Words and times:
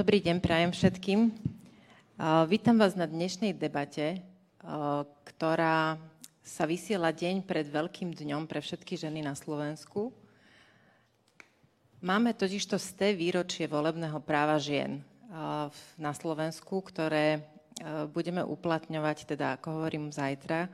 Dobrý 0.00 0.24
deň, 0.24 0.40
prajem 0.40 0.72
všetkým. 0.72 1.28
Vítam 2.48 2.80
vás 2.80 2.96
na 2.96 3.04
dnešnej 3.04 3.52
debate, 3.52 4.24
ktorá 5.28 6.00
sa 6.40 6.64
vysiela 6.64 7.12
deň 7.12 7.44
pred 7.44 7.68
Veľkým 7.68 8.16
dňom 8.16 8.48
pre 8.48 8.64
všetky 8.64 8.96
ženy 8.96 9.20
na 9.20 9.36
Slovensku. 9.36 10.08
Máme 12.00 12.32
totiž 12.32 12.64
to 12.64 12.80
sté 12.80 13.12
výročie 13.12 13.68
volebného 13.68 14.16
práva 14.24 14.56
žien 14.56 15.04
na 16.00 16.12
Slovensku, 16.16 16.80
ktoré 16.80 17.44
budeme 18.16 18.40
uplatňovať, 18.40 19.36
teda 19.36 19.60
ako 19.60 19.84
hovorím, 19.84 20.08
zajtra. 20.16 20.72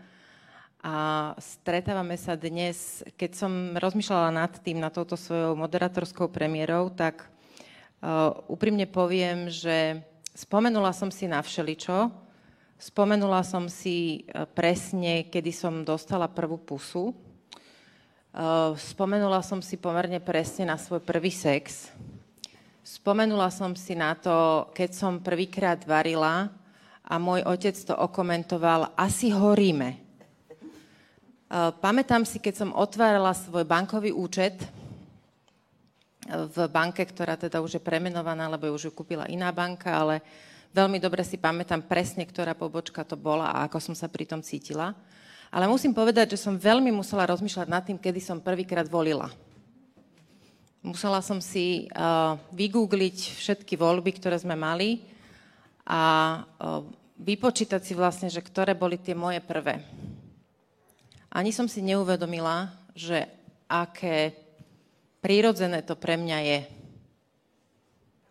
A 0.87 0.95
stretávame 1.43 2.15
sa 2.15 2.39
dnes, 2.39 3.03
keď 3.19 3.31
som 3.35 3.75
rozmýšľala 3.75 4.31
nad 4.31 4.55
tým, 4.63 4.79
na 4.79 4.95
touto 4.95 5.19
svojou 5.19 5.59
moderátorskou 5.59 6.31
premiérou, 6.31 6.95
tak 6.95 7.27
úprimne 8.47 8.85
poviem, 8.87 9.49
že 9.49 10.03
spomenula 10.37 10.93
som 10.93 11.09
si 11.09 11.25
na 11.25 11.41
všeličo, 11.41 12.13
spomenula 12.77 13.41
som 13.41 13.73
si 13.73 14.29
uh, 14.29 14.45
presne, 14.45 15.33
kedy 15.33 15.51
som 15.53 15.81
dostala 15.81 16.29
prvú 16.29 16.61
pusu, 16.61 17.11
uh, 17.11 18.77
spomenula 18.77 19.41
som 19.41 19.65
si 19.65 19.81
pomerne 19.81 20.21
presne 20.21 20.69
na 20.69 20.77
svoj 20.77 21.01
prvý 21.01 21.33
sex, 21.33 21.89
spomenula 22.85 23.49
som 23.49 23.73
si 23.73 23.97
na 23.97 24.13
to, 24.13 24.69
keď 24.77 24.91
som 24.93 25.25
prvýkrát 25.25 25.81
varila 25.89 26.53
a 27.07 27.15
môj 27.17 27.43
otec 27.49 27.75
to 27.75 27.95
okomentoval, 27.95 28.95
asi 28.95 29.31
horíme. 29.31 30.07
Pamätám 31.79 32.27
si, 32.27 32.43
keď 32.43 32.67
som 32.67 32.75
otvárala 32.75 33.31
svoj 33.31 33.63
bankový 33.63 34.11
účet, 34.11 34.59
v 36.27 36.57
banke, 36.67 37.07
ktorá 37.07 37.39
teda 37.39 37.63
už 37.63 37.79
je 37.79 37.83
premenovaná, 37.83 38.51
lebo 38.51 38.69
už 38.75 38.91
ju 38.91 38.93
kúpila 38.93 39.31
iná 39.31 39.49
banka, 39.55 39.95
ale 39.95 40.21
veľmi 40.75 40.99
dobre 40.99 41.23
si 41.23 41.41
pamätám 41.41 41.87
presne, 41.87 42.27
ktorá 42.27 42.53
pobočka 42.53 43.07
to 43.07 43.17
bola 43.17 43.49
a 43.51 43.71
ako 43.71 43.79
som 43.81 43.95
sa 43.95 44.11
pri 44.11 44.29
tom 44.29 44.43
cítila. 44.43 44.93
Ale 45.49 45.71
musím 45.71 45.95
povedať, 45.95 46.35
že 46.35 46.43
som 46.43 46.59
veľmi 46.59 46.91
musela 46.91 47.25
rozmýšľať 47.31 47.69
nad 47.71 47.83
tým, 47.87 47.97
kedy 47.97 48.19
som 48.19 48.43
prvýkrát 48.43 48.85
volila. 48.91 49.31
Musela 50.83 51.19
som 51.23 51.43
si 51.43 51.91
uh, 51.91 52.39
vygoogliť 52.55 53.19
všetky 53.39 53.75
voľby, 53.75 54.23
ktoré 54.23 54.39
sme 54.39 54.55
mali 54.55 55.03
a 55.87 56.03
uh, 56.43 56.83
vypočítať 57.19 57.83
si 57.83 57.95
vlastne, 57.97 58.29
že 58.31 58.45
ktoré 58.45 58.75
boli 58.77 58.99
tie 59.01 59.15
moje 59.17 59.43
prvé. 59.43 59.83
Ani 61.33 61.51
som 61.51 61.67
si 61.67 61.83
neuvedomila, 61.83 62.71
že 62.95 63.27
aké 63.67 64.46
prírodzené 65.27 65.83
to 65.83 65.99
pre 65.99 66.15
mňa 66.15 66.39
je. 66.47 66.61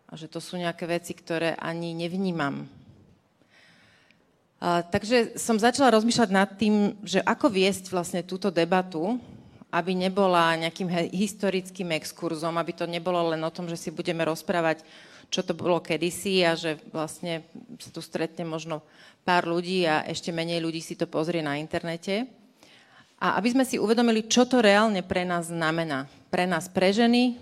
A 0.08 0.12
že 0.16 0.32
to 0.32 0.40
sú 0.40 0.56
nejaké 0.56 0.88
veci, 0.88 1.12
ktoré 1.12 1.52
ani 1.60 1.92
nevnímam. 1.92 2.64
A, 4.56 4.80
takže 4.80 5.36
som 5.36 5.60
začala 5.60 5.92
rozmýšľať 5.92 6.30
nad 6.32 6.48
tým, 6.56 6.96
že 7.04 7.20
ako 7.20 7.52
viesť 7.52 7.92
vlastne 7.92 8.24
túto 8.24 8.48
debatu, 8.48 9.20
aby 9.68 9.92
nebola 9.92 10.56
nejakým 10.56 11.12
historickým 11.12 11.92
exkurzom, 12.00 12.56
aby 12.56 12.72
to 12.72 12.88
nebolo 12.88 13.28
len 13.28 13.44
o 13.44 13.52
tom, 13.52 13.68
že 13.68 13.76
si 13.76 13.92
budeme 13.92 14.24
rozprávať, 14.24 14.80
čo 15.28 15.44
to 15.44 15.52
bolo 15.52 15.84
kedysi 15.84 16.48
a 16.48 16.56
že 16.56 16.80
vlastne 16.88 17.44
sa 17.76 17.92
tu 17.92 18.00
stretne 18.00 18.48
možno 18.48 18.80
pár 19.20 19.44
ľudí 19.44 19.84
a 19.84 20.00
ešte 20.08 20.32
menej 20.32 20.64
ľudí 20.64 20.80
si 20.80 20.96
to 20.96 21.04
pozrie 21.04 21.44
na 21.44 21.60
internete. 21.60 22.24
A 23.20 23.36
aby 23.36 23.52
sme 23.52 23.68
si 23.68 23.76
uvedomili, 23.76 24.24
čo 24.24 24.48
to 24.48 24.64
reálne 24.64 25.04
pre 25.04 25.28
nás 25.28 25.52
znamená. 25.52 26.08
Pre 26.26 26.44
nás, 26.44 26.66
pre 26.66 26.90
ženy, 26.90 27.38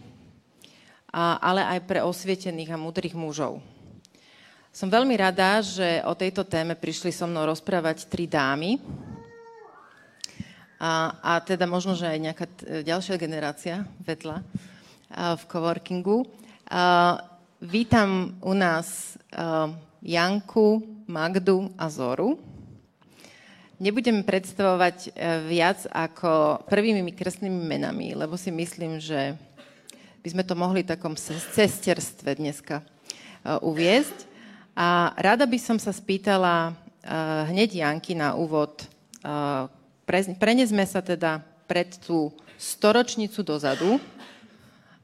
ale 1.15 1.62
aj 1.65 1.81
pre 1.89 2.05
osvietených 2.05 2.75
a 2.75 2.81
múdrych 2.81 3.17
mužov. 3.17 3.62
Som 4.75 4.91
veľmi 4.91 5.15
rada, 5.15 5.62
že 5.62 6.03
o 6.03 6.19
tejto 6.19 6.43
téme 6.43 6.75
prišli 6.75 7.15
so 7.15 7.31
mnou 7.31 7.47
rozprávať 7.47 8.11
tri 8.11 8.27
dámy. 8.27 8.83
A, 10.83 11.15
a 11.22 11.33
teda 11.39 11.65
možno, 11.71 11.95
že 11.95 12.11
aj 12.11 12.19
nejaká 12.19 12.47
ďalšia 12.83 13.15
generácia 13.15 13.87
vedľa 14.03 14.43
a, 14.43 15.39
v 15.39 15.43
coworkingu. 15.47 16.27
A, 16.66 17.22
vítam 17.62 18.34
u 18.43 18.51
nás 18.51 19.15
a, 19.31 19.71
Janku, 20.03 20.83
Magdu 21.06 21.71
a 21.78 21.87
Zoru. 21.87 22.37
Nebudem 23.83 24.23
predstavovať 24.23 24.99
e, 25.03 25.09
viac 25.51 25.83
ako 25.91 26.62
prvými 26.71 27.11
krstnými 27.11 27.59
menami, 27.59 28.15
lebo 28.15 28.39
si 28.39 28.55
myslím, 28.55 29.03
že 29.03 29.35
by 30.23 30.29
sme 30.31 30.43
to 30.47 30.55
mohli 30.55 30.87
v 30.87 30.95
takom 30.95 31.19
cesterstve 31.19 32.39
dneska 32.39 32.79
e, 32.79 32.84
uviezť. 33.59 34.31
A 34.79 35.11
rada 35.19 35.43
by 35.43 35.59
som 35.59 35.83
sa 35.83 35.91
spýtala 35.91 36.71
e, 36.71 36.73
hneď 37.51 37.83
Janky 37.83 38.15
na 38.15 38.39
úvod. 38.39 38.87
Prenesme 40.39 40.84
sa 40.87 41.03
teda 41.03 41.43
pred 41.67 41.99
tú 41.99 42.31
storočnicu 42.61 43.43
dozadu, 43.43 43.99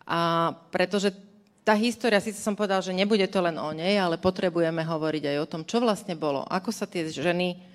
a 0.05 0.53
pretože 0.75 1.15
tá 1.63 1.73
história, 1.79 2.19
síce 2.19 2.43
som 2.43 2.59
povedal, 2.59 2.83
že 2.83 2.91
nebude 2.91 3.25
to 3.31 3.39
len 3.41 3.55
o 3.57 3.71
nej, 3.71 3.97
ale 3.97 4.19
potrebujeme 4.19 4.83
hovoriť 4.83 5.25
aj 5.25 5.37
o 5.39 5.47
tom, 5.49 5.63
čo 5.63 5.79
vlastne 5.79 6.19
bolo, 6.19 6.43
ako 6.51 6.75
sa 6.75 6.85
tie 6.85 7.07
ženy 7.07 7.70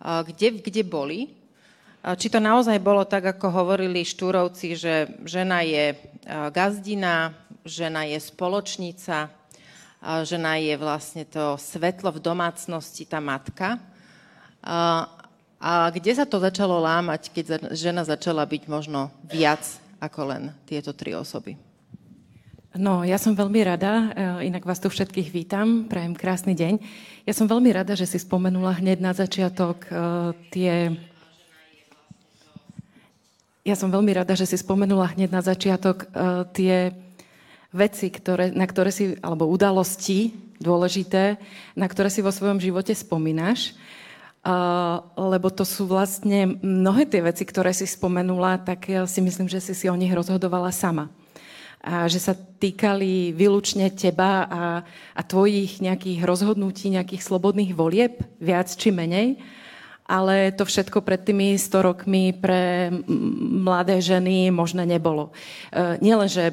kde, 0.00 0.64
kde 0.64 0.82
boli. 0.82 1.28
Či 2.00 2.32
to 2.32 2.40
naozaj 2.40 2.80
bolo 2.80 3.04
tak, 3.04 3.28
ako 3.36 3.52
hovorili 3.52 4.00
štúrovci, 4.00 4.72
že 4.72 5.20
žena 5.28 5.60
je 5.60 5.92
gazdina, 6.48 7.36
žena 7.68 8.08
je 8.08 8.16
spoločnica, 8.16 9.28
žena 10.24 10.56
je 10.56 10.74
vlastne 10.80 11.28
to 11.28 11.60
svetlo 11.60 12.08
v 12.16 12.24
domácnosti, 12.24 13.04
tá 13.04 13.20
matka. 13.20 13.76
A 15.60 15.72
kde 15.92 16.12
sa 16.16 16.24
to 16.24 16.40
začalo 16.40 16.80
lámať, 16.80 17.28
keď 17.36 17.44
žena 17.76 18.00
začala 18.00 18.48
byť 18.48 18.64
možno 18.64 19.12
viac 19.28 19.60
ako 20.00 20.32
len 20.32 20.42
tieto 20.64 20.96
tri 20.96 21.12
osoby? 21.12 21.69
No, 22.70 23.02
ja 23.02 23.18
som 23.18 23.34
veľmi 23.34 23.66
rada, 23.66 24.14
eh, 24.14 24.46
inak 24.46 24.62
vás 24.62 24.78
tu 24.78 24.86
všetkých 24.86 25.34
vítam, 25.34 25.90
prajem 25.90 26.14
krásny 26.14 26.54
deň. 26.54 26.78
Ja 27.26 27.34
som 27.34 27.50
veľmi 27.50 27.66
rada, 27.74 27.98
že 27.98 28.06
si 28.06 28.22
spomenula 28.22 28.78
hneď 28.78 29.02
na 29.02 29.10
začiatok 29.10 29.90
uh, 29.90 30.30
tie... 30.54 30.94
Ja 33.66 33.74
som 33.74 33.90
veľmi 33.90 34.14
rada, 34.14 34.38
že 34.38 34.46
si 34.46 34.54
spomenula 34.54 35.18
hneď 35.18 35.34
na 35.34 35.42
začiatok 35.42 36.06
uh, 36.14 36.46
tie 36.54 36.94
veci, 37.74 38.06
ktoré, 38.06 38.54
na 38.54 38.70
ktoré 38.70 38.94
si, 38.94 39.18
alebo 39.18 39.50
udalosti 39.50 40.30
dôležité, 40.62 41.42
na 41.74 41.90
ktoré 41.90 42.06
si 42.06 42.22
vo 42.22 42.30
svojom 42.30 42.62
živote 42.62 42.94
spomínaš. 42.94 43.74
Lebo 45.14 45.52
to 45.52 45.62
sú 45.62 45.86
vlastne 45.86 46.58
mnohé 46.64 47.06
tie 47.06 47.22
veci, 47.22 47.46
ktoré 47.46 47.70
si 47.70 47.86
spomenula, 47.86 48.58
tak 48.58 48.90
ja 48.90 49.06
si 49.06 49.22
myslím, 49.22 49.46
že 49.46 49.60
si 49.62 49.72
si 49.76 49.86
o 49.86 49.94
nich 49.94 50.10
rozhodovala 50.10 50.74
sama 50.74 51.12
a 51.80 52.04
že 52.12 52.20
sa 52.20 52.36
týkali 52.36 53.32
výlučne 53.32 53.88
teba 53.88 54.44
a, 54.44 54.62
a 55.16 55.20
tvojich 55.24 55.80
nejakých 55.80 56.28
rozhodnutí, 56.28 56.92
nejakých 56.92 57.24
slobodných 57.24 57.72
volieb, 57.72 58.20
viac 58.36 58.68
či 58.68 58.92
menej. 58.92 59.40
Ale 60.04 60.52
to 60.52 60.68
všetko 60.68 61.00
pred 61.00 61.24
tými 61.24 61.56
100 61.56 61.88
rokmi 61.88 62.36
pre 62.36 62.92
mladé 63.64 64.02
ženy 64.02 64.52
možné 64.52 64.84
nebolo. 64.84 65.30
E, 65.70 66.02
nielen, 66.02 66.26
že 66.26 66.52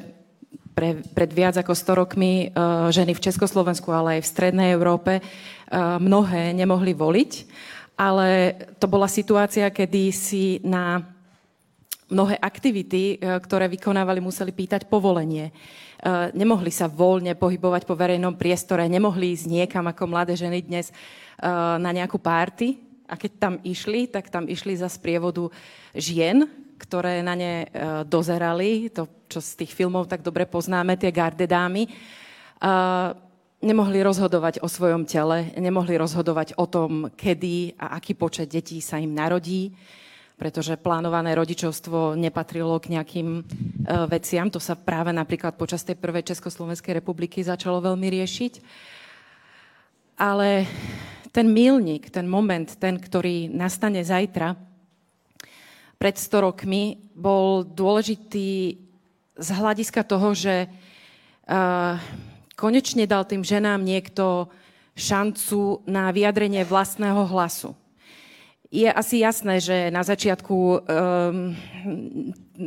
pre, 0.78 1.02
pred 1.02 1.30
viac 1.34 1.58
ako 1.58 1.74
100 1.74 2.00
rokmi 2.06 2.32
e, 2.48 2.64
ženy 2.94 3.18
v 3.18 3.24
Československu, 3.28 3.90
ale 3.90 4.22
aj 4.22 4.24
v 4.24 4.30
Strednej 4.30 4.68
Európe 4.70 5.18
e, 5.18 5.22
mnohé 5.76 6.54
nemohli 6.54 6.94
voliť, 6.94 7.32
ale 7.98 8.54
to 8.78 8.86
bola 8.86 9.10
situácia, 9.10 9.74
kedy 9.74 10.14
si 10.14 10.62
na 10.62 11.17
mnohé 12.08 12.40
aktivity, 12.40 13.16
e, 13.16 13.36
ktoré 13.40 13.68
vykonávali, 13.68 14.18
museli 14.18 14.50
pýtať 14.50 14.88
povolenie. 14.88 15.48
E, 15.48 15.52
nemohli 16.32 16.72
sa 16.72 16.88
voľne 16.88 17.36
pohybovať 17.36 17.84
po 17.84 17.94
verejnom 17.94 18.34
priestore, 18.34 18.88
nemohli 18.88 19.36
ísť 19.36 19.46
niekam 19.46 19.84
ako 19.86 20.04
mladé 20.08 20.34
ženy 20.34 20.64
dnes 20.64 20.88
e, 20.88 20.94
na 21.78 21.90
nejakú 21.92 22.16
párty. 22.16 22.80
A 23.08 23.16
keď 23.16 23.32
tam 23.40 23.54
išli, 23.64 24.08
tak 24.08 24.28
tam 24.28 24.44
išli 24.44 24.76
za 24.76 24.88
sprievodu 24.88 25.48
žien, 25.96 26.44
ktoré 26.76 27.24
na 27.24 27.32
ne 27.32 27.64
dozerali, 28.04 28.92
to, 28.92 29.08
čo 29.32 29.40
z 29.40 29.64
tých 29.64 29.72
filmov 29.72 30.12
tak 30.12 30.20
dobre 30.20 30.44
poznáme, 30.44 30.92
tie 31.00 31.08
gardedámy. 31.08 31.88
Nemohli 33.64 33.98
rozhodovať 34.04 34.60
o 34.60 34.68
svojom 34.68 35.08
tele, 35.08 35.56
nemohli 35.56 35.96
rozhodovať 35.96 36.52
o 36.60 36.68
tom, 36.68 37.08
kedy 37.16 37.80
a 37.80 37.96
aký 37.96 38.12
počet 38.12 38.52
detí 38.52 38.76
sa 38.84 39.00
im 39.00 39.16
narodí 39.16 39.72
pretože 40.38 40.78
plánované 40.78 41.34
rodičovstvo 41.34 42.14
nepatrilo 42.14 42.78
k 42.78 42.94
nejakým 42.94 43.28
e, 43.36 43.42
veciam. 44.06 44.46
To 44.54 44.62
sa 44.62 44.78
práve 44.78 45.10
napríklad 45.10 45.58
počas 45.58 45.82
tej 45.82 45.98
prvej 45.98 46.30
Československej 46.30 47.02
republiky 47.02 47.42
začalo 47.42 47.82
veľmi 47.82 48.06
riešiť. 48.06 48.52
Ale 50.22 50.64
ten 51.34 51.50
milník, 51.50 52.14
ten 52.14 52.30
moment, 52.30 52.70
ten, 52.78 53.02
ktorý 53.02 53.50
nastane 53.50 54.06
zajtra, 54.06 54.54
pred 55.98 56.14
100 56.14 56.46
rokmi, 56.46 57.10
bol 57.18 57.66
dôležitý 57.66 58.78
z 59.38 59.48
hľadiska 59.50 60.06
toho, 60.06 60.30
že 60.30 60.70
uh, 60.70 61.98
konečne 62.54 63.06
dal 63.06 63.26
tým 63.26 63.42
ženám 63.42 63.82
niekto 63.82 64.46
šancu 64.94 65.86
na 65.86 66.10
vyjadrenie 66.10 66.62
vlastného 66.62 67.26
hlasu. 67.30 67.74
Je 68.68 68.84
asi 68.84 69.24
jasné, 69.24 69.64
že 69.64 69.88
na 69.88 70.04
začiatku 70.04 70.56
um, 70.56 70.76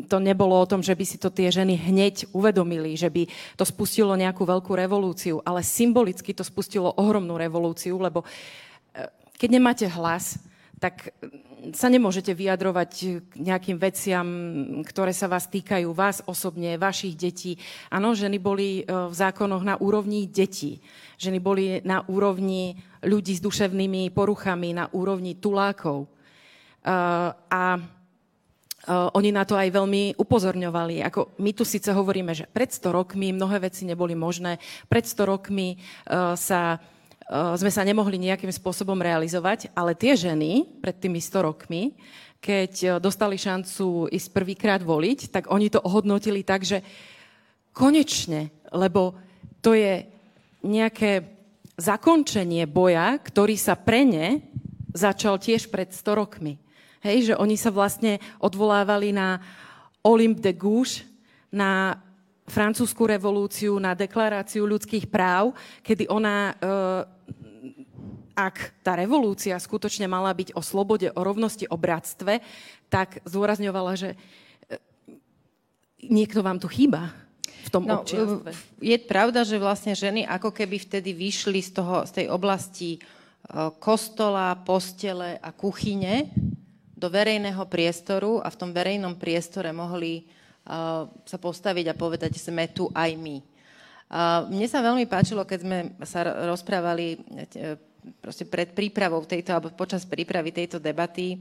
to 0.10 0.18
nebolo 0.18 0.58
o 0.58 0.66
tom, 0.66 0.82
že 0.82 0.98
by 0.98 1.06
si 1.06 1.22
to 1.22 1.30
tie 1.30 1.54
ženy 1.54 1.78
hneď 1.78 2.26
uvedomili, 2.34 2.98
že 2.98 3.14
by 3.14 3.30
to 3.54 3.62
spustilo 3.62 4.18
nejakú 4.18 4.42
veľkú 4.42 4.74
revolúciu, 4.74 5.46
ale 5.46 5.62
symbolicky 5.62 6.34
to 6.34 6.42
spustilo 6.42 6.90
ohromnú 6.98 7.38
revolúciu, 7.38 8.02
lebo 8.02 8.26
eh, 8.98 9.14
keď 9.38 9.50
nemáte 9.54 9.86
hlas, 9.86 10.42
tak 10.82 11.14
sa 11.78 11.94
nemôžete 11.94 12.34
vyjadrovať 12.34 13.22
k 13.30 13.34
nejakým 13.38 13.78
veciam, 13.78 14.28
ktoré 14.82 15.14
sa 15.14 15.30
vás 15.30 15.46
týkajú, 15.46 15.94
vás 15.94 16.26
osobne, 16.26 16.82
vašich 16.82 17.14
detí. 17.14 17.62
Áno, 17.94 18.18
ženy 18.18 18.42
boli 18.42 18.82
e, 18.82 18.84
v 18.90 19.14
zákonoch 19.14 19.62
na 19.62 19.78
úrovni 19.78 20.26
detí. 20.26 20.82
Ženy 21.22 21.38
boli 21.38 21.78
na 21.86 22.02
úrovni 22.10 22.82
ľudí 23.02 23.34
s 23.38 23.42
duševnými 23.42 24.14
poruchami, 24.14 24.74
na 24.78 24.86
úrovni 24.94 25.38
tulákov. 25.38 26.06
E, 26.06 26.08
a 27.38 27.64
e, 27.78 27.82
oni 28.90 29.30
na 29.34 29.44
to 29.46 29.58
aj 29.58 29.70
veľmi 29.74 30.16
upozorňovali. 30.18 31.06
Ako 31.10 31.36
my 31.42 31.52
tu 31.54 31.66
síce 31.66 31.90
hovoríme, 31.90 32.32
že 32.38 32.50
pred 32.50 32.70
100 32.70 32.94
rokmi 32.94 33.34
mnohé 33.34 33.68
veci 33.68 33.86
neboli 33.86 34.14
možné, 34.14 34.62
pred 34.88 35.06
100 35.06 35.26
rokmi 35.26 35.82
sa 36.38 36.82
Eh, 37.32 37.56
sme 37.56 37.72
sa 37.72 37.88
nemohli 37.88 38.20
nejakým 38.20 38.52
spôsobom 38.52 39.00
realizovať, 39.00 39.72
ale 39.72 39.96
tie 39.96 40.20
ženy 40.20 40.68
pred 40.84 40.92
tými 41.00 41.24
100 41.24 41.48
rokmi, 41.48 41.96
keď 42.44 43.00
dostali 43.00 43.40
šancu 43.40 44.12
ísť 44.12 44.28
prvýkrát 44.36 44.84
voliť, 44.84 45.32
tak 45.32 45.48
oni 45.48 45.72
to 45.72 45.80
ohodnotili 45.80 46.44
tak, 46.44 46.68
že 46.68 46.84
konečne, 47.72 48.52
lebo 48.76 49.16
to 49.64 49.72
je 49.72 50.04
nejaké 50.60 51.24
zakončenie 51.82 52.70
boja, 52.70 53.18
ktorý 53.18 53.58
sa 53.58 53.74
pre 53.74 54.06
ne 54.06 54.46
začal 54.94 55.42
tiež 55.42 55.74
pred 55.74 55.90
100 55.90 56.22
rokmi. 56.22 56.62
Hej, 57.02 57.34
že 57.34 57.40
oni 57.40 57.58
sa 57.58 57.74
vlastne 57.74 58.22
odvolávali 58.38 59.10
na 59.10 59.42
Olympe 60.06 60.46
de 60.46 60.54
Gouges, 60.54 61.02
na 61.50 61.98
francúzskú 62.46 63.10
revolúciu, 63.10 63.82
na 63.82 63.98
deklaráciu 63.98 64.70
ľudských 64.70 65.10
práv, 65.10 65.58
kedy 65.82 66.06
ona, 66.12 66.52
e, 66.52 66.64
ak 68.38 68.84
tá 68.86 68.94
revolúcia 68.94 69.58
skutočne 69.58 70.06
mala 70.06 70.30
byť 70.36 70.54
o 70.54 70.62
slobode, 70.62 71.10
o 71.10 71.22
rovnosti, 71.22 71.66
o 71.72 71.78
bratstve, 71.80 72.44
tak 72.92 73.24
zdôrazňovala, 73.26 73.94
že 73.98 74.10
e, 74.14 74.18
niekto 76.06 76.46
vám 76.46 76.62
tu 76.62 76.70
chýba 76.70 77.10
v 77.62 77.70
tom 77.70 77.84
no, 77.86 78.02
občianstve. 78.02 78.50
Je 78.82 78.98
pravda, 79.02 79.46
že 79.46 79.62
vlastne 79.62 79.94
ženy 79.94 80.26
ako 80.26 80.50
keby 80.50 80.82
vtedy 80.82 81.14
vyšli 81.14 81.62
z, 81.62 81.72
toho, 81.78 82.04
z 82.10 82.12
tej 82.24 82.26
oblasti 82.34 82.98
e, 82.98 83.00
kostola, 83.78 84.58
postele 84.62 85.38
a 85.40 85.50
kuchyne 85.54 86.30
do 86.98 87.10
verejného 87.10 87.66
priestoru 87.66 88.42
a 88.42 88.54
v 88.54 88.60
tom 88.62 88.70
verejnom 88.70 89.18
priestore 89.18 89.74
mohli 89.74 90.30
sa 91.26 91.38
postaviť 91.42 91.86
a 91.90 91.98
povedať, 91.98 92.38
sme 92.38 92.70
tu 92.70 92.86
aj 92.94 93.18
my. 93.18 93.38
Mne 94.52 94.68
sa 94.68 94.84
veľmi 94.84 95.08
páčilo, 95.08 95.48
keď 95.48 95.60
sme 95.64 95.78
sa 96.04 96.22
rozprávali 96.52 97.16
e, 97.16 97.80
proste 98.20 98.44
pred 98.44 98.76
prípravou 98.76 99.24
tejto, 99.24 99.56
alebo 99.56 99.72
počas 99.72 100.04
prípravy 100.04 100.52
tejto 100.52 100.84
debaty. 100.84 101.40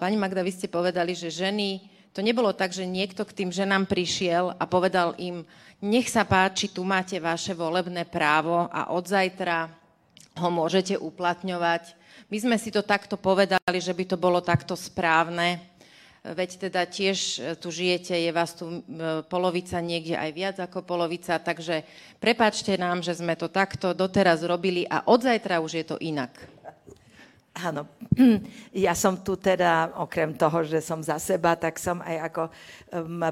Pani 0.00 0.16
Magda, 0.16 0.40
vy 0.40 0.52
ste 0.56 0.72
povedali, 0.72 1.12
že 1.12 1.28
ženy, 1.28 1.84
to 2.16 2.24
nebolo 2.24 2.48
tak, 2.56 2.72
že 2.72 2.88
niekto 2.88 3.28
k 3.28 3.44
tým 3.44 3.52
ženám 3.52 3.84
prišiel 3.84 4.56
a 4.56 4.64
povedal 4.64 5.12
im, 5.20 5.44
nech 5.84 6.08
sa 6.08 6.24
páči, 6.24 6.72
tu 6.72 6.80
máte 6.80 7.20
vaše 7.20 7.52
volebné 7.52 8.08
právo 8.08 8.72
a 8.72 8.88
od 8.88 9.04
zajtra 9.04 9.68
ho 10.40 10.48
môžete 10.48 10.96
uplatňovať. 10.96 11.92
My 12.32 12.40
sme 12.40 12.56
si 12.56 12.72
to 12.72 12.80
takto 12.80 13.20
povedali, 13.20 13.76
že 13.76 13.92
by 13.92 14.04
to 14.08 14.16
bolo 14.16 14.40
takto 14.40 14.72
správne 14.72 15.60
veď 16.26 16.50
teda 16.66 16.82
tiež 16.82 17.18
e, 17.38 17.54
tu 17.54 17.70
žijete, 17.70 18.10
je 18.10 18.32
vás 18.34 18.50
tu 18.56 18.82
polovica, 19.30 19.78
niekde 19.78 20.18
aj 20.18 20.30
viac 20.34 20.56
ako 20.58 20.82
polovica, 20.82 21.38
takže 21.38 21.86
prepačte 22.18 22.74
nám, 22.74 23.04
že 23.04 23.14
sme 23.14 23.38
to 23.38 23.46
takto 23.46 23.94
doteraz 23.94 24.42
robili 24.42 24.82
a 24.90 25.06
od 25.06 25.22
zajtra 25.22 25.62
už 25.62 25.72
je 25.78 25.84
to 25.86 25.96
inak. 26.02 26.34
Áno, 27.56 27.88
ja 28.76 28.92
som 28.92 29.24
tu 29.24 29.40
teda, 29.40 29.96
okrem 29.96 30.36
toho, 30.36 30.60
že 30.60 30.84
som 30.84 31.00
za 31.00 31.16
seba, 31.16 31.56
tak 31.56 31.80
som 31.80 32.04
aj 32.04 32.16
ako 32.28 32.42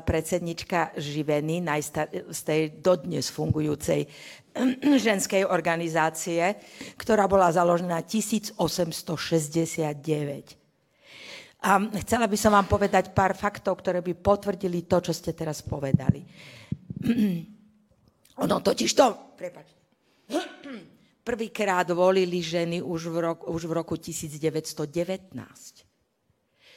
predsednička 0.00 0.96
Živeny, 0.96 1.60
z 2.32 2.40
tej 2.40 2.80
dodnes 2.80 3.28
fungujúcej 3.28 4.08
ženskej 5.04 5.44
organizácie, 5.44 6.56
ktorá 6.96 7.28
bola 7.28 7.52
založená 7.52 8.00
1869. 8.00 8.56
A 11.64 11.80
chcela 12.04 12.28
by 12.28 12.36
som 12.36 12.52
vám 12.52 12.68
povedať 12.68 13.12
pár 13.12 13.36
faktov, 13.36 13.80
ktoré 13.80 14.00
by 14.00 14.16
potvrdili 14.16 14.88
to, 14.88 15.04
čo 15.04 15.12
ste 15.12 15.36
teraz 15.36 15.60
povedali. 15.60 16.24
ono 18.44 18.56
totiž 18.64 18.90
to, 18.96 19.36
prepačte, 19.36 19.76
prvýkrát 21.24 21.88
volili 21.90 22.44
ženy 22.44 22.84
už 22.84 23.08
v, 23.08 23.16
roku, 23.32 23.44
už 23.50 23.64
v 23.64 23.72
roku 23.72 23.96
1919. 23.96 24.84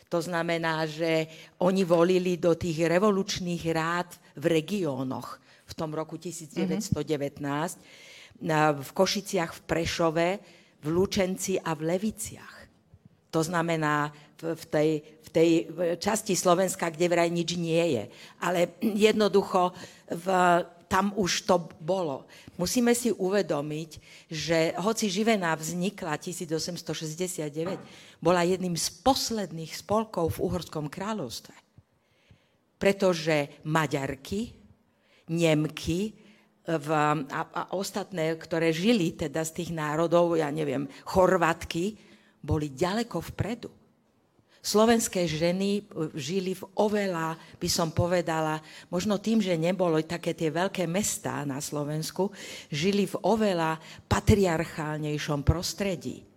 To 0.08 0.20
znamená, 0.24 0.88
že 0.88 1.28
oni 1.60 1.84
volili 1.84 2.40
do 2.40 2.56
tých 2.56 2.88
revolučných 2.88 3.64
rád 3.76 4.16
v 4.40 4.64
regiónoch 4.64 5.44
v 5.68 5.74
tom 5.76 5.92
roku 5.92 6.16
1919, 6.16 7.44
mm-hmm. 7.44 7.84
v 8.80 8.90
Košiciach, 8.96 9.52
v 9.52 9.62
Prešove, 9.68 10.28
v 10.80 10.88
Lučenci 10.88 11.60
a 11.60 11.76
v 11.76 11.92
Leviciach. 11.92 12.56
To 13.36 13.44
znamená 13.44 14.08
v 14.40 14.66
tej, 14.72 14.90
v 15.04 15.30
tej 15.30 15.50
časti 16.00 16.40
Slovenska, 16.40 16.88
kde 16.88 17.12
vraj 17.12 17.28
nič 17.28 17.60
nie 17.60 18.00
je. 18.00 18.04
Ale 18.40 18.80
jednoducho 18.80 19.76
v, 20.08 20.28
tam 20.88 21.12
už 21.16 21.44
to 21.44 21.68
bolo. 21.84 22.26
Musíme 22.56 22.96
si 22.96 23.12
uvedomiť, 23.12 23.92
že 24.32 24.74
hoci 24.80 25.12
Živená 25.12 25.54
vznikla 25.56 26.18
1869, 26.18 27.78
bola 28.24 28.42
jedným 28.48 28.74
z 28.74 28.88
posledných 29.04 29.76
spolkov 29.76 30.40
v 30.40 30.44
Uhorskom 30.48 30.88
kráľovstve. 30.88 31.54
Pretože 32.80 33.62
Maďarky, 33.68 34.56
Nemky 35.28 36.16
v, 36.68 36.88
a, 36.92 37.42
a 37.48 37.62
ostatné, 37.76 38.36
ktoré 38.40 38.72
žili 38.72 39.12
teda 39.16 39.44
z 39.44 39.64
tých 39.64 39.72
národov, 39.76 40.40
ja 40.40 40.48
neviem, 40.52 40.88
Chorvatky, 41.04 42.00
boli 42.40 42.72
ďaleko 42.72 43.24
vpredu. 43.36 43.72
Slovenské 44.62 45.30
ženy 45.30 45.80
e, 45.80 45.82
žili 46.18 46.54
v 46.58 46.64
oveľa, 46.76 47.40
by 47.58 47.70
som 47.72 47.94
povedala, 47.94 48.60
možno 48.92 49.22
tým, 49.22 49.40
že 49.40 49.56
nebolo 49.56 50.02
také 50.04 50.34
tie 50.34 50.52
veľké 50.52 50.90
mestá 50.90 51.46
na 51.48 51.62
Slovensku, 51.64 52.34
žili 52.68 53.08
v 53.08 53.16
oveľa 53.24 53.80
patriarchálnejšom 54.10 55.46
prostredí. 55.46 56.28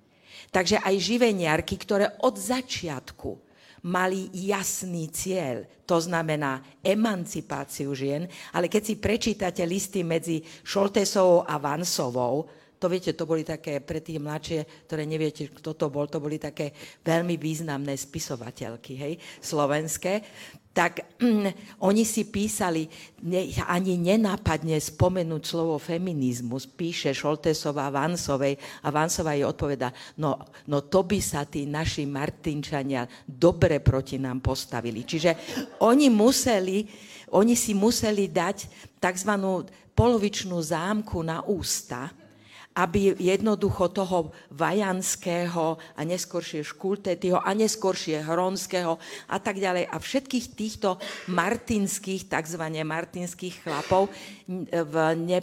Takže 0.51 0.83
aj 0.83 0.95
živeniarky, 0.99 1.79
ktoré 1.79 2.19
od 2.27 2.35
začiatku 2.35 3.51
mali 3.87 4.29
jasný 4.37 5.09
cieľ, 5.09 5.65
to 5.89 5.97
znamená 5.97 6.61
emancipáciu 6.85 7.97
žien, 7.97 8.29
ale 8.53 8.69
keď 8.69 8.83
si 8.85 8.95
prečítate 9.01 9.63
listy 9.65 10.05
medzi 10.05 10.45
Šoltesovou 10.63 11.49
a 11.49 11.57
Vansovou, 11.57 12.60
to 12.81 12.89
viete, 12.89 13.13
to 13.13 13.29
boli 13.29 13.45
také, 13.45 13.85
pre 13.85 14.01
tie 14.01 14.17
mladšie, 14.17 14.89
ktoré 14.89 15.05
neviete, 15.05 15.53
kto 15.53 15.77
to 15.77 15.93
bol, 15.93 16.09
to 16.09 16.17
boli 16.17 16.41
také 16.41 16.73
veľmi 17.05 17.37
významné 17.37 17.93
spisovateľky, 17.93 18.97
hej, 18.97 19.15
slovenské, 19.45 20.25
tak 20.71 21.19
mm, 21.19 21.83
oni 21.83 22.07
si 22.07 22.31
písali, 22.31 22.87
ne, 23.27 23.53
ani 23.67 23.99
nenápadne 23.99 24.79
spomenúť 24.79 25.43
slovo 25.43 25.77
feminizmus, 25.77 26.65
píše 26.65 27.11
Šoltesová 27.13 27.91
Vansovej 27.93 28.57
a 28.81 28.89
Vansová 28.89 29.35
jej 29.37 29.45
odpoveda, 29.45 29.91
no, 30.23 30.39
no 30.71 30.87
to 30.87 31.05
by 31.05 31.19
sa 31.21 31.45
tí 31.45 31.67
naši 31.67 32.07
Martinčania 32.09 33.05
dobre 33.27 33.83
proti 33.83 34.17
nám 34.17 34.41
postavili. 34.41 35.03
Čiže 35.03 35.31
oni 35.83 36.07
museli, 36.09 36.87
oni 37.35 37.59
si 37.59 37.75
museli 37.75 38.31
dať 38.31 38.57
tzv. 39.03 39.33
polovičnú 39.93 40.55
zámku 40.55 41.19
na 41.27 41.43
ústa, 41.43 42.15
aby 42.71 43.19
jednoducho 43.19 43.91
toho 43.91 44.31
Vajanského 44.55 45.75
a 45.75 46.01
neskôršie 46.07 46.63
Škultetýho 46.63 47.43
a 47.43 47.51
neskôršie 47.51 48.23
Hronského 48.23 48.95
a 49.27 49.37
tak 49.43 49.59
ďalej 49.59 49.91
a 49.91 49.97
všetkých 49.99 50.47
týchto 50.55 50.95
martinských, 51.35 52.31
takzvané 52.31 52.87
martinských 52.87 53.67
chlapov 53.67 54.07
v 54.71 54.95
ne, 55.19 55.41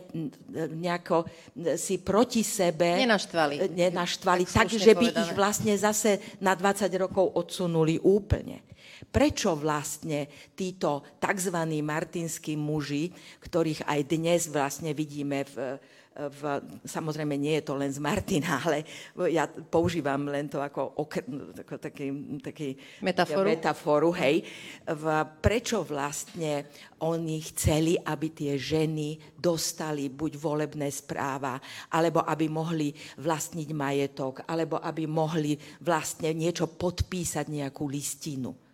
nejako 0.71 1.27
si 1.75 1.99
proti 1.99 2.47
sebe 2.47 2.95
nenaštvali, 2.95 3.75
nenaštvali 3.75 4.43
tak, 4.47 4.71
že 4.71 4.95
by 4.95 5.11
povedané. 5.11 5.23
ich 5.27 5.31
vlastne 5.35 5.73
zase 5.75 6.39
na 6.39 6.55
20 6.55 6.87
rokov 6.95 7.35
odsunuli 7.35 7.99
úplne. 7.99 8.63
Prečo 9.07 9.55
vlastne 9.55 10.27
títo 10.55 11.03
tzv. 11.19 11.57
martinskí 11.83 12.55
muži, 12.55 13.11
ktorých 13.43 13.83
aj 13.87 13.99
dnes 14.09 14.41
vlastne 14.47 14.91
vidíme 14.95 15.43
v 15.43 15.79
v, 16.17 16.41
samozrejme 16.81 17.37
nie 17.37 17.61
je 17.61 17.63
to 17.69 17.73
len 17.77 17.93
z 17.93 18.01
Martina, 18.01 18.57
ale 18.65 18.81
ja 19.29 19.45
používam 19.47 20.25
len 20.25 20.49
to 20.49 20.57
ako, 20.57 21.05
okr, 21.05 21.23
ako 21.61 21.75
taký, 21.77 22.05
taký 22.41 22.69
metaforu, 23.05 23.47
metaforu 23.47 24.09
hej, 24.17 24.41
v, 24.89 25.03
prečo 25.37 25.85
vlastne 25.85 26.65
oni 27.05 27.37
chceli, 27.53 27.93
aby 28.01 28.27
tie 28.33 28.57
ženy 28.57 29.37
dostali 29.37 30.09
buď 30.09 30.31
volebné 30.41 30.89
správa, 30.89 31.61
alebo 31.93 32.25
aby 32.25 32.49
mohli 32.49 32.89
vlastniť 33.21 33.69
majetok, 33.69 34.41
alebo 34.49 34.81
aby 34.81 35.05
mohli 35.05 35.53
vlastne 35.85 36.33
niečo 36.33 36.65
podpísať, 36.65 37.45
nejakú 37.47 37.85
listinu. 37.85 38.66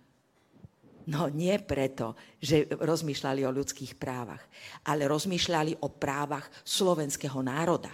No 1.11 1.27
nie 1.27 1.59
preto, 1.59 2.15
že 2.39 2.63
rozmýšľali 2.79 3.43
o 3.43 3.51
ľudských 3.51 3.99
právach, 3.99 4.43
ale 4.87 5.03
rozmýšľali 5.11 5.83
o 5.83 5.91
právach 5.91 6.47
slovenského 6.63 7.43
národa. 7.43 7.91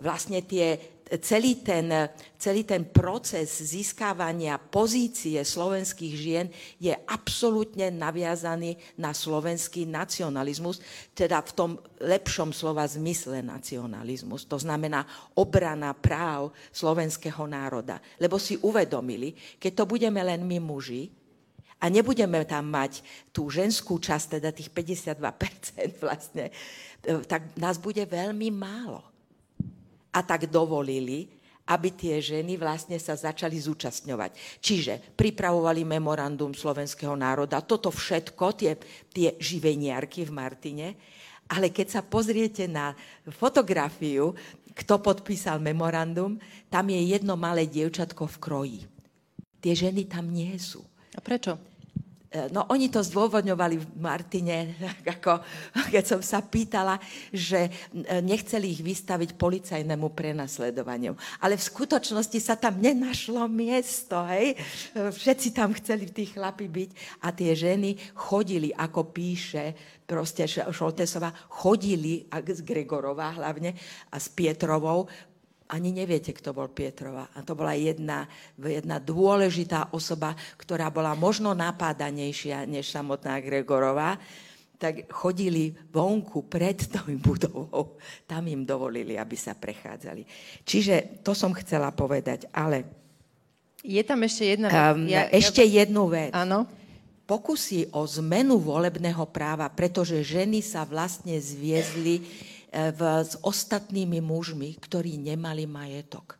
Vlastne 0.00 0.40
tie, 0.48 0.80
celý, 1.20 1.60
ten, 1.60 1.92
celý 2.40 2.64
ten 2.64 2.88
proces 2.88 3.52
získávania 3.52 4.56
pozície 4.56 5.36
slovenských 5.44 6.14
žien 6.16 6.48
je 6.80 6.96
absolútne 7.04 7.92
naviazaný 7.92 8.80
na 8.96 9.12
slovenský 9.12 9.84
nacionalizmus, 9.84 10.80
teda 11.12 11.44
v 11.44 11.52
tom 11.52 11.70
lepšom 12.00 12.48
slova 12.56 12.88
zmysle 12.88 13.44
nacionalizmus. 13.44 14.48
To 14.48 14.56
znamená 14.56 15.04
obrana 15.36 15.92
práv 15.92 16.56
slovenského 16.72 17.44
národa. 17.44 18.00
Lebo 18.16 18.40
si 18.40 18.56
uvedomili, 18.56 19.36
keď 19.60 19.84
to 19.84 19.84
budeme 19.84 20.24
len 20.24 20.48
my 20.48 20.56
muži, 20.64 21.19
a 21.80 21.88
nebudeme 21.88 22.44
tam 22.44 22.68
mať 22.68 23.00
tú 23.32 23.48
ženskú 23.48 23.96
časť, 23.96 24.38
teda 24.38 24.52
tých 24.52 24.68
52% 24.68 25.16
vlastne, 26.04 26.52
e, 27.00 27.24
tak 27.24 27.56
nás 27.56 27.80
bude 27.80 28.04
veľmi 28.04 28.52
málo. 28.52 29.00
A 30.12 30.20
tak 30.20 30.44
dovolili, 30.52 31.32
aby 31.70 31.88
tie 31.94 32.18
ženy 32.20 32.58
vlastne 32.58 32.98
sa 32.98 33.14
začali 33.14 33.56
zúčastňovať. 33.56 34.60
Čiže 34.60 35.16
pripravovali 35.16 35.86
memorandum 35.86 36.52
slovenského 36.52 37.14
národa, 37.14 37.62
toto 37.62 37.88
všetko, 37.88 38.44
tie, 38.58 38.72
tie 39.08 39.38
živeniarky 39.38 40.26
v 40.26 40.34
Martine, 40.34 40.88
ale 41.50 41.70
keď 41.70 41.98
sa 41.98 42.02
pozriete 42.02 42.66
na 42.66 42.94
fotografiu, 43.32 44.34
kto 44.74 45.02
podpísal 45.02 45.58
memorandum, 45.62 46.38
tam 46.70 46.86
je 46.90 47.00
jedno 47.10 47.34
malé 47.34 47.66
dievčatko 47.66 48.26
v 48.26 48.36
kroji. 48.38 48.80
Tie 49.58 49.74
ženy 49.74 50.06
tam 50.06 50.30
nie 50.30 50.54
sú. 50.58 50.82
A 51.14 51.18
prečo? 51.18 51.69
E, 52.30 52.46
no 52.54 52.62
oni 52.70 52.86
to 52.86 53.02
zdôvodňovali 53.02 53.74
v 53.74 53.86
Martine, 53.98 54.78
ako 55.18 55.42
keď 55.90 56.04
som 56.06 56.22
sa 56.22 56.38
pýtala, 56.38 56.94
že 57.34 57.66
e, 57.66 57.70
nechceli 58.22 58.70
ich 58.70 58.86
vystaviť 58.86 59.34
policajnému 59.34 60.14
prenasledovaniu. 60.14 61.18
Ale 61.42 61.58
v 61.58 61.66
skutočnosti 61.66 62.38
sa 62.38 62.54
tam 62.54 62.78
nenašlo 62.78 63.50
miesto, 63.50 64.22
hej? 64.30 64.54
Všetci 64.94 65.50
tam 65.50 65.74
chceli 65.74 66.06
tí 66.14 66.30
chlapi 66.30 66.70
byť 66.70 66.90
a 67.26 67.34
tie 67.34 67.50
ženy 67.50 67.98
chodili, 68.14 68.70
ako 68.70 69.10
píše 69.10 69.98
proste 70.06 70.46
Šoltesová, 70.50 71.30
chodili, 71.50 72.26
a 72.34 72.42
z 72.42 72.66
Gregorová 72.66 73.30
hlavne, 73.38 73.74
a 74.10 74.18
s 74.18 74.26
Pietrovou, 74.26 75.06
ani 75.70 75.94
neviete, 75.94 76.34
kto 76.34 76.50
bol 76.50 76.66
Pietrova. 76.66 77.30
A 77.30 77.46
to 77.46 77.54
bola 77.54 77.78
jedna, 77.78 78.26
jedna 78.58 78.98
dôležitá 78.98 79.94
osoba, 79.94 80.34
ktorá 80.58 80.90
bola 80.90 81.14
možno 81.14 81.54
napádanejšia 81.54 82.66
než 82.66 82.90
samotná 82.90 83.38
Gregorová, 83.38 84.18
tak 84.80 85.12
chodili 85.12 85.76
vonku 85.92 86.48
pred 86.48 86.88
tou 86.88 87.04
budovou. 87.20 88.00
Tam 88.24 88.48
im 88.48 88.64
dovolili, 88.64 89.14
aby 89.20 89.36
sa 89.36 89.52
prechádzali. 89.52 90.24
Čiže 90.64 91.20
to 91.20 91.36
som 91.36 91.52
chcela 91.52 91.92
povedať, 91.92 92.48
ale... 92.50 92.88
Je 93.80 94.00
tam 94.04 94.24
ešte 94.24 94.44
jedna 94.56 94.68
vec. 94.68 94.80
Um, 94.96 95.04
ja, 95.08 95.28
ešte 95.28 95.64
ja... 95.64 95.84
jednu 95.84 96.08
vec. 96.08 96.32
Áno. 96.32 96.64
Pokusy 97.28 97.94
o 97.94 98.02
zmenu 98.08 98.58
volebného 98.58 99.22
práva, 99.30 99.70
pretože 99.70 100.18
ženy 100.24 100.64
sa 100.66 100.82
vlastne 100.82 101.38
zviezli 101.38 102.26
v, 102.70 103.00
s 103.26 103.34
ostatnými 103.42 104.22
mužmi, 104.22 104.78
ktorí 104.78 105.18
nemali 105.18 105.66
majetok. 105.66 106.38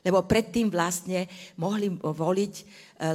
Lebo 0.00 0.24
predtým 0.24 0.72
vlastne 0.72 1.28
mohli 1.60 1.92
voliť 1.92 2.54
e, 2.56 2.64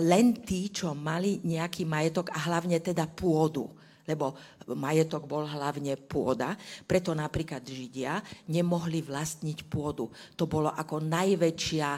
len 0.05 0.37
tí, 0.45 0.69
čo 0.69 0.93
mali 0.93 1.41
nejaký 1.41 1.85
majetok 1.85 2.29
a 2.33 2.45
hlavne 2.49 2.77
teda 2.81 3.09
pôdu 3.09 3.69
lebo 4.05 4.37
majetok 4.73 5.29
bol 5.29 5.45
hlavne 5.45 5.93
pôda, 5.99 6.57
preto 6.89 7.13
napríklad 7.13 7.61
Židia 7.61 8.17
nemohli 8.49 9.05
vlastniť 9.05 9.69
pôdu. 9.69 10.09
To 10.33 10.49
bolo 10.49 10.73
ako 10.73 11.05
najväčšia, 11.05 11.89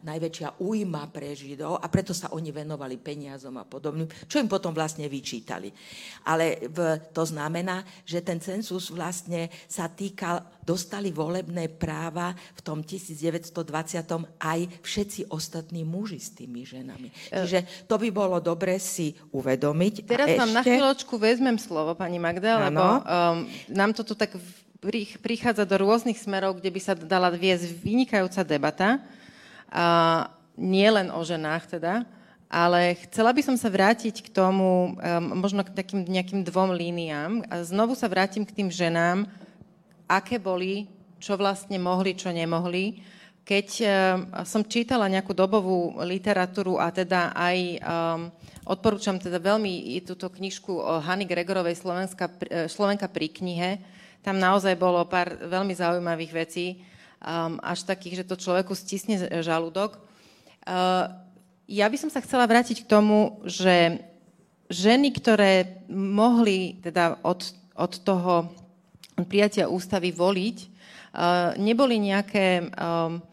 najväčšia 0.00 0.64
újma 0.64 1.12
pre 1.12 1.36
Židov 1.36 1.76
a 1.76 1.86
preto 1.92 2.16
sa 2.16 2.32
oni 2.32 2.48
venovali 2.48 2.96
peniazom 2.96 3.60
a 3.60 3.68
podobným, 3.68 4.08
čo 4.24 4.40
im 4.40 4.48
potom 4.48 4.72
vlastne 4.72 5.04
vyčítali. 5.10 5.68
Ale 6.24 6.70
v, 6.72 6.78
to 7.12 7.24
znamená, 7.28 7.84
že 8.08 8.24
ten 8.24 8.40
census 8.40 8.88
vlastne 8.88 9.52
sa 9.68 9.92
týkal, 9.92 10.60
dostali 10.64 11.10
volebné 11.10 11.66
práva 11.66 12.32
v 12.54 12.60
tom 12.62 12.80
1920 12.86 13.50
aj 14.38 14.60
všetci 14.86 15.20
ostatní 15.34 15.82
muži 15.82 16.22
s 16.22 16.30
tými 16.36 16.62
ženami. 16.62 17.08
E- 17.32 17.42
Čiže 17.42 17.90
to 17.90 17.98
by 17.98 18.08
bolo 18.14 18.38
dobre 18.38 18.78
si 18.78 19.10
uvedomiť. 19.34 20.06
Teraz 20.06 20.28
vám 20.38 20.52
na 20.54 20.62
chvíľočku 20.62 21.18
vezmem 21.18 21.58
slovo, 21.58 21.89
pani 21.94 22.18
Magda, 22.18 22.58
ano. 22.58 22.64
lebo 22.66 22.84
um, 22.84 23.36
nám 23.70 23.90
to 23.94 24.02
tu 24.02 24.14
tak 24.18 24.34
prichádza 25.20 25.68
do 25.68 25.76
rôznych 25.76 26.16
smerov, 26.16 26.56
kde 26.56 26.72
by 26.72 26.80
sa 26.80 26.94
dala 26.96 27.28
viesť 27.28 27.68
vynikajúca 27.84 28.40
debata. 28.42 28.88
A 29.70 29.84
nie 30.56 30.88
len 30.88 31.08
o 31.12 31.20
ženách 31.22 31.78
teda, 31.78 32.02
ale 32.50 32.98
chcela 33.06 33.30
by 33.30 33.42
som 33.44 33.56
sa 33.56 33.70
vrátiť 33.70 34.26
k 34.26 34.28
tomu, 34.32 34.96
um, 34.96 35.38
možno 35.38 35.62
k 35.62 35.70
takým 35.70 36.02
nejakým 36.02 36.42
dvom 36.42 36.74
líniám. 36.74 37.46
A 37.46 37.62
znovu 37.62 37.94
sa 37.94 38.10
vrátim 38.10 38.42
k 38.42 38.56
tým 38.56 38.68
ženám, 38.72 39.28
aké 40.10 40.40
boli, 40.42 40.90
čo 41.22 41.36
vlastne 41.36 41.78
mohli, 41.78 42.16
čo 42.16 42.32
nemohli. 42.34 43.04
Keď 43.50 43.68
um, 43.82 43.86
som 44.46 44.62
čítala 44.62 45.10
nejakú 45.10 45.34
dobovú 45.34 45.98
literatúru 46.06 46.78
a 46.78 46.94
teda 46.94 47.34
aj 47.34 47.58
um, 47.82 48.20
Odporúčam 48.70 49.18
teda 49.18 49.42
veľmi 49.42 49.98
túto 50.06 50.30
knižku 50.30 51.02
Hany 51.02 51.26
Gregorovej 51.26 51.80
Slovenska, 51.80 52.30
e, 52.46 52.70
Slovenka 52.70 53.10
pri 53.10 53.26
knihe. 53.26 53.82
Tam 54.22 54.38
naozaj 54.38 54.78
bolo 54.78 55.02
pár 55.10 55.32
veľmi 55.42 55.74
zaujímavých 55.74 56.32
vecí, 56.36 56.84
až 57.64 57.88
takých, 57.88 58.22
že 58.22 58.28
to 58.28 58.36
človeku 58.36 58.76
stisne 58.76 59.16
žalúdok. 59.40 59.96
Ja 61.68 61.86
by 61.88 61.96
som 61.96 62.12
sa 62.12 62.20
chcela 62.20 62.44
vrátiť 62.44 62.84
k 62.84 62.90
tomu, 62.90 63.40
že 63.48 64.00
ženy, 64.68 65.08
ktoré 65.16 65.84
mohli 65.88 66.80
teda 66.84 67.16
od, 67.24 67.48
od 67.76 67.92
toho 68.04 68.52
prijatia 69.24 69.72
ústavy 69.72 70.12
voliť, 70.12 70.56
neboli 71.56 71.96
nejaké 71.96 72.72
um, 72.72 73.24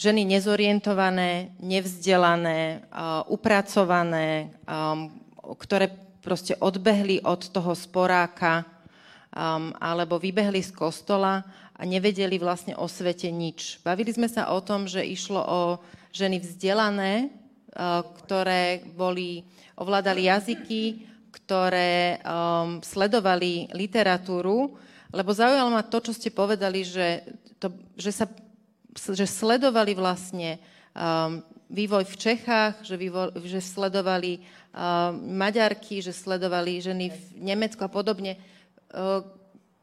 ženy 0.00 0.24
nezorientované, 0.24 1.52
nevzdelané, 1.60 2.88
upracované, 3.28 4.48
ktoré 5.44 5.92
proste 6.24 6.56
odbehli 6.56 7.20
od 7.20 7.52
toho 7.52 7.76
sporáka 7.76 8.64
alebo 9.76 10.16
vybehli 10.16 10.64
z 10.64 10.72
kostola 10.72 11.44
a 11.76 11.82
nevedeli 11.84 12.40
vlastne 12.40 12.72
o 12.80 12.88
svete 12.88 13.28
nič. 13.28 13.84
Bavili 13.84 14.08
sme 14.08 14.24
sa 14.32 14.48
o 14.56 14.64
tom, 14.64 14.88
že 14.88 15.04
išlo 15.04 15.40
o 15.44 15.60
ženy 16.16 16.40
vzdelané, 16.40 17.28
ktoré 18.24 18.80
boli, 18.96 19.44
ovládali 19.76 20.26
jazyky, 20.26 21.06
ktoré 21.30 22.18
um, 22.18 22.82
sledovali 22.82 23.70
literatúru, 23.70 24.74
lebo 25.14 25.30
zaujalo 25.30 25.70
ma 25.70 25.86
to, 25.86 26.02
čo 26.02 26.10
ste 26.10 26.34
povedali, 26.34 26.82
že, 26.82 27.22
to, 27.62 27.70
že 27.94 28.10
sa 28.10 28.26
že 28.96 29.26
sledovali 29.26 29.94
vlastne 29.94 30.58
um, 30.94 31.42
vývoj 31.70 32.04
v 32.06 32.16
Čechách, 32.16 32.82
že, 32.82 32.98
vývoj, 32.98 33.38
že 33.46 33.62
sledovali 33.62 34.38
um, 34.38 35.36
Maďarky, 35.38 36.02
že 36.02 36.10
sledovali 36.14 36.82
ženy 36.82 37.10
v 37.10 37.20
Nemecku 37.38 37.82
a 37.82 37.90
podobne. 37.90 38.38
Uh, 38.90 39.22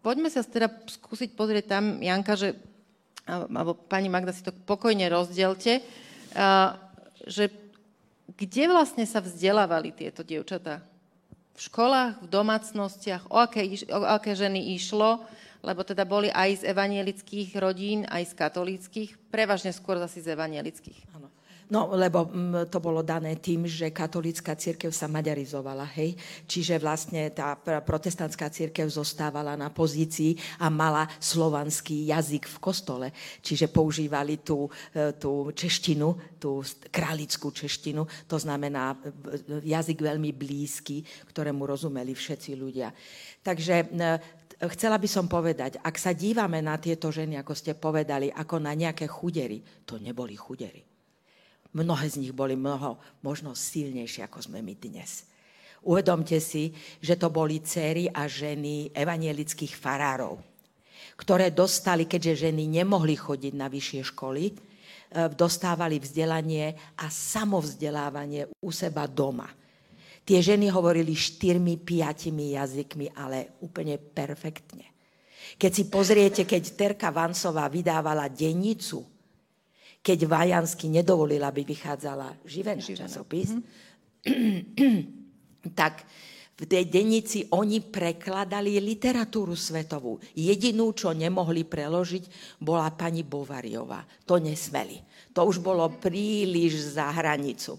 poďme 0.04 0.32
sa 0.32 0.44
teda 0.44 0.72
skúsiť 0.72 1.36
pozrieť 1.36 1.66
tam, 1.72 2.04
Janka, 2.04 2.36
že 2.36 2.56
alebo 3.28 3.76
pani 3.76 4.08
Magda 4.08 4.32
si 4.32 4.40
to 4.40 4.56
pokojne 4.56 5.04
rozdielte, 5.12 5.84
že 7.28 7.52
kde 8.40 8.64
vlastne 8.72 9.04
sa 9.04 9.20
vzdelávali 9.20 9.92
tieto 9.92 10.24
dievčatá? 10.24 10.80
V 11.58 11.60
školách, 11.68 12.24
v 12.24 12.28
domácnostiach, 12.30 13.28
o 13.34 13.38
aké, 13.42 13.66
o 13.90 14.06
aké 14.06 14.38
ženy 14.38 14.78
išlo, 14.78 15.26
lebo 15.68 15.84
teda 15.84 16.08
boli 16.08 16.32
aj 16.32 16.64
z 16.64 16.72
evanielických 16.72 17.60
rodín, 17.60 18.08
aj 18.08 18.32
z 18.32 18.34
katolíckých, 18.40 19.10
prevažne 19.28 19.76
skôr 19.76 20.00
zase 20.00 20.24
z 20.24 20.32
evanielických. 20.32 21.12
Áno. 21.20 21.28
No, 21.68 21.92
lebo 21.92 22.32
mm, 22.32 22.72
to 22.72 22.80
bolo 22.80 23.04
dané 23.04 23.36
tým, 23.44 23.68
že 23.68 23.92
katolícka 23.92 24.56
církev 24.56 24.88
sa 24.96 25.12
maďarizovala, 25.12 25.84
hej. 26.00 26.16
Čiže 26.48 26.80
vlastne 26.80 27.28
tá 27.36 27.60
protestantská 27.60 28.48
církev 28.48 28.88
zostávala 28.88 29.60
na 29.60 29.68
pozícii 29.68 30.40
a 30.64 30.72
mala 30.72 31.04
slovanský 31.20 32.08
jazyk 32.08 32.48
v 32.48 32.58
kostole. 32.64 33.08
Čiže 33.44 33.68
používali 33.68 34.40
tú, 34.40 34.72
e, 34.96 35.12
tú 35.20 35.52
češtinu, 35.52 36.40
tú 36.40 36.64
králickú 36.88 37.52
češtinu, 37.52 38.08
to 38.32 38.40
znamená 38.40 38.96
e, 38.96 39.68
jazyk 39.68 40.00
veľmi 40.08 40.32
blízky, 40.32 41.04
ktorému 41.28 41.68
rozumeli 41.68 42.16
všetci 42.16 42.52
ľudia. 42.56 42.96
Takže 43.44 43.76
e, 43.76 43.88
chcela 44.66 44.98
by 44.98 45.06
som 45.06 45.30
povedať, 45.30 45.78
ak 45.78 45.96
sa 46.02 46.18
dívame 46.18 46.66
na 46.66 46.82
tieto 46.82 47.14
ženy, 47.14 47.38
ako 47.38 47.54
ste 47.54 47.78
povedali, 47.78 48.34
ako 48.34 48.58
na 48.58 48.74
nejaké 48.74 49.06
chudery, 49.06 49.62
to 49.86 50.02
neboli 50.02 50.34
chudery. 50.34 50.82
Mnohé 51.78 52.10
z 52.10 52.26
nich 52.26 52.34
boli 52.34 52.58
mnoho, 52.58 52.98
možno 53.22 53.54
silnejšie, 53.54 54.26
ako 54.26 54.50
sme 54.50 54.66
my 54.66 54.74
dnes. 54.82 55.30
Uvedomte 55.86 56.42
si, 56.42 56.74
že 56.98 57.22
to 57.22 57.30
boli 57.30 57.62
céry 57.62 58.10
a 58.10 58.26
ženy 58.26 58.90
evanielických 58.98 59.78
farárov, 59.78 60.42
ktoré 61.14 61.54
dostali, 61.54 62.10
keďže 62.10 62.50
ženy 62.50 62.66
nemohli 62.82 63.14
chodiť 63.14 63.54
na 63.54 63.70
vyššie 63.70 64.02
školy, 64.10 64.44
e, 64.50 64.54
dostávali 65.38 66.02
vzdelanie 66.02 66.74
a 66.98 67.14
samovzdelávanie 67.14 68.50
u 68.58 68.74
seba 68.74 69.06
doma. 69.06 69.46
Tie 70.28 70.44
ženy 70.44 70.68
hovorili 70.68 71.16
štyrmi, 71.16 71.80
piatimi 71.80 72.60
jazykmi, 72.60 73.16
ale 73.16 73.56
úplne 73.64 73.96
perfektne. 73.96 74.84
Keď 75.56 75.72
si 75.72 75.84
pozriete, 75.88 76.44
keď 76.44 76.76
Terka 76.76 77.16
Vansová 77.16 77.72
vydávala 77.72 78.28
dennicu, 78.28 79.08
keď 80.04 80.28
Vajansky 80.28 80.92
nedovolil, 80.92 81.40
aby 81.40 81.64
vychádzala 81.64 82.44
živená 82.44 82.84
časopis, 82.84 83.56
mm-hmm. 83.56 85.00
tak 85.80 86.04
v 86.58 86.66
tej 86.66 86.90
dennici 86.90 87.46
oni 87.54 87.86
prekladali 87.86 88.82
literatúru 88.82 89.54
svetovú. 89.54 90.18
Jedinú, 90.34 90.90
čo 90.92 91.14
nemohli 91.14 91.64
preložiť, 91.64 92.58
bola 92.60 92.90
pani 92.92 93.22
Bovariová. 93.22 94.04
To 94.26 94.42
nesmeli. 94.42 94.98
To 95.38 95.46
už 95.46 95.62
bolo 95.62 95.86
príliš 96.02 96.98
za 96.98 97.14
hranicu. 97.14 97.78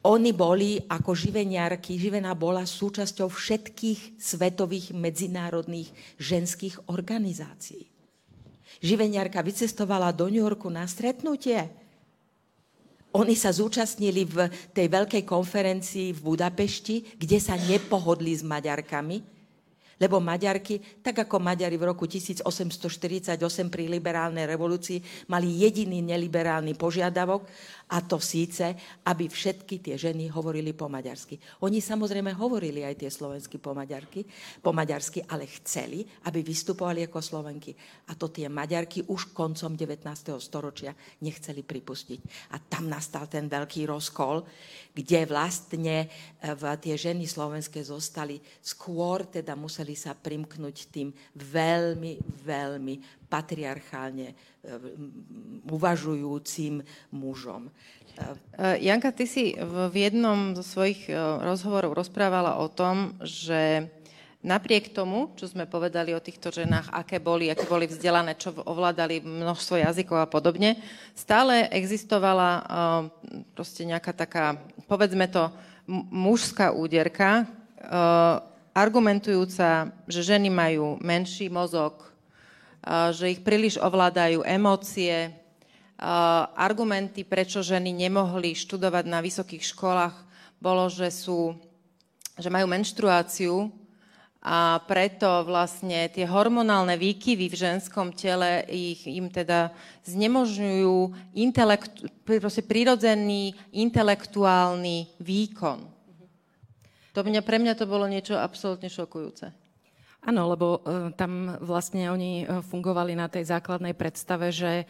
Oni 0.00 0.32
boli 0.32 0.80
ako 0.88 1.12
živeniarky, 1.12 2.00
živená 2.00 2.32
bola 2.32 2.64
súčasťou 2.64 3.28
všetkých 3.28 4.16
svetových 4.16 4.96
medzinárodných 4.96 5.92
ženských 6.16 6.88
organizácií 6.88 7.90
živeniarka 8.80 9.42
vycestovala 9.44 10.14
do 10.14 10.26
New 10.30 10.40
Yorku 10.40 10.72
na 10.72 10.88
stretnutie. 10.88 11.68
Oni 13.10 13.34
sa 13.34 13.50
zúčastnili 13.50 14.22
v 14.22 14.46
tej 14.70 14.86
veľkej 14.86 15.26
konferencii 15.26 16.14
v 16.14 16.20
Budapešti, 16.22 17.18
kde 17.18 17.38
sa 17.42 17.58
nepohodli 17.58 18.30
s 18.30 18.46
Maďarkami, 18.46 19.39
lebo 20.00 20.16
Maďarky, 20.18 21.04
tak 21.04 21.28
ako 21.28 21.36
Maďari 21.38 21.76
v 21.76 21.92
roku 21.92 22.08
1848 22.08 23.36
pri 23.68 23.84
liberálnej 23.86 24.48
revolúcii, 24.48 25.28
mali 25.28 25.60
jediný 25.60 26.00
neliberálny 26.00 26.72
požiadavok 26.74 27.44
a 27.92 28.00
to 28.06 28.16
síce, 28.22 28.64
aby 29.04 29.26
všetky 29.26 29.82
tie 29.84 30.00
ženy 30.00 30.32
hovorili 30.32 30.72
po 30.72 30.88
maďarsky. 30.88 31.36
Oni 31.66 31.82
samozrejme 31.82 32.32
hovorili 32.38 32.86
aj 32.86 33.02
tie 33.02 33.10
slovensky 33.10 33.58
po, 33.58 33.74
maďarky, 33.74 34.24
po 34.62 34.70
maďarsky, 34.70 35.26
ale 35.26 35.50
chceli, 35.60 36.06
aby 36.30 36.40
vystupovali 36.40 37.04
ako 37.10 37.18
slovenky. 37.18 37.74
A 38.08 38.16
to 38.16 38.30
tie 38.30 38.46
maďarky 38.46 39.04
už 39.10 39.34
koncom 39.34 39.74
19. 39.74 40.06
storočia 40.38 40.94
nechceli 41.20 41.66
pripustiť. 41.66 42.20
A 42.54 42.62
tam 42.62 42.86
nastal 42.86 43.26
ten 43.26 43.50
veľký 43.50 43.90
rozkol, 43.90 44.46
kde 44.94 45.26
vlastne 45.26 46.06
eh, 46.06 46.76
tie 46.80 46.94
ženy 46.94 47.26
slovenské 47.26 47.82
zostali 47.82 48.38
skôr, 48.62 49.26
teda 49.26 49.58
museli 49.58 49.89
sa 49.94 50.16
primknúť 50.16 50.90
tým 50.90 51.14
veľmi, 51.36 52.18
veľmi 52.44 52.94
patriarchálne 53.30 54.32
e, 54.32 54.34
uvažujúcim 55.70 56.82
mužom. 57.14 57.70
E, 57.70 57.70
Janka, 58.82 59.14
ty 59.14 59.24
si 59.30 59.54
v 59.54 59.94
jednom 59.94 60.58
zo 60.58 60.66
svojich 60.66 61.06
e, 61.06 61.14
rozhovorov 61.46 61.94
rozprávala 61.94 62.58
o 62.58 62.66
tom, 62.66 63.14
že 63.22 63.86
napriek 64.42 64.90
tomu, 64.90 65.30
čo 65.36 65.46
sme 65.46 65.68
povedali 65.68 66.16
o 66.16 66.24
týchto 66.24 66.50
ženách, 66.50 66.90
aké 66.90 67.20
boli, 67.20 67.52
aké 67.52 67.68
boli 67.68 67.86
vzdelané, 67.86 68.34
čo 68.34 68.56
ovládali 68.56 69.20
množstvo 69.20 69.78
jazykov 69.78 70.18
a 70.24 70.28
podobne, 70.28 70.80
stále 71.12 71.68
existovala 71.68 72.64
proste 73.52 73.84
nejaká 73.84 74.16
taká, 74.16 74.56
povedzme 74.88 75.28
to, 75.28 75.52
mužská 76.08 76.72
úderka, 76.72 77.44
argumentujúca, 78.72 79.90
že 80.06 80.20
ženy 80.22 80.48
majú 80.48 80.96
menší 81.02 81.50
mozog, 81.50 82.06
že 83.12 83.34
ich 83.34 83.40
príliš 83.44 83.76
ovládajú 83.76 84.46
emócie, 84.46 85.34
argumenty, 86.56 87.28
prečo 87.28 87.60
ženy 87.60 87.92
nemohli 87.92 88.56
študovať 88.56 89.04
na 89.04 89.20
vysokých 89.20 89.64
školách, 89.76 90.16
bolo, 90.56 90.88
že, 90.88 91.12
sú, 91.12 91.56
že 92.40 92.48
majú 92.48 92.68
menštruáciu 92.68 93.68
a 94.40 94.80
preto 94.88 95.44
vlastne 95.44 96.08
tie 96.08 96.24
hormonálne 96.24 96.96
výkyvy 96.96 97.52
v 97.52 97.60
ženskom 97.60 98.16
tele 98.16 98.64
ich, 98.72 99.04
im 99.04 99.28
teda 99.28 99.68
znemožňujú 100.08 101.12
intelekt, 101.36 102.08
prirodzený 102.64 103.52
intelektuálny 103.76 105.20
výkon. 105.20 105.84
To 107.10 107.26
mňa, 107.26 107.42
pre 107.42 107.58
mňa 107.58 107.74
to 107.74 107.90
bolo 107.90 108.06
niečo 108.06 108.38
absolútne 108.38 108.86
šokujúce. 108.86 109.50
Áno, 110.20 110.52
lebo 110.52 110.66
uh, 110.78 111.10
tam 111.16 111.58
vlastne 111.58 112.12
oni 112.12 112.44
uh, 112.44 112.60
fungovali 112.60 113.16
na 113.16 113.26
tej 113.26 113.50
základnej 113.50 113.96
predstave, 113.96 114.52
že 114.52 114.84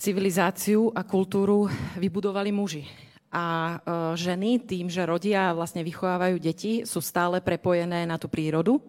civilizáciu 0.00 0.88
a 0.96 1.04
kultúru 1.04 1.68
vybudovali 2.00 2.54
muži. 2.54 2.88
A 3.28 3.76
uh, 3.76 3.78
ženy 4.16 4.64
tým, 4.64 4.88
že 4.88 5.04
rodia 5.04 5.50
a 5.50 5.56
vlastne 5.58 5.84
vychovávajú 5.84 6.40
deti, 6.40 6.88
sú 6.88 7.04
stále 7.04 7.44
prepojené 7.44 8.08
na 8.08 8.16
tú 8.16 8.30
prírodu. 8.30 8.80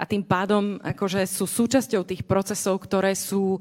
A 0.00 0.08
tým 0.08 0.24
pádom 0.24 0.80
akože 0.80 1.28
sú 1.28 1.44
súčasťou 1.44 2.02
tých 2.08 2.24
procesov, 2.24 2.80
ktoré 2.80 3.12
sú 3.12 3.60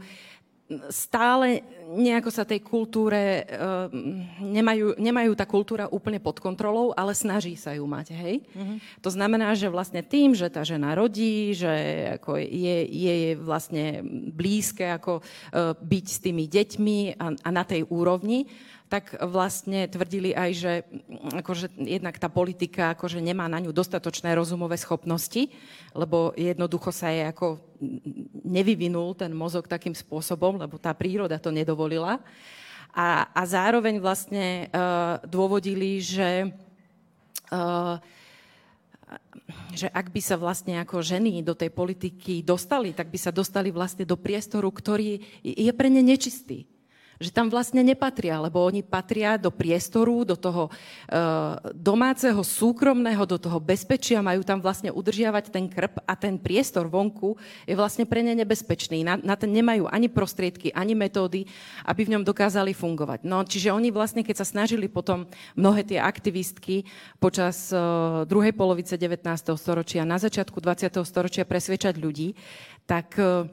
stále 0.93 1.65
nejako 1.89 2.29
sa 2.29 2.45
tej 2.45 2.62
kultúre, 2.62 3.41
uh, 3.49 3.89
nemajú, 4.38 4.93
nemajú 5.01 5.34
tá 5.34 5.49
kultúra 5.49 5.89
úplne 5.89 6.21
pod 6.21 6.38
kontrolou, 6.38 6.93
ale 6.93 7.17
snaží 7.17 7.58
sa 7.58 7.73
ju 7.73 7.89
mať, 7.89 8.13
hej? 8.13 8.45
Mm-hmm. 8.53 8.77
To 9.01 9.10
znamená, 9.10 9.58
že 9.58 9.73
vlastne 9.73 10.05
tým, 10.05 10.38
že 10.38 10.45
tá 10.53 10.62
žena 10.62 10.93
rodí, 10.93 11.58
že 11.58 11.73
ako 12.21 12.38
je, 12.38 12.77
je, 12.86 13.13
je 13.25 13.32
vlastne 13.41 14.05
blízke 14.29 14.86
ako 14.93 15.25
uh, 15.25 15.73
byť 15.73 16.05
s 16.05 16.17
tými 16.21 16.45
deťmi 16.45 16.97
a, 17.17 17.25
a 17.34 17.49
na 17.49 17.63
tej 17.65 17.89
úrovni, 17.89 18.45
tak 18.89 19.13
vlastne 19.21 19.86
tvrdili 19.86 20.34
aj, 20.34 20.52
že 20.58 20.73
akože 21.38 21.78
jednak 21.78 22.17
tá 22.17 22.25
politika 22.25 22.97
akože 22.97 23.21
nemá 23.21 23.45
na 23.45 23.62
ňu 23.62 23.69
dostatočné 23.69 24.34
rozumové 24.34 24.82
schopnosti, 24.82 25.54
lebo 25.93 26.34
jednoducho 26.34 26.89
sa 26.89 27.13
je 27.13 27.30
ako 27.30 27.62
nevyvinul 28.41 29.13
ten 29.13 29.30
mozog 29.30 29.69
takým 29.69 29.93
spôsobom, 29.93 30.58
lebo 30.58 30.82
tá 30.82 30.89
príroda 30.97 31.38
to 31.38 31.54
nedovolila. 31.54 32.17
A, 32.89 33.30
a 33.30 33.41
zároveň 33.45 34.02
vlastne 34.02 34.65
uh, 34.73 35.21
dôvodili, 35.30 36.02
že 36.02 36.49
uh, 37.54 38.02
že 39.73 39.89
ak 39.89 40.13
by 40.13 40.21
sa 40.21 40.38
vlastne 40.38 40.78
ako 40.78 41.02
ženy 41.02 41.41
do 41.41 41.58
tej 41.58 41.73
politiky 41.73 42.45
dostali, 42.45 42.93
tak 42.93 43.10
by 43.10 43.17
sa 43.17 43.34
dostali 43.34 43.73
vlastne 43.73 44.06
do 44.06 44.13
priestoru, 44.13 44.69
ktorý 44.69 45.17
je 45.41 45.71
pre 45.73 45.89
ne 45.89 46.06
nečistý 46.06 46.69
že 47.19 47.36
tam 47.36 47.51
vlastne 47.51 47.84
nepatria, 47.84 48.39
lebo 48.39 48.63
oni 48.63 48.79
patria 48.79 49.36
do 49.36 49.51
priestoru, 49.51 50.23
do 50.23 50.39
toho 50.39 50.71
uh, 50.71 51.60
domáceho, 51.75 52.39
súkromného, 52.39 53.27
do 53.27 53.36
toho 53.36 53.60
bezpečia, 53.60 54.23
majú 54.23 54.39
tam 54.47 54.63
vlastne 54.63 54.88
udržiavať 54.88 55.51
ten 55.51 55.67
krp 55.67 55.99
a 56.08 56.15
ten 56.15 56.39
priestor 56.39 56.88
vonku 56.88 57.36
je 57.67 57.75
vlastne 57.75 58.08
pre 58.08 58.23
ne 58.23 58.32
nebezpečný. 58.39 59.03
Na, 59.03 59.19
na 59.19 59.36
ten 59.36 59.51
nemajú 59.51 59.91
ani 59.91 60.08
prostriedky, 60.08 60.71
ani 60.71 60.95
metódy, 60.95 61.43
aby 61.84 62.08
v 62.08 62.12
ňom 62.15 62.23
dokázali 62.23 62.71
fungovať. 62.71 63.27
No, 63.27 63.43
čiže 63.43 63.75
oni 63.75 63.91
vlastne, 63.91 64.23
keď 64.23 64.39
sa 64.39 64.47
snažili 64.47 64.88
potom 64.88 65.27
mnohé 65.60 65.84
tie 65.84 65.99
aktivistky 65.99 66.88
počas 67.19 67.67
uh, 67.75 68.23
druhej 68.23 68.55
polovice 68.55 68.95
19. 68.95 69.19
storočia, 69.60 70.08
na 70.08 70.15
začiatku 70.15 70.63
20. 70.63 70.95
storočia 71.03 71.43
presvedčať 71.43 71.99
ľudí, 71.99 72.32
tak 72.88 73.19
uh, 73.19 73.43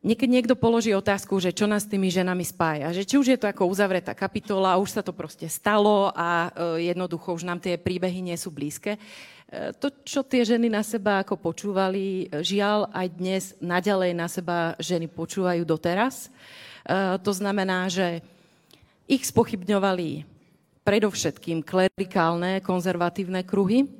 niekedy 0.00 0.30
niekto 0.32 0.56
položí 0.56 0.92
otázku, 0.96 1.36
že 1.40 1.52
čo 1.52 1.68
nás 1.68 1.84
s 1.84 1.90
tými 1.92 2.08
ženami 2.08 2.44
spája. 2.44 2.92
Že 2.92 3.02
či 3.04 3.14
už 3.20 3.26
je 3.36 3.38
to 3.40 3.46
ako 3.48 3.68
uzavretá 3.68 4.16
kapitola, 4.16 4.80
už 4.80 5.00
sa 5.00 5.02
to 5.04 5.12
proste 5.12 5.46
stalo 5.46 6.08
a 6.16 6.48
e, 6.48 6.92
jednoducho 6.92 7.36
už 7.36 7.44
nám 7.44 7.60
tie 7.60 7.76
príbehy 7.76 8.24
nie 8.24 8.36
sú 8.36 8.48
blízke. 8.48 8.96
E, 8.96 9.00
to, 9.76 9.92
čo 10.02 10.24
tie 10.24 10.44
ženy 10.44 10.72
na 10.72 10.80
seba 10.80 11.20
ako 11.20 11.36
počúvali, 11.36 12.32
žiaľ 12.40 12.88
aj 12.96 13.06
dnes 13.12 13.44
naďalej 13.60 14.10
na 14.16 14.26
seba 14.26 14.58
ženy 14.80 15.06
počúvajú 15.08 15.62
doteraz. 15.68 16.32
To 17.22 17.32
znamená, 17.36 17.92
že 17.92 18.24
ich 19.04 19.28
spochybňovali 19.28 20.24
predovšetkým 20.80 21.60
klerikálne, 21.60 22.64
konzervatívne 22.64 23.44
kruhy, 23.44 23.99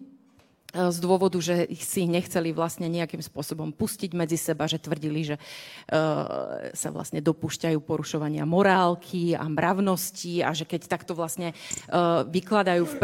z 0.71 0.99
dôvodu, 1.03 1.35
že 1.43 1.67
si 1.75 2.07
nechceli 2.07 2.55
vlastne 2.55 2.87
nejakým 2.87 3.19
spôsobom 3.19 3.75
pustiť 3.75 4.15
medzi 4.15 4.39
seba, 4.39 4.71
že 4.71 4.79
tvrdili, 4.79 5.27
že 5.27 5.37
uh, 5.37 6.71
sa 6.71 6.89
vlastne 6.95 7.19
dopúšťajú 7.19 7.79
porušovania 7.83 8.47
morálky 8.47 9.35
a 9.35 9.43
mravnosti 9.51 10.47
a 10.47 10.55
že 10.55 10.63
keď 10.63 10.87
takto 10.87 11.19
vlastne 11.19 11.51
uh, 11.91 12.23
vykladajú 12.23 12.87
v, 12.87 12.95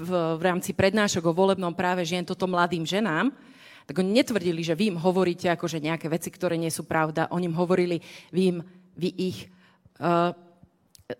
v, 0.00 0.10
v 0.40 0.42
rámci 0.42 0.72
prednášok 0.72 1.28
o 1.28 1.36
volebnom 1.36 1.76
práve 1.76 2.08
žien 2.08 2.24
toto 2.24 2.48
mladým 2.48 2.88
ženám, 2.88 3.28
tak 3.84 4.00
oni 4.00 4.24
netvrdili, 4.24 4.64
že 4.64 4.72
vy 4.72 4.96
im 4.96 4.98
hovoríte 5.00 5.52
akože 5.52 5.84
nejaké 5.84 6.08
veci, 6.08 6.32
ktoré 6.32 6.56
nie 6.56 6.72
sú 6.72 6.88
pravda. 6.88 7.28
Oni 7.28 7.52
im 7.52 7.56
hovorili, 7.60 8.00
vy, 8.32 8.42
im, 8.48 8.58
vy 8.96 9.12
ich 9.12 9.38
uh, 10.00 10.32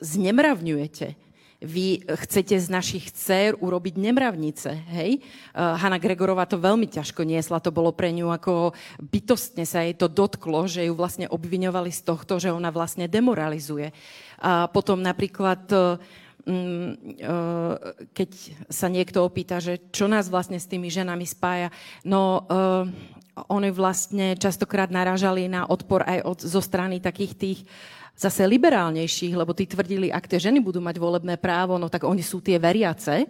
znemravňujete 0.01 1.34
vy 1.63 2.03
chcete 2.07 2.59
z 2.59 2.69
našich 2.69 3.15
dcer 3.15 3.55
urobiť 3.59 3.95
nemravnice, 3.97 4.71
hej? 4.91 5.23
Uh, 5.55 5.79
Hanna 5.79 6.03
Gregorová 6.03 6.45
to 6.45 6.59
veľmi 6.59 6.91
ťažko 6.91 7.23
niesla, 7.23 7.63
to 7.63 7.75
bolo 7.75 7.95
pre 7.95 8.11
ňu 8.11 8.31
ako 8.33 8.75
bytostne 9.01 9.63
sa 9.69 9.87
jej 9.87 9.95
to 9.95 10.11
dotklo, 10.11 10.67
že 10.67 10.87
ju 10.87 10.95
vlastne 10.95 11.31
obviňovali 11.31 11.91
z 11.95 12.01
tohto, 12.05 12.43
že 12.43 12.53
ona 12.53 12.75
vlastne 12.75 13.07
demoralizuje. 13.07 13.95
A 14.43 14.67
potom 14.69 15.01
napríklad 15.01 15.63
uh, 15.73 15.97
keď 18.13 18.31
sa 18.69 18.93
niekto 18.93 19.25
opýta, 19.25 19.65
že 19.65 19.81
čo 19.89 20.05
nás 20.05 20.29
vlastne 20.29 20.61
s 20.61 20.69
tými 20.69 20.93
ženami 20.93 21.25
spája, 21.25 21.73
no 22.05 22.45
oni 23.49 23.73
vlastne 23.73 24.37
častokrát 24.37 24.93
naražali 24.93 25.49
na 25.49 25.65
odpor 25.65 26.05
aj 26.05 26.21
od, 26.21 26.39
zo 26.45 26.61
strany 26.61 27.01
takých 27.01 27.33
tých 27.33 27.59
uh, 27.65 28.04
zase 28.15 28.47
liberálnejších, 28.47 29.35
lebo 29.35 29.51
tí 29.53 29.67
tvrdili, 29.67 30.09
ak 30.09 30.31
tie 30.31 30.39
ženy 30.39 30.63
budú 30.63 30.79
mať 30.79 30.97
volebné 31.03 31.35
právo, 31.37 31.77
no 31.77 31.91
tak 31.91 32.07
oni 32.07 32.23
sú 32.23 32.39
tie 32.39 32.57
veriace 32.63 33.27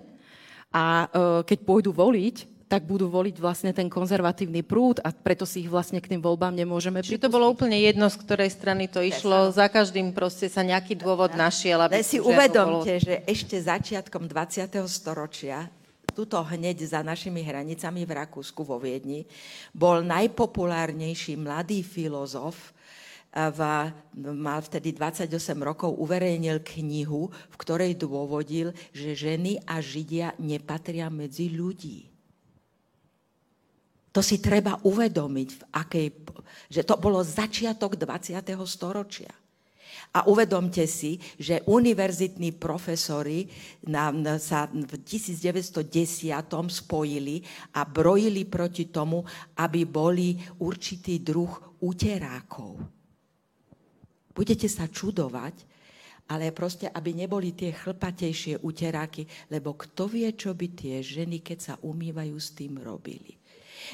a 0.68 0.84
e, 1.04 1.06
keď 1.48 1.58
pôjdu 1.64 1.90
voliť, 1.90 2.54
tak 2.68 2.84
budú 2.88 3.06
voliť 3.06 3.36
vlastne 3.38 3.70
ten 3.70 3.86
konzervatívny 3.86 4.64
prúd 4.64 4.98
a 5.04 5.12
preto 5.14 5.46
si 5.46 5.62
ich 5.62 5.70
vlastne 5.70 6.02
k 6.02 6.10
tým 6.10 6.18
voľbám 6.18 6.50
nemôžeme 6.50 7.04
Čiže 7.04 7.28
to 7.28 7.32
bolo 7.32 7.52
úplne 7.52 7.76
jedno, 7.78 8.10
z 8.10 8.16
ktorej 8.18 8.50
strany 8.50 8.90
to 8.90 8.98
išlo. 9.04 9.52
Za 9.54 9.70
každým 9.70 10.10
proste 10.10 10.50
sa 10.50 10.64
nejaký 10.64 10.98
dôvod 10.98 11.38
našiel. 11.38 11.78
Aby 11.78 12.02
si 12.02 12.18
uvedomte, 12.18 12.98
bolo... 12.98 13.04
že 13.04 13.14
ešte 13.30 13.60
začiatkom 13.60 14.26
20. 14.26 14.74
storočia 14.90 15.70
tuto 16.14 16.38
hneď 16.46 16.86
za 16.86 17.02
našimi 17.02 17.42
hranicami 17.42 18.06
v 18.06 18.12
Rakúsku 18.14 18.62
vo 18.62 18.78
Viedni, 18.78 19.26
bol 19.74 20.06
najpopulárnejší 20.06 21.34
mladý 21.34 21.82
filozof, 21.82 22.73
v, 23.34 23.60
mal 24.30 24.62
vtedy 24.62 24.94
28 24.94 25.26
rokov, 25.58 25.90
uverejnil 25.98 26.62
knihu, 26.62 27.34
v 27.34 27.56
ktorej 27.58 27.98
dôvodil, 27.98 28.70
že 28.94 29.18
ženy 29.18 29.58
a 29.66 29.82
židia 29.82 30.38
nepatria 30.38 31.10
medzi 31.10 31.50
ľudí. 31.50 32.14
To 34.14 34.22
si 34.22 34.38
treba 34.38 34.78
uvedomiť, 34.86 35.48
v 35.50 35.62
akej, 35.74 36.06
že 36.70 36.86
to 36.86 36.94
bolo 37.02 37.18
začiatok 37.26 37.98
20. 37.98 38.46
storočia. 38.62 39.34
A 40.14 40.30
uvedomte 40.30 40.86
si, 40.86 41.18
že 41.34 41.66
univerzitní 41.66 42.54
profesori 42.54 43.50
sa 44.38 44.70
v 44.70 44.94
1910 45.02 45.90
spojili 46.70 47.42
a 47.74 47.82
brojili 47.82 48.46
proti 48.46 48.94
tomu, 48.94 49.26
aby 49.58 49.82
boli 49.82 50.38
určitý 50.62 51.18
druh 51.18 51.82
uterákov 51.82 52.93
Budete 54.34 54.66
sa 54.66 54.90
čudovať, 54.90 55.54
ale 56.28 56.50
proste, 56.50 56.90
aby 56.90 57.14
neboli 57.14 57.54
tie 57.54 57.70
chlpatejšie 57.70 58.64
uteráky, 58.64 59.28
lebo 59.52 59.78
kto 59.78 60.10
vie, 60.10 60.32
čo 60.34 60.56
by 60.56 60.66
tie 60.74 61.04
ženy, 61.04 61.44
keď 61.44 61.58
sa 61.60 61.74
umývajú, 61.84 62.34
s 62.34 62.50
tým 62.56 62.80
robili. 62.80 63.36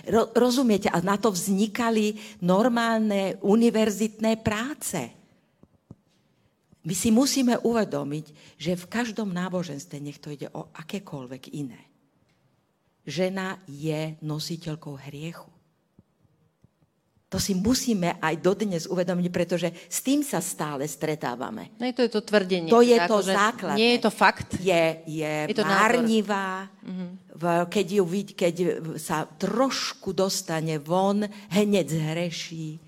Ro, 0.06 0.30
rozumiete? 0.32 0.86
A 0.88 1.02
na 1.02 1.18
to 1.18 1.34
vznikali 1.34 2.14
normálne 2.40 3.36
univerzitné 3.42 4.38
práce. 4.40 5.10
My 6.80 6.94
si 6.96 7.12
musíme 7.12 7.60
uvedomiť, 7.60 8.56
že 8.56 8.78
v 8.78 8.88
každom 8.88 9.34
náboženstve, 9.36 10.00
nech 10.00 10.22
to 10.22 10.32
ide 10.32 10.48
o 10.56 10.72
akékoľvek 10.72 11.52
iné, 11.52 11.82
žena 13.04 13.60
je 13.68 14.16
nositeľkou 14.24 14.96
hriechu. 14.96 15.50
To 17.30 17.38
si 17.38 17.54
musíme 17.54 18.18
aj 18.18 18.42
dodnes 18.42 18.90
uvedomiť, 18.90 19.26
pretože 19.30 19.70
s 19.86 20.02
tým 20.02 20.26
sa 20.26 20.42
stále 20.42 20.82
stretávame. 20.90 21.70
No 21.78 21.86
je 21.86 21.94
to, 21.94 22.02
je 22.02 22.12
to 22.18 22.22
tvrdenie. 22.26 22.66
To 22.66 22.82
je 22.82 22.98
to 23.06 23.22
základ. 23.22 23.78
Nie 23.78 23.94
je 23.94 24.00
to 24.02 24.10
fakt. 24.10 24.58
Je, 24.58 25.06
je, 25.06 25.34
je 25.46 25.54
to 25.54 25.62
márnivá, 25.62 26.66
mm-hmm. 26.82 27.10
keď, 27.70 27.86
ju, 27.86 28.04
keď 28.34 28.54
sa 28.98 29.30
trošku 29.30 30.10
dostane 30.10 30.82
von, 30.82 31.22
hneď 31.54 31.86
zhreší, 31.94 32.82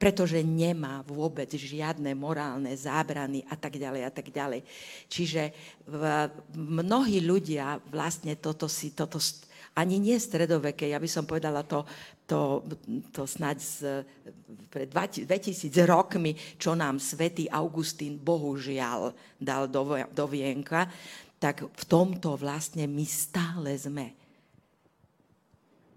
pretože 0.00 0.40
nemá 0.40 1.04
vôbec 1.04 1.50
žiadne 1.52 2.16
morálne 2.16 2.72
zábrany 2.72 3.44
a 3.50 3.58
tak 3.58 3.76
ďalej 3.76 4.02
a 4.06 4.10
tak 4.14 4.32
ďalej. 4.32 4.64
Čiže 5.12 5.42
v, 5.84 6.02
mnohí 6.56 7.20
ľudia 7.20 7.76
vlastne 7.90 8.32
toto 8.38 8.64
si, 8.64 8.96
toto 8.96 9.18
ani 9.74 9.96
nie 10.02 10.18
stredoveké, 10.18 10.90
ja 10.90 10.98
by 10.98 11.08
som 11.08 11.24
povedala 11.24 11.62
to, 11.62 11.86
to, 12.26 12.66
to 13.14 13.22
snáď 13.24 13.56
z, 13.62 13.74
pred 14.68 14.90
2000 14.90 15.70
rokmi, 15.86 16.34
čo 16.58 16.74
nám 16.74 16.98
svätý 16.98 17.46
Augustín 17.48 18.18
bohužiaľ 18.18 19.14
dal 19.38 19.70
do, 19.70 19.96
do 20.10 20.24
vienka, 20.26 20.90
tak 21.40 21.64
v 21.64 21.84
tomto 21.88 22.36
vlastne 22.36 22.84
my 22.84 23.06
stále 23.08 23.72
sme 23.78 24.19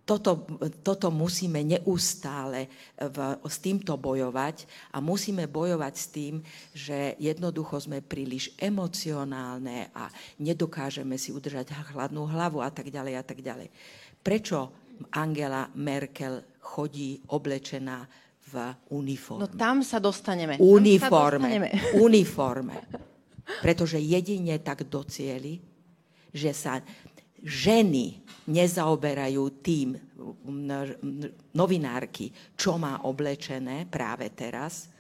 toto, 0.04 0.44
toto 0.84 1.08
musíme 1.08 1.64
neustále 1.64 2.68
v, 3.00 3.18
s 3.48 3.58
týmto 3.64 3.96
bojovať 3.96 4.68
a 4.92 5.00
musíme 5.00 5.48
bojovať 5.48 5.94
s 5.96 6.08
tým, 6.12 6.34
že 6.76 7.16
jednoducho 7.24 7.80
sme 7.80 8.04
príliš 8.04 8.52
emocionálne 8.60 9.88
a 9.96 10.12
nedokážeme 10.44 11.16
si 11.16 11.32
udržať 11.32 11.72
chladnú 11.96 12.28
hlavu 12.28 12.60
a 12.60 12.68
tak 12.68 12.92
ďalej 12.92 13.14
a 13.16 13.24
tak 13.24 13.40
ďalej. 13.40 13.72
Prečo 14.20 14.60
Angela 15.16 15.72
Merkel 15.80 16.60
chodí 16.60 17.24
oblečená 17.32 18.04
v 18.52 18.54
uniforme? 18.92 19.48
No 19.48 19.52
tam 19.52 19.88
sa 19.88 20.04
dostaneme. 20.04 20.60
Uniforme. 20.60 21.08
Sa 21.08 21.40
dostaneme. 21.40 21.70
Uniforme. 22.12 22.76
Pretože 23.64 24.00
jedine 24.04 24.60
tak 24.60 24.88
docieli, 24.88 25.60
že 26.32 26.52
sa 26.52 26.80
ženy 27.44 28.23
nezaoberajú 28.48 29.44
tým 29.64 29.96
novinárky, 31.56 32.32
čo 32.56 32.76
má 32.76 33.04
oblečené 33.08 33.88
práve 33.88 34.28
teraz. 34.36 34.92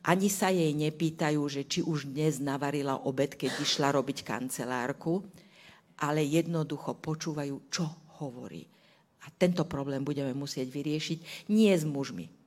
Ani 0.00 0.32
sa 0.32 0.48
jej 0.48 0.72
nepýtajú, 0.72 1.40
že 1.44 1.68
či 1.68 1.84
už 1.84 2.08
dnes 2.08 2.40
navarila 2.40 3.04
obed, 3.04 3.36
keď 3.36 3.52
išla 3.60 3.92
robiť 3.92 4.24
kancelárku, 4.24 5.20
ale 6.00 6.24
jednoducho 6.24 6.96
počúvajú, 6.96 7.68
čo 7.68 7.84
hovorí. 8.20 8.64
A 9.20 9.28
tento 9.36 9.68
problém 9.68 10.00
budeme 10.00 10.32
musieť 10.32 10.72
vyriešiť 10.72 11.18
nie 11.52 11.68
s 11.68 11.84
mužmi, 11.84 12.39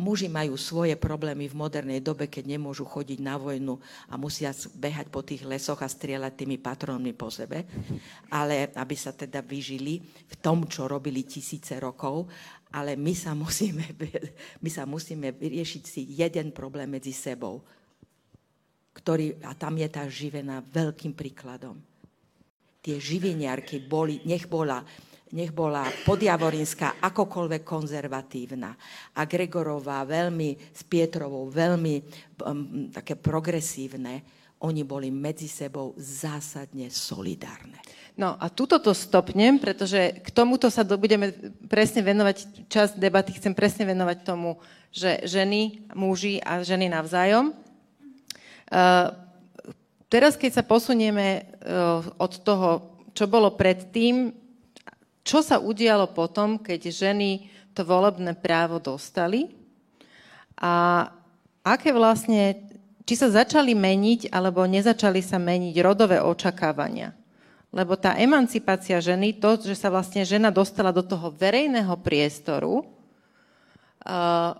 Muži 0.00 0.32
majú 0.32 0.56
svoje 0.56 0.96
problémy 0.96 1.44
v 1.52 1.60
modernej 1.60 2.00
dobe, 2.00 2.24
keď 2.32 2.56
nemôžu 2.56 2.88
chodiť 2.88 3.20
na 3.20 3.36
vojnu 3.36 3.76
a 4.08 4.16
musia 4.16 4.48
behať 4.80 5.12
po 5.12 5.20
tých 5.20 5.44
lesoch 5.44 5.84
a 5.84 5.92
strieľať 5.92 6.40
tými 6.40 6.56
patrónmi 6.56 7.12
po 7.12 7.28
sebe, 7.28 7.68
ale 8.32 8.72
aby 8.72 8.96
sa 8.96 9.12
teda 9.12 9.44
vyžili 9.44 10.00
v 10.00 10.34
tom, 10.40 10.64
čo 10.64 10.88
robili 10.88 11.28
tisíce 11.28 11.76
rokov, 11.76 12.32
ale 12.72 12.96
my 12.96 13.12
sa 13.12 13.36
musíme, 13.36 13.84
my 14.64 14.70
sa 14.72 14.88
musíme 14.88 15.36
vyriešiť 15.36 15.82
si 15.84 16.00
jeden 16.16 16.56
problém 16.56 16.88
medzi 16.88 17.12
sebou, 17.12 17.60
ktorý, 18.96 19.36
a 19.44 19.52
tam 19.52 19.76
je 19.76 19.88
tá 19.92 20.08
živená 20.08 20.64
veľkým 20.64 21.12
príkladom. 21.12 21.76
Tie 22.80 22.96
živiniarky 22.96 23.84
boli, 23.84 24.24
nech 24.24 24.48
bola 24.48 24.80
nech 25.30 25.54
bola 25.54 25.86
podjavorinská 26.06 26.98
akokoľvek 26.98 27.62
konzervatívna 27.62 28.74
a 29.14 29.22
Gregorová 29.26 30.02
veľmi 30.02 30.58
s 30.74 30.82
Pietrovou 30.82 31.46
veľmi 31.46 31.94
um, 32.42 32.90
také 32.90 33.14
progresívne, 33.14 34.22
oni 34.60 34.84
boli 34.84 35.08
medzi 35.08 35.48
sebou 35.48 35.96
zásadne 35.96 36.92
solidárne. 36.92 37.80
No 38.18 38.36
a 38.36 38.52
tuto 38.52 38.76
to 38.76 38.92
stopnem, 38.92 39.56
pretože 39.56 40.20
k 40.20 40.28
tomuto 40.28 40.68
sa 40.68 40.84
do, 40.84 41.00
budeme 41.00 41.32
presne 41.70 42.04
venovať, 42.04 42.68
čas 42.68 42.92
debaty 42.92 43.32
chcem 43.32 43.56
presne 43.56 43.88
venovať 43.88 44.18
tomu, 44.20 44.60
že 44.92 45.24
ženy, 45.24 45.88
muži 45.96 46.42
a 46.44 46.60
ženy 46.60 46.92
navzájom. 46.92 47.56
Uh, 48.68 49.14
teraz, 50.12 50.36
keď 50.36 50.60
sa 50.60 50.64
posunieme 50.66 51.48
uh, 51.64 52.04
od 52.20 52.32
toho, 52.44 52.68
čo 53.16 53.24
bolo 53.30 53.56
predtým, 53.56 54.34
čo 55.30 55.46
sa 55.46 55.62
udialo 55.62 56.10
potom, 56.10 56.58
keď 56.58 56.90
ženy 56.90 57.46
to 57.70 57.86
volebné 57.86 58.34
právo 58.34 58.82
dostali 58.82 59.46
a 60.58 61.06
aké 61.62 61.94
vlastne 61.94 62.66
či 63.06 63.14
sa 63.14 63.30
začali 63.30 63.78
meniť 63.78 64.34
alebo 64.34 64.66
nezačali 64.66 65.22
sa 65.22 65.38
meniť 65.38 65.74
rodové 65.82 66.18
očakávania. 66.18 67.14
Lebo 67.70 67.94
tá 67.94 68.18
emancipácia 68.18 68.98
ženy, 68.98 69.38
to, 69.38 69.54
že 69.62 69.78
sa 69.78 69.94
vlastne 69.94 70.26
žena 70.26 70.50
dostala 70.50 70.90
do 70.90 71.06
toho 71.06 71.30
verejného 71.30 71.94
priestoru, 72.02 72.82
uh, 72.82 74.58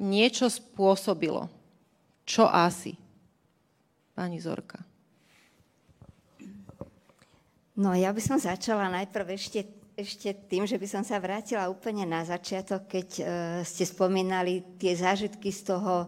niečo 0.00 0.48
spôsobilo. 0.48 1.52
Čo 2.24 2.48
asi? 2.48 2.96
Pani 4.16 4.40
Zorka. 4.40 4.80
No 7.76 7.92
ja 7.92 8.08
by 8.08 8.20
som 8.24 8.40
začala 8.40 8.88
najprv 8.88 9.36
ešte, 9.36 9.75
ešte 9.96 10.36
tým, 10.46 10.68
že 10.68 10.76
by 10.76 10.86
som 10.86 11.02
sa 11.02 11.16
vrátila 11.16 11.72
úplne 11.72 12.04
na 12.04 12.20
začiatok, 12.22 12.84
keď 12.84 13.08
uh, 13.18 13.26
ste 13.64 13.88
spomínali 13.88 14.76
tie 14.76 14.92
zážitky 14.92 15.48
z 15.48 15.72
toho 15.72 16.06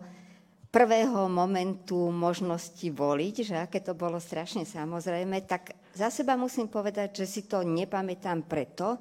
prvého 0.69 1.33
momentu 1.33 2.13
možnosti 2.13 2.85
voliť, 2.85 3.35
že 3.41 3.57
aké 3.57 3.81
to 3.81 3.97
bolo 3.97 4.21
strašne 4.21 4.69
samozrejme, 4.69 5.41
tak 5.49 5.73
za 5.97 6.13
seba 6.13 6.37
musím 6.37 6.69
povedať, 6.69 7.25
že 7.25 7.27
si 7.27 7.43
to 7.49 7.65
nepamätám 7.65 8.45
preto, 8.45 9.01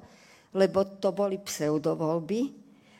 lebo 0.56 0.96
to 0.96 1.12
boli 1.12 1.36
pseudovoľby 1.36 2.40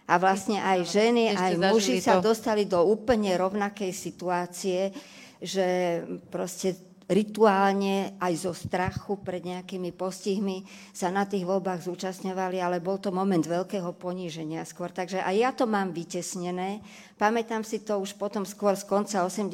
a 0.08 0.14
vlastne 0.20 0.60
aj 0.60 0.78
ženy, 0.84 1.32
aj 1.32 1.52
muži 1.56 2.00
sa 2.04 2.20
dostali 2.20 2.68
do 2.68 2.84
úplne 2.84 3.32
rovnakej 3.40 3.92
situácie, 3.92 4.92
že 5.40 6.00
proste 6.28 6.87
rituálne 7.08 8.20
aj 8.20 8.32
zo 8.36 8.52
strachu 8.52 9.24
pred 9.24 9.40
nejakými 9.40 9.96
postihmi 9.96 10.62
sa 10.92 11.08
na 11.08 11.24
tých 11.24 11.48
voľbách 11.48 11.88
zúčastňovali, 11.88 12.60
ale 12.60 12.84
bol 12.84 13.00
to 13.00 13.08
moment 13.08 13.40
veľkého 13.40 13.96
poníženia 13.96 14.60
skôr. 14.68 14.92
Takže 14.92 15.24
aj 15.24 15.34
ja 15.34 15.50
to 15.56 15.64
mám 15.64 15.96
vytesnené. 15.96 16.84
Pamätám 17.18 17.66
si 17.66 17.82
to 17.82 17.98
už 17.98 18.14
potom 18.14 18.46
skôr 18.46 18.78
z 18.78 18.86
konca 18.86 19.26
80 19.26 19.50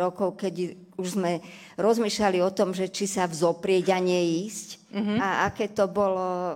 rokov, 0.00 0.40
keď 0.40 0.72
už 0.96 1.20
sme 1.20 1.44
rozmýšľali 1.76 2.40
o 2.40 2.48
tom, 2.48 2.72
že 2.72 2.88
či 2.88 3.04
sa 3.04 3.28
vzoprieť 3.28 3.92
a 3.92 3.98
neísť 4.00 4.82
Uh-huh. 4.92 5.16
A 5.16 5.48
aké 5.48 5.72
to 5.72 5.88
bolo, 5.88 6.52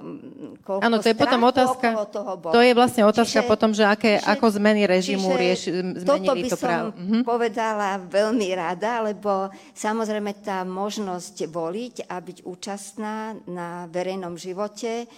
koľko 0.60 0.84
Áno, 0.84 1.00
to 1.00 1.08
je 1.08 1.16
potom 1.16 1.40
otázka, 1.40 1.88
toho 2.12 2.36
to 2.52 2.60
je 2.60 2.76
vlastne 2.76 3.08
otázka 3.08 3.40
čiže, 3.40 3.48
potom, 3.48 3.72
že 3.72 3.88
aké, 3.88 4.20
čiže, 4.20 4.28
ako 4.28 4.46
zmeny 4.60 4.84
režimu 4.84 5.32
rieš, 5.32 5.72
zmenili 5.72 6.04
toto 6.04 6.32
by 6.36 6.48
to 6.52 6.56
právo. 6.60 6.88
som 6.92 7.00
uh-huh. 7.00 7.22
povedala 7.24 7.96
veľmi 7.96 8.48
rada, 8.52 9.08
lebo 9.08 9.48
samozrejme 9.72 10.36
tá 10.44 10.68
možnosť 10.68 11.48
voliť 11.48 11.94
a 12.12 12.20
byť 12.20 12.38
účastná 12.44 13.40
na 13.48 13.88
verejnom 13.88 14.36
živote 14.36 15.08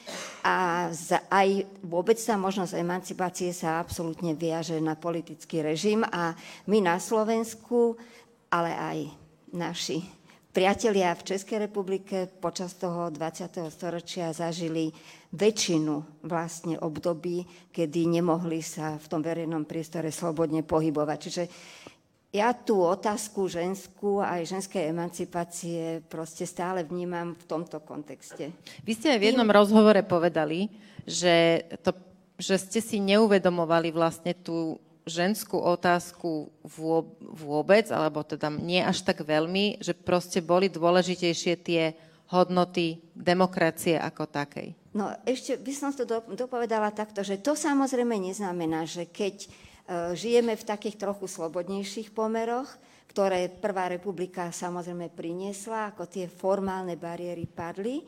a 0.46 0.86
za, 0.94 1.18
aj 1.26 1.66
vôbec 1.82 2.22
tá 2.22 2.38
možnosť 2.38 2.78
emancipácie 2.78 3.50
sa 3.50 3.82
absolútne 3.82 4.30
viaže 4.38 4.78
na 4.78 4.94
politický 5.28 5.60
režim 5.60 6.00
a 6.08 6.32
my 6.72 6.80
na 6.80 6.96
Slovensku, 6.96 8.00
ale 8.48 8.72
aj 8.72 8.98
naši 9.52 10.00
priatelia 10.56 11.12
v 11.12 11.36
Českej 11.36 11.68
republike 11.68 12.32
počas 12.40 12.72
toho 12.80 13.12
20. 13.12 13.68
storočia 13.68 14.32
zažili 14.32 14.88
väčšinu 15.36 16.24
vlastne 16.24 16.80
období, 16.80 17.44
kedy 17.68 18.08
nemohli 18.08 18.64
sa 18.64 18.96
v 18.96 19.04
tom 19.04 19.20
verejnom 19.20 19.68
priestore 19.68 20.08
slobodne 20.08 20.64
pohybovať. 20.64 21.18
Čiže 21.20 21.44
ja 22.32 22.56
tú 22.56 22.80
otázku 22.80 23.52
ženskú 23.52 24.24
aj 24.24 24.48
ženskej 24.48 24.88
emancipácie 24.88 26.00
proste 26.08 26.48
stále 26.48 26.88
vnímam 26.88 27.36
v 27.36 27.44
tomto 27.44 27.84
kontexte. 27.84 28.48
Vy 28.80 28.92
ste 28.96 29.12
aj 29.12 29.20
v 29.20 29.26
jednom 29.28 29.44
Tým... 29.44 29.56
rozhovore 29.60 30.00
povedali, 30.08 30.72
že, 31.04 31.68
to, 31.84 31.92
že 32.40 32.56
ste 32.56 32.80
si 32.80 32.96
neuvedomovali 32.96 33.92
vlastne 33.92 34.32
tú 34.32 34.80
ženskú 35.08 35.56
otázku 35.58 36.52
vôbec, 37.34 37.88
alebo 37.90 38.22
teda 38.22 38.52
nie 38.52 38.84
až 38.84 39.02
tak 39.02 39.24
veľmi, 39.24 39.80
že 39.80 39.96
proste 39.96 40.44
boli 40.44 40.68
dôležitejšie 40.68 41.54
tie 41.64 41.96
hodnoty 42.28 43.00
demokracie 43.16 43.96
ako 43.96 44.28
takej. 44.28 44.76
No 44.92 45.12
ešte 45.24 45.56
by 45.56 45.72
som 45.72 45.90
to 45.92 46.04
dopovedala 46.32 46.92
takto, 46.92 47.24
že 47.24 47.40
to 47.40 47.56
samozrejme 47.56 48.16
neznamená, 48.20 48.84
že 48.84 49.08
keď 49.08 49.36
e, 49.44 49.48
žijeme 50.16 50.52
v 50.56 50.68
takých 50.68 51.00
trochu 51.00 51.24
slobodnejších 51.24 52.12
pomeroch, 52.12 52.68
ktoré 53.08 53.48
Prvá 53.48 53.88
republika 53.88 54.52
samozrejme 54.52 55.08
priniesla, 55.12 55.92
ako 55.92 56.04
tie 56.04 56.28
formálne 56.28 56.94
bariéry 57.00 57.48
padli, 57.48 58.04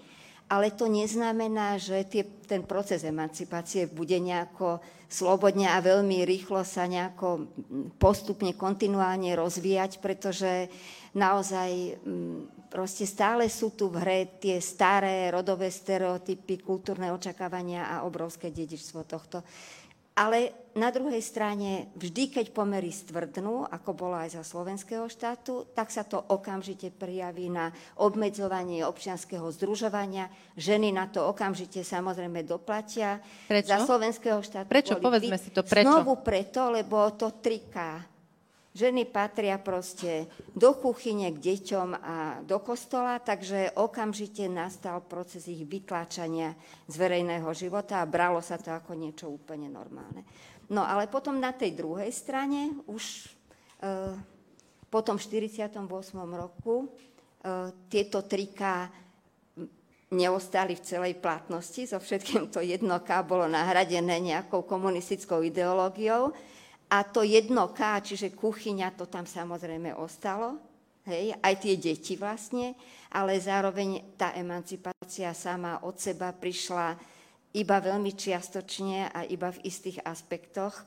ale 0.51 0.75
to 0.75 0.91
neznamená, 0.91 1.79
že 1.79 2.03
tie, 2.11 2.27
ten 2.27 2.67
proces 2.67 3.07
emancipácie 3.07 3.87
bude 3.87 4.19
nejako 4.19 4.83
slobodne 5.07 5.71
a 5.71 5.79
veľmi 5.79 6.27
rýchlo 6.27 6.67
sa 6.67 6.91
nejako 6.91 7.47
postupne, 8.03 8.51
kontinuálne 8.59 9.31
rozvíjať, 9.39 10.03
pretože 10.03 10.67
naozaj 11.15 12.03
proste 12.67 13.07
stále 13.07 13.47
sú 13.47 13.75
tu 13.79 13.91
v 13.91 14.03
hre 14.03 14.21
tie 14.43 14.59
staré 14.59 15.31
rodové 15.31 15.71
stereotypy, 15.71 16.63
kultúrne 16.63 17.15
očakávania 17.15 17.87
a 17.87 18.07
obrovské 18.07 18.51
dedičstvo 18.51 19.07
tohto. 19.07 19.47
Ale 20.21 20.69
na 20.77 20.93
druhej 20.93 21.25
strane, 21.25 21.89
vždy, 21.97 22.29
keď 22.29 22.47
pomery 22.53 22.93
stvrdnú, 22.93 23.65
ako 23.65 23.91
bolo 23.97 24.21
aj 24.21 24.37
za 24.37 24.43
slovenského 24.45 25.09
štátu, 25.09 25.65
tak 25.73 25.89
sa 25.89 26.05
to 26.05 26.21
okamžite 26.21 26.93
prijaví 26.93 27.49
na 27.49 27.73
obmedzovanie 27.97 28.85
občianského 28.85 29.49
združovania. 29.49 30.29
Ženy 30.61 30.93
na 30.93 31.09
to 31.09 31.25
okamžite 31.25 31.81
samozrejme 31.81 32.45
doplatia. 32.45 33.19
Prečo? 33.49 33.73
Za 33.73 33.79
slovenského 33.89 34.45
štátu 34.45 34.69
Prečo? 34.69 35.01
Povedzme 35.01 35.41
si 35.41 35.51
to. 35.51 35.65
Prečo? 35.65 35.89
Znovu 35.89 36.21
preto, 36.21 36.69
lebo 36.69 37.17
to 37.17 37.41
triká 37.41 38.05
Ženy 38.81 39.13
patria 39.13 39.61
proste 39.61 40.25
do 40.57 40.73
kuchyne 40.73 41.29
k 41.37 41.53
deťom 41.53 41.89
a 42.01 42.17
do 42.41 42.57
kostola, 42.65 43.21
takže 43.21 43.77
okamžite 43.77 44.49
nastal 44.49 45.05
proces 45.05 45.45
ich 45.53 45.69
vytláčania 45.69 46.57
z 46.89 46.95
verejného 46.97 47.45
života 47.53 48.01
a 48.01 48.09
bralo 48.09 48.41
sa 48.41 48.57
to 48.57 48.73
ako 48.73 48.97
niečo 48.97 49.29
úplne 49.29 49.69
normálne. 49.69 50.25
No 50.73 50.81
ale 50.81 51.13
potom 51.13 51.37
na 51.37 51.53
tej 51.53 51.77
druhej 51.77 52.09
strane 52.09 52.73
už 52.89 53.05
e, 53.85 54.17
po 54.89 55.05
tom 55.05 55.21
48. 55.21 55.77
roku 56.33 56.77
e, 56.81 56.87
tieto 57.93 58.25
triká 58.25 58.89
neostali 60.09 60.73
v 60.73 60.83
celej 60.89 61.15
platnosti, 61.21 61.85
so 61.85 62.01
všetkým 62.01 62.49
to 62.49 62.65
jedno 62.65 62.97
K 63.05 63.21
bolo 63.29 63.45
nahradené 63.45 64.25
nejakou 64.25 64.65
komunistickou 64.65 65.45
ideológiou, 65.45 66.33
a 66.91 67.07
to 67.07 67.23
jedno 67.23 67.71
K, 67.71 68.03
čiže 68.03 68.35
kuchyňa, 68.35 68.99
to 68.99 69.07
tam 69.07 69.23
samozrejme 69.23 69.95
ostalo, 69.95 70.59
hej, 71.07 71.39
aj 71.39 71.55
tie 71.63 71.79
deti 71.79 72.19
vlastne, 72.19 72.75
ale 73.15 73.39
zároveň 73.39 74.19
tá 74.19 74.35
emancipácia 74.35 75.31
sama 75.31 75.81
od 75.87 75.95
seba 75.97 76.35
prišla 76.35 76.99
iba 77.55 77.77
veľmi 77.79 78.15
čiastočne 78.15 79.11
a 79.11 79.23
iba 79.27 79.51
v 79.51 79.63
istých 79.67 80.03
aspektoch, 80.03 80.87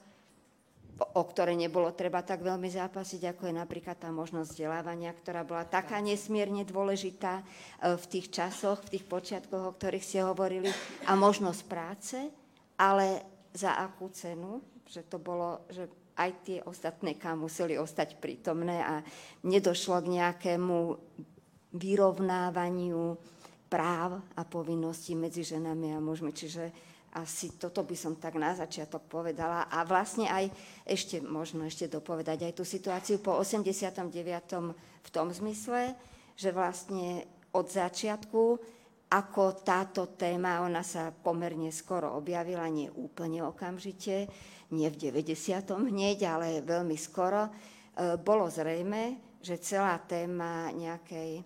o 0.93 1.23
ktoré 1.25 1.57
nebolo 1.57 1.89
treba 1.91 2.21
tak 2.21 2.45
veľmi 2.45 2.69
zápasiť, 2.69 3.33
ako 3.33 3.49
je 3.49 3.55
napríklad 3.57 3.97
tá 3.97 4.13
možnosť 4.13 4.53
vzdelávania, 4.53 5.11
ktorá 5.11 5.41
bola 5.43 5.65
taká 5.65 5.97
nesmierne 5.99 6.63
dôležitá 6.63 7.41
e, 7.41 7.43
v 7.97 8.05
tých 8.07 8.29
časoch, 8.29 8.85
v 8.85 8.99
tých 8.99 9.05
počiatkoch, 9.09 9.63
o 9.73 9.75
ktorých 9.75 10.05
ste 10.05 10.19
hovorili, 10.21 10.69
a 11.09 11.17
možnosť 11.17 11.61
práce, 11.65 12.17
ale 12.77 13.25
za 13.51 13.73
akú 13.81 14.07
cenu? 14.13 14.72
Že 14.87 15.05
to 15.07 15.17
bolo, 15.19 15.63
že 15.71 15.87
aj 16.13 16.31
tie 16.45 16.59
ostatné 16.63 17.17
K 17.17 17.33
museli 17.33 17.77
ostať 17.77 18.21
prítomné 18.21 18.81
a 18.85 19.01
nedošlo 19.45 19.97
k 20.05 20.13
nejakému 20.21 20.77
vyrovnávaniu 21.73 23.17
práv 23.65 24.21
a 24.37 24.41
povinností 24.45 25.17
medzi 25.17 25.41
ženami 25.41 25.97
a 25.97 26.03
mužmi. 26.03 26.29
Čiže 26.29 26.69
asi 27.17 27.57
toto 27.57 27.81
by 27.81 27.97
som 27.97 28.13
tak 28.17 28.37
na 28.37 28.53
začiatok 28.53 29.05
povedala. 29.09 29.65
A 29.69 29.81
vlastne 29.85 30.29
aj 30.29 30.53
ešte, 30.85 31.21
možno 31.21 31.65
ešte 31.65 31.89
dopovedať 31.89 32.45
aj 32.49 32.53
tú 32.53 32.63
situáciu 32.65 33.17
po 33.17 33.37
89. 33.37 34.05
v 35.01 35.09
tom 35.09 35.27
zmysle, 35.33 35.97
že 36.37 36.53
vlastne 36.53 37.25
od 37.53 37.69
začiatku 37.69 38.61
ako 39.13 39.61
táto 39.61 40.09
téma, 40.17 40.65
ona 40.65 40.81
sa 40.81 41.13
pomerne 41.13 41.69
skoro 41.69 42.17
objavila, 42.17 42.65
nie 42.65 42.89
úplne 42.89 43.45
okamžite, 43.45 44.25
nie 44.73 44.89
v 44.89 45.13
90. 45.13 45.69
hneď, 45.69 46.25
ale 46.25 46.65
veľmi 46.65 46.97
skoro, 46.97 47.47
e, 47.47 47.51
bolo 48.17 48.49
zrejme, 48.49 49.37
že 49.39 49.61
celá 49.61 50.01
téma 50.01 50.73
nejakej 50.73 51.45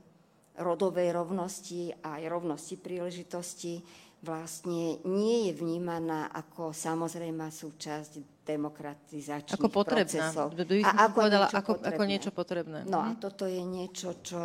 rodovej 0.57 1.13
rovnosti 1.13 1.93
a 2.01 2.17
aj 2.17 2.23
rovnosti 2.31 2.75
príležitosti 2.79 3.83
vlastne 4.25 4.97
nie 5.05 5.49
je 5.49 5.53
vnímaná 5.53 6.33
ako 6.33 6.73
samozrejmá 6.73 7.53
súčasť 7.53 8.41
demokratizačných 8.41 9.59
ako 9.59 9.69
potrebná. 9.69 10.33
procesov. 10.33 10.47
A 10.81 11.05
ako, 11.05 11.13
povedala, 11.13 11.45
niečo 11.45 11.59
ako, 11.61 11.71
potrebné. 11.77 11.93
ako 11.93 12.03
niečo 12.07 12.31
potrebné. 12.33 12.79
No 12.89 12.97
a 13.03 13.09
mhm. 13.13 13.19
toto 13.21 13.45
je 13.45 13.61
niečo, 13.61 14.09
čo 14.25 14.41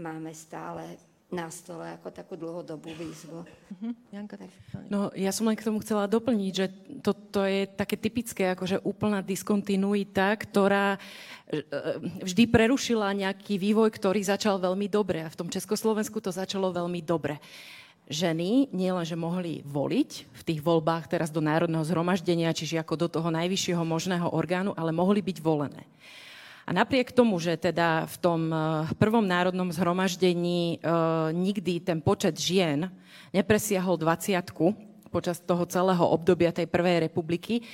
máme 0.00 0.32
stále 0.32 1.07
na 1.28 1.52
stole 1.52 1.92
ako 2.00 2.08
takú 2.08 2.40
dlhodobú 2.40 2.88
výzvu. 2.96 3.44
Uh-huh. 3.44 3.92
Janka, 4.08 4.40
tak 4.40 4.48
no, 4.88 5.12
ja 5.12 5.28
som 5.28 5.44
len 5.44 5.60
k 5.60 5.66
tomu 5.68 5.84
chcela 5.84 6.08
doplniť, 6.08 6.52
že 6.56 6.66
toto 7.04 7.28
to 7.28 7.44
je 7.44 7.68
také 7.68 8.00
typické, 8.00 8.56
akože 8.56 8.80
úplná 8.80 9.20
diskontinuita, 9.20 10.32
ktorá 10.40 10.96
e, 10.96 11.60
vždy 12.24 12.48
prerušila 12.48 13.12
nejaký 13.12 13.60
vývoj, 13.60 13.92
ktorý 13.92 14.24
začal 14.24 14.56
veľmi 14.56 14.88
dobre. 14.88 15.20
A 15.20 15.28
v 15.28 15.38
tom 15.38 15.52
Československu 15.52 16.16
to 16.24 16.32
začalo 16.32 16.72
veľmi 16.72 17.04
dobre 17.04 17.36
ženy 18.08 18.72
nielenže 18.72 19.12
mohli 19.20 19.60
voliť 19.68 20.10
v 20.32 20.42
tých 20.42 20.64
voľbách 20.64 21.12
teraz 21.12 21.28
do 21.28 21.44
Národného 21.44 21.84
zhromaždenia, 21.84 22.56
čiže 22.56 22.80
ako 22.80 23.04
do 23.04 23.08
toho 23.12 23.28
najvyššieho 23.28 23.84
možného 23.84 24.32
orgánu, 24.32 24.72
ale 24.72 24.96
mohli 24.96 25.20
byť 25.20 25.44
volené. 25.44 25.84
A 26.68 26.70
napriek 26.76 27.16
tomu, 27.16 27.40
že 27.40 27.56
teda 27.56 28.04
v 28.04 28.16
tom 28.20 28.52
eh, 28.52 28.60
prvom 29.00 29.24
národnom 29.24 29.72
zhromaždení 29.72 30.76
e, 30.76 30.92
nikdy 31.32 31.80
ten 31.80 32.04
počet 32.04 32.36
žien 32.36 32.92
nepresiahol 33.32 33.96
20 33.96 34.36
počas 35.08 35.40
toho 35.40 35.64
celého 35.64 36.04
obdobia 36.04 36.52
tej 36.52 36.68
prvej 36.68 37.08
republiky, 37.08 37.64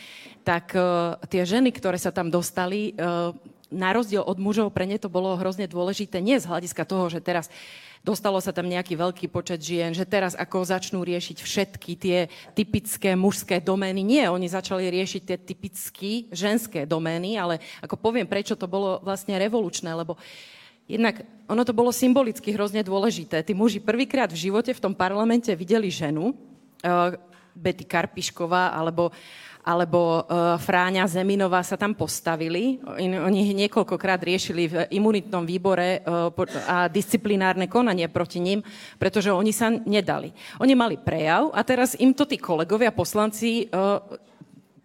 tak 0.47 0.79
e, 0.79 1.19
tie 1.27 1.43
ženy, 1.43 1.75
ktoré 1.75 1.99
sa 1.99 2.15
tam 2.15 2.31
dostali, 2.31 2.95
na 3.75 3.91
rozdiel 3.91 4.23
od 4.23 4.39
mužov, 4.39 4.71
pre 4.71 4.87
ne 4.87 4.97
to 4.97 5.11
bolo 5.11 5.35
hrozne 5.35 5.67
dôležité, 5.67 6.23
nie 6.23 6.39
z 6.39 6.47
hľadiska 6.47 6.87
toho, 6.87 7.11
že 7.11 7.19
teraz 7.19 7.51
dostalo 8.07 8.39
sa 8.39 8.55
tam 8.55 8.71
nejaký 8.71 8.95
veľký 8.95 9.27
počet 9.33 9.59
žien, 9.65 9.91
že 9.97 10.07
teraz 10.07 10.39
ako 10.39 10.63
začnú 10.63 11.03
riešiť 11.03 11.43
všetky 11.43 11.93
tie 11.99 12.19
typické 12.53 13.17
mužské 13.19 13.59
domény. 13.59 14.05
Nie, 14.05 14.31
oni 14.31 14.47
začali 14.47 14.87
riešiť 14.93 15.23
tie 15.25 15.39
typické 15.41 16.29
ženské 16.31 16.85
domény, 16.87 17.41
ale 17.41 17.59
ako 17.81 17.97
poviem, 17.97 18.29
prečo 18.29 18.55
to 18.55 18.69
bolo 18.69 19.01
vlastne 19.03 19.35
revolučné, 19.41 19.91
lebo 19.97 20.21
jednak 20.85 21.25
ono 21.49 21.65
to 21.65 21.73
bolo 21.73 21.91
symbolicky 21.91 22.53
hrozne 22.53 22.85
dôležité. 22.85 23.41
Tí 23.41 23.57
muži 23.57 23.81
prvýkrát 23.81 24.29
v 24.29 24.53
živote 24.53 24.77
v 24.77 24.83
tom 24.85 24.93
parlamente 24.93 25.49
videli 25.57 25.89
ženu, 25.89 26.37
uh, 26.85 27.17
Betty 27.55 27.87
Karpišková 27.87 28.75
alebo 28.75 29.15
alebo 29.65 30.21
uh, 30.21 30.61
Fráňa 30.61 31.09
Zeminová 31.09 31.65
sa 31.65 31.81
tam 31.81 31.97
postavili. 31.97 32.79
Oni 33.01 33.57
niekoľkokrát 33.57 34.21
riešili 34.21 34.63
v 34.69 34.75
imunitnom 34.93 35.49
výbore 35.49 36.05
uh, 36.05 36.29
a 36.69 36.87
disciplinárne 36.93 37.65
konanie 37.65 38.05
proti 38.13 38.45
ním, 38.45 38.61
pretože 39.01 39.33
oni 39.33 39.57
sa 39.57 39.73
nedali. 39.73 40.37
Oni 40.61 40.77
mali 40.77 41.01
prejav 41.01 41.49
a 41.57 41.65
teraz 41.65 41.97
im 41.97 42.13
to 42.13 42.29
tí 42.29 42.37
kolegovia, 42.37 42.93
poslanci 42.93 43.73
uh, 43.73 44.05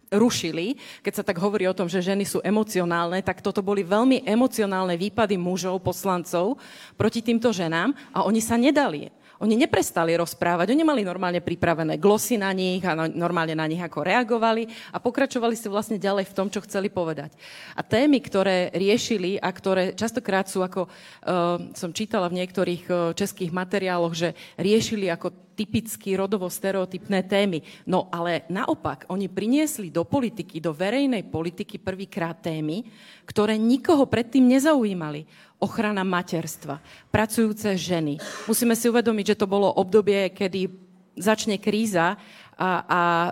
rušili, 0.09 0.73
keď 1.05 1.13
sa 1.21 1.23
tak 1.25 1.37
hovorí 1.37 1.69
o 1.69 1.77
tom, 1.77 1.85
že 1.85 2.01
ženy 2.01 2.25
sú 2.25 2.41
emocionálne, 2.41 3.21
tak 3.21 3.45
toto 3.45 3.61
boli 3.61 3.85
veľmi 3.85 4.25
emocionálne 4.25 4.97
výpady 4.97 5.37
mužov, 5.37 5.85
poslancov 5.85 6.57
proti 6.97 7.21
týmto 7.21 7.53
ženám 7.53 7.93
a 8.09 8.25
oni 8.25 8.41
sa 8.41 8.57
nedali. 8.57 9.13
Oni 9.39 9.55
neprestali 9.55 10.19
rozprávať, 10.19 10.75
oni 10.75 10.83
mali 10.83 11.01
normálne 11.07 11.39
pripravené 11.39 11.95
glosy 11.95 12.35
na 12.35 12.51
nich 12.51 12.83
a 12.83 13.07
normálne 13.07 13.55
na 13.55 13.63
nich 13.71 13.79
ako 13.79 14.03
reagovali 14.03 14.67
a 14.91 14.99
pokračovali 14.99 15.55
si 15.55 15.71
vlastne 15.71 15.95
ďalej 15.95 16.27
v 16.27 16.35
tom, 16.35 16.51
čo 16.51 16.59
chceli 16.67 16.91
povedať. 16.91 17.31
A 17.71 17.79
témy, 17.79 18.19
ktoré 18.19 18.67
riešili 18.75 19.39
a 19.39 19.47
ktoré 19.47 19.95
častokrát 19.95 20.51
sú, 20.51 20.59
ako 20.59 20.91
uh, 20.91 21.71
som 21.71 21.95
čítala 21.95 22.27
v 22.27 22.43
niektorých 22.43 22.83
uh, 22.91 22.95
českých 23.15 23.55
materiáloch, 23.55 24.11
že 24.11 24.35
riešili 24.59 25.07
ako 25.07 25.48
typicky 25.59 26.15
rodovo 26.15 26.47
stereotypné 26.47 27.27
témy. 27.27 27.59
No 27.83 28.07
ale 28.07 28.47
naopak, 28.47 29.03
oni 29.11 29.27
priniesli 29.27 29.91
do 29.91 30.07
politiky, 30.07 30.63
do 30.63 30.71
verejnej 30.71 31.27
politiky 31.27 31.75
prvýkrát 31.75 32.39
témy, 32.39 32.87
ktoré 33.27 33.59
nikoho 33.59 34.07
predtým 34.07 34.47
nezaujímali 34.47 35.27
ochrana 35.59 36.07
materstva, 36.07 36.79
pracujúce 37.11 37.75
ženy. 37.75 38.15
Musíme 38.47 38.79
si 38.79 38.87
uvedomiť, 38.87 39.35
že 39.35 39.39
to 39.43 39.51
bolo 39.51 39.67
obdobie, 39.67 40.31
kedy 40.31 40.71
začne 41.19 41.59
kríza 41.59 42.15
a, 42.55 42.69
a 42.87 43.01
e, 43.27 43.31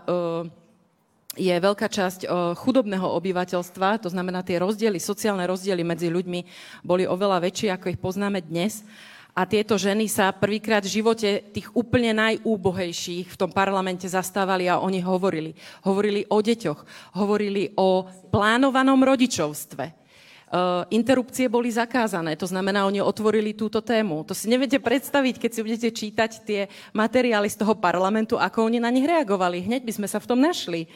je 1.39 1.55
veľká 1.55 1.87
časť 1.87 2.27
e, 2.27 2.27
chudobného 2.59 3.07
obyvateľstva, 3.15 4.03
to 4.03 4.11
znamená 4.11 4.43
tie 4.43 4.59
rozdiely, 4.59 4.99
sociálne 4.99 5.47
rozdiely 5.47 5.87
medzi 5.87 6.11
ľuďmi 6.11 6.39
boli 6.83 7.07
oveľa 7.07 7.47
väčšie, 7.47 7.71
ako 7.71 7.95
ich 7.95 7.99
poznáme 8.01 8.43
dnes. 8.43 8.83
A 9.37 9.45
tieto 9.45 9.77
ženy 9.77 10.09
sa 10.09 10.33
prvýkrát 10.33 10.81
v 10.81 10.97
živote 10.97 11.45
tých 11.53 11.69
úplne 11.77 12.09
najúbohejších 12.17 13.29
v 13.29 13.37
tom 13.37 13.53
parlamente 13.53 14.09
zastávali 14.09 14.65
a 14.65 14.81
oni 14.81 14.97
hovorili. 15.05 15.53
Hovorili 15.85 16.25
o 16.25 16.41
deťoch, 16.41 17.13
hovorili 17.13 17.69
o 17.77 18.09
plánovanom 18.33 18.97
rodičovstve 19.05 20.07
Eh, 20.47 20.95
interrupcie 20.95 21.51
boli 21.51 21.67
zakázané, 21.67 22.39
to 22.39 22.47
znamená, 22.47 22.87
oni 22.87 23.03
otvorili 23.03 23.51
túto 23.51 23.83
tému. 23.83 24.23
To 24.23 24.31
si 24.31 24.47
neviete 24.47 24.79
predstaviť, 24.79 25.43
keď 25.43 25.51
si 25.51 25.59
budete 25.59 25.89
čítať 25.91 26.31
tie 26.47 26.71
materiály 26.95 27.51
z 27.51 27.59
toho 27.59 27.75
parlamentu, 27.75 28.39
ako 28.39 28.71
oni 28.71 28.79
na 28.79 28.87
nich 28.87 29.03
reagovali. 29.03 29.67
Hneď 29.67 29.83
by 29.83 29.91
sme 29.99 30.07
sa 30.07 30.23
v 30.23 30.29
tom 30.31 30.39
našli. 30.39 30.87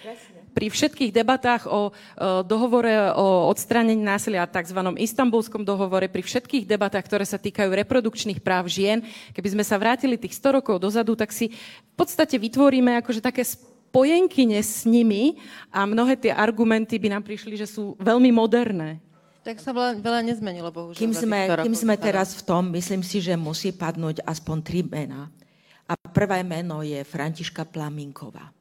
Pri 0.52 0.68
všetkých 0.68 1.16
debatách 1.16 1.68
o 1.68 1.92
eh, 1.92 2.44
dohovore 2.44 3.16
o 3.16 3.48
odstránení 3.48 4.04
násilia, 4.04 4.44
tzv. 4.44 4.80
istambulskom 5.00 5.64
dohovore, 5.64 6.12
pri 6.12 6.22
všetkých 6.22 6.68
debatách, 6.68 7.08
ktoré 7.08 7.24
sa 7.24 7.40
týkajú 7.40 7.72
reprodukčných 7.72 8.44
práv 8.44 8.68
žien, 8.68 9.04
keby 9.32 9.56
sme 9.56 9.64
sa 9.64 9.80
vrátili 9.80 10.20
tých 10.20 10.36
100 10.36 10.60
rokov 10.60 10.76
dozadu, 10.78 11.16
tak 11.16 11.32
si 11.32 11.52
v 11.52 11.96
podstate 11.96 12.36
vytvoríme 12.36 13.00
akože 13.00 13.24
také 13.24 13.48
spojenkyne 13.48 14.60
s 14.60 14.88
nimi 14.88 15.36
a 15.68 15.84
mnohé 15.84 16.16
tie 16.16 16.32
argumenty 16.32 16.96
by 16.96 17.12
nám 17.12 17.24
prišli, 17.28 17.60
že 17.60 17.68
sú 17.68 18.00
veľmi 18.00 18.32
moderné. 18.32 19.04
Tak 19.42 19.58
sa 19.58 19.74
veľa, 19.74 19.98
veľa 19.98 20.22
nezmenilo, 20.22 20.70
bohužiaľ. 20.70 21.02
Kým 21.02 21.14
sme, 21.18 21.40
kým 21.66 21.76
sme 21.76 21.96
teraz 21.98 22.38
v 22.38 22.46
tom, 22.46 22.70
myslím 22.78 23.02
si, 23.02 23.18
že 23.18 23.34
musí 23.34 23.74
padnúť 23.74 24.22
aspoň 24.22 24.58
tri 24.62 24.86
mená. 24.86 25.34
A 25.90 25.98
prvé 25.98 26.46
meno 26.46 26.86
je 26.86 27.02
Františka 27.02 27.66
Plaminková. 27.66 28.61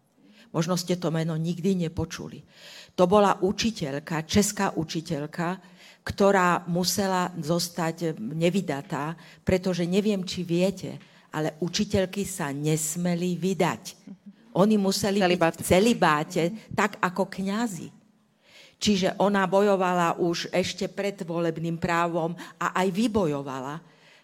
Možno 0.51 0.75
ste 0.75 0.99
to 0.99 1.15
meno 1.15 1.39
nikdy 1.39 1.79
nepočuli. 1.79 2.43
To 2.99 3.07
bola 3.07 3.39
učiteľka, 3.39 4.27
česká 4.27 4.75
učiteľka, 4.75 5.63
ktorá 6.03 6.67
musela 6.67 7.31
zostať 7.39 8.19
nevydatá, 8.19 9.15
pretože 9.47 9.87
neviem, 9.87 10.27
či 10.27 10.43
viete, 10.43 10.99
ale 11.31 11.55
učiteľky 11.63 12.27
sa 12.27 12.51
nesmeli 12.51 13.39
vydať. 13.39 13.83
Oni 14.59 14.75
museli 14.75 15.23
celibát. 15.23 15.55
byť 15.55 15.63
celibáte, 15.63 16.43
tak 16.75 16.99
ako 16.99 17.31
kňazi. 17.31 17.89
Čiže 18.81 19.21
ona 19.21 19.45
bojovala 19.45 20.19
už 20.19 20.51
ešte 20.51 20.89
pred 20.89 21.15
volebným 21.23 21.77
právom 21.77 22.33
a 22.59 22.73
aj 22.81 22.89
vybojovala 22.91 23.77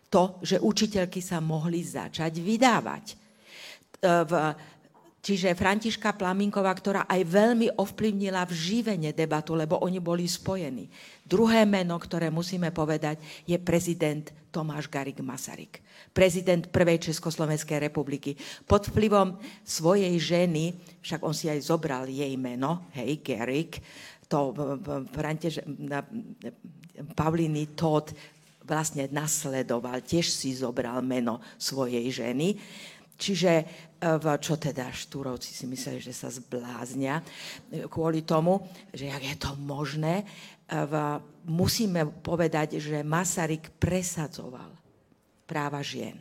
to, 0.08 0.40
že 0.40 0.56
učiteľky 0.56 1.20
sa 1.20 1.44
mohli 1.44 1.84
začať 1.84 2.40
vydávať. 2.40 3.04
E, 3.12 3.16
čiže 5.26 5.58
Františka 5.58 6.14
Plaminková, 6.14 6.70
ktorá 6.70 7.02
aj 7.10 7.26
veľmi 7.26 7.74
ovplyvnila 7.74 8.46
v 8.46 8.54
živene 8.54 9.10
debatu, 9.10 9.58
lebo 9.58 9.82
oni 9.82 9.98
boli 9.98 10.30
spojení. 10.30 10.86
Druhé 11.26 11.66
meno, 11.66 11.98
ktoré 11.98 12.30
musíme 12.30 12.70
povedať, 12.70 13.18
je 13.42 13.58
prezident 13.58 14.22
Tomáš 14.54 14.86
Garik 14.86 15.18
Masaryk. 15.18 15.82
Prezident 16.14 16.70
prvej 16.70 17.10
Československej 17.10 17.82
republiky. 17.82 18.38
Pod 18.62 18.86
vplyvom 18.86 19.34
svojej 19.66 20.14
ženy, 20.14 20.78
však 21.02 21.20
on 21.26 21.34
si 21.34 21.50
aj 21.50 21.58
zobral 21.66 22.06
jej 22.06 22.30
meno, 22.38 22.86
hej, 22.94 23.18
Garik, 23.18 23.82
to 24.30 24.54
Pavliny 27.18 27.74
Todd 27.74 28.14
vlastne 28.66 29.06
nasledoval, 29.14 30.02
tiež 30.02 30.26
si 30.26 30.50
zobral 30.54 30.98
meno 31.02 31.38
svojej 31.54 32.10
ženy. 32.10 32.58
Čiže 33.16 33.52
e, 33.56 33.64
čo 34.36 34.54
teda 34.60 34.92
štúrovci 34.92 35.56
si 35.56 35.64
mysleli, 35.64 36.04
že 36.04 36.12
sa 36.12 36.28
zbláznia 36.28 37.24
e, 37.72 37.88
kvôli 37.88 38.28
tomu, 38.28 38.60
že 38.92 39.08
jak 39.08 39.24
je 39.24 39.36
to 39.40 39.50
možné, 39.56 40.20
e, 40.20 40.24
musíme 41.48 42.20
povedať, 42.20 42.76
že 42.76 43.00
Masaryk 43.00 43.72
presadzoval 43.80 44.68
práva 45.48 45.80
žien. 45.80 46.20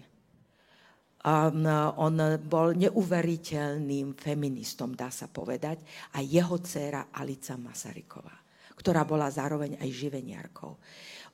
Um, 1.26 1.65
on 1.97 2.38
bol 2.45 2.78
neuveriteľným 2.78 4.13
feministom, 4.13 4.93
dá 4.93 5.09
sa 5.09 5.26
povedať, 5.26 5.82
a 6.13 6.22
jeho 6.22 6.61
dcéra 6.61 7.09
Alica 7.09 7.57
Masaryková, 7.57 8.38
ktorá 8.78 9.01
bola 9.09 9.26
zároveň 9.34 9.74
aj 9.82 9.89
živeniarkou. 9.89 10.78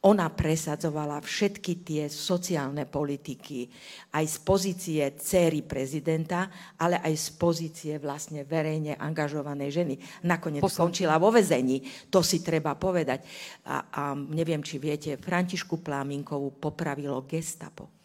Ona 0.01 0.33
presadzovala 0.33 1.21
všetky 1.21 1.85
tie 1.85 2.03
sociálne 2.09 2.89
politiky, 2.89 3.69
aj 4.17 4.25
z 4.25 4.37
pozície 4.41 5.03
céry 5.21 5.61
prezidenta, 5.61 6.49
ale 6.81 6.97
aj 7.05 7.13
z 7.13 7.27
pozície 7.37 7.93
vlastne 8.01 8.41
verejne 8.41 8.97
angažovanej 8.97 9.69
ženy. 9.69 9.95
Nakoniec 10.25 10.65
Posledný. 10.65 10.77
skončila 10.81 11.21
vo 11.21 11.29
vezení, 11.29 11.85
to 12.09 12.25
si 12.25 12.41
treba 12.41 12.73
povedať. 12.73 13.21
A, 13.69 13.85
a 13.93 14.03
neviem, 14.17 14.65
či 14.65 14.81
viete, 14.81 15.21
Františku 15.21 15.85
Pláminkovú 15.85 16.57
popravilo 16.57 17.21
gestapo 17.29 18.01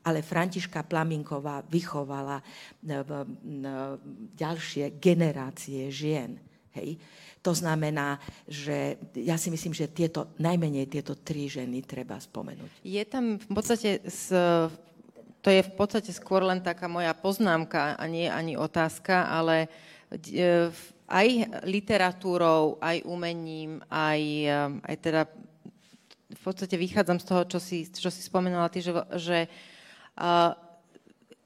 ale 0.00 0.24
Františka 0.24 0.88
Plaminková 0.88 1.60
vychovala 1.68 2.40
ďalšie 4.32 4.96
generácie 4.96 5.92
žien. 5.92 6.40
Hej. 6.72 6.96
To 7.40 7.56
znamená, 7.56 8.20
že 8.44 9.00
ja 9.16 9.40
si 9.40 9.48
myslím, 9.48 9.72
že 9.72 9.88
tieto, 9.88 10.28
najmenej 10.36 10.84
tieto 10.92 11.16
tri 11.16 11.48
ženy 11.48 11.80
treba 11.80 12.20
spomenúť. 12.20 12.84
Je 12.84 13.00
tam 13.08 13.40
v 13.40 13.48
podstate, 13.48 14.04
s, 14.04 14.28
to 15.40 15.48
je 15.48 15.64
v 15.64 15.72
podstate 15.72 16.12
skôr 16.12 16.44
len 16.44 16.60
taká 16.60 16.84
moja 16.84 17.16
poznámka 17.16 17.96
a 17.96 18.04
nie 18.04 18.28
ani 18.28 18.60
otázka, 18.60 19.32
ale 19.32 19.72
e, 20.12 20.68
aj 21.08 21.28
literatúrou, 21.64 22.76
aj 22.76 23.08
umením, 23.08 23.80
aj, 23.88 24.20
e, 24.44 24.60
aj 24.84 24.96
teda 25.00 25.22
v 26.30 26.40
podstate 26.44 26.76
vychádzam 26.78 27.18
z 27.18 27.26
toho, 27.26 27.42
čo 27.48 27.58
si, 27.58 27.88
čo 27.90 28.12
si 28.12 28.22
spomenula 28.22 28.70
ty, 28.70 28.78
že, 28.78 28.94
že 29.18 29.38
uh, 30.14 30.54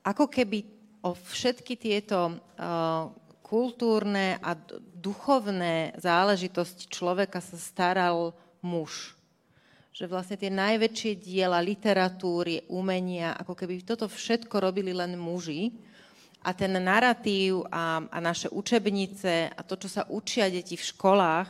ako 0.04 0.28
keby 0.28 0.68
o 1.00 1.16
všetky 1.16 1.76
tieto 1.76 2.36
uh, 2.36 3.08
kultúrne 3.44 4.40
a 4.40 4.56
duchovné 4.96 5.92
záležitosti 6.00 6.88
človeka 6.88 7.44
sa 7.44 7.60
staral 7.60 8.32
muž. 8.64 9.12
Že 9.92 10.08
vlastne 10.08 10.40
tie 10.40 10.48
najväčšie 10.48 11.12
diela 11.20 11.60
literatúry, 11.60 12.64
umenia, 12.72 13.36
ako 13.36 13.52
keby 13.52 13.84
toto 13.84 14.08
všetko 14.08 14.58
robili 14.58 14.96
len 14.96 15.14
muži. 15.20 15.76
A 16.44 16.56
ten 16.56 16.72
narratív 16.72 17.68
a, 17.68 18.04
a 18.08 18.18
naše 18.20 18.48
učebnice 18.48 19.52
a 19.52 19.60
to, 19.62 19.76
čo 19.76 19.88
sa 19.88 20.02
učia 20.08 20.48
deti 20.48 20.74
v 20.74 20.88
školách, 20.92 21.48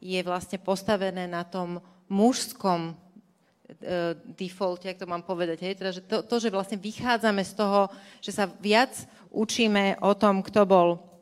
je 0.00 0.20
vlastne 0.24 0.60
postavené 0.60 1.24
na 1.24 1.40
tom 1.44 1.80
mužskom 2.08 2.92
uh, 2.92 4.12
default, 4.36 4.84
jak 4.84 5.00
to 5.00 5.08
mám 5.08 5.24
povedať, 5.24 5.64
hej? 5.64 5.74
Teda, 5.78 5.88
že 5.88 6.04
to, 6.04 6.20
to, 6.20 6.36
že 6.36 6.52
vlastne 6.52 6.76
vychádzame 6.76 7.40
z 7.48 7.52
toho, 7.56 7.88
že 8.20 8.32
sa 8.36 8.44
viac 8.60 8.92
učíme 9.32 10.04
o 10.04 10.12
tom, 10.12 10.44
kto 10.44 10.68
bol 10.68 11.15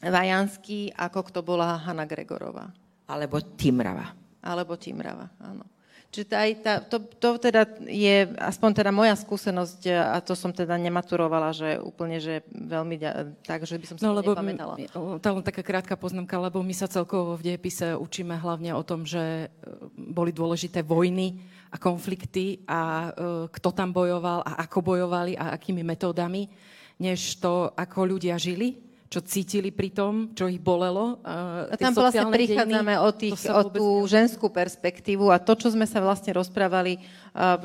Vajanský, 0.00 0.96
ako 0.96 1.28
kto 1.28 1.40
bola 1.44 1.76
Hanna 1.76 2.08
Gregorová. 2.08 2.72
Alebo 3.04 3.36
Timrava. 3.42 4.16
Alebo 4.40 4.80
Timrava, 4.80 5.28
áno. 5.36 5.68
Čiže 6.10 6.26
tá, 6.26 6.42
tá, 6.58 6.74
to, 6.82 7.06
to 7.22 7.38
teda 7.38 7.70
je, 7.86 8.26
aspoň 8.34 8.82
teda 8.82 8.90
moja 8.90 9.14
skúsenosť, 9.14 9.94
a 9.94 10.18
to 10.18 10.34
som 10.34 10.50
teda 10.50 10.74
nematurovala, 10.74 11.54
že 11.54 11.78
úplne, 11.78 12.18
že 12.18 12.42
veľmi, 12.50 12.98
tak, 13.46 13.62
že 13.62 13.78
by 13.78 13.86
som 13.86 13.94
sa 13.94 14.10
no, 14.10 14.18
lebo 14.18 14.34
nepamätala. 14.34 14.74
Tá 15.22 15.30
len 15.30 15.46
taká 15.46 15.62
krátka 15.62 15.94
poznámka, 15.94 16.34
lebo 16.34 16.66
my 16.66 16.74
sa 16.74 16.90
celkovo 16.90 17.38
v 17.38 17.54
dejepise 17.54 17.94
učíme 17.94 18.34
hlavne 18.42 18.74
o 18.74 18.82
tom, 18.82 19.06
že 19.06 19.46
e, 19.46 19.48
boli 19.94 20.34
dôležité 20.34 20.82
vojny 20.82 21.46
a 21.70 21.78
konflikty 21.78 22.66
a 22.66 23.14
uh, 23.14 23.46
kto 23.46 23.70
tam 23.70 23.94
bojoval 23.94 24.42
a 24.42 24.66
ako 24.66 24.82
bojovali 24.82 25.38
a 25.38 25.54
akými 25.54 25.86
metódami, 25.86 26.50
než 26.98 27.38
to, 27.38 27.70
ako 27.78 28.18
ľudia 28.18 28.34
žili 28.34 28.89
čo 29.10 29.18
cítili 29.26 29.74
pri 29.74 29.90
tom, 29.90 30.30
čo 30.38 30.46
ich 30.46 30.62
bolelo. 30.62 31.18
A 31.26 31.74
tam 31.74 31.90
vlastne 31.98 32.30
prichádzame 32.30 32.94
o, 33.02 33.10
tých, 33.10 33.42
o 33.50 33.66
tú 33.66 34.06
ženskú 34.06 34.54
perspektívu 34.54 35.34
a 35.34 35.42
to, 35.42 35.58
čo 35.58 35.74
sme 35.74 35.82
sa 35.82 35.98
vlastne 35.98 36.30
rozprávali, 36.30 37.02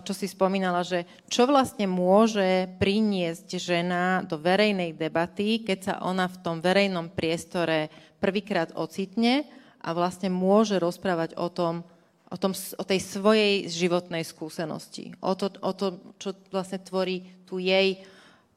čo 0.02 0.14
si 0.18 0.26
spomínala, 0.26 0.82
že 0.82 1.06
čo 1.30 1.46
vlastne 1.46 1.86
môže 1.86 2.66
priniesť 2.82 3.62
žena 3.62 4.26
do 4.26 4.42
verejnej 4.42 4.98
debaty, 4.98 5.62
keď 5.62 5.80
sa 5.86 5.94
ona 6.02 6.26
v 6.26 6.38
tom 6.42 6.66
verejnom 6.66 7.14
priestore 7.14 7.94
prvýkrát 8.18 8.74
ocitne 8.74 9.46
a 9.86 9.94
vlastne 9.94 10.34
môže 10.34 10.82
rozprávať 10.82 11.38
o 11.38 11.46
tom, 11.54 11.86
o, 12.34 12.38
tom, 12.42 12.58
o 12.58 12.84
tej 12.90 13.06
svojej 13.06 13.70
životnej 13.70 14.26
skúsenosti. 14.26 15.14
O 15.22 15.38
to, 15.38 15.54
o 15.62 15.72
to, 15.78 16.02
čo 16.18 16.34
vlastne 16.50 16.82
tvorí 16.82 17.22
tu 17.46 17.62
jej 17.62 18.02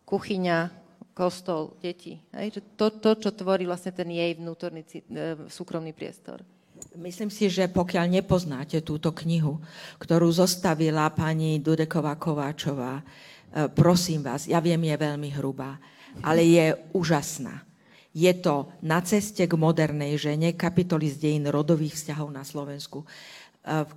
kuchyňa, 0.08 0.87
kostol, 1.18 1.74
deti. 1.82 2.22
Hej? 2.30 2.62
To, 2.78 2.94
to, 2.94 3.18
čo 3.18 3.34
tvorí 3.34 3.66
vlastne 3.66 3.90
ten 3.90 4.06
jej 4.06 4.38
vnútorný 4.38 4.86
e, 4.86 5.02
súkromný 5.50 5.90
priestor. 5.90 6.46
Myslím 6.94 7.26
si, 7.26 7.50
že 7.50 7.66
pokiaľ 7.66 8.06
nepoznáte 8.06 8.78
túto 8.86 9.10
knihu, 9.10 9.58
ktorú 9.98 10.30
zostavila 10.30 11.10
pani 11.10 11.58
Dudeková 11.58 12.14
Kováčová, 12.14 13.02
e, 13.02 13.04
prosím 13.66 14.22
vás, 14.22 14.46
ja 14.46 14.62
viem, 14.62 14.78
je 14.78 14.94
veľmi 14.94 15.34
hrubá, 15.34 15.82
ale 16.22 16.46
je 16.46 16.78
úžasná. 16.94 17.66
Je 18.14 18.30
to 18.38 18.70
na 18.78 19.02
ceste 19.02 19.42
k 19.42 19.58
modernej 19.58 20.14
žene, 20.14 20.54
kapitoly 20.54 21.10
z 21.10 21.18
dejín 21.18 21.50
rodových 21.50 21.98
vzťahov 21.98 22.30
na 22.30 22.46
Slovensku. 22.46 23.02
E, 23.02 23.06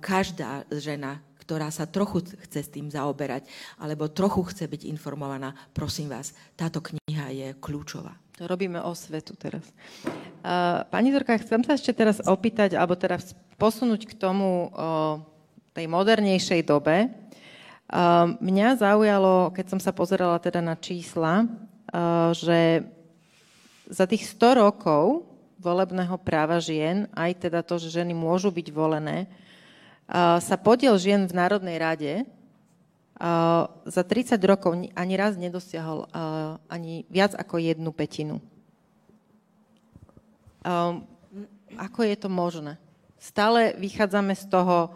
každá 0.02 0.66
žena 0.74 1.22
ktorá 1.42 1.74
sa 1.74 1.90
trochu 1.90 2.22
chce 2.46 2.60
s 2.62 2.70
tým 2.70 2.86
zaoberať, 2.86 3.50
alebo 3.82 4.06
trochu 4.06 4.46
chce 4.54 4.70
byť 4.70 4.86
informovaná, 4.86 5.58
prosím 5.74 6.14
vás, 6.14 6.30
táto 6.54 6.78
kniha 6.78 7.26
je 7.34 7.48
kľúčová. 7.58 8.14
To 8.38 8.46
robíme 8.46 8.78
o 8.80 8.94
svetu 8.94 9.34
teraz. 9.34 9.66
Pani 10.88 11.10
Zorka, 11.10 11.36
chcem 11.42 11.66
sa 11.66 11.74
ešte 11.74 11.90
teraz 11.92 12.22
opýtať, 12.22 12.78
alebo 12.78 12.94
teraz 12.94 13.34
posunúť 13.58 14.08
k 14.08 14.14
tomu 14.14 14.70
tej 15.74 15.86
modernejšej 15.90 16.62
dobe. 16.64 17.12
Mňa 18.40 18.68
zaujalo, 18.80 19.52
keď 19.52 19.76
som 19.76 19.80
sa 19.82 19.92
pozerala 19.92 20.40
teda 20.40 20.64
na 20.64 20.72
čísla, 20.78 21.44
že 22.32 22.88
za 23.92 24.08
tých 24.08 24.24
100 24.32 24.64
rokov 24.64 25.28
volebného 25.60 26.16
práva 26.18 26.56
žien, 26.56 27.06
aj 27.12 27.46
teda 27.46 27.60
to, 27.60 27.76
že 27.76 28.00
ženy 28.00 28.16
môžu 28.16 28.48
byť 28.48 28.68
volené, 28.72 29.28
sa 30.12 30.56
podiel 30.60 31.00
žien 31.00 31.24
v 31.24 31.32
Národnej 31.32 31.80
rade 31.80 32.12
za 33.88 34.02
30 34.04 34.36
rokov 34.44 34.76
ani 34.76 35.14
raz 35.16 35.40
nedosiahol 35.40 36.04
ani 36.68 37.08
viac 37.08 37.32
ako 37.32 37.56
jednu 37.56 37.88
petinu. 37.96 38.44
Ako 41.80 42.04
je 42.04 42.16
to 42.20 42.28
možné? 42.28 42.76
Stále 43.16 43.72
vychádzame 43.80 44.36
z 44.36 44.44
toho, 44.52 44.92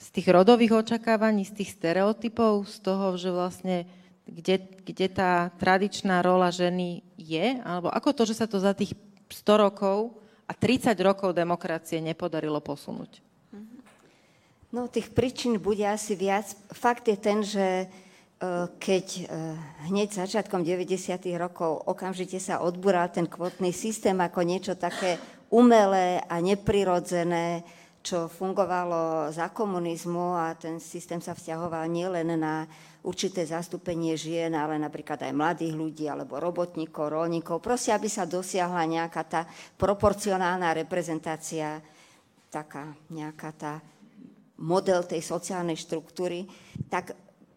z 0.00 0.06
tých 0.14 0.32
rodových 0.32 0.80
očakávaní, 0.86 1.44
z 1.44 1.60
tých 1.60 1.76
stereotypov, 1.76 2.64
z 2.70 2.76
toho, 2.80 3.18
že 3.20 3.28
vlastne 3.34 3.84
kde, 4.24 4.64
kde 4.86 5.06
tá 5.12 5.52
tradičná 5.60 6.24
rola 6.24 6.48
ženy 6.48 7.04
je, 7.20 7.60
alebo 7.60 7.92
ako 7.92 8.10
to, 8.16 8.22
že 8.24 8.40
sa 8.40 8.46
to 8.48 8.56
za 8.62 8.72
tých 8.72 8.96
100 9.28 9.44
rokov 9.60 10.16
a 10.48 10.56
30 10.56 10.96
rokov 11.04 11.36
demokracie 11.36 12.00
nepodarilo 12.00 12.62
posunúť? 12.64 13.33
No, 14.74 14.90
tých 14.90 15.14
príčin 15.14 15.62
bude 15.62 15.86
asi 15.86 16.18
viac. 16.18 16.50
Fakt 16.74 17.06
je 17.06 17.14
ten, 17.14 17.46
že 17.46 17.86
e, 17.86 17.86
keď 18.74 19.06
e, 19.06 19.22
hneď 19.86 20.26
začiatkom 20.26 20.66
90. 20.66 21.14
rokov 21.38 21.86
okamžite 21.86 22.42
sa 22.42 22.58
odbúral 22.58 23.06
ten 23.06 23.30
kvotný 23.30 23.70
systém 23.70 24.18
ako 24.18 24.42
niečo 24.42 24.74
také 24.74 25.22
umelé 25.54 26.18
a 26.26 26.42
neprirodzené, 26.42 27.62
čo 28.02 28.26
fungovalo 28.26 29.30
za 29.30 29.54
komunizmu 29.54 30.34
a 30.34 30.58
ten 30.58 30.82
systém 30.82 31.22
sa 31.22 31.38
vzťahoval 31.38 31.86
nielen 31.86 32.34
na 32.34 32.66
určité 33.06 33.46
zastúpenie 33.46 34.18
žien, 34.18 34.58
ale 34.58 34.74
napríklad 34.82 35.22
aj 35.22 35.38
mladých 35.38 35.70
ľudí 35.70 36.10
alebo 36.10 36.42
robotníkov, 36.42 37.14
rolníkov. 37.14 37.62
Proste, 37.62 37.94
aby 37.94 38.10
sa 38.10 38.26
dosiahla 38.26 38.90
nejaká 38.90 39.22
tá 39.22 39.46
proporcionálna 39.78 40.74
reprezentácia, 40.74 41.78
taká 42.50 42.90
nejaká 43.14 43.50
tá 43.54 43.72
model 44.64 45.04
tej 45.04 45.20
sociálnej 45.20 45.76
štruktúry, 45.76 46.48
tak 46.88 47.12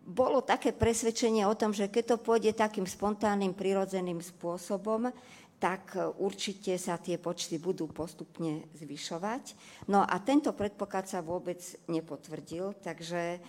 bolo 0.08 0.44
také 0.44 0.76
presvedčenie 0.76 1.48
o 1.48 1.56
tom, 1.56 1.72
že 1.72 1.88
keď 1.88 2.16
to 2.16 2.18
pôjde 2.24 2.52
takým 2.56 2.88
spontánnym, 2.88 3.56
prirodzeným 3.56 4.20
spôsobom, 4.20 5.12
tak 5.58 5.98
určite 6.22 6.78
sa 6.78 7.02
tie 7.02 7.18
počty 7.18 7.58
budú 7.58 7.90
postupne 7.90 8.70
zvyšovať. 8.78 9.58
No 9.90 10.06
a 10.06 10.16
tento 10.22 10.54
predpoklad 10.54 11.10
sa 11.10 11.26
vôbec 11.26 11.60
nepotvrdil, 11.90 12.78
takže, 12.80 13.42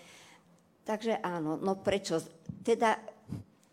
takže 0.88 1.20
áno, 1.20 1.60
no 1.60 1.76
prečo? 1.78 2.16
Teda 2.64 2.96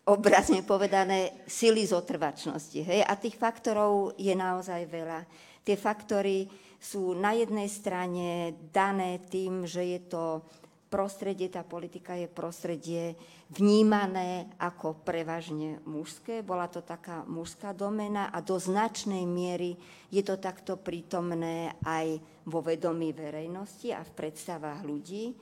obrazne 0.06 0.62
povedané 0.62 1.42
sily 1.50 1.82
zotrvačnosti. 1.88 2.78
Hej? 2.78 3.00
A 3.02 3.12
tých 3.18 3.34
faktorov 3.34 4.14
je 4.14 4.36
naozaj 4.36 4.86
veľa. 4.86 5.26
Tie 5.66 5.74
faktory 5.74 6.46
sú 6.78 7.18
na 7.18 7.34
jednej 7.34 7.66
strane 7.66 8.54
dané 8.70 9.18
tým, 9.26 9.66
že 9.66 9.82
je 9.82 10.00
to 10.06 10.46
prostredie, 10.86 11.50
tá 11.50 11.66
politika 11.66 12.14
je 12.14 12.30
prostredie 12.30 13.18
vnímané 13.50 14.46
ako 14.62 15.02
prevažne 15.02 15.82
mužské. 15.82 16.46
Bola 16.46 16.70
to 16.70 16.86
taká 16.86 17.26
mužská 17.26 17.74
domena 17.74 18.30
a 18.30 18.38
do 18.38 18.54
značnej 18.54 19.26
miery 19.26 19.74
je 20.14 20.22
to 20.22 20.38
takto 20.38 20.78
prítomné 20.78 21.74
aj 21.82 22.22
vo 22.46 22.62
vedomí 22.62 23.10
verejnosti 23.10 23.90
a 23.90 24.06
v 24.06 24.14
predstavách 24.14 24.86
ľudí. 24.86 25.34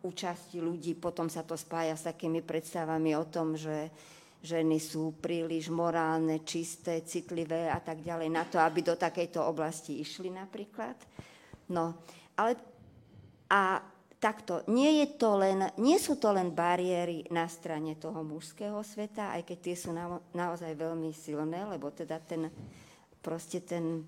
U 0.00 0.16
časti 0.16 0.64
ľudí 0.64 0.96
potom 0.96 1.28
sa 1.28 1.44
to 1.44 1.60
spája 1.60 1.92
s 1.92 2.08
takými 2.08 2.40
predstavami 2.40 3.12
o 3.20 3.28
tom, 3.28 3.60
že 3.60 3.92
ženy 4.40 4.80
sú 4.80 5.20
príliš 5.20 5.68
morálne, 5.68 6.40
čisté, 6.42 7.04
citlivé 7.04 7.68
a 7.68 7.76
tak 7.80 8.00
ďalej 8.00 8.28
na 8.32 8.44
to, 8.48 8.56
aby 8.56 8.80
do 8.80 8.96
takejto 8.96 9.44
oblasti 9.44 10.00
išli 10.00 10.32
napríklad. 10.32 10.96
No, 11.70 12.00
ale 12.40 12.56
a 13.52 13.84
takto, 14.16 14.64
nie, 14.68 15.04
je 15.04 15.06
to 15.16 15.40
len, 15.40 15.68
nie 15.80 15.96
sú 16.00 16.16
to 16.16 16.32
len 16.32 16.52
bariéry 16.52 17.28
na 17.32 17.48
strane 17.48 17.96
toho 17.96 18.20
mužského 18.20 18.80
sveta, 18.84 19.36
aj 19.36 19.42
keď 19.48 19.58
tie 19.60 19.76
sú 19.76 19.90
na, 19.92 20.20
naozaj 20.32 20.72
veľmi 20.76 21.12
silné, 21.12 21.64
lebo 21.68 21.92
teda 21.92 22.20
ten, 22.20 22.52
proste 23.24 23.60
ten 23.60 24.04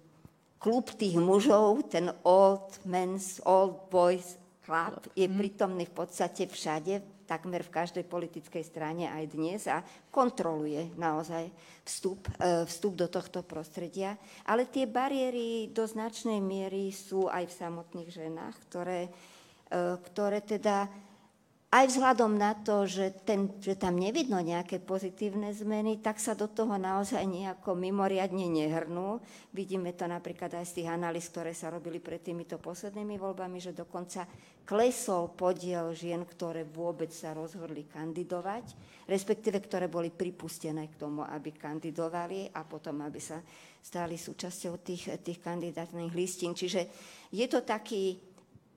klub 0.63 0.95
tých 0.95 1.19
mužov, 1.19 1.91
ten 1.91 2.13
old 2.23 2.79
men's, 2.87 3.43
old 3.43 3.91
boys 3.91 4.39
club 4.63 5.03
je 5.19 5.27
mhm. 5.27 5.37
prítomný 5.37 5.85
v 5.91 5.95
podstate 5.97 6.47
všade, 6.47 7.22
takmer 7.33 7.65
v 7.65 7.73
každej 7.73 8.05
politickej 8.05 8.61
strane 8.61 9.09
aj 9.09 9.25
dnes 9.33 9.65
a 9.65 9.81
kontroluje 10.13 10.93
naozaj 11.01 11.49
vstup, 11.81 12.29
e, 12.37 12.69
vstup 12.69 12.93
do 13.01 13.09
tohto 13.09 13.41
prostredia. 13.41 14.21
Ale 14.45 14.69
tie 14.69 14.85
bariéry 14.85 15.73
do 15.73 15.89
značnej 15.89 16.45
miery 16.45 16.93
sú 16.93 17.33
aj 17.33 17.49
v 17.49 17.57
samotných 17.57 18.11
ženách, 18.13 18.55
ktoré, 18.69 19.09
e, 19.09 19.11
ktoré 20.13 20.45
teda 20.45 20.93
aj 21.73 21.89
vzhľadom 21.89 22.37
na 22.37 22.53
to, 22.53 22.85
že, 22.85 23.25
ten, 23.25 23.49
že 23.57 23.73
tam 23.81 23.97
nevidno 23.97 24.37
nejaké 24.45 24.77
pozitívne 24.77 25.57
zmeny, 25.57 26.05
tak 26.05 26.21
sa 26.21 26.37
do 26.37 26.45
toho 26.45 26.77
naozaj 26.77 27.25
nejako 27.25 27.73
mimoriadne 27.73 28.45
nehrnú. 28.45 29.25
Vidíme 29.57 29.97
to 29.97 30.05
napríklad 30.05 30.53
aj 30.53 30.69
z 30.69 30.85
tých 30.85 30.93
analýz, 30.93 31.33
ktoré 31.33 31.57
sa 31.57 31.73
robili 31.73 31.97
pred 31.97 32.21
týmito 32.21 32.61
poslednými 32.61 33.17
voľbami, 33.17 33.57
že 33.57 33.73
dokonca 33.73 34.29
klesol 34.69 35.33
podiel 35.33 35.97
žien, 35.97 36.21
ktoré 36.29 36.69
vôbec 36.69 37.09
sa 37.09 37.33
rozhodli 37.33 37.89
kandidovať, 37.89 38.77
respektíve 39.09 39.57
ktoré 39.65 39.89
boli 39.89 40.13
pripustené 40.13 40.93
k 40.93 41.01
tomu, 41.01 41.25
aby 41.25 41.57
kandidovali 41.57 42.53
a 42.53 42.69
potom, 42.69 43.01
aby 43.01 43.17
sa 43.17 43.41
stali 43.81 44.21
súčasťou 44.21 44.77
tých, 44.85 45.09
tých 45.25 45.41
kandidátnych 45.41 46.13
listín. 46.13 46.53
Čiže 46.53 46.85
je 47.33 47.47
to 47.49 47.65
taký 47.65 48.32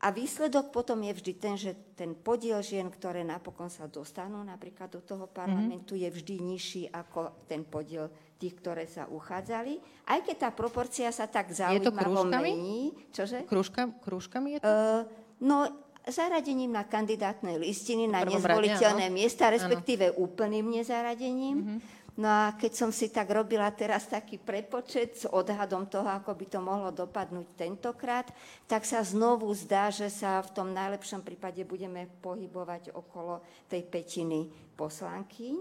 a 0.06 0.14
výsledok 0.14 0.70
potom 0.70 1.02
je 1.02 1.18
vždy 1.18 1.34
ten, 1.34 1.58
že 1.58 1.74
ten 1.98 2.14
podiel 2.14 2.62
žien, 2.62 2.86
ktoré 2.94 3.26
napokon 3.26 3.74
sa 3.74 3.90
dostanú 3.90 4.46
napríklad 4.46 4.94
do 4.94 5.02
toho 5.02 5.26
parlamentu, 5.26 5.98
mm-hmm. 5.98 6.06
je 6.06 6.16
vždy 6.22 6.36
nižší 6.46 6.84
ako 6.94 7.34
ten 7.50 7.66
podiel 7.66 8.14
tých, 8.38 8.54
ktoré 8.62 8.86
sa 8.86 9.10
uchádzali. 9.10 9.82
Aj 10.06 10.22
keď 10.22 10.36
tá 10.46 10.50
proporcia 10.54 11.10
sa 11.10 11.26
tak 11.26 11.50
zaujímavo 11.50 12.22
mení. 12.38 12.94
Čože? 13.10 13.50
Krúžka, 13.50 13.90
krúžkami 14.06 14.48
je 14.54 14.58
to? 14.62 14.70
Uh, 14.70 15.02
no, 15.42 15.66
zaradením 16.06 16.70
na 16.70 16.86
kandidátne 16.86 17.58
listiny, 17.58 18.06
na 18.06 18.22
nezvoliteľné 18.22 19.10
miesta, 19.10 19.50
respektíve 19.50 20.14
ano. 20.14 20.22
úplným 20.22 20.70
nezaradením. 20.70 21.58
Mm-hmm. 21.58 21.80
No 22.16 22.32
a 22.32 22.56
keď 22.56 22.72
som 22.80 22.92
si 22.96 23.12
tak 23.12 23.28
robila 23.28 23.68
teraz 23.76 24.08
taký 24.08 24.40
prepočet 24.40 25.20
s 25.20 25.24
odhadom 25.28 25.84
toho, 25.84 26.08
ako 26.08 26.32
by 26.32 26.46
to 26.48 26.60
mohlo 26.64 26.88
dopadnúť 26.96 27.60
tentokrát, 27.60 28.32
tak 28.72 28.88
sa 28.88 29.04
znovu 29.04 29.52
zdá, 29.52 29.92
že 29.92 30.08
sa 30.08 30.40
v 30.40 30.54
tom 30.56 30.72
najlepšom 30.72 31.20
prípade 31.28 31.60
budeme 31.68 32.08
pohybovať 32.24 32.96
okolo 32.96 33.44
tej 33.68 33.84
petiny 33.84 34.48
poslankyň. 34.80 35.56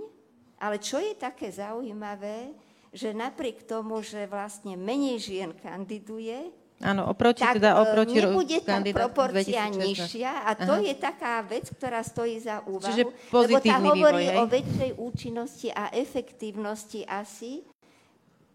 Ale 0.63 0.79
čo 0.79 1.03
je 1.03 1.19
také 1.19 1.51
zaujímavé, 1.51 2.55
že 2.95 3.11
napriek 3.11 3.67
tomu, 3.67 3.99
že 4.07 4.31
vlastne 4.31 4.79
menej 4.79 5.19
žien 5.19 5.51
kandiduje, 5.59 6.55
Áno, 6.85 7.09
oproti, 7.09 7.41
tak 7.41 7.57
teda 7.57 7.81
oproti 7.81 8.21
nebude 8.21 8.61
tá 8.61 8.77
proporcia 8.85 9.73
nižšia 9.73 10.45
a 10.45 10.53
to 10.53 10.77
Aha. 10.77 10.85
je 10.85 10.95
taká 11.01 11.41
vec, 11.41 11.65
ktorá 11.73 12.05
stojí 12.05 12.37
za 12.37 12.61
úvahu. 12.69 12.85
Čiže 12.93 13.03
lebo 13.33 13.57
tá 13.65 13.77
hovorí 13.81 14.29
vývoj, 14.29 14.39
o 14.39 14.43
väčšej 14.45 14.91
účinnosti 15.01 15.69
a 15.73 15.89
efektívnosti 15.97 17.01
asi 17.09 17.65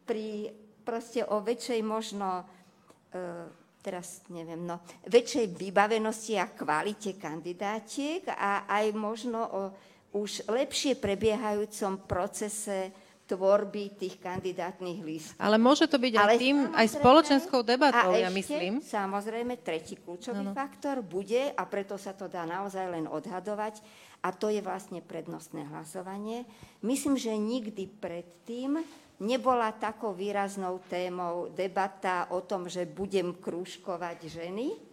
pri 0.05 0.53
proste 0.85 1.25
o 1.25 1.41
väčšej 1.41 1.81
možno, 1.81 2.45
uh, 2.45 3.49
teraz 3.81 4.21
neviem, 4.29 4.61
no, 4.61 4.77
väčšej 5.09 5.49
vybavenosti 5.57 6.37
a 6.37 6.53
kvalite 6.53 7.17
kandidátiek 7.17 8.29
a 8.29 8.69
aj 8.69 8.85
možno 8.93 9.41
o 9.41 9.61
už 10.09 10.49
lepšie 10.49 10.97
prebiehajúcom 10.97 12.09
procese 12.09 12.89
tvorby 13.29 13.93
tých 13.93 14.17
kandidátnych 14.17 14.99
listov. 15.05 15.37
Ale 15.37 15.61
môže 15.61 15.85
to 15.85 16.01
byť 16.01 16.13
aj 16.17 16.37
tým, 16.41 16.57
aj 16.73 16.87
spoločenskou 16.97 17.61
debatou, 17.61 18.09
a 18.09 18.17
ja 18.17 18.33
ešte, 18.33 18.41
myslím. 18.41 18.73
samozrejme, 18.81 19.53
tretí 19.61 19.93
kľúčový 20.01 20.41
no, 20.41 20.51
no. 20.51 20.57
faktor 20.57 21.05
bude, 21.05 21.53
a 21.53 21.63
preto 21.69 21.93
sa 22.01 22.17
to 22.17 22.25
dá 22.25 22.49
naozaj 22.49 22.89
len 22.89 23.05
odhadovať, 23.05 23.85
a 24.25 24.33
to 24.33 24.49
je 24.49 24.59
vlastne 24.65 24.99
prednostné 25.05 25.69
hlasovanie. 25.69 26.43
Myslím, 26.81 27.15
že 27.15 27.31
nikdy 27.37 27.87
predtým 28.01 28.81
nebola 29.21 29.71
takou 29.77 30.11
výraznou 30.11 30.81
témou 30.89 31.53
debata 31.53 32.27
o 32.33 32.41
tom, 32.41 32.65
že 32.65 32.89
budem 32.89 33.37
krúžkovať 33.37 34.25
ženy, 34.25 34.89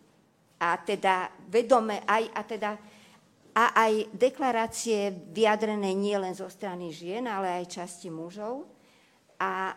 a 0.57 0.77
teda 0.81 1.29
vedome 1.53 2.01
aj, 2.09 2.23
a 2.33 2.41
teda 2.41 2.71
a 3.57 3.73
aj 3.73 4.13
deklarácie 4.13 5.33
vyjadrené 5.33 5.97
nielen 5.97 6.37
zo 6.37 6.45
strany 6.53 6.93
žien, 6.93 7.25
ale 7.25 7.65
aj 7.65 7.81
časti 7.81 8.13
mužov. 8.13 8.69
A 9.41 9.73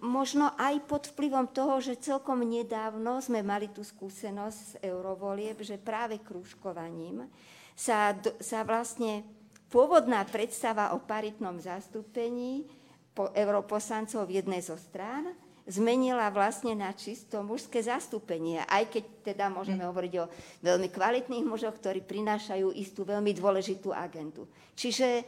možno 0.00 0.56
aj 0.56 0.80
pod 0.88 1.12
vplyvom 1.12 1.52
toho, 1.52 1.84
že 1.84 2.00
celkom 2.00 2.40
nedávno 2.40 3.20
sme 3.20 3.44
mali 3.44 3.68
tú 3.68 3.84
skúsenosť 3.84 4.58
z 4.58 4.72
eurovolieb, 4.88 5.60
že 5.60 5.76
práve 5.76 6.16
krúžkovaním 6.24 7.28
sa, 7.76 8.16
sa 8.40 8.64
vlastne 8.64 9.20
pôvodná 9.68 10.24
predstava 10.24 10.96
o 10.96 11.04
paritnom 11.04 11.60
zastúpení 11.60 12.64
po 13.12 13.28
europoslancov 13.36 14.24
v 14.26 14.40
jednej 14.40 14.64
zo 14.64 14.80
strán 14.80 15.36
zmenila 15.70 16.26
vlastne 16.34 16.74
na 16.74 16.90
čisto 16.90 17.46
mužské 17.46 17.78
zastúpenie. 17.78 18.66
Aj 18.66 18.82
keď 18.90 19.32
teda 19.32 19.46
môžeme 19.46 19.86
mm. 19.86 19.88
hovoriť 19.88 20.12
o 20.18 20.30
veľmi 20.66 20.88
kvalitných 20.90 21.46
mužoch, 21.46 21.78
ktorí 21.78 22.02
prinášajú 22.02 22.74
istú 22.74 23.06
veľmi 23.06 23.30
dôležitú 23.30 23.94
agentu. 23.94 24.50
Čiže 24.74 25.08
e, 25.22 25.24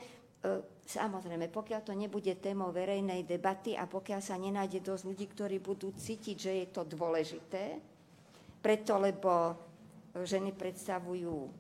samozrejme, 0.83 1.47
pokiaľ 1.47 1.81
to 1.87 1.95
nebude 1.95 2.35
témou 2.43 2.75
verejnej 2.75 3.23
debaty 3.23 3.79
a 3.79 3.87
pokiaľ 3.87 4.21
sa 4.21 4.35
nenájde 4.35 4.83
dosť 4.83 5.05
ľudí, 5.07 5.27
ktorí 5.31 5.57
budú 5.63 5.95
cítiť, 5.95 6.37
že 6.37 6.53
je 6.59 6.67
to 6.75 6.83
dôležité, 6.83 7.79
preto 8.59 8.99
lebo 8.99 9.55
ženy 10.27 10.51
predstavujú 10.51 11.37
e, 11.47 11.51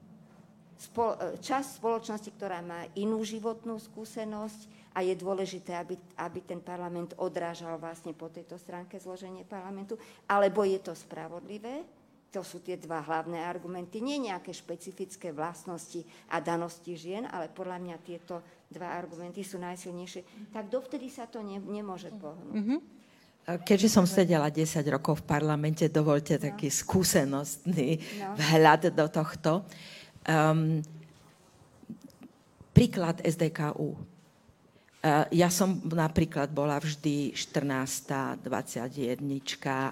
časť 1.38 1.68
spoločnosti, 1.78 2.30
ktorá 2.34 2.58
má 2.58 2.82
inú 2.98 3.22
životnú 3.22 3.78
skúsenosť, 3.78 4.81
a 4.92 5.00
je 5.00 5.14
dôležité, 5.16 5.76
aby, 5.76 5.96
aby 6.20 6.40
ten 6.44 6.60
parlament 6.60 7.16
odrážal 7.16 7.80
vlastne 7.80 8.12
po 8.12 8.28
tejto 8.28 8.60
stránke 8.60 9.00
zloženie 9.00 9.44
parlamentu, 9.48 9.96
alebo 10.28 10.62
je 10.62 10.78
to 10.80 10.92
spravodlivé, 10.92 11.84
to 12.32 12.40
sú 12.40 12.64
tie 12.64 12.80
dva 12.80 13.04
hlavné 13.04 13.44
argumenty, 13.44 14.00
nie 14.00 14.16
nejaké 14.16 14.56
špecifické 14.56 15.36
vlastnosti 15.36 16.00
a 16.32 16.40
danosti 16.40 16.96
žien, 16.96 17.28
ale 17.28 17.52
podľa 17.52 17.76
mňa 17.76 17.96
tieto 18.00 18.40
dva 18.72 18.96
argumenty 18.96 19.44
sú 19.44 19.60
najsilnejšie, 19.60 20.48
tak 20.48 20.72
dovtedy 20.72 21.12
sa 21.12 21.28
to 21.28 21.44
ne, 21.44 21.60
nemôže 21.60 22.08
pohnúť. 22.08 22.56
Mm-hmm. 22.56 22.80
Keďže 23.42 23.88
som 23.90 24.06
sedela 24.08 24.48
10 24.48 24.64
rokov 24.88 25.20
v 25.20 25.28
parlamente, 25.28 25.84
dovolte 25.92 26.40
no. 26.40 26.42
taký 26.48 26.72
skúsenostný 26.72 28.00
no. 28.22 28.38
vhľad 28.38 28.94
do 28.96 29.06
tohto. 29.12 29.52
Um, 30.24 30.80
príklad 32.70 33.20
SDKU 33.20 34.11
ja 35.34 35.50
som 35.50 35.82
napríklad 35.82 36.54
bola 36.54 36.78
vždy 36.78 37.34
14., 37.34 38.46
21. 38.46 39.18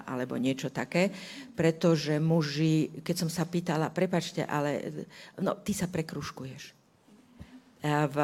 alebo 0.07 0.39
niečo 0.39 0.71
také, 0.71 1.11
pretože 1.51 2.15
muži, 2.15 3.03
keď 3.03 3.15
som 3.19 3.29
sa 3.29 3.43
pýtala, 3.43 3.91
prepačte, 3.91 4.47
ale 4.47 5.03
no, 5.35 5.59
ty 5.59 5.75
sa 5.75 5.91
prekruškuješ. 5.91 6.81
Eh, 7.81 8.07
v, 8.07 8.17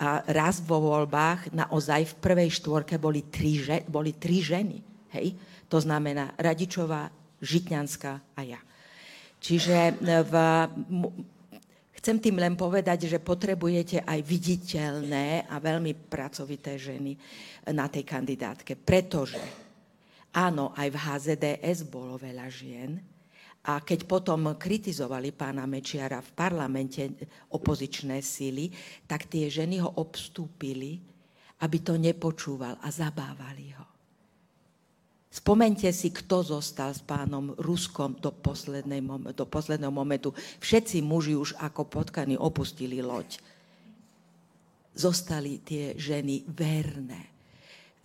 a 0.00 0.08
raz 0.30 0.62
vo 0.62 0.78
voľbách 0.78 1.50
naozaj 1.50 2.14
v 2.14 2.18
prvej 2.22 2.50
štvorke 2.54 2.96
boli 2.96 3.26
tri, 3.26 3.58
boli 3.90 4.14
tri 4.14 4.38
ženy. 4.40 4.78
Hej? 5.18 5.34
To 5.66 5.82
znamená 5.82 6.38
Radičová, 6.38 7.10
Žitňanská 7.42 8.12
a 8.38 8.40
ja. 8.46 8.60
Čiže 9.42 9.76
eh, 9.76 10.22
v, 10.22 10.34
Chcem 12.00 12.16
tým 12.16 12.40
len 12.40 12.56
povedať, 12.56 13.12
že 13.12 13.20
potrebujete 13.20 14.00
aj 14.08 14.24
viditeľné 14.24 15.44
a 15.52 15.60
veľmi 15.60 15.92
pracovité 16.08 16.80
ženy 16.80 17.12
na 17.76 17.92
tej 17.92 18.08
kandidátke, 18.08 18.72
pretože 18.72 19.40
áno, 20.32 20.72
aj 20.72 20.88
v 20.88 20.96
HZDS 20.96 21.84
bolo 21.92 22.16
veľa 22.16 22.48
žien, 22.48 22.96
A 23.60 23.84
keď 23.84 24.08
potom 24.08 24.56
kritizovali 24.56 25.36
pána 25.36 25.68
Mečiara 25.68 26.24
v 26.24 26.32
parlamente 26.32 27.04
opozičné 27.52 28.24
síly, 28.24 28.72
tak 29.04 29.28
tie 29.28 29.52
ženy 29.52 29.84
ho 29.84 30.00
obstúpili, 30.00 30.96
aby 31.60 31.78
to 31.84 32.00
nepočúval 32.00 32.80
a 32.80 32.88
zabávali 32.88 33.76
ho. 33.76 33.79
Spomente 35.30 35.86
si, 35.94 36.10
kto 36.10 36.42
zostal 36.42 36.90
s 36.90 37.06
pánom 37.06 37.54
Ruskom 37.54 38.18
do, 38.18 38.34
do 39.30 39.44
posledného 39.46 39.94
momentu. 39.94 40.34
Všetci 40.58 41.06
muži 41.06 41.38
už 41.38 41.54
ako 41.54 41.86
potkaní 41.86 42.34
opustili 42.34 42.98
loď. 42.98 43.38
Zostali 44.90 45.62
tie 45.62 45.94
ženy 45.94 46.42
verné. 46.50 47.30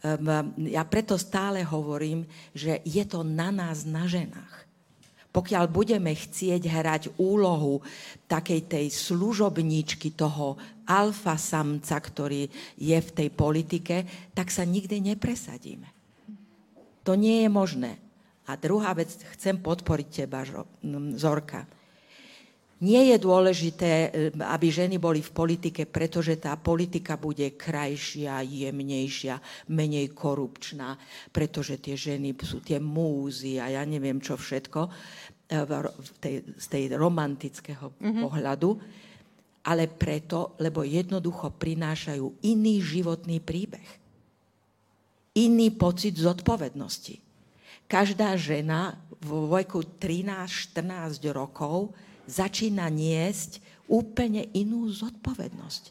Ehm, 0.05 0.53
ja 0.69 0.85
preto 0.85 1.17
stále 1.17 1.65
hovorím, 1.65 2.29
že 2.53 2.85
je 2.85 3.01
to 3.09 3.25
na 3.25 3.49
nás, 3.49 3.89
na 3.89 4.05
ženách. 4.05 4.61
Pokiaľ 5.33 5.65
budeme 5.65 6.13
chcieť 6.13 6.61
hrať 6.61 7.03
úlohu 7.17 7.81
takej 8.29 8.69
tej 8.69 8.85
služobničky 8.93 10.13
toho 10.13 10.61
alfa 10.85 11.41
samca, 11.41 11.97
ktorý 11.97 12.45
je 12.77 12.97
v 13.01 13.09
tej 13.11 13.29
politike, 13.33 14.29
tak 14.37 14.53
sa 14.53 14.61
nikdy 14.61 15.01
nepresadíme. 15.01 15.94
To 17.05 17.13
nie 17.13 17.45
je 17.45 17.49
možné. 17.53 18.01
A 18.45 18.57
druhá 18.57 18.93
vec, 18.93 19.13
chcem 19.37 19.57
podporiť 19.57 20.07
teba, 20.25 20.45
Zorka. 21.17 21.65
Nie 22.85 23.15
je 23.15 23.17
dôležité, 23.17 23.89
e, 23.89 24.09
aby 24.35 24.67
ženy 24.67 24.99
boli 24.99 25.23
v 25.23 25.31
politike, 25.31 25.87
pretože 25.87 26.35
tá 26.35 26.59
politika 26.59 27.15
bude 27.15 27.55
krajšia, 27.55 28.43
jemnejšia, 28.43 29.39
menej 29.71 30.11
korupčná, 30.11 30.99
pretože 31.31 31.79
tie 31.79 31.95
ženy 31.95 32.35
sú 32.35 32.59
tie 32.59 32.77
múzy 32.77 33.57
a 33.63 33.71
ja 33.71 33.81
neviem 33.87 34.19
čo 34.19 34.35
všetko 34.35 34.81
e, 34.85 34.91
tej, 36.19 36.35
z 36.59 36.65
tej 36.67 36.83
romantického 36.99 37.95
mm-hmm. 37.95 38.21
pohľadu, 38.27 38.69
ale 39.65 39.87
preto, 39.87 40.59
lebo 40.59 40.83
jednoducho 40.83 41.55
prinášajú 41.55 42.43
iný 42.43 42.83
životný 42.83 43.39
príbeh 43.39 44.04
iný 45.35 45.69
pocit 45.75 46.15
zodpovednosti. 46.15 47.19
Každá 47.85 48.33
žena 48.39 48.97
vo 49.21 49.45
veku 49.51 49.85
13-14 49.85 51.29
rokov 51.29 51.93
začína 52.25 52.89
niesť 52.89 53.61
úplne 53.85 54.49
inú 54.57 54.89
zodpovednosť. 54.89 55.83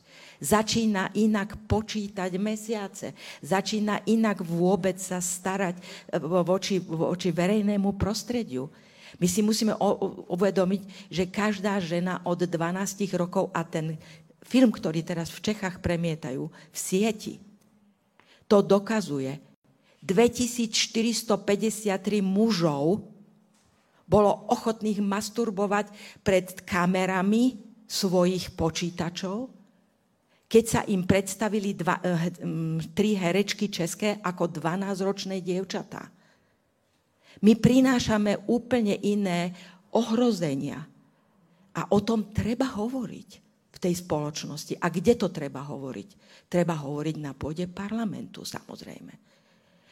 Začína 0.43 1.15
inak 1.15 1.55
počítať 1.71 2.35
mesiace, 2.43 3.15
začína 3.39 4.03
inak 4.11 4.43
vôbec 4.43 4.99
sa 4.99 5.23
starať 5.23 5.79
eh, 5.79 6.19
voči, 6.21 6.83
voči 6.83 7.31
verejnému 7.31 7.95
prostrediu. 7.95 8.67
My 9.23 9.31
si 9.31 9.47
musíme 9.47 9.79
uvedomiť, 10.27 11.07
že 11.07 11.31
každá 11.31 11.79
žena 11.79 12.19
od 12.27 12.43
12 12.51 12.51
rokov 13.15 13.47
a 13.55 13.63
ten 13.63 13.95
film, 14.43 14.75
ktorý 14.75 15.07
teraz 15.07 15.31
v 15.31 15.55
Čechách 15.55 15.79
premietajú 15.79 16.51
v 16.51 16.75
sieti, 16.75 17.39
to 18.49 18.61
dokazuje. 18.61 19.41
2453 20.05 22.21
mužov 22.21 23.09
bolo 24.05 24.31
ochotných 24.53 25.01
masturbovať 25.01 25.89
pred 26.21 26.61
kamerami 26.69 27.57
svojich 27.89 28.53
počítačov, 28.53 29.49
keď 30.45 30.65
sa 30.69 30.85
im 30.85 31.09
predstavili 31.09 31.73
dva, 31.73 32.05
eh, 32.05 32.29
tri 32.93 33.17
herečky 33.17 33.73
české 33.73 34.21
ako 34.21 34.53
12-ročné 34.53 35.41
dievčatá. 35.41 36.13
My 37.43 37.57
prinášame 37.57 38.45
úplne 38.47 38.95
iné 39.01 39.57
ohrozenia. 39.91 40.87
A 41.75 41.91
o 41.91 41.99
tom 41.99 42.31
treba 42.31 42.71
hovoriť 42.71 43.44
tej 43.85 43.95
spoločnosti. 44.01 44.81
A 44.81 44.89
kde 44.89 45.21
to 45.21 45.29
treba 45.29 45.61
hovoriť? 45.61 46.09
Treba 46.49 46.81
hovoriť 46.81 47.17
na 47.21 47.37
pôde 47.37 47.69
parlamentu, 47.69 48.49
samozrejme. 48.49 49.13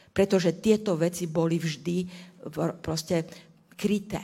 Pretože 0.09 0.57
tieto 0.57 0.97
veci 0.97 1.29
boli 1.29 1.61
vždy 1.61 1.97
proste 2.81 3.25
kryté. 3.77 4.21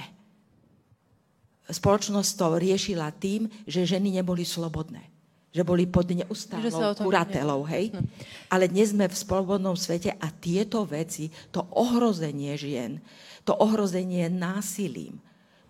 Spoločnosť 1.69 2.31
to 2.33 2.57
riešila 2.57 3.13
tým, 3.13 3.45
že 3.69 3.85
ženy 3.85 4.17
neboli 4.17 4.41
slobodné. 4.41 5.05
Že 5.49 5.65
boli 5.65 5.89
pod 5.89 6.09
neustálou 6.09 6.93
kuratelou, 6.97 7.65
hej? 7.65 7.93
Ale 8.53 8.69
dnes 8.69 8.93
sme 8.93 9.09
v 9.09 9.17
slobodnom 9.17 9.73
svete 9.73 10.13
a 10.17 10.29
tieto 10.29 10.85
veci, 10.85 11.29
to 11.49 11.61
ohrozenie 11.73 12.53
žien, 12.53 13.01
to 13.45 13.57
ohrozenie 13.57 14.29
násilím, 14.29 15.17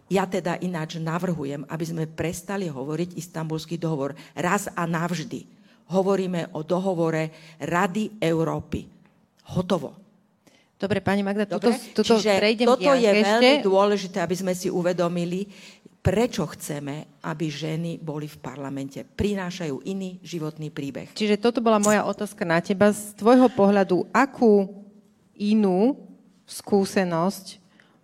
ja 0.10 0.26
teda 0.26 0.58
ináč 0.58 0.98
navrhujem, 0.98 1.64
aby 1.70 1.86
sme 1.86 2.04
prestali 2.10 2.66
hovoriť 2.66 3.16
istambulský 3.16 3.78
dohovor 3.78 4.18
raz 4.34 4.66
a 4.74 4.90
navždy. 4.90 5.46
Hovoríme 5.90 6.54
o 6.58 6.66
dohovore 6.66 7.56
Rady 7.62 8.18
Európy. 8.22 8.90
Hotovo. 9.54 9.98
Dobre, 10.80 11.04
pani 11.04 11.22
Magda, 11.26 11.46
Dobre? 11.46 11.76
Tuto, 11.76 12.02
tuto 12.02 12.14
Čiže 12.18 12.40
prejdem 12.40 12.68
toto 12.70 12.94
je 12.96 13.10
ešte. 13.10 13.26
veľmi 13.26 13.56
dôležité, 13.66 14.18
aby 14.24 14.36
sme 14.38 14.54
si 14.56 14.72
uvedomili, 14.72 15.44
prečo 16.00 16.48
chceme, 16.48 17.20
aby 17.28 17.52
ženy 17.52 18.00
boli 18.00 18.32
v 18.32 18.40
parlamente. 18.40 19.04
Prinášajú 19.04 19.84
iný 19.84 20.18
životný 20.24 20.72
príbeh. 20.72 21.12
Čiže 21.12 21.36
toto 21.36 21.60
bola 21.60 21.84
moja 21.84 22.08
otázka 22.08 22.48
na 22.48 22.64
teba. 22.64 22.96
Z 22.96 23.20
tvojho 23.20 23.52
pohľadu, 23.52 24.08
akú 24.16 24.72
inú 25.36 26.00
skúsenosť 26.48 27.59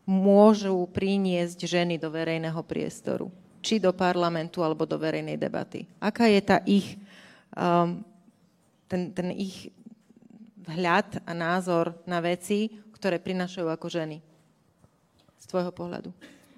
môžu 0.05 0.85
priniesť 0.93 1.65
ženy 1.65 1.97
do 1.97 2.13
verejného 2.13 2.61
priestoru, 2.61 3.33
či 3.59 3.81
do 3.81 3.89
parlamentu, 3.89 4.61
alebo 4.61 4.85
do 4.85 5.01
verejnej 5.01 5.35
debaty. 5.35 5.89
Aká 5.97 6.29
je 6.29 6.41
tá 6.45 6.61
ich, 6.69 6.97
um, 7.57 8.05
ten, 8.85 9.09
ten 9.11 9.33
ich 9.33 9.73
vhľad 10.65 11.25
a 11.25 11.31
názor 11.33 11.97
na 12.05 12.21
veci, 12.21 12.69
ktoré 12.93 13.17
prinašajú 13.17 13.67
ako 13.69 13.87
ženy 13.89 14.17
z 15.41 15.45
tvojho 15.49 15.73
pohľadu? 15.73 16.09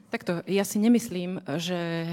Takto, 0.08 0.40
ja 0.48 0.64
si 0.64 0.80
nemyslím, 0.80 1.44
že 1.60 2.08
e, 2.08 2.10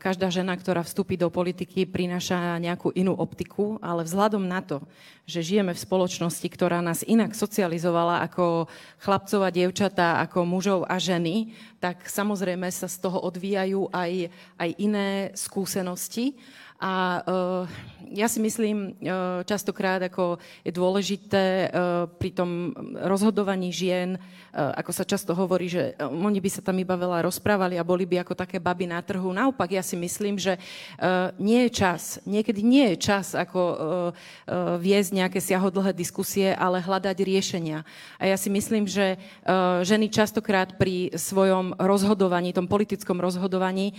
každá 0.00 0.32
žena, 0.32 0.56
ktorá 0.56 0.80
vstúpi 0.80 1.20
do 1.20 1.28
politiky, 1.28 1.84
prináša 1.84 2.56
nejakú 2.56 2.88
inú 2.96 3.12
optiku, 3.12 3.76
ale 3.84 4.00
vzhľadom 4.00 4.48
na 4.48 4.64
to, 4.64 4.80
že 5.28 5.44
žijeme 5.44 5.76
v 5.76 5.84
spoločnosti, 5.84 6.48
ktorá 6.48 6.80
nás 6.80 7.04
inak 7.04 7.36
socializovala 7.36 8.24
ako 8.24 8.64
chlapcov 8.96 9.44
a 9.44 9.52
dievčatá, 9.52 10.24
ako 10.24 10.48
mužov 10.48 10.88
a 10.88 10.96
ženy, 10.96 11.52
tak 11.84 12.08
samozrejme 12.08 12.64
sa 12.72 12.88
z 12.88 12.96
toho 13.04 13.20
odvíjajú 13.20 13.92
aj, 13.92 14.32
aj 14.56 14.70
iné 14.80 15.28
skúsenosti. 15.36 16.40
A 16.84 17.24
uh, 17.24 17.64
ja 18.12 18.28
si 18.28 18.44
myslím 18.44 18.92
uh, 18.92 19.40
častokrát, 19.48 20.04
ako 20.04 20.36
je 20.60 20.68
dôležité 20.68 21.72
uh, 21.72 22.04
pri 22.12 22.28
tom 22.36 22.76
rozhodovaní 23.00 23.72
žien, 23.72 24.20
ako 24.54 24.94
sa 24.94 25.02
často 25.02 25.34
hovorí, 25.34 25.66
že 25.66 25.98
oni 25.98 26.38
by 26.38 26.46
sa 26.46 26.62
tam 26.62 26.78
iba 26.78 26.94
veľa 26.94 27.26
rozprávali 27.26 27.74
a 27.74 27.82
boli 27.82 28.06
by 28.06 28.22
ako 28.22 28.38
také 28.38 28.62
baby 28.62 28.86
na 28.86 29.02
trhu. 29.02 29.34
Naopak, 29.34 29.66
ja 29.66 29.82
si 29.82 29.98
myslím, 29.98 30.38
že 30.38 30.62
nie 31.42 31.66
je 31.66 31.70
čas, 31.74 32.22
niekedy 32.22 32.62
nie 32.62 32.94
je 32.94 33.02
čas 33.02 33.34
ako 33.34 33.74
viesť 34.78 35.10
nejaké 35.10 35.42
siahodlhé 35.42 35.90
diskusie, 35.90 36.54
ale 36.54 36.78
hľadať 36.78 37.18
riešenia. 37.18 37.82
A 38.14 38.30
ja 38.30 38.38
si 38.38 38.46
myslím, 38.46 38.86
že 38.86 39.18
ženy 39.82 40.06
častokrát 40.06 40.78
pri 40.78 41.10
svojom 41.18 41.74
rozhodovaní, 41.74 42.54
tom 42.54 42.70
politickom 42.70 43.18
rozhodovaní, 43.18 43.90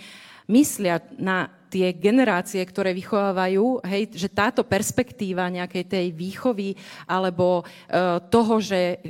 myslia 0.48 1.04
na 1.20 1.52
tie 1.76 1.92
generácie, 1.92 2.64
ktoré 2.64 2.96
vychovávajú, 2.96 3.84
hej, 3.84 4.16
že 4.16 4.32
táto 4.32 4.64
perspektíva 4.64 5.52
nejakej 5.52 5.84
tej 5.84 6.06
výchovy 6.16 6.80
alebo 7.04 7.68
uh, 7.68 8.24
toho, 8.32 8.64
že 8.64 9.04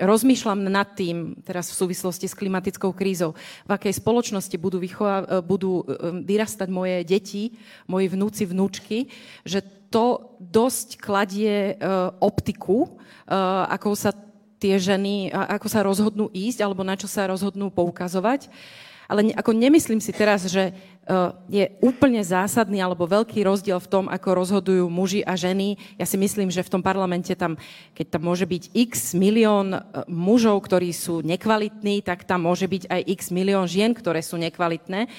rozmýšľam 0.00 0.72
nad 0.72 0.96
tým, 0.96 1.36
teraz 1.44 1.68
v 1.68 1.84
súvislosti 1.84 2.32
s 2.32 2.38
klimatickou 2.38 2.96
krízou, 2.96 3.36
v 3.68 3.76
akej 3.76 4.00
spoločnosti 4.00 4.56
budú, 4.56 4.80
vychová, 4.80 5.20
uh, 5.20 5.44
budú 5.44 5.84
uh, 5.84 6.16
vyrastať 6.24 6.72
moje 6.72 7.04
deti, 7.04 7.60
moji 7.84 8.08
vnúci, 8.08 8.48
vnúčky, 8.48 9.12
že 9.44 9.60
to 9.92 10.32
dosť 10.40 10.96
kladie 10.96 11.76
uh, 11.76 12.08
optiku, 12.24 12.88
uh, 13.28 13.68
ako 13.68 13.92
sa 13.92 14.16
tie 14.56 14.80
ženy, 14.80 15.34
ako 15.34 15.66
sa 15.66 15.82
rozhodnú 15.82 16.30
ísť 16.30 16.62
alebo 16.62 16.86
na 16.86 16.94
čo 16.94 17.10
sa 17.10 17.26
rozhodnú 17.26 17.74
poukazovať. 17.74 18.46
Ale 19.12 19.36
ako 19.36 19.52
nemyslím 19.52 20.00
si 20.00 20.08
teraz, 20.08 20.48
že 20.48 20.72
e, 20.72 21.12
je 21.52 21.68
úplne 21.84 22.24
zásadný 22.24 22.80
alebo 22.80 23.04
veľký 23.04 23.44
rozdiel 23.44 23.76
v 23.76 23.90
tom, 23.92 24.04
ako 24.08 24.28
rozhodujú 24.32 24.88
muži 24.88 25.20
a 25.20 25.36
ženy. 25.36 25.76
Ja 26.00 26.08
si 26.08 26.16
myslím, 26.16 26.48
že 26.48 26.64
v 26.64 26.72
tom 26.72 26.80
parlamente 26.80 27.36
tam, 27.36 27.60
keď 27.92 28.16
tam 28.16 28.24
môže 28.24 28.48
byť 28.48 28.72
x 28.72 29.12
milión 29.12 29.76
e, 29.76 29.80
mužov, 30.08 30.64
ktorí 30.64 30.96
sú 30.96 31.20
nekvalitní, 31.20 32.00
tak 32.00 32.24
tam 32.24 32.48
môže 32.48 32.64
byť 32.64 32.88
aj 32.88 33.00
x 33.04 33.20
milión 33.28 33.68
žien, 33.68 33.92
ktoré 33.92 34.24
sú 34.24 34.40
nekvalitné. 34.40 35.12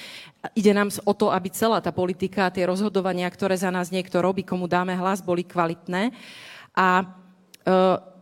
Ide 0.57 0.73
nám 0.73 0.89
o 1.05 1.13
to, 1.13 1.29
aby 1.29 1.53
celá 1.53 1.77
tá 1.77 1.93
politika, 1.93 2.49
tie 2.49 2.65
rozhodovania, 2.65 3.29
ktoré 3.29 3.53
za 3.53 3.69
nás 3.69 3.93
niekto 3.93 4.25
robí, 4.25 4.41
komu 4.41 4.65
dáme 4.65 4.97
hlas, 4.97 5.21
boli 5.21 5.45
kvalitné. 5.45 6.09
A 6.73 7.05
e, 7.61 8.12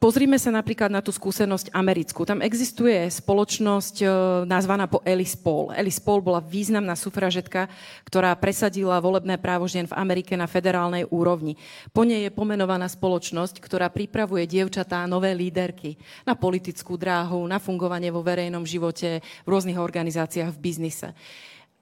Pozrime 0.00 0.40
sa 0.40 0.48
napríklad 0.48 0.88
na 0.88 1.04
tú 1.04 1.12
skúsenosť 1.12 1.76
americkú. 1.76 2.24
Tam 2.24 2.40
existuje 2.40 3.12
spoločnosť 3.12 3.96
e, 4.00 4.06
nazvaná 4.48 4.88
po 4.88 5.04
Alice 5.04 5.36
Paul. 5.36 5.76
Alice 5.76 6.00
Paul 6.00 6.24
bola 6.24 6.40
významná 6.40 6.96
sufražetka, 6.96 7.68
ktorá 8.08 8.32
presadila 8.32 8.96
volebné 8.96 9.36
právo 9.36 9.68
žien 9.68 9.84
v 9.84 9.92
Amerike 9.92 10.40
na 10.40 10.48
federálnej 10.48 11.04
úrovni. 11.12 11.60
Po 11.92 12.08
nej 12.08 12.24
je 12.24 12.32
pomenovaná 12.32 12.88
spoločnosť, 12.88 13.60
ktorá 13.60 13.92
pripravuje 13.92 14.48
dievčatá 14.48 15.04
nové 15.04 15.36
líderky 15.36 16.00
na 16.24 16.32
politickú 16.32 16.96
dráhu, 16.96 17.44
na 17.44 17.60
fungovanie 17.60 18.08
vo 18.08 18.24
verejnom 18.24 18.64
živote, 18.64 19.20
v 19.20 19.48
rôznych 19.52 19.76
organizáciách, 19.76 20.56
v 20.56 20.62
biznise. 20.64 21.12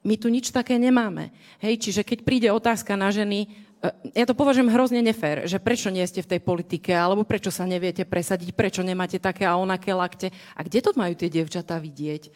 My 0.03 0.19
tu 0.19 0.27
nič 0.27 0.51
také 0.51 0.75
nemáme. 0.75 1.31
Hej, 1.63 1.87
čiže 1.87 2.03
keď 2.03 2.27
príde 2.27 2.51
otázka 2.51 2.99
na 2.99 3.15
ženy, 3.15 3.47
ja 4.11 4.27
to 4.27 4.35
považujem 4.35 4.67
hrozne 4.75 4.99
nefér, 4.99 5.47
že 5.47 5.55
prečo 5.55 5.87
nie 5.87 6.03
ste 6.03 6.19
v 6.19 6.35
tej 6.35 6.41
politike, 6.43 6.91
alebo 6.91 7.23
prečo 7.23 7.47
sa 7.47 7.63
neviete 7.63 8.03
presadiť, 8.03 8.51
prečo 8.51 8.83
nemáte 8.83 9.23
také 9.23 9.47
a 9.47 9.55
onaké 9.55 9.95
lakte. 9.95 10.35
A 10.59 10.67
kde 10.67 10.83
to 10.83 10.91
majú 10.99 11.15
tie 11.15 11.31
devčatá 11.31 11.79
vidieť? 11.79 12.23
E, 12.27 12.31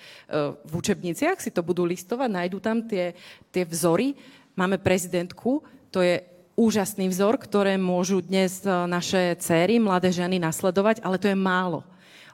v 0.55 0.71
učebniciach 0.71 1.43
si 1.43 1.51
to 1.51 1.59
budú 1.59 1.83
listovať, 1.83 2.29
nájdú 2.31 2.63
tam 2.63 2.87
tie, 2.87 3.11
tie 3.51 3.67
vzory. 3.67 4.15
Máme 4.55 4.79
prezidentku, 4.79 5.67
to 5.91 5.99
je 5.99 6.23
úžasný 6.55 7.11
vzor, 7.11 7.35
ktoré 7.35 7.75
môžu 7.75 8.23
dnes 8.23 8.63
e, 8.63 8.71
naše 8.87 9.35
céry, 9.43 9.83
mladé 9.83 10.15
ženy 10.15 10.39
nasledovať, 10.39 11.03
ale 11.03 11.19
to 11.19 11.27
je 11.27 11.35
málo. 11.35 11.83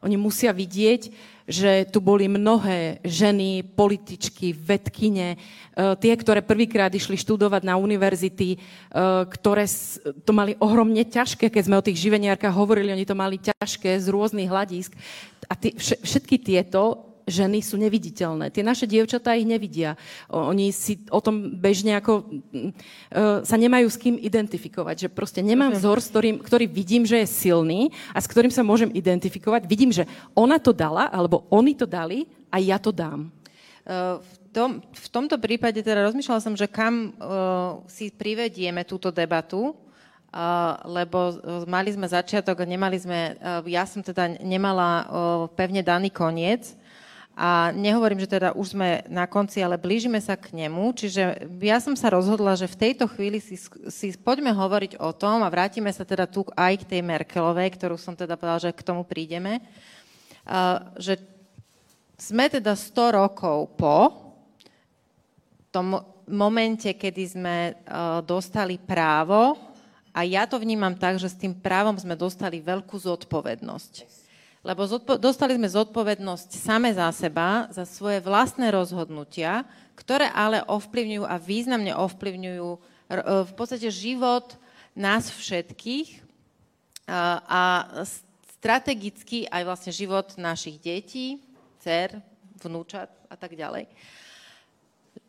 Oni 0.06 0.22
musia 0.22 0.54
vidieť, 0.54 1.12
že 1.50 1.90
tu 1.90 1.98
boli 1.98 2.30
mnohé 2.30 3.02
ženy, 3.02 3.66
političky, 3.74 4.54
vedkine, 4.54 5.34
e, 5.34 5.38
tie, 5.98 6.14
ktoré 6.14 6.46
prvýkrát 6.46 6.94
išli 6.94 7.18
študovať 7.18 7.66
na 7.66 7.74
univerzity, 7.82 8.54
e, 8.54 8.58
ktoré 9.34 9.66
to 10.22 10.30
mali 10.30 10.54
ohromne 10.62 11.02
ťažké, 11.02 11.50
keď 11.50 11.64
sme 11.66 11.80
o 11.82 11.86
tých 11.86 11.98
živeniarkách 11.98 12.54
hovorili, 12.54 12.94
oni 12.94 13.10
to 13.10 13.18
mali 13.18 13.42
ťažké 13.42 13.98
z 13.98 14.08
rôznych 14.14 14.46
hľadisk. 14.46 14.94
A 15.50 15.58
tí, 15.58 15.74
všetky 15.74 16.38
tieto 16.38 17.09
ženy 17.30 17.62
sú 17.62 17.78
neviditeľné. 17.78 18.50
Tie 18.50 18.66
naše 18.66 18.90
dievčatá 18.90 19.38
ich 19.38 19.48
nevidia. 19.48 19.96
Oni 20.28 20.74
si 20.74 21.00
o 21.14 21.22
tom 21.22 21.56
bežne 21.56 21.96
ako 21.96 22.26
uh, 22.26 23.46
sa 23.46 23.56
nemajú 23.56 23.88
s 23.88 24.02
kým 24.02 24.18
identifikovať. 24.18 25.08
Že 25.08 25.10
proste 25.14 25.42
nemám 25.46 25.78
vzor, 25.78 26.02
s 26.02 26.10
ktorým, 26.10 26.42
ktorý 26.42 26.66
vidím, 26.66 27.06
že 27.06 27.24
je 27.24 27.30
silný 27.30 27.94
a 28.12 28.20
s 28.20 28.28
ktorým 28.28 28.52
sa 28.52 28.66
môžem 28.66 28.92
identifikovať. 28.92 29.70
Vidím, 29.70 29.94
že 29.94 30.10
ona 30.34 30.58
to 30.58 30.74
dala, 30.74 31.08
alebo 31.14 31.48
oni 31.54 31.78
to 31.78 31.86
dali 31.86 32.28
a 32.50 32.58
ja 32.58 32.82
to 32.82 32.90
dám. 32.90 33.30
Uh, 33.86 34.20
v, 34.20 34.34
tom, 34.52 34.70
v 34.82 35.08
tomto 35.14 35.38
prípade 35.38 35.80
teda 35.80 36.04
rozmýšľala 36.10 36.42
som, 36.42 36.58
že 36.58 36.66
kam 36.66 37.14
uh, 37.16 37.86
si 37.86 38.10
privedieme 38.12 38.84
túto 38.84 39.14
debatu, 39.14 39.78
Uh, 40.30 40.78
lebo 40.86 41.42
mali 41.66 41.90
sme 41.90 42.06
začiatok 42.06 42.62
a 42.62 42.70
nemali 42.70 43.02
sme, 43.02 43.34
ja 43.66 43.82
som 43.90 44.06
teda 44.06 44.38
nemala 44.46 45.10
pevne 45.58 45.82
daný 45.82 46.14
koniec 46.14 46.78
a 47.40 47.72
nehovorím, 47.72 48.20
že 48.20 48.36
teda 48.36 48.52
už 48.52 48.76
sme 48.76 49.00
na 49.08 49.24
konci, 49.24 49.64
ale 49.64 49.80
blížime 49.80 50.20
sa 50.20 50.36
k 50.36 50.52
nemu. 50.52 50.92
Čiže 50.92 51.48
ja 51.64 51.80
som 51.80 51.96
sa 51.96 52.12
rozhodla, 52.12 52.60
že 52.60 52.68
v 52.68 52.92
tejto 52.92 53.08
chvíli 53.08 53.40
si, 53.40 53.56
si 53.88 54.12
poďme 54.20 54.52
hovoriť 54.52 55.00
o 55.00 55.16
tom 55.16 55.48
a 55.48 55.48
vrátime 55.48 55.88
sa 55.88 56.04
teda 56.04 56.28
tu 56.28 56.44
aj 56.52 56.84
k 56.84 56.88
tej 56.92 57.00
Merkelovej, 57.00 57.80
ktorú 57.80 57.96
som 57.96 58.12
teda 58.12 58.36
povedala, 58.36 58.60
že 58.60 58.76
k 58.76 58.84
tomu 58.84 59.08
prídeme. 59.08 59.64
Uh, 60.44 60.84
že 61.00 61.16
sme 62.20 62.52
teda 62.52 62.76
100 62.76 63.16
rokov 63.24 63.72
po 63.80 64.12
tom 65.72 65.96
momente, 66.28 66.92
kedy 66.92 67.24
sme 67.24 67.58
uh, 67.72 68.20
dostali 68.20 68.76
právo 68.76 69.56
a 70.12 70.28
ja 70.28 70.44
to 70.44 70.60
vnímam 70.60 70.92
tak, 70.92 71.16
že 71.16 71.32
s 71.32 71.40
tým 71.40 71.56
právom 71.56 71.96
sme 71.96 72.20
dostali 72.20 72.60
veľkú 72.60 73.00
zodpovednosť 73.00 74.19
lebo 74.60 74.84
zodpo- 74.84 75.16
dostali 75.16 75.56
sme 75.56 75.72
zodpovednosť 75.72 76.50
same 76.52 76.92
za 76.92 77.08
seba, 77.16 77.72
za 77.72 77.88
svoje 77.88 78.20
vlastné 78.20 78.76
rozhodnutia, 78.76 79.64
ktoré 79.96 80.28
ale 80.32 80.64
ovplyvňujú 80.68 81.24
a 81.24 81.36
významne 81.40 81.96
ovplyvňujú 81.96 82.68
e, 82.68 82.80
v 83.48 83.54
podstate 83.56 83.88
život 83.88 84.60
nás 85.00 85.32
všetkých 85.32 86.28
a, 87.08 87.40
a 87.48 87.62
strategicky 88.60 89.48
aj 89.48 89.64
vlastne 89.64 89.92
život 89.96 90.36
našich 90.36 90.76
detí, 90.84 91.40
dcer, 91.80 92.20
vnúčat 92.60 93.08
a 93.32 93.36
tak 93.40 93.56
ďalej. 93.56 93.88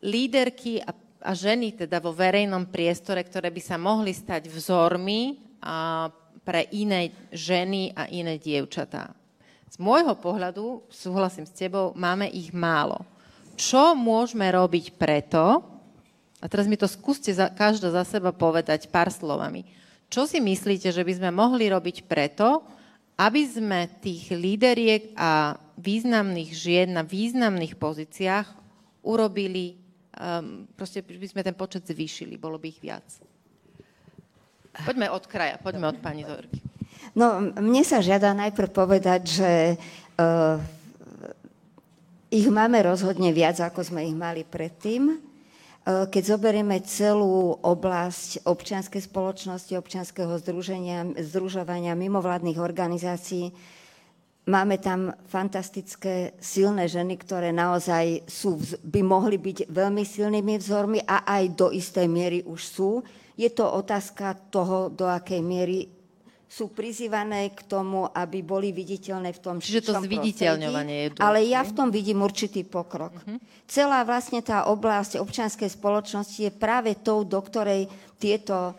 Líderky 0.03 0.83
a, 0.83 0.91
a 1.23 1.31
ženy 1.31 1.87
teda 1.87 2.03
vo 2.03 2.11
verejnom 2.11 2.67
priestore, 2.67 3.23
ktoré 3.23 3.47
by 3.47 3.61
sa 3.63 3.79
mohli 3.79 4.11
stať 4.11 4.51
vzormi 4.51 5.39
a 5.63 6.11
pre 6.43 6.67
iné 6.75 7.15
ženy 7.31 7.95
a 7.95 8.11
iné 8.11 8.35
dievčatá. 8.35 9.20
Z 9.71 9.79
môjho 9.79 10.11
pohľadu, 10.19 10.83
súhlasím 10.91 11.47
s 11.47 11.55
tebou, 11.55 11.95
máme 11.95 12.27
ich 12.27 12.51
málo. 12.51 13.07
Čo 13.55 13.95
môžeme 13.95 14.51
robiť 14.51 14.99
preto, 14.99 15.63
a 16.43 16.45
teraz 16.51 16.67
mi 16.67 16.75
to 16.75 16.91
skúste 16.91 17.31
za, 17.31 17.47
každá 17.47 17.87
za 17.87 18.03
seba 18.03 18.35
povedať 18.35 18.91
pár 18.91 19.07
slovami, 19.07 19.63
čo 20.11 20.27
si 20.27 20.43
myslíte, 20.43 20.91
že 20.91 21.07
by 21.07 21.13
sme 21.15 21.29
mohli 21.31 21.71
robiť 21.71 22.03
preto, 22.03 22.67
aby 23.15 23.47
sme 23.47 23.87
tých 24.03 24.35
líderiek 24.35 25.15
a 25.15 25.55
významných 25.79 26.51
žien 26.51 26.91
na 26.91 27.07
významných 27.07 27.79
pozíciách 27.79 28.47
urobili, 29.07 29.79
um, 30.19 30.67
proste 30.75 30.99
by 30.99 31.27
sme 31.31 31.47
ten 31.47 31.55
počet 31.55 31.87
zvýšili, 31.87 32.35
bolo 32.35 32.59
by 32.59 32.67
ich 32.75 32.81
viac. 32.83 33.07
Poďme 34.83 35.07
od 35.15 35.23
kraja, 35.31 35.55
poďme 35.63 35.95
od 35.95 35.97
pani 36.03 36.27
Zorky. 36.27 36.70
No, 37.11 37.43
mne 37.43 37.83
sa 37.83 37.99
žiada 37.99 38.31
najprv 38.31 38.71
povedať, 38.71 39.21
že 39.27 39.51
uh, 39.75 40.55
ich 42.31 42.47
máme 42.47 42.79
rozhodne 42.87 43.35
viac, 43.35 43.59
ako 43.59 43.83
sme 43.83 44.07
ich 44.07 44.15
mali 44.15 44.47
predtým. 44.47 45.19
Uh, 45.83 46.07
keď 46.07 46.39
zoberieme 46.39 46.79
celú 46.87 47.59
oblasť 47.59 48.47
občianskej 48.47 49.03
spoločnosti, 49.03 49.75
občianského 49.75 50.31
združenia, 50.39 51.11
združovania 51.19 51.99
mimovládnych 51.99 52.55
organizácií, 52.55 53.51
máme 54.47 54.79
tam 54.79 55.11
fantastické 55.27 56.39
silné 56.39 56.87
ženy, 56.87 57.19
ktoré 57.19 57.51
naozaj 57.51 58.23
sú, 58.23 58.55
by 58.87 59.03
mohli 59.03 59.35
byť 59.35 59.67
veľmi 59.67 60.07
silnými 60.07 60.55
vzormi 60.63 61.03
a 61.03 61.27
aj 61.27 61.43
do 61.59 61.67
istej 61.75 62.07
miery 62.07 62.39
už 62.47 62.61
sú. 62.63 62.91
Je 63.35 63.51
to 63.51 63.67
otázka 63.67 64.31
toho, 64.47 64.87
do 64.87 65.11
akej 65.11 65.43
miery 65.43 66.00
sú 66.51 66.67
prizývané 66.67 67.55
k 67.55 67.63
tomu, 67.63 68.11
aby 68.11 68.43
boli 68.43 68.75
viditeľné 68.75 69.31
v 69.31 69.39
tom 69.39 69.55
Čiže 69.63 69.87
to 69.87 70.03
zviditeľňovanie 70.03 70.95
je 70.99 71.07
dôležité. 71.15 71.23
Ale 71.23 71.39
ja 71.47 71.63
v 71.63 71.71
tom 71.71 71.87
vidím 71.95 72.19
určitý 72.19 72.67
pokrok. 72.67 73.15
Uh-huh. 73.23 73.39
Celá 73.71 74.03
vlastne 74.03 74.43
tá 74.43 74.67
oblasť 74.67 75.23
občianskej 75.23 75.71
spoločnosti 75.71 76.43
je 76.43 76.51
práve 76.51 76.99
tou, 76.99 77.23
do 77.23 77.39
ktorej 77.39 77.87
tieto 78.19 78.75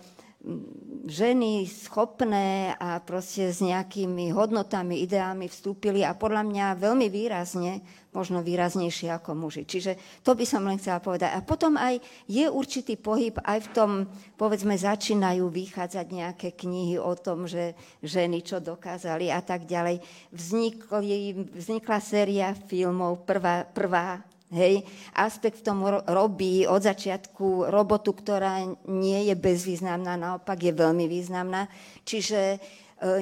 ženy 1.09 1.65
schopné 1.65 2.77
a 2.77 3.01
proste 3.01 3.49
s 3.49 3.65
nejakými 3.65 4.35
hodnotami, 4.37 5.01
ideálmi 5.07 5.49
vstúpili 5.49 6.05
a 6.05 6.13
podľa 6.13 6.45
mňa 6.45 6.67
veľmi 6.83 7.09
výrazne, 7.09 7.81
možno 8.13 8.45
výraznejšie 8.45 9.09
ako 9.09 9.33
muži. 9.33 9.65
Čiže 9.65 9.97
to 10.21 10.37
by 10.37 10.45
som 10.45 10.69
len 10.69 10.77
chcela 10.77 11.01
povedať. 11.01 11.33
A 11.33 11.41
potom 11.41 11.81
aj 11.81 11.99
je 12.29 12.45
určitý 12.47 13.01
pohyb 13.01 13.33
aj 13.41 13.59
v 13.67 13.73
tom, 13.73 13.91
povedzme, 14.37 14.77
začínajú 14.77 15.49
vychádzať 15.49 16.07
nejaké 16.13 16.49
knihy 16.53 17.01
o 17.01 17.17
tom, 17.17 17.49
že 17.49 17.73
ženy 18.05 18.45
čo 18.45 18.61
dokázali 18.61 19.33
a 19.33 19.41
tak 19.41 19.65
ďalej. 19.65 20.05
Vznikli, 20.29 21.49
vznikla 21.57 21.99
séria 22.05 22.53
filmov, 22.53 23.25
prvá, 23.25 23.65
prvá 23.65 24.21
Hej, 24.53 24.85
aspekt 25.17 25.65
v 25.65 25.73
tom 25.73 25.81
robí 26.05 26.69
od 26.69 26.85
začiatku 26.85 27.73
robotu, 27.73 28.13
ktorá 28.13 28.61
nie 28.85 29.33
je 29.33 29.33
bezvýznamná, 29.33 30.21
naopak 30.21 30.61
je 30.61 30.77
veľmi 30.77 31.09
významná. 31.09 31.73
Čiže 32.05 32.61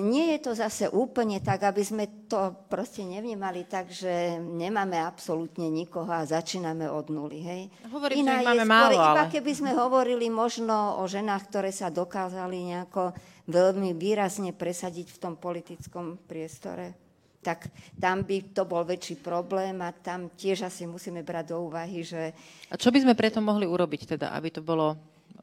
nie 0.00 0.36
je 0.36 0.38
to 0.44 0.52
zase 0.52 0.92
úplne 0.92 1.40
tak, 1.40 1.64
aby 1.64 1.80
sme 1.80 2.04
to 2.28 2.52
proste 2.68 3.00
nevnímali 3.00 3.64
tak, 3.64 3.88
že 3.88 4.36
nemáme 4.36 5.00
absolútne 5.00 5.72
nikoho 5.72 6.08
a 6.12 6.28
začíname 6.28 6.84
od 6.84 7.08
nuly. 7.08 7.40
Hej. 7.40 7.62
Hovorím, 7.88 8.28
Iná 8.28 8.44
že 8.44 8.44
máme 8.44 8.64
skôr, 8.64 8.68
málo, 8.68 8.96
ale... 9.00 9.16
Iba 9.16 9.24
keby 9.32 9.52
sme 9.56 9.72
hovorili 9.72 10.28
možno 10.28 11.00
o 11.00 11.04
ženách, 11.08 11.48
ktoré 11.48 11.72
sa 11.72 11.88
dokázali 11.88 12.76
nejako 12.76 13.16
veľmi 13.48 13.96
výrazne 13.96 14.52
presadiť 14.52 15.16
v 15.16 15.18
tom 15.18 15.34
politickom 15.40 16.20
priestore 16.28 17.10
tak 17.40 17.72
tam 17.96 18.20
by 18.20 18.52
to 18.52 18.68
bol 18.68 18.84
väčší 18.84 19.16
problém 19.16 19.80
a 19.80 19.96
tam 19.96 20.28
tiež 20.28 20.68
asi 20.68 20.84
musíme 20.84 21.24
brať 21.24 21.56
do 21.56 21.64
úvahy, 21.64 22.04
že... 22.04 22.36
A 22.68 22.76
čo 22.76 22.92
by 22.92 23.00
sme 23.00 23.16
preto 23.16 23.40
mohli 23.40 23.64
urobiť 23.64 24.16
teda, 24.16 24.36
aby 24.36 24.52
to 24.52 24.60
bolo, 24.60 24.92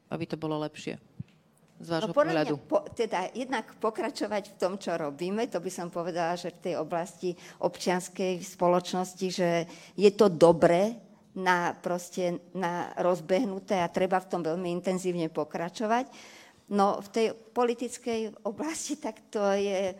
aby 0.06 0.22
to 0.22 0.38
bolo 0.38 0.62
lepšie? 0.62 0.94
Z 1.78 1.88
vášho 1.94 2.10
no, 2.10 2.16
pohľadu. 2.16 2.54
Mňa, 2.58 2.66
po, 2.66 2.78
teda 2.90 3.30
jednak 3.30 3.70
pokračovať 3.78 4.44
v 4.50 4.54
tom, 4.58 4.74
čo 4.82 4.98
robíme, 4.98 5.46
to 5.46 5.62
by 5.62 5.70
som 5.70 5.94
povedala, 5.94 6.34
že 6.34 6.50
v 6.50 6.62
tej 6.70 6.74
oblasti 6.74 7.30
občianskej 7.62 8.42
spoločnosti, 8.42 9.26
že 9.30 9.50
je 9.94 10.10
to 10.10 10.26
dobré 10.26 10.98
na, 11.38 11.78
proste, 11.78 12.42
na 12.50 12.90
rozbehnuté 12.98 13.78
a 13.78 13.92
treba 13.92 14.18
v 14.18 14.30
tom 14.30 14.42
veľmi 14.42 14.74
intenzívne 14.74 15.30
pokračovať. 15.30 16.10
No 16.74 16.98
v 16.98 17.08
tej 17.08 17.26
politickej 17.32 18.44
oblasti 18.44 18.98
tak 18.98 19.30
to 19.32 19.40
je 19.54 19.92
e, 19.92 19.96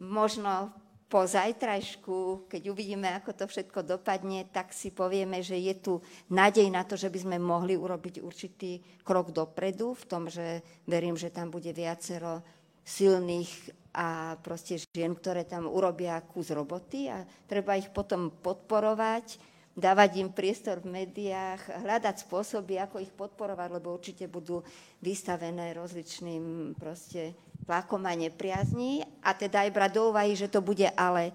možno 0.00 0.72
po 1.10 1.26
zajtrajšku, 1.26 2.46
keď 2.46 2.70
uvidíme, 2.70 3.10
ako 3.18 3.34
to 3.34 3.44
všetko 3.50 3.82
dopadne, 3.82 4.46
tak 4.54 4.70
si 4.70 4.94
povieme, 4.94 5.42
že 5.42 5.58
je 5.58 5.74
tu 5.74 5.92
nádej 6.30 6.70
na 6.70 6.86
to, 6.86 6.94
že 6.94 7.10
by 7.10 7.18
sme 7.18 7.36
mohli 7.42 7.74
urobiť 7.74 8.22
určitý 8.22 8.78
krok 9.02 9.34
dopredu 9.34 9.98
v 9.98 10.04
tom, 10.06 10.30
že 10.30 10.62
verím, 10.86 11.18
že 11.18 11.34
tam 11.34 11.50
bude 11.50 11.74
viacero 11.74 12.46
silných 12.86 13.74
a 13.90 14.38
proste 14.38 14.78
žien, 14.78 15.18
ktoré 15.18 15.42
tam 15.42 15.66
urobia 15.66 16.22
kus 16.22 16.54
roboty 16.54 17.10
a 17.10 17.26
treba 17.50 17.74
ich 17.74 17.90
potom 17.90 18.30
podporovať 18.30 19.50
dávať 19.80 20.20
im 20.20 20.30
priestor 20.34 20.82
v 20.82 20.92
médiách, 21.02 21.86
hľadať 21.86 22.26
spôsoby, 22.26 22.76
ako 22.82 23.00
ich 23.00 23.12
podporovať, 23.14 23.68
lebo 23.80 23.94
určite 23.94 24.26
budú 24.26 24.60
vystavené 25.00 25.72
rozličným 25.72 26.76
proste 26.76 27.32
tlakom 27.70 28.02
a 28.02 28.18
nepriazní. 28.18 29.06
A 29.22 29.30
teda 29.30 29.62
aj 29.62 29.70
brať 29.70 29.90
do 29.94 30.10
úvahy, 30.10 30.34
že 30.34 30.50
to 30.50 30.58
bude 30.58 30.90
ale 30.98 31.30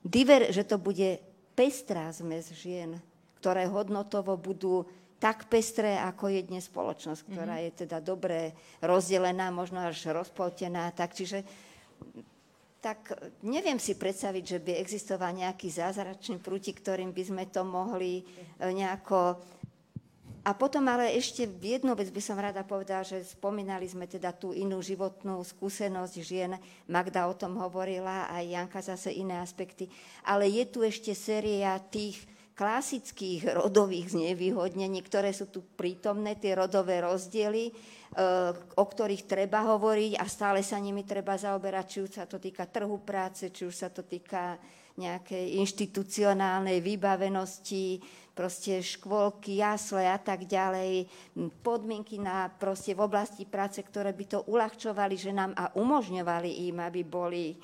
diver, 0.00 0.48
že 0.48 0.64
to 0.64 0.80
bude 0.80 1.20
pestrá 1.52 2.08
zmes 2.08 2.48
žien, 2.56 2.96
ktoré 3.44 3.68
hodnotovo 3.68 4.40
budú 4.40 4.88
tak 5.20 5.52
pestré, 5.52 6.00
ako 6.00 6.32
je 6.32 6.40
dnes 6.48 6.64
spoločnosť, 6.64 7.20
ktorá 7.28 7.60
mhm. 7.60 7.62
je 7.68 7.70
teda 7.84 8.00
dobre 8.00 8.56
rozdelená, 8.80 9.52
možno 9.52 9.84
až 9.84 10.08
rozpoltená. 10.08 10.88
Tak 10.96 11.12
čiže 11.12 11.44
tak 12.80 13.16
neviem 13.40 13.80
si 13.80 13.96
predstaviť, 13.96 14.44
že 14.44 14.58
by 14.60 14.76
existoval 14.76 15.32
nejaký 15.32 15.72
zázračný 15.72 16.36
prúti, 16.36 16.76
ktorým 16.76 17.16
by 17.16 17.22
sme 17.24 17.44
to 17.52 17.60
mohli 17.64 18.20
e, 18.20 18.24
nejako... 18.72 19.52
A 20.44 20.52
potom 20.52 20.84
ale 20.92 21.16
ešte 21.16 21.48
jednu 21.48 21.96
vec 21.96 22.12
by 22.12 22.20
som 22.20 22.36
rada 22.36 22.60
povedala, 22.60 23.00
že 23.00 23.24
spomínali 23.24 23.88
sme 23.88 24.04
teda 24.04 24.36
tú 24.36 24.52
inú 24.52 24.84
životnú 24.84 25.40
skúsenosť 25.40 26.14
žien, 26.20 26.60
Magda 26.84 27.24
o 27.24 27.34
tom 27.34 27.56
hovorila, 27.56 28.28
aj 28.28 28.44
Janka 28.44 28.80
zase 28.84 29.16
iné 29.16 29.40
aspekty, 29.40 29.88
ale 30.20 30.52
je 30.52 30.64
tu 30.68 30.84
ešte 30.84 31.16
séria 31.16 31.80
tých 31.80 32.20
klasických 32.54 33.56
rodových 33.56 34.14
znevýhodnení, 34.14 35.00
ktoré 35.02 35.32
sú 35.34 35.50
tu 35.50 35.64
prítomné, 35.74 36.38
tie 36.38 36.54
rodové 36.54 37.02
rozdiely, 37.02 37.74
Eh, 38.14 38.54
o 38.78 38.84
ktorých 38.86 39.26
treba 39.26 39.66
hovoriť 39.74 40.22
a 40.22 40.24
stále 40.30 40.62
sa 40.62 40.78
nimi 40.78 41.02
treba 41.02 41.34
zaoberať, 41.34 41.86
či 41.90 41.98
už 41.98 42.10
sa 42.14 42.30
to 42.30 42.38
týka 42.38 42.62
trhu 42.70 43.02
práce, 43.02 43.50
či 43.50 43.66
už 43.66 43.74
sa 43.74 43.90
to 43.90 44.06
týka 44.06 44.54
nejakej 44.94 45.58
inštitucionálnej 45.58 46.78
vybavenosti, 46.78 47.98
proste 48.34 48.82
škôlky, 48.82 49.62
jasle 49.62 50.06
a 50.06 50.18
tak 50.18 50.46
ďalej, 50.50 51.06
podmienky 51.62 52.18
na, 52.18 52.50
proste 52.50 52.94
v 52.94 53.06
oblasti 53.06 53.46
práce, 53.46 53.78
ktoré 53.78 54.10
by 54.10 54.24
to 54.26 54.38
uľahčovali 54.50 55.14
ženám 55.14 55.54
a 55.54 55.70
umožňovali 55.78 56.66
im, 56.70 56.76
aby 56.82 57.02
boli 57.06 57.54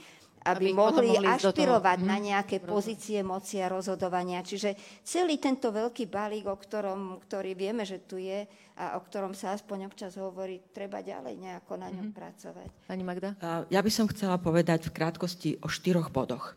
aby, 0.40 0.72
aby 0.72 0.76
mohli, 0.76 1.12
mohli 1.12 1.28
ašpirovať 1.28 1.98
na 2.00 2.16
mhm. 2.16 2.24
nejaké 2.32 2.56
pozície 2.64 3.20
moci 3.20 3.60
a 3.60 3.68
rozhodovania. 3.68 4.40
Čiže 4.40 4.72
celý 5.04 5.36
tento 5.36 5.68
veľký 5.68 6.08
balík, 6.08 6.48
o 6.48 6.56
ktorom, 6.56 7.20
ktorý 7.28 7.52
vieme, 7.52 7.84
že 7.84 8.00
tu 8.00 8.16
je 8.16 8.48
a 8.80 8.96
o 8.96 9.04
ktorom 9.04 9.36
sa 9.36 9.52
aspoň 9.52 9.92
občas 9.92 10.16
hovorí, 10.16 10.64
treba 10.72 11.04
ďalej 11.04 11.36
nejako 11.36 11.76
na 11.76 11.92
ňom 11.92 12.08
mm-hmm. 12.08 12.16
pracovať. 12.16 12.68
Pani 12.88 13.04
Magda? 13.04 13.36
Ja 13.68 13.84
by 13.84 13.92
som 13.92 14.08
chcela 14.08 14.40
povedať 14.40 14.88
v 14.88 14.96
krátkosti 14.96 15.50
o 15.60 15.68
štyroch 15.68 16.08
bodoch. 16.08 16.56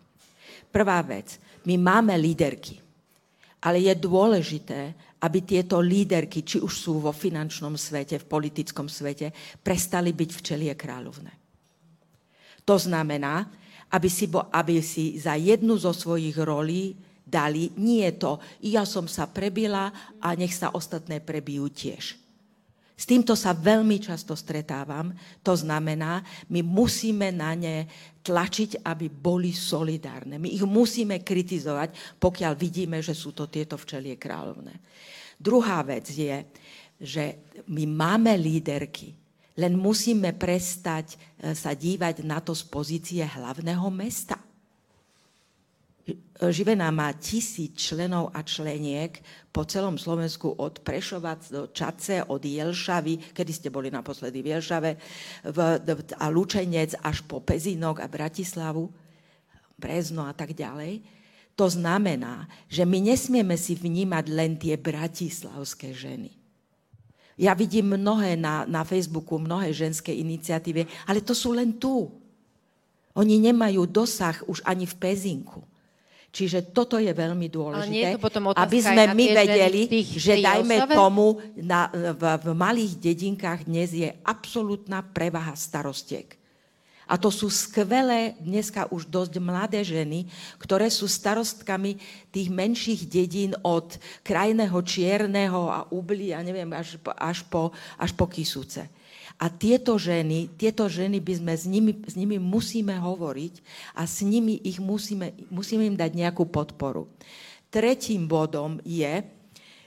Prvá 0.72 1.00
vec, 1.06 1.38
my 1.64 1.76
máme 1.80 2.16
líderky, 2.18 2.80
ale 3.64 3.88
je 3.88 3.94
dôležité, 3.96 4.94
aby 5.24 5.40
tieto 5.48 5.80
líderky, 5.80 6.44
či 6.44 6.60
už 6.60 6.74
sú 6.74 7.00
vo 7.00 7.16
finančnom 7.16 7.80
svete, 7.80 8.20
v 8.20 8.28
politickom 8.28 8.92
svete, 8.92 9.32
prestali 9.64 10.12
byť 10.12 10.30
včelie 10.36 10.74
kráľovné. 10.76 11.32
To 12.68 12.76
znamená, 12.76 13.48
aby 13.96 14.10
si, 14.12 14.28
bo, 14.28 14.52
aby 14.52 14.84
si 14.84 15.16
za 15.16 15.40
jednu 15.40 15.80
zo 15.80 15.96
svojich 15.96 16.36
rolí 16.44 16.96
dali, 17.24 17.72
nie 17.80 18.04
to, 18.20 18.42
ja 18.60 18.84
som 18.84 19.08
sa 19.08 19.32
prebila 19.32 19.92
a 20.20 20.36
nech 20.36 20.52
sa 20.52 20.76
ostatné 20.76 21.24
prebijú 21.24 21.72
tiež. 21.72 22.20
S 22.94 23.10
týmto 23.10 23.34
sa 23.34 23.58
veľmi 23.58 23.98
často 24.00 24.38
stretávam. 24.38 25.12
To 25.42 25.58
znamená, 25.58 26.22
my 26.48 26.62
musíme 26.62 27.34
na 27.34 27.58
ne 27.58 27.90
tlačiť, 28.24 28.88
aby 28.88 29.12
boli 29.12 29.52
solidárne. 29.52 30.40
My 30.40 30.48
ich 30.48 30.64
musíme 30.64 31.20
kritizovať, 31.20 32.18
pokiaľ 32.18 32.54
vidíme, 32.56 33.04
že 33.04 33.12
sú 33.12 33.36
to 33.36 33.52
tieto 33.52 33.76
včelie 33.76 34.16
kráľovné. 34.16 34.80
Druhá 35.36 35.84
vec 35.84 36.08
je, 36.08 36.48
že 37.04 37.24
my 37.68 37.84
máme 37.84 38.32
líderky, 38.40 39.12
len 39.60 39.78
musíme 39.78 40.34
prestať 40.34 41.14
e, 41.14 41.18
sa 41.54 41.78
dívať 41.78 42.26
na 42.26 42.42
to 42.42 42.58
z 42.58 42.64
pozície 42.66 43.22
hlavného 43.22 43.86
mesta. 43.94 44.40
Živená 46.44 46.92
má 46.92 47.16
tisíc 47.16 47.80
členov 47.80 48.36
a 48.36 48.44
členiek 48.44 49.24
po 49.56 49.64
celom 49.64 49.96
Slovensku 49.96 50.52
od 50.52 50.84
Prešova 50.84 51.40
do 51.48 51.72
Čace, 51.72 52.28
od 52.28 52.44
Jelšavy, 52.44 53.32
kedy 53.32 53.52
ste 53.56 53.72
boli 53.72 53.88
naposledy 53.88 54.44
v 54.44 54.52
Jelšave, 54.52 54.92
v, 55.48 55.58
a 56.20 56.26
Lučenec 56.28 57.00
až 57.00 57.24
po 57.24 57.40
Pezinok 57.40 58.04
a 58.04 58.12
Bratislavu, 58.12 58.92
Brezno 59.80 60.28
a 60.28 60.36
tak 60.36 60.52
ďalej. 60.52 61.00
To 61.56 61.72
znamená, 61.72 62.52
že 62.68 62.84
my 62.84 63.00
nesmieme 63.14 63.56
si 63.56 63.72
vnímať 63.80 64.26
len 64.28 64.60
tie 64.60 64.76
bratislavské 64.76 65.96
ženy 65.96 66.44
ja 67.38 67.58
vidím 67.58 67.98
mnohé 67.98 68.38
na, 68.38 68.66
na 68.70 68.86
Facebooku, 68.86 69.42
mnohé 69.42 69.74
ženské 69.74 70.14
iniciatívy, 70.14 70.86
ale 71.10 71.26
to 71.26 71.34
sú 71.34 71.54
len 71.54 71.74
tu. 71.82 72.14
Oni 73.18 73.42
nemajú 73.42 73.90
dosah 73.90 74.38
už 74.46 74.62
ani 74.66 74.86
v 74.86 74.96
Pezinku. 74.98 75.62
Čiže 76.34 76.74
toto 76.74 76.98
je 76.98 77.14
veľmi 77.14 77.46
dôležité, 77.46 78.18
je 78.18 78.58
aby 78.58 78.80
sme 78.82 79.14
my 79.14 79.26
vedeli, 79.38 79.86
tých, 79.86 80.18
že 80.18 80.34
dajme 80.42 80.90
osove? 80.90 80.96
tomu, 80.98 81.26
na, 81.62 81.94
v, 81.94 82.24
v 82.42 82.48
malých 82.58 82.98
dedinkách 82.98 83.70
dnes 83.70 83.94
je 83.94 84.10
absolútna 84.26 85.06
prevaha 85.06 85.54
starostiek. 85.54 86.34
A 87.06 87.22
to 87.22 87.30
sú 87.30 87.54
skvelé, 87.54 88.34
dneska 88.42 88.90
už 88.90 89.06
dosť 89.06 89.38
mladé 89.38 89.86
ženy, 89.86 90.26
ktoré 90.58 90.90
sú 90.90 91.06
starostkami 91.06 92.02
tých 92.34 92.50
menších 92.50 93.06
dedín 93.06 93.54
od 93.62 93.94
krajného 94.26 94.80
čierneho 94.82 95.70
a 95.70 95.86
ubli, 95.94 96.34
ja 96.34 96.42
neviem, 96.42 96.74
až, 96.74 96.98
až, 97.14 97.46
po, 97.46 97.70
až 98.02 98.10
po 98.18 98.26
Kisúce. 98.26 98.90
A 99.44 99.52
tieto 99.52 100.00
ženy, 100.00 100.56
tieto 100.56 100.88
ženy 100.88 101.20
by 101.20 101.34
sme 101.36 101.54
s 101.60 101.68
nimi, 101.68 101.92
s 102.08 102.16
nimi 102.16 102.40
musíme 102.40 102.96
hovoriť 102.96 103.54
a 104.00 104.08
s 104.08 104.24
nimi 104.24 104.56
ich 104.64 104.80
musíme, 104.80 105.36
musíme 105.52 105.84
im 105.84 106.00
dať 106.00 106.16
nejakú 106.16 106.48
podporu. 106.48 107.12
Tretím 107.68 108.32
bodom 108.32 108.80
je, 108.88 109.28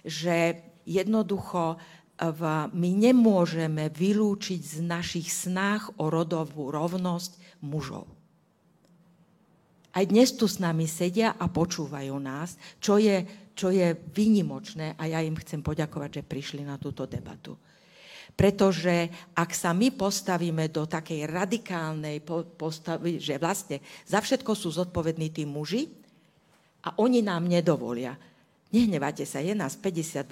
že 0.05 0.61
jednoducho 0.85 1.81
v, 2.21 2.41
my 2.69 2.91
nemôžeme 3.01 3.89
vylúčiť 3.89 4.61
z 4.61 4.79
našich 4.85 5.33
snách 5.33 5.89
o 5.97 6.13
rodovú 6.13 6.69
rovnosť 6.69 7.41
mužov. 7.65 8.05
Aj 9.97 10.05
dnes 10.05 10.37
tu 10.37 10.45
s 10.45 10.61
nami 10.61 10.85
sedia 10.85 11.33
a 11.33 11.49
počúvajú 11.49 12.13
nás, 12.21 12.61
čo 12.77 13.01
je, 13.01 13.25
čo 13.57 13.73
je 13.73 13.97
výnimočné 14.13 15.01
a 15.01 15.09
ja 15.09 15.25
im 15.25 15.41
chcem 15.41 15.65
poďakovať, 15.65 16.21
že 16.21 16.29
prišli 16.29 16.61
na 16.61 16.77
túto 16.77 17.09
debatu. 17.09 17.57
Pretože 18.37 19.09
ak 19.33 19.51
sa 19.57 19.73
my 19.73 19.97
postavíme 19.97 20.69
do 20.69 20.85
takej 20.85 21.25
radikálnej 21.25 22.21
postavy, 22.61 23.17
že 23.17 23.41
vlastne 23.41 23.81
za 24.05 24.21
všetko 24.21 24.53
sú 24.53 24.77
zodpovední 24.77 25.33
tí 25.33 25.49
muži 25.49 25.89
a 26.85 26.93
oni 27.01 27.25
nám 27.25 27.49
nedovolia. 27.49 28.13
Nehnevate 28.77 29.25
sa, 29.25 29.41
je 29.41 29.57
nás 29.57 29.81
52%. 29.81 30.29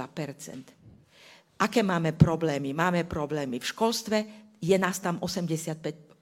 Aké 1.65 1.81
máme 1.81 2.13
problémy? 2.13 2.77
Máme 2.77 3.09
problémy 3.09 3.57
v 3.57 3.67
školstve, 3.73 4.19
je 4.61 4.77
nás 4.77 5.01
tam 5.01 5.17
85% 5.25 6.21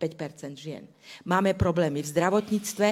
žien. 0.54 0.86
Máme 1.24 1.54
problémy 1.54 2.02
v 2.02 2.08
zdravotníctve, 2.10 2.86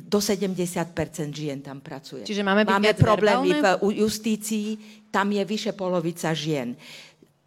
do 0.00 0.20
70% 0.20 0.96
žien 1.32 1.58
tam 1.60 1.80
pracuje. 1.80 2.24
Čiže 2.24 2.44
máme, 2.44 2.64
máme 2.64 2.92
problémy 2.94 3.58
verbálne? 3.58 3.84
v 3.84 4.00
justícii, 4.04 4.68
tam 5.10 5.32
je 5.32 5.42
vyše 5.42 5.72
polovica 5.72 6.30
žien. 6.30 6.76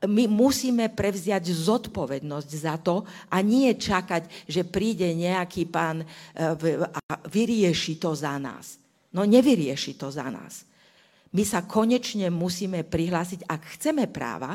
My 0.04 0.28
musíme 0.28 0.91
prevziať 0.91 1.51
zodpovednosť 1.51 2.51
za 2.51 2.76
to 2.80 3.08
a 3.32 3.39
nie 3.39 3.72
čakať, 3.72 4.47
že 4.47 4.68
príde 4.68 5.08
nejaký 5.16 5.68
pán 5.72 6.04
e, 6.04 6.06
a 6.88 7.01
vyrieši 7.28 7.99
to 7.99 8.12
za 8.12 8.36
nás. 8.36 8.80
No 9.16 9.24
nevyrieši 9.24 9.95
to 9.95 10.12
za 10.12 10.28
nás 10.28 10.74
my 11.34 11.43
sa 11.43 11.66
konečne 11.66 12.30
musíme 12.30 12.86
prihlásiť, 12.86 13.49
ak 13.49 13.62
chceme 13.78 14.06
práva, 14.06 14.54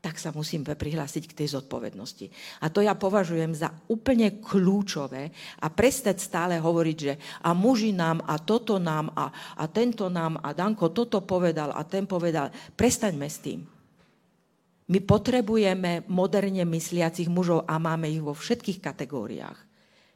tak 0.00 0.20
sa 0.20 0.36
musíme 0.36 0.76
prihlásiť 0.76 1.32
k 1.32 1.36
tej 1.44 1.56
zodpovednosti. 1.56 2.28
A 2.60 2.68
to 2.68 2.84
ja 2.84 2.92
považujem 2.92 3.56
za 3.56 3.72
úplne 3.88 4.36
kľúčové 4.36 5.32
a 5.64 5.72
prestať 5.72 6.20
stále 6.20 6.60
hovoriť, 6.60 6.96
že 7.00 7.16
a 7.40 7.56
muži 7.56 7.96
nám, 7.96 8.20
a 8.28 8.36
toto 8.36 8.76
nám, 8.76 9.12
a, 9.16 9.32
a 9.32 9.64
tento 9.64 10.12
nám, 10.12 10.36
a 10.44 10.52
Danko 10.52 10.92
toto 10.92 11.24
povedal, 11.24 11.72
a 11.72 11.80
ten 11.88 12.04
povedal. 12.04 12.52
Prestaňme 12.76 13.28
s 13.28 13.38
tým. 13.40 13.64
My 14.84 15.00
potrebujeme 15.00 16.04
moderne 16.12 16.68
mysliacich 16.68 17.32
mužov 17.32 17.64
a 17.64 17.80
máme 17.80 18.12
ich 18.12 18.20
vo 18.20 18.36
všetkých 18.36 18.84
kategóriách. 18.84 19.58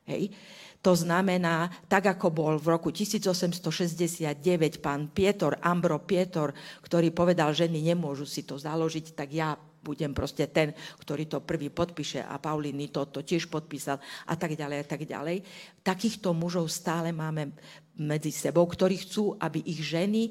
Hej. 0.09 0.33
To 0.79 0.95
znamená, 0.95 1.69
tak 1.91 2.07
ako 2.07 2.31
bol 2.31 2.55
v 2.57 2.79
roku 2.79 2.95
1869 2.95 4.79
pán 4.79 5.11
Pietor, 5.11 5.59
Ambro 5.59 5.99
Pietor, 6.05 6.55
ktorý 6.85 7.11
povedal, 7.11 7.51
že 7.51 7.67
ženy 7.67 7.93
nemôžu 7.93 8.25
si 8.25 8.47
to 8.47 8.55
založiť, 8.55 9.17
tak 9.19 9.29
ja 9.35 9.59
budem 9.83 10.15
proste 10.15 10.47
ten, 10.51 10.77
ktorý 11.01 11.27
to 11.27 11.39
prvý 11.43 11.73
podpíše 11.73 12.23
a 12.23 12.37
Pauliny 12.39 12.93
to, 12.93 13.09
to 13.09 13.25
tiež 13.25 13.49
podpísal 13.49 13.99
a 14.29 14.35
tak 14.37 14.55
ďalej 14.55 14.79
a 14.85 14.87
tak 14.87 15.03
ďalej. 15.03 15.43
Takýchto 15.83 16.31
mužov 16.37 16.69
stále 16.69 17.11
máme 17.11 17.57
medzi 17.99 18.31
sebou, 18.31 18.69
ktorí 18.69 19.03
chcú, 19.03 19.35
aby 19.41 19.65
ich 19.67 19.83
ženy 19.83 20.31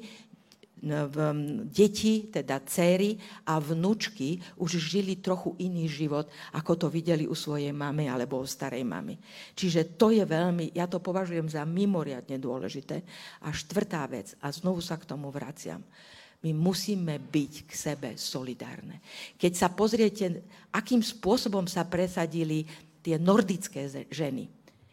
deti, 1.68 2.30
teda 2.30 2.62
céry 2.62 3.18
a 3.46 3.58
vnúčky 3.58 4.38
už 4.58 4.78
žili 4.78 5.18
trochu 5.18 5.58
iný 5.58 5.90
život, 5.90 6.30
ako 6.54 6.72
to 6.74 6.86
videli 6.86 7.26
u 7.26 7.34
svojej 7.34 7.74
mamy 7.74 8.06
alebo 8.06 8.38
u 8.38 8.46
starej 8.46 8.86
mamy. 8.86 9.18
Čiže 9.58 9.98
to 9.98 10.14
je 10.14 10.22
veľmi, 10.22 10.70
ja 10.74 10.86
to 10.86 11.02
považujem 11.02 11.50
za 11.50 11.66
mimoriadne 11.66 12.38
dôležité. 12.38 13.02
A 13.42 13.50
štvrtá 13.50 14.06
vec, 14.06 14.38
a 14.38 14.54
znovu 14.54 14.78
sa 14.78 14.94
k 14.94 15.08
tomu 15.08 15.34
vraciam, 15.34 15.82
my 16.38 16.54
musíme 16.54 17.18
byť 17.18 17.52
k 17.66 17.72
sebe 17.74 18.08
solidárne. 18.14 19.02
Keď 19.34 19.52
sa 19.58 19.74
pozriete, 19.74 20.46
akým 20.70 21.02
spôsobom 21.02 21.66
sa 21.66 21.82
presadili 21.82 22.62
tie 23.02 23.18
nordické 23.18 23.90
ženy, 24.06 24.46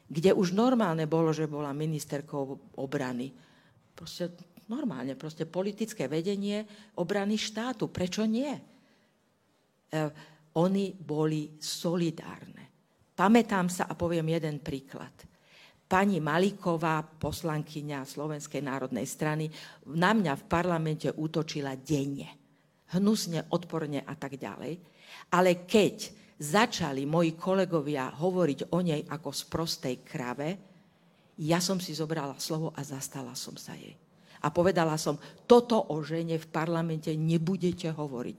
kde 0.09 0.33
už 0.33 0.53
normálne 0.53 1.05
bolo, 1.05 1.33
že 1.33 1.49
bola 1.49 1.73
ministerkou 1.73 2.73
obrany. 2.77 3.33
Proste 3.93 4.33
normálne, 4.70 5.13
proste 5.13 5.45
politické 5.45 6.09
vedenie 6.09 6.66
obrany 6.97 7.38
štátu. 7.38 7.89
Prečo 7.89 8.26
nie? 8.26 8.49
E, 8.49 8.61
oni 10.55 10.95
boli 10.95 11.59
solidárne. 11.59 12.63
Pamätám 13.16 13.72
sa 13.72 13.88
a 13.88 13.95
poviem 13.95 14.36
jeden 14.36 14.59
príklad. 14.59 15.13
Pani 15.86 16.18
Maliková, 16.18 17.05
poslankyňa 17.05 18.03
Slovenskej 18.03 18.66
národnej 18.66 19.05
strany, 19.05 19.45
na 19.93 20.18
mňa 20.18 20.34
v 20.34 20.47
parlamente 20.49 21.07
útočila 21.13 21.78
denne. 21.78 22.28
Hnusne, 22.97 23.53
odporne 23.53 24.01
a 24.01 24.13
tak 24.18 24.36
ďalej. 24.41 24.82
Ale 25.32 25.63
keď 25.63 26.09
začali 26.41 27.05
moji 27.05 27.38
kolegovia 27.38 28.11
hovoriť 28.18 28.74
o 28.74 28.80
nej 28.82 29.05
ako 29.07 29.30
z 29.32 29.41
krave, 30.03 30.49
ja 31.39 31.59
som 31.61 31.78
si 31.80 31.95
zobrala 31.95 32.36
slovo 32.41 32.74
a 32.76 32.82
zastala 32.84 33.36
som 33.38 33.55
sa 33.55 33.76
jej 33.76 34.04
a 34.45 34.47
povedala 34.53 34.93
som, 35.01 35.17
toto 35.49 35.89
o 35.89 36.05
žene 36.05 36.37
v 36.37 36.47
parlamente 36.53 37.09
nebudete 37.17 37.89
hovoriť. 37.89 38.37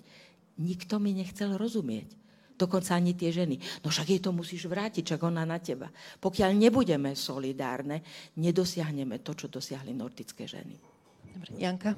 Nikto 0.62 1.02
mi 1.02 1.10
nechcel 1.18 1.58
rozumieť. 1.58 2.14
Dokonca 2.56 2.96
ani 2.96 3.12
tie 3.12 3.28
ženy. 3.34 3.60
No 3.84 3.92
však 3.92 4.16
jej 4.16 4.22
to 4.22 4.32
musíš 4.32 4.64
vrátiť, 4.64 5.12
čak 5.12 5.20
ona 5.26 5.44
na 5.44 5.60
teba. 5.60 5.92
Pokiaľ 6.22 6.56
nebudeme 6.56 7.12
solidárne, 7.12 8.00
nedosiahneme 8.40 9.20
to, 9.20 9.36
čo 9.36 9.52
dosiahli 9.52 9.92
nordické 9.92 10.48
ženy. 10.48 10.78
Dobre, 11.36 11.50
Janka? 11.60 11.92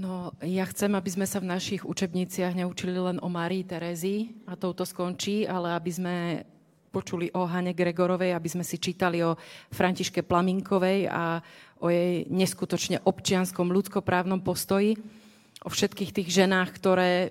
No, 0.00 0.32
ja 0.40 0.64
chcem, 0.64 0.96
aby 0.96 1.10
sme 1.12 1.28
sa 1.28 1.44
v 1.44 1.52
našich 1.52 1.84
učebniciach 1.84 2.56
neučili 2.56 2.96
len 2.96 3.20
o 3.20 3.28
Márii 3.28 3.68
Terezii 3.68 4.48
a 4.48 4.56
touto 4.56 4.88
skončí, 4.88 5.44
ale 5.44 5.76
aby 5.76 5.90
sme 5.92 6.14
počuli 6.90 7.30
o 7.32 7.46
Hane 7.46 7.72
Gregorovej, 7.72 8.34
aby 8.34 8.48
sme 8.50 8.66
si 8.66 8.76
čítali 8.82 9.22
o 9.22 9.38
Františke 9.70 10.26
Plaminkovej 10.26 11.06
a 11.06 11.38
o 11.80 11.88
jej 11.88 12.26
neskutočne 12.28 13.00
občianskom 13.06 13.70
ľudskoprávnom 13.70 14.42
postoji, 14.42 14.98
o 15.60 15.68
všetkých 15.68 16.10
tých 16.16 16.28
ženách, 16.44 16.68
ktoré 16.72 17.30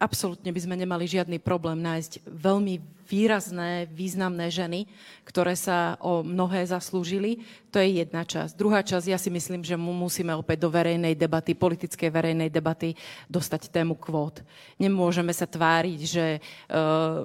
absolútne 0.00 0.48
by 0.50 0.60
sme 0.60 0.76
nemali 0.76 1.04
žiadny 1.04 1.36
problém 1.36 1.84
nájsť 1.84 2.24
veľmi 2.24 3.01
výrazné, 3.12 3.84
významné 3.92 4.48
ženy, 4.48 4.88
ktoré 5.28 5.52
sa 5.52 6.00
o 6.00 6.24
mnohé 6.24 6.64
zaslúžili. 6.64 7.44
To 7.68 7.76
je 7.76 8.00
jedna 8.00 8.24
časť. 8.24 8.56
Druhá 8.56 8.80
časť, 8.80 9.12
ja 9.12 9.20
si 9.20 9.28
myslím, 9.28 9.60
že 9.60 9.76
mu 9.76 9.92
musíme 9.92 10.32
opäť 10.32 10.64
do 10.64 10.72
verejnej 10.72 11.12
debaty, 11.12 11.52
politickej 11.52 12.08
verejnej 12.08 12.48
debaty 12.48 12.96
dostať 13.28 13.68
tému 13.68 14.00
kvót. 14.00 14.40
Nemôžeme 14.80 15.32
sa 15.36 15.44
tváriť, 15.44 16.00
že 16.00 16.26
uh, 16.40 17.24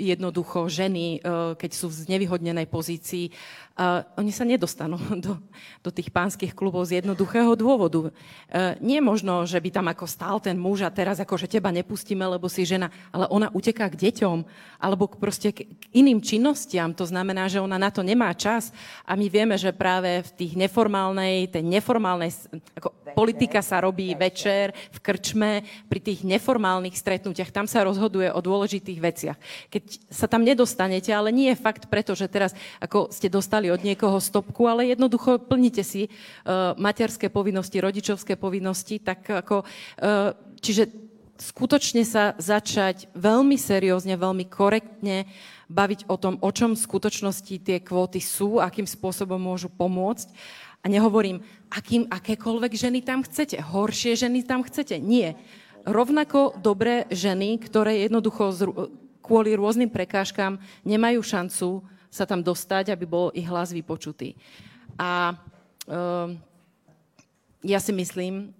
jednoducho 0.00 0.68
ženy, 0.72 1.20
uh, 1.20 1.52
keď 1.56 1.70
sú 1.76 1.92
v 1.92 2.00
znevýhodnenej 2.08 2.68
pozícii, 2.68 3.28
uh, 3.76 4.04
oni 4.16 4.32
sa 4.32 4.48
nedostanú 4.48 4.96
do, 5.24 5.36
do 5.84 5.90
tých 5.92 6.08
pánskych 6.08 6.56
klubov 6.56 6.88
z 6.88 7.04
jednoduchého 7.04 7.52
dôvodu. 7.56 8.08
Uh, 8.08 8.76
nie 8.80 9.00
možno, 9.04 9.44
že 9.44 9.60
by 9.60 9.68
tam 9.68 9.86
ako 9.92 10.04
stál 10.08 10.36
ten 10.40 10.56
muž 10.56 10.84
a 10.84 10.92
teraz 10.92 11.20
akože 11.20 11.48
teba 11.48 11.68
nepustíme, 11.72 12.24
lebo 12.24 12.48
si 12.52 12.64
žena, 12.64 12.92
ale 13.12 13.28
ona 13.28 13.48
uteká 13.52 13.88
k 13.88 14.08
deťom, 14.08 14.44
alebo 14.80 15.09
k, 15.10 15.14
proste 15.18 15.48
k 15.50 15.66
iným 15.90 16.22
činnostiam. 16.22 16.94
To 16.94 17.04
znamená, 17.04 17.50
že 17.50 17.58
ona 17.58 17.76
na 17.76 17.90
to 17.90 18.06
nemá 18.06 18.30
čas 18.32 18.70
a 19.02 19.18
my 19.18 19.26
vieme, 19.26 19.58
že 19.58 19.74
práve 19.74 20.22
v 20.22 20.30
tých 20.38 20.52
neformálnej, 20.54 21.50
tej 21.50 21.66
neformálnej, 21.66 22.30
ako 22.78 22.88
večer, 22.94 23.14
politika 23.18 23.60
sa 23.60 23.82
robí 23.82 24.14
večer. 24.14 24.70
večer 24.70 24.72
v 24.72 24.98
krčme, 25.02 25.52
pri 25.90 26.00
tých 26.00 26.22
neformálnych 26.22 26.94
stretnutiach, 26.94 27.50
tam 27.50 27.66
sa 27.66 27.82
rozhoduje 27.82 28.30
o 28.30 28.40
dôležitých 28.40 29.00
veciach. 29.00 29.38
Keď 29.68 29.82
sa 30.08 30.30
tam 30.30 30.46
nedostanete, 30.46 31.10
ale 31.10 31.34
nie 31.34 31.50
je 31.52 31.58
fakt 31.58 31.90
preto, 31.90 32.14
že 32.14 32.30
teraz 32.30 32.54
ako 32.78 33.10
ste 33.10 33.26
dostali 33.26 33.68
od 33.68 33.82
niekoho 33.82 34.16
stopku, 34.22 34.70
ale 34.70 34.94
jednoducho 34.94 35.42
plnite 35.42 35.82
si 35.82 36.06
uh, 36.06 36.72
materské 36.78 37.28
povinnosti, 37.28 37.82
rodičovské 37.82 38.38
povinnosti, 38.38 39.02
tak 39.02 39.26
ako, 39.26 39.66
uh, 39.66 40.32
čiže 40.62 41.09
skutočne 41.40 42.04
sa 42.04 42.36
začať 42.36 43.08
veľmi 43.16 43.56
seriózne, 43.56 44.14
veľmi 44.20 44.44
korektne 44.46 45.24
baviť 45.72 46.06
o 46.12 46.16
tom, 46.20 46.36
o 46.44 46.50
čom 46.52 46.76
v 46.76 46.84
skutočnosti 46.84 47.54
tie 47.64 47.80
kvóty 47.80 48.20
sú, 48.20 48.60
akým 48.60 48.84
spôsobom 48.84 49.40
môžu 49.40 49.72
pomôcť. 49.72 50.28
A 50.80 50.88
nehovorím, 50.88 51.44
akým, 51.72 52.08
akékoľvek 52.08 52.72
ženy 52.76 53.00
tam 53.04 53.24
chcete, 53.24 53.60
horšie 53.60 54.16
ženy 54.16 54.44
tam 54.44 54.64
chcete. 54.64 54.96
Nie. 55.00 55.36
Rovnako 55.84 56.60
dobré 56.60 57.08
ženy, 57.08 57.56
ktoré 57.60 58.04
jednoducho 58.04 58.52
kvôli 59.24 59.56
rôznym 59.56 59.88
prekážkam 59.88 60.60
nemajú 60.84 61.20
šancu 61.24 61.68
sa 62.10 62.26
tam 62.26 62.42
dostať, 62.42 62.90
aby 62.90 63.06
bol 63.06 63.30
ich 63.32 63.46
hlas 63.46 63.70
vypočutý. 63.70 64.34
A 64.98 65.38
uh, 65.86 66.34
ja 67.62 67.78
si 67.78 67.92
myslím, 67.94 68.50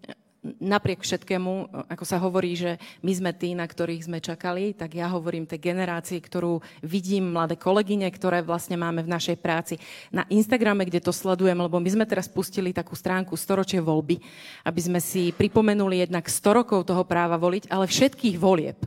napriek 0.41 1.05
všetkému, 1.05 1.84
ako 1.93 2.05
sa 2.09 2.16
hovorí, 2.16 2.57
že 2.57 2.80
my 3.05 3.12
sme 3.12 3.30
tí, 3.36 3.53
na 3.53 3.68
ktorých 3.68 4.09
sme 4.09 4.24
čakali, 4.24 4.72
tak 4.72 4.97
ja 4.97 5.12
hovorím 5.12 5.45
tej 5.45 5.61
generácii, 5.61 6.16
ktorú 6.16 6.64
vidím, 6.80 7.36
mladé 7.36 7.61
kolegyne, 7.61 8.09
ktoré 8.09 8.41
vlastne 8.41 8.80
máme 8.80 9.05
v 9.05 9.12
našej 9.12 9.36
práci 9.36 9.76
na 10.09 10.24
Instagrame, 10.32 10.88
kde 10.88 11.05
to 11.05 11.12
sledujem, 11.12 11.61
lebo 11.61 11.76
my 11.76 11.91
sme 11.93 12.09
teraz 12.09 12.24
pustili 12.24 12.72
takú 12.72 12.97
stránku 12.97 13.36
storočie 13.36 13.84
voľby, 13.84 14.16
aby 14.64 14.80
sme 14.80 15.01
si 15.01 15.28
pripomenuli 15.36 16.09
jednak 16.09 16.24
100 16.24 16.59
rokov 16.64 16.88
toho 16.88 17.05
práva 17.05 17.36
voliť, 17.36 17.68
ale 17.68 17.84
všetkých 17.84 18.36
volieb 18.41 18.80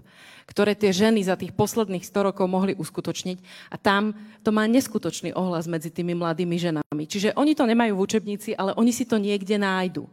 ktoré 0.43 0.76
tie 0.76 0.91
ženy 0.91 1.24
za 1.24 1.39
tých 1.39 1.56
posledných 1.56 2.04
100 2.04 2.28
rokov 2.30 2.45
mohli 2.51 2.76
uskutočniť. 2.76 3.72
A 3.72 3.80
tam 3.80 4.12
to 4.43 4.51
má 4.51 4.68
neskutočný 4.68 5.32
ohlas 5.32 5.72
medzi 5.72 5.88
tými 5.88 6.20
mladými 6.20 6.60
ženami. 6.60 7.04
Čiže 7.08 7.32
oni 7.39 7.56
to 7.56 7.64
nemajú 7.64 7.95
v 7.95 8.04
učebnici, 8.04 8.51
ale 8.51 8.76
oni 8.76 8.91
si 8.91 9.08
to 9.08 9.16
niekde 9.16 9.56
nájdu 9.56 10.04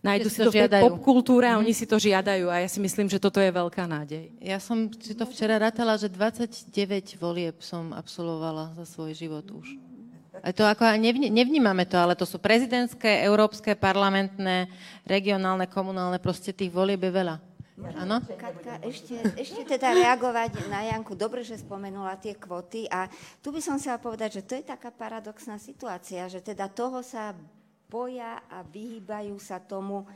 nájdu 0.00 0.28
si 0.32 0.40
to, 0.40 0.48
to 0.48 0.52
v 0.56 0.68
tej 0.68 0.82
popkultúre 0.84 1.46
a 1.46 1.56
mm-hmm. 1.56 1.62
oni 1.64 1.72
si 1.76 1.84
to 1.84 1.96
žiadajú 2.00 2.48
a 2.48 2.64
ja 2.64 2.68
si 2.68 2.80
myslím, 2.80 3.08
že 3.08 3.20
toto 3.20 3.40
je 3.40 3.52
veľká 3.52 3.84
nádej. 3.84 4.32
Ja 4.40 4.56
som 4.56 4.88
si 4.88 5.12
to 5.12 5.28
včera 5.28 5.60
rátala, 5.60 6.00
že 6.00 6.08
29 6.08 6.72
volieb 7.20 7.60
som 7.60 7.92
absolvovala 7.92 8.76
za 8.80 8.84
svoj 8.88 9.12
život 9.12 9.44
už. 9.52 9.76
A 10.40 10.56
to 10.56 10.64
ako 10.64 10.88
nevnímame 11.28 11.84
to, 11.84 12.00
ale 12.00 12.16
to 12.16 12.24
sú 12.24 12.40
prezidentské, 12.40 13.20
európske, 13.28 13.76
parlamentné, 13.76 14.72
regionálne, 15.04 15.68
komunálne, 15.68 16.16
proste 16.16 16.56
tých 16.56 16.72
volieb 16.72 17.04
je 17.04 17.12
veľa. 17.12 17.36
Áno? 17.96 18.20
Katka, 18.36 18.80
ešte, 18.84 19.16
ešte 19.40 19.64
teda 19.64 19.96
reagovať 19.96 20.68
na 20.68 20.84
Janku. 20.92 21.16
Dobre, 21.16 21.40
že 21.40 21.60
spomenula 21.60 22.20
tie 22.20 22.36
kvoty 22.36 22.84
a 22.92 23.08
tu 23.40 23.52
by 23.52 23.60
som 23.60 23.80
chcela 23.80 23.96
povedať, 23.96 24.40
že 24.40 24.42
to 24.44 24.52
je 24.60 24.64
taká 24.64 24.92
paradoxná 24.92 25.56
situácia, 25.56 26.28
že 26.28 26.44
teda 26.44 26.68
toho 26.68 27.00
sa 27.00 27.32
boja 27.90 28.46
a 28.46 28.62
vyhýbajú 28.62 29.34
sa 29.42 29.58
tomu 29.58 30.06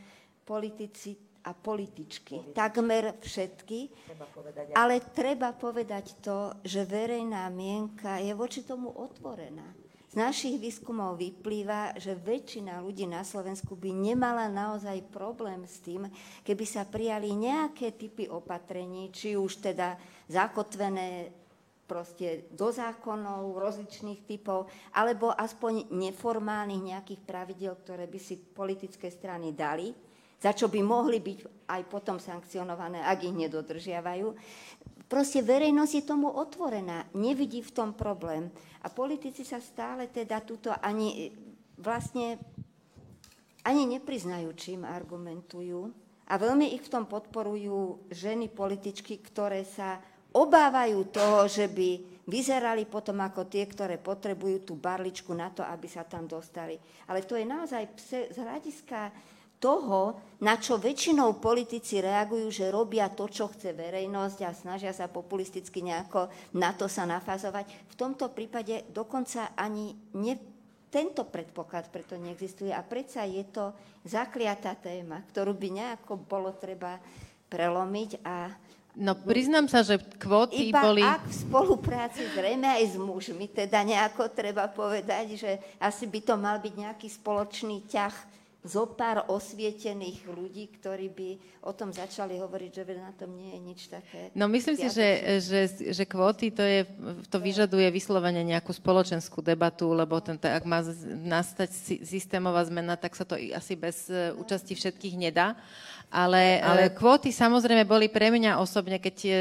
politici 0.47 1.19
a 1.45 1.53
političky. 1.53 2.55
Takmer 2.57 3.21
všetky. 3.21 3.91
Ale 4.79 5.03
treba 5.13 5.53
povedať 5.53 6.23
to, 6.23 6.57
že 6.65 6.89
verejná 6.89 7.51
mienka 7.53 8.23
je 8.23 8.33
voči 8.33 8.65
tomu 8.65 8.89
otvorená. 8.95 9.77
Z 10.15 10.23
našich 10.23 10.63
výskumov 10.63 11.19
vyplýva, 11.19 11.99
že 11.99 12.15
väčšina 12.15 12.79
ľudí 12.79 13.03
na 13.03 13.27
Slovensku 13.27 13.75
by 13.75 13.91
nemala 13.91 14.47
naozaj 14.47 15.11
problém 15.11 15.67
s 15.67 15.83
tým, 15.83 16.07
keby 16.47 16.63
sa 16.63 16.87
prijali 16.87 17.35
nejaké 17.35 17.99
typy 17.99 18.31
opatrení, 18.31 19.11
či 19.11 19.35
už 19.35 19.59
teda 19.59 19.99
zakotvené 20.31 21.35
proste 21.85 22.49
do 22.51 22.73
zákonov 22.73 23.61
rozličných 23.61 24.25
typov, 24.25 24.67
alebo 24.97 25.31
aspoň 25.31 25.93
neformálnych 25.93 26.97
nejakých 26.97 27.21
pravidel, 27.23 27.77
ktoré 27.77 28.09
by 28.09 28.19
si 28.19 28.41
politické 28.41 29.13
strany 29.13 29.53
dali. 29.53 29.93
za 30.45 30.53
čo 30.53 30.69
by 30.69 30.85
mohli 30.85 31.25
byť 31.25 31.39
aj 31.73 31.83
potom 31.89 32.21
sankcionované, 32.21 33.01
ak 33.01 33.25
ich 33.25 33.33
nedodržiavajú. 33.33 34.29
Proste 35.09 35.41
verejnosť 35.41 35.93
je 35.97 36.05
tomu 36.05 36.29
otvorená, 36.29 37.09
nevidí 37.17 37.65
v 37.65 37.73
tom 37.73 37.97
problém. 37.97 38.53
A 38.85 38.93
politici 38.93 39.41
sa 39.41 39.57
stále 39.57 40.13
teda 40.13 40.45
túto 40.45 40.69
ani 40.85 41.33
vlastne 41.81 42.37
ani 43.65 43.89
nepriznajú, 43.89 44.53
čím 44.53 44.85
argumentujú. 44.85 45.89
A 46.29 46.37
veľmi 46.37 46.77
ich 46.77 46.85
v 46.85 46.93
tom 46.93 47.05
podporujú 47.09 48.09
ženy 48.13 48.53
političky, 48.53 49.25
ktoré 49.25 49.65
sa 49.65 49.97
obávajú 50.35 51.15
toho, 51.15 51.47
že 51.47 51.71
by 51.71 52.15
vyzerali 52.27 52.89
potom 52.89 53.21
ako 53.21 53.47
tie, 53.47 53.69
ktoré 53.69 54.01
potrebujú 54.01 54.65
tú 54.65 54.75
barličku 54.75 55.31
na 55.37 55.53
to, 55.53 55.63
aby 55.63 55.87
sa 55.87 56.03
tam 56.09 56.25
dostali. 56.25 56.77
Ale 57.07 57.23
to 57.23 57.37
je 57.37 57.45
naozaj 57.45 57.85
z 58.33 58.37
hľadiska 58.37 59.13
toho, 59.61 60.21
na 60.45 60.61
čo 60.61 60.77
väčšinou 60.77 61.41
politici 61.41 61.97
reagujú, 61.97 62.53
že 62.53 62.69
robia 62.69 63.09
to, 63.09 63.31
čo 63.33 63.49
chce 63.49 63.73
verejnosť 63.73 64.39
a 64.45 64.53
snažia 64.53 64.93
sa 64.93 65.09
populisticky 65.09 65.81
nejako 65.81 66.29
na 66.61 66.77
to 66.77 66.85
sa 66.85 67.09
nafazovať. 67.09 67.89
V 67.89 67.95
tomto 67.97 68.29
prípade 68.29 68.85
dokonca 68.93 69.57
ani 69.57 69.97
ne, 70.21 70.37
tento 70.93 71.25
predpoklad 71.25 71.89
preto 71.89 72.21
neexistuje 72.21 72.77
a 72.77 72.85
predsa 72.85 73.25
je 73.25 73.41
to 73.49 73.73
zakliatá 74.05 74.77
téma, 74.77 75.25
ktorú 75.33 75.57
by 75.57 75.69
nejako 75.73 76.21
bolo 76.21 76.53
treba 76.61 77.01
prelomiť 77.49 78.11
a 78.21 78.53
No 78.95 79.19
priznám 79.19 79.67
sa, 79.67 79.83
že 79.83 79.99
kvóty 79.99 80.71
Iba 80.71 80.87
boli... 80.87 81.03
ak 81.03 81.27
v 81.27 81.35
spolupráci 81.35 82.23
zrejme 82.31 82.79
aj 82.79 82.95
s 82.95 82.97
mužmi, 82.97 83.51
teda 83.51 83.83
nejako 83.83 84.31
treba 84.31 84.71
povedať, 84.71 85.35
že 85.35 85.51
asi 85.83 86.07
by 86.07 86.21
to 86.23 86.35
mal 86.39 86.63
byť 86.63 86.75
nejaký 86.79 87.09
spoločný 87.11 87.91
ťah 87.91 88.15
zo 88.65 88.89
pár 88.89 89.29
osvietených 89.29 90.25
ľudí, 90.25 90.73
ktorí 90.81 91.13
by 91.13 91.31
o 91.69 91.77
tom 91.77 91.93
začali 91.93 92.41
hovoriť, 92.41 92.71
že 92.73 92.83
na 92.97 93.13
tom 93.13 93.37
nie 93.37 93.53
je 93.53 93.61
nič 93.61 93.81
také. 93.93 94.33
No 94.33 94.49
myslím 94.49 94.73
si, 94.81 94.89
že, 94.89 95.09
že, 95.45 95.61
že 95.93 96.05
kvóty 96.09 96.49
to, 96.49 96.65
je, 96.65 96.89
to 97.29 97.37
vyžaduje 97.45 97.85
vyslovene 97.93 98.41
nejakú 98.41 98.73
spoločenskú 98.73 99.45
debatu, 99.45 99.93
lebo 99.93 100.17
ten, 100.25 100.41
ak 100.41 100.65
má 100.65 100.81
nastať 101.29 101.69
systémová 102.09 102.65
zmena, 102.65 102.97
tak 102.97 103.13
sa 103.13 103.29
to 103.29 103.37
asi 103.37 103.77
bez 103.77 104.09
e, 104.09 104.33
účasti 104.33 104.73
všetkých 104.73 105.15
nedá. 105.21 105.61
Ale, 106.11 106.63
ale 106.63 106.83
kvóty 106.95 107.35
samozrejme 107.35 107.85
boli 107.85 108.07
pre 108.07 108.31
mňa 108.31 108.59
osobne, 108.63 109.03
keď, 109.03 109.17
je, 109.19 109.41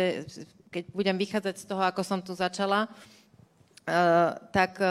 keď 0.74 0.84
budem 0.90 1.18
vychádzať 1.18 1.56
z 1.60 1.66
toho, 1.70 1.84
ako 1.86 2.02
som 2.02 2.20
tu 2.20 2.34
začala, 2.34 2.90
uh, 2.90 4.36
tak 4.50 4.82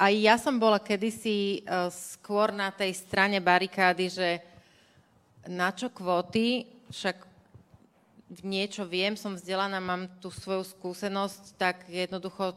aj 0.00 0.12
ja 0.16 0.40
som 0.40 0.56
bola 0.56 0.80
kedysi 0.80 1.60
skôr 1.92 2.56
na 2.56 2.72
tej 2.72 2.96
strane 2.96 3.36
barikády, 3.36 4.08
že 4.08 4.28
na 5.44 5.68
čo 5.76 5.92
kvóty, 5.92 6.64
však 6.88 7.28
niečo 8.40 8.88
viem, 8.88 9.12
som 9.12 9.36
vzdelaná, 9.36 9.76
mám 9.76 10.08
tú 10.22 10.32
svoju 10.32 10.64
skúsenosť, 10.64 11.42
tak 11.60 11.76
jednoducho, 11.90 12.56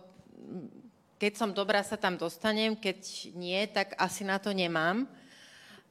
keď 1.20 1.34
som 1.36 1.50
dobrá, 1.52 1.84
sa 1.84 2.00
tam 2.00 2.16
dostanem, 2.16 2.80
keď 2.80 3.00
nie, 3.36 3.60
tak 3.68 3.92
asi 4.00 4.24
na 4.24 4.40
to 4.40 4.56
nemám. 4.56 5.04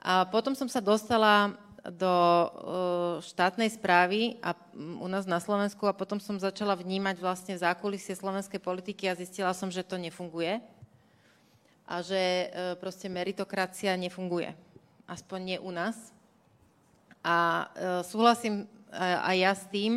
A 0.01 0.25
potom 0.25 0.57
som 0.57 0.71
sa 0.73 0.81
dostala 0.81 1.53
do 1.83 2.07
uh, 2.07 2.51
štátnej 3.27 3.67
správy 3.75 4.39
a 4.39 4.55
u 4.77 5.09
nás 5.11 5.27
na 5.27 5.43
Slovensku 5.43 5.91
a 5.91 5.97
potom 5.97 6.23
som 6.23 6.39
začala 6.39 6.79
vnímať 6.79 7.19
vlastne 7.19 7.59
zákulisie 7.59 8.15
slovenskej 8.15 8.63
politiky 8.63 9.11
a 9.11 9.19
zistila 9.19 9.51
som, 9.51 9.67
že 9.67 9.83
to 9.83 9.99
nefunguje 9.99 10.63
a 11.93 12.01
že 12.01 12.17
e, 12.17 12.47
proste 12.81 13.11
meritokracia 13.13 13.93
nefunguje. 14.01 14.55
Aspoň 15.05 15.39
nie 15.45 15.59
u 15.61 15.69
nás. 15.69 16.15
A 17.21 17.37
e, 17.37 17.65
súhlasím 18.07 18.65
e, 18.65 18.67
aj 19.03 19.37
ja 19.37 19.53
s 19.53 19.65
tým, 19.69 19.93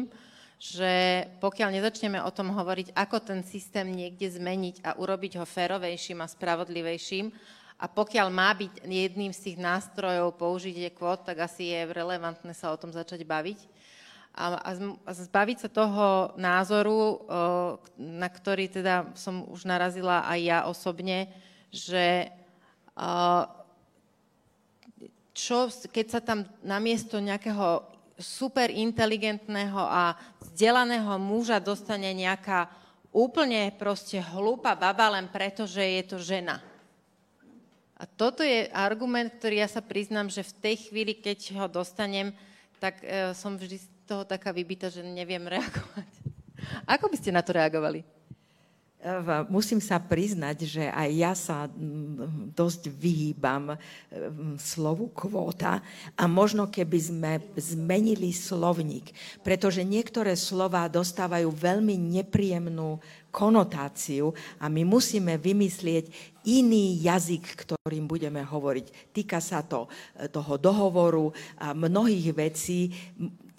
že 0.59 1.23
pokiaľ 1.39 1.77
nezačneme 1.77 2.19
o 2.19 2.31
tom 2.35 2.51
hovoriť, 2.51 2.91
ako 2.91 3.17
ten 3.23 3.39
systém 3.47 3.87
niekde 3.95 4.27
zmeniť 4.27 4.83
a 4.83 4.99
urobiť 4.99 5.39
ho 5.39 5.45
férovejším 5.47 6.19
a 6.19 6.31
spravodlivejším, 6.31 7.31
a 7.75 7.85
pokiaľ 7.91 8.27
má 8.31 8.55
byť 8.55 8.87
jedným 8.87 9.35
z 9.35 9.51
tých 9.51 9.57
nástrojov 9.59 10.39
použitie 10.39 10.87
kvót, 10.95 11.27
tak 11.27 11.43
asi 11.43 11.75
je 11.75 11.91
relevantné 11.91 12.55
sa 12.55 12.71
o 12.71 12.79
tom 12.79 12.95
začať 12.95 13.27
baviť. 13.27 13.59
A, 14.35 14.75
a 15.07 15.11
zbaviť 15.11 15.57
sa 15.63 15.69
toho 15.71 16.35
názoru, 16.35 17.23
na 17.95 18.27
ktorý 18.27 18.67
teda 18.67 19.15
som 19.15 19.47
už 19.47 19.63
narazila 19.63 20.27
aj 20.27 20.39
ja 20.43 20.59
osobne, 20.67 21.31
že 21.71 22.31
čo, 25.35 25.67
keď 25.67 26.05
sa 26.07 26.19
tam 26.23 26.47
namiesto 26.63 27.19
nejakého 27.19 27.83
super 28.15 28.71
inteligentného 28.71 29.79
a 29.79 30.15
vzdelaného 30.39 31.19
muža 31.19 31.59
dostane 31.59 32.11
nejaká 32.15 32.71
úplne 33.11 33.71
proste 33.75 34.19
hlúpa 34.19 34.75
baba 34.75 35.19
len 35.19 35.27
preto, 35.27 35.67
že 35.67 35.83
je 35.99 36.03
to 36.07 36.17
žena. 36.19 36.63
A 37.95 38.03
toto 38.03 38.43
je 38.43 38.67
argument, 38.75 39.31
ktorý 39.31 39.63
ja 39.63 39.69
sa 39.71 39.79
priznám, 39.79 40.27
že 40.27 40.43
v 40.43 40.57
tej 40.59 40.75
chvíli, 40.89 41.15
keď 41.15 41.55
ho 41.63 41.67
dostanem, 41.71 42.35
tak 42.79 42.99
e, 42.99 43.31
som 43.31 43.55
vždy 43.55 43.77
z 43.79 43.87
toho 44.03 44.27
taká 44.27 44.51
vybita, 44.51 44.91
že 44.91 44.99
neviem 44.99 45.43
reagovať. 45.47 46.11
Ako 46.85 47.07
by 47.07 47.15
ste 47.15 47.31
na 47.31 47.39
to 47.39 47.55
reagovali? 47.55 48.14
Musím 49.53 49.77
sa 49.77 50.01
priznať, 50.01 50.57
že 50.65 50.83
aj 50.89 51.09
ja 51.13 51.33
sa 51.37 51.69
dosť 52.57 52.89
vyhýbam 52.89 53.77
slovu 54.57 55.13
kvóta 55.13 55.79
a 56.17 56.23
možno 56.25 56.65
keby 56.65 56.99
sme 56.99 57.31
zmenili 57.53 58.33
slovník, 58.33 59.13
pretože 59.45 59.85
niektoré 59.85 60.33
slova 60.33 60.89
dostávajú 60.89 61.53
veľmi 61.53 61.93
nepríjemnú 62.17 62.97
konotáciu 63.29 64.31
a 64.57 64.71
my 64.71 64.87
musíme 64.87 65.35
vymyslieť 65.35 66.07
iný 66.47 67.03
jazyk, 67.03 67.67
ktorým 67.67 68.07
budeme 68.07 68.39
hovoriť. 68.39 69.11
Týka 69.11 69.43
sa 69.43 69.59
to 69.59 69.91
e, 70.15 70.31
toho 70.31 70.55
dohovoru 70.55 71.35
a 71.59 71.75
mnohých 71.75 72.31
vecí 72.31 72.95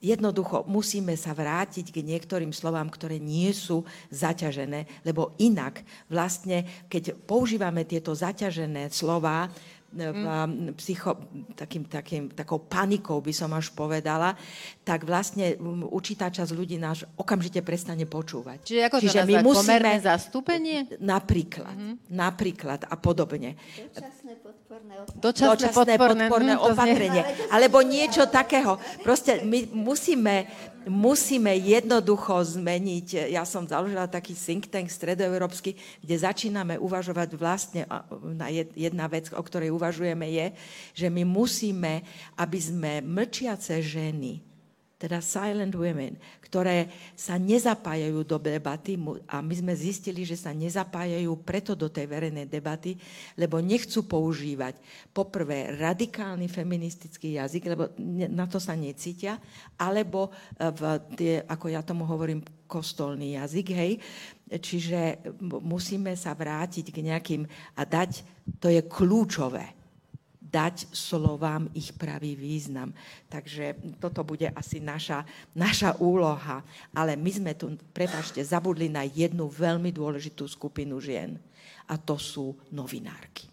jednoducho 0.01 0.69
musíme 0.69 1.17
sa 1.17 1.33
vrátiť 1.33 1.93
k 1.93 2.05
niektorým 2.05 2.53
slovám, 2.53 2.89
ktoré 2.93 3.17
nie 3.17 3.51
sú 3.51 3.83
zaťažené, 4.13 5.05
lebo 5.05 5.35
inak 5.41 5.81
vlastne, 6.07 6.65
keď 6.87 7.17
používame 7.25 7.83
tieto 7.89 8.13
zaťažené 8.13 8.93
slova, 8.93 9.49
mm. 9.97 10.77
psycho, 10.77 11.17
takým, 11.57 11.89
takým, 11.89 12.23
takou 12.31 12.63
panikou 12.63 13.19
by 13.25 13.33
som 13.33 13.51
až 13.57 13.73
povedala, 13.73 14.37
tak 14.85 15.09
vlastne 15.09 15.57
určitá 15.89 16.29
časť 16.29 16.53
ľudí 16.53 16.77
náš 16.77 17.09
okamžite 17.17 17.65
prestane 17.65 18.05
počúvať. 18.05 18.63
Čiže 18.63 18.83
ako 18.87 18.97
Čiže 19.01 19.21
to 19.23 19.27
my 19.27 19.35
musíme, 19.43 19.93
zastúpenie? 19.99 20.79
Napríklad, 21.01 21.75
mm-hmm. 21.75 21.95
napríklad 22.13 22.81
a 22.87 22.95
podobne. 23.01 23.57
Dočasné 23.97 24.33
podporné 24.39 24.95
opatrenie. 25.01 25.23
Dočasné, 25.23 25.49
Dočasné 25.51 25.71
podporné, 25.73 26.25
podporné 26.29 26.55
hm, 26.55 26.63
opatrenie. 26.63 27.23
Alebo 27.51 27.79
niečo 27.81 28.29
takého. 28.29 28.79
Proste 29.01 29.43
my 29.43 29.73
musíme 29.73 30.47
musíme 30.87 31.51
jednoducho 31.59 32.39
zmeniť. 32.59 33.31
Ja 33.35 33.43
som 33.43 33.67
založila 33.67 34.07
taký 34.07 34.39
think 34.39 34.71
tank 34.71 34.87
stredoeurópsky, 34.87 35.75
kde 36.01 36.17
začíname 36.17 36.79
uvažovať 36.79 37.29
vlastne, 37.35 37.83
na 38.23 38.49
jedna 38.55 39.11
vec, 39.11 39.31
o 39.35 39.43
ktorej 39.43 39.75
uvažujeme 39.75 40.27
je, 40.31 40.47
že 40.95 41.09
my 41.11 41.27
musíme, 41.27 42.07
aby 42.39 42.59
sme 42.63 42.93
mlčiace 43.03 43.83
ženy, 43.83 44.41
teda 44.97 45.21
silent 45.21 45.77
women, 45.77 46.17
ktoré 46.47 46.89
sa 47.19 47.35
nezapájajú 47.37 48.23
do 48.23 48.39
debaty 48.39 48.95
a 49.27 49.43
my 49.43 49.55
sme 49.55 49.75
zistili, 49.75 50.23
že 50.23 50.39
sa 50.39 50.55
nezapájajú 50.55 51.35
preto 51.43 51.75
do 51.75 51.91
tej 51.91 52.07
verejnej 52.07 52.47
debaty, 52.47 52.95
lebo 53.35 53.59
nechcú 53.59 54.07
používať 54.07 54.79
poprvé 55.11 55.75
radikálny 55.75 56.47
feministický 56.47 57.43
jazyk, 57.43 57.63
lebo 57.67 57.91
na 58.31 58.47
to 58.47 58.63
sa 58.63 58.79
necítia, 58.79 59.43
alebo 59.77 60.31
e, 60.31 60.71
v 60.71 60.81
tie, 61.19 61.35
ako 61.45 61.67
ja 61.69 61.83
tomu 61.83 62.09
hovorím, 62.09 62.41
kostolný 62.67 63.39
jazyk, 63.39 63.67
hej. 63.75 63.93
Čiže 64.47 65.23
musíme 65.43 66.15
sa 66.19 66.35
vrátiť 66.35 66.91
k 66.91 66.99
nejakým 67.03 67.43
a 67.79 67.83
dať, 67.83 68.27
to 68.63 68.71
je 68.71 68.83
kľúčové 68.83 69.76
dať 70.47 70.95
slovám 70.95 71.67
ich 71.75 71.91
pravý 71.95 72.39
význam. 72.39 72.95
Takže 73.27 73.99
toto 73.99 74.23
bude 74.23 74.47
asi 74.55 74.79
naša, 74.79 75.27
naša 75.59 75.99
úloha. 75.99 76.63
Ale 76.95 77.19
my 77.19 77.31
sme 77.31 77.53
tu, 77.59 77.75
prepašte, 77.91 78.39
zabudli 78.47 78.87
na 78.87 79.03
jednu 79.03 79.51
veľmi 79.51 79.91
dôležitú 79.91 80.47
skupinu 80.47 81.03
žien. 81.03 81.35
A 81.91 81.99
to 81.99 82.19
sú 82.19 82.55
novinárky. 82.71 83.51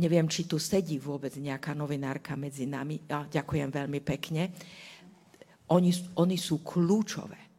Neviem, 0.00 0.24
či 0.32 0.48
tu 0.48 0.56
sedí 0.56 0.96
vôbec 0.96 1.36
nejaká 1.36 1.76
novinárka 1.76 2.32
medzi 2.32 2.64
nami. 2.64 3.04
Ja, 3.04 3.28
ďakujem 3.28 3.68
veľmi 3.68 4.00
pekne. 4.00 4.48
Oni, 5.76 5.92
oni 6.16 6.36
sú 6.40 6.64
kľúčové. 6.64 7.50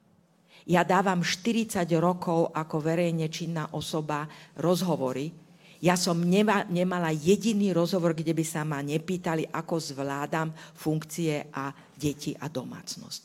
Ja 0.65 0.81
dávam 0.81 1.21
40 1.21 1.85
rokov 2.01 2.49
ako 2.53 2.81
verejne 2.81 3.29
činná 3.29 3.69
osoba 3.77 4.25
rozhovory 4.57 5.50
Ja 5.81 5.97
som 5.97 6.21
nema, 6.21 6.69
nemala 6.69 7.09
jediný 7.09 7.73
rozhovor, 7.73 8.13
kde 8.13 8.37
by 8.37 8.45
sa 8.45 8.61
ma 8.61 8.85
nepýtali, 8.85 9.49
ako 9.49 9.81
zvládam 9.81 10.53
funkcie 10.77 11.49
a 11.49 11.73
deti 11.97 12.37
a 12.37 12.45
domácnosť. 12.45 13.23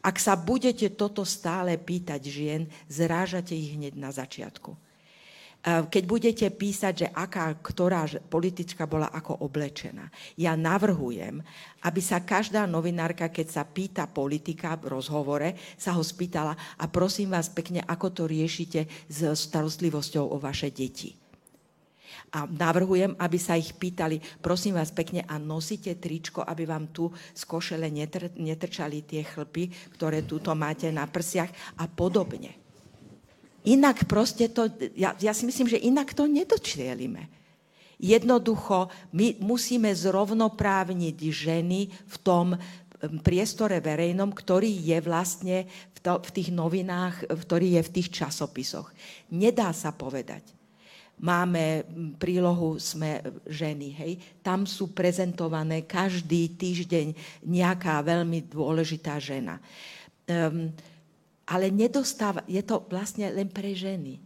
Ak 0.00 0.16
sa 0.16 0.32
budete 0.32 0.96
toto 0.96 1.20
stále 1.28 1.76
pýtať 1.76 2.20
žien, 2.24 2.64
zrážate 2.88 3.52
ich 3.52 3.76
hneď 3.76 4.00
na 4.00 4.08
začiatku. 4.08 4.72
Keď 5.62 6.02
budete 6.10 6.46
písať, 6.50 7.06
že 7.06 7.08
aká, 7.12 7.54
ktorá 7.62 8.08
politička 8.26 8.82
bola 8.88 9.14
ako 9.14 9.46
oblečená, 9.46 10.10
ja 10.34 10.58
navrhujem, 10.58 11.38
aby 11.86 12.00
sa 12.02 12.18
každá 12.18 12.66
novinárka, 12.66 13.30
keď 13.30 13.46
sa 13.46 13.62
pýta 13.62 14.10
politika 14.10 14.74
v 14.74 14.90
rozhovore, 14.96 15.54
sa 15.78 15.94
ho 15.94 16.02
spýtala 16.02 16.56
a 16.80 16.84
prosím 16.90 17.30
vás 17.30 17.46
pekne, 17.46 17.78
ako 17.84 18.10
to 18.10 18.22
riešite 18.26 18.90
s 19.06 19.18
starostlivosťou 19.22 20.34
o 20.34 20.40
vaše 20.42 20.74
deti 20.74 21.21
a 22.32 22.48
navrhujem, 22.48 23.12
aby 23.18 23.38
sa 23.38 23.58
ich 23.58 23.76
pýtali, 23.76 24.20
prosím 24.40 24.78
vás 24.78 24.88
pekne, 24.94 25.24
a 25.28 25.36
nosíte 25.36 25.94
tričko, 26.00 26.40
aby 26.44 26.64
vám 26.64 26.90
tu 26.90 27.12
z 27.12 27.42
košele 27.44 27.88
netr- 27.92 28.32
netrčali 28.38 29.04
tie 29.04 29.26
chlpy, 29.26 29.68
ktoré 29.96 30.24
túto 30.24 30.54
máte 30.56 30.88
na 30.88 31.04
prsiach 31.04 31.78
a 31.80 31.84
podobne. 31.88 32.56
Inak 33.62 34.10
proste 34.10 34.50
to, 34.50 34.66
ja, 34.98 35.14
ja 35.22 35.30
si 35.30 35.46
myslím, 35.46 35.70
že 35.70 35.78
inak 35.78 36.16
to 36.18 36.26
nedočielime. 36.26 37.30
Jednoducho, 38.02 38.90
my 39.14 39.38
musíme 39.38 39.94
zrovnoprávniť 39.94 41.18
ženy 41.30 41.86
v 41.86 42.16
tom 42.26 42.58
priestore 43.22 43.78
verejnom, 43.78 44.34
ktorý 44.34 44.70
je 44.70 44.98
vlastne 45.02 45.56
v, 45.94 45.98
to, 46.02 46.18
v 46.18 46.30
tých 46.34 46.50
novinách, 46.50 47.30
ktorý 47.30 47.78
je 47.78 47.82
v 47.86 47.92
tých 47.94 48.08
časopisoch. 48.10 48.90
Nedá 49.30 49.70
sa 49.70 49.94
povedať 49.94 50.61
máme 51.20 51.86
prílohu 52.16 52.80
Sme 52.80 53.20
ženy, 53.44 53.88
hej. 53.98 54.12
Tam 54.40 54.64
sú 54.64 54.90
prezentované 54.94 55.84
každý 55.84 56.56
týždeň 56.56 57.14
nejaká 57.46 58.00
veľmi 58.00 58.48
dôležitá 58.48 59.20
žena. 59.20 59.60
Um, 60.24 60.72
ale 61.46 61.68
nedostáva, 61.68 62.46
je 62.46 62.62
to 62.62 62.86
vlastne 62.88 63.28
len 63.28 63.50
pre 63.50 63.74
ženy. 63.74 64.16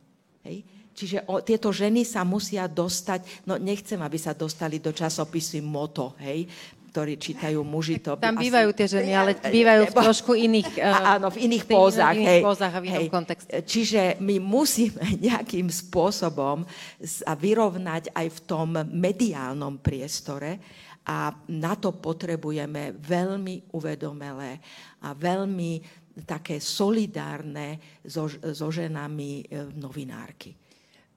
Hej. 0.45 0.63
Čiže 0.97 1.29
o, 1.29 1.45
tieto 1.45 1.69
ženy 1.69 2.09
sa 2.09 2.25
musia 2.25 2.65
dostať, 2.65 3.45
no 3.45 3.61
nechcem, 3.61 4.01
aby 4.01 4.17
sa 4.17 4.33
dostali 4.33 4.81
do 4.81 4.97
časopisu 4.97 5.61
Moto, 5.61 6.17
hej, 6.25 6.49
ktorí 6.97 7.21
čítajú 7.21 7.61
muži. 7.61 8.01
To 8.09 8.17
Tam 8.17 8.41
bývajú 8.41 8.73
tie 8.73 8.89
ženy, 8.89 9.13
ale 9.13 9.37
bývajú 9.37 9.93
v 9.93 9.93
trošku 9.93 10.33
iných... 10.33 10.69
Uh, 10.87 11.19
áno, 11.19 11.33
v 11.35 11.51
iných 11.51 11.65
pózach. 11.67 12.15
Iných 12.15 12.47
pózach 12.47 12.71
a 12.71 12.79
v 12.79 12.87
inom 12.87 13.05
hej. 13.05 13.11
kontexte. 13.11 13.51
Čiže 13.65 14.23
my 14.23 14.39
musíme 14.39 15.03
nejakým 15.27 15.67
spôsobom 15.67 16.63
sa 17.03 17.33
vyrovnať 17.35 18.15
aj 18.15 18.27
v 18.29 18.39
tom 18.47 18.71
mediálnom 18.87 19.83
priestore 19.83 20.63
a 21.11 21.33
na 21.51 21.75
to 21.75 21.97
potrebujeme 21.97 22.95
veľmi 23.03 23.75
uvedomelé 23.75 24.63
a 25.03 25.11
veľmi 25.17 25.83
také 26.23 26.63
solidárne 26.63 28.01
so, 28.07 28.31
so 28.31 28.69
ženami 28.71 29.43
e, 29.43 29.75
novinárky. 29.75 30.55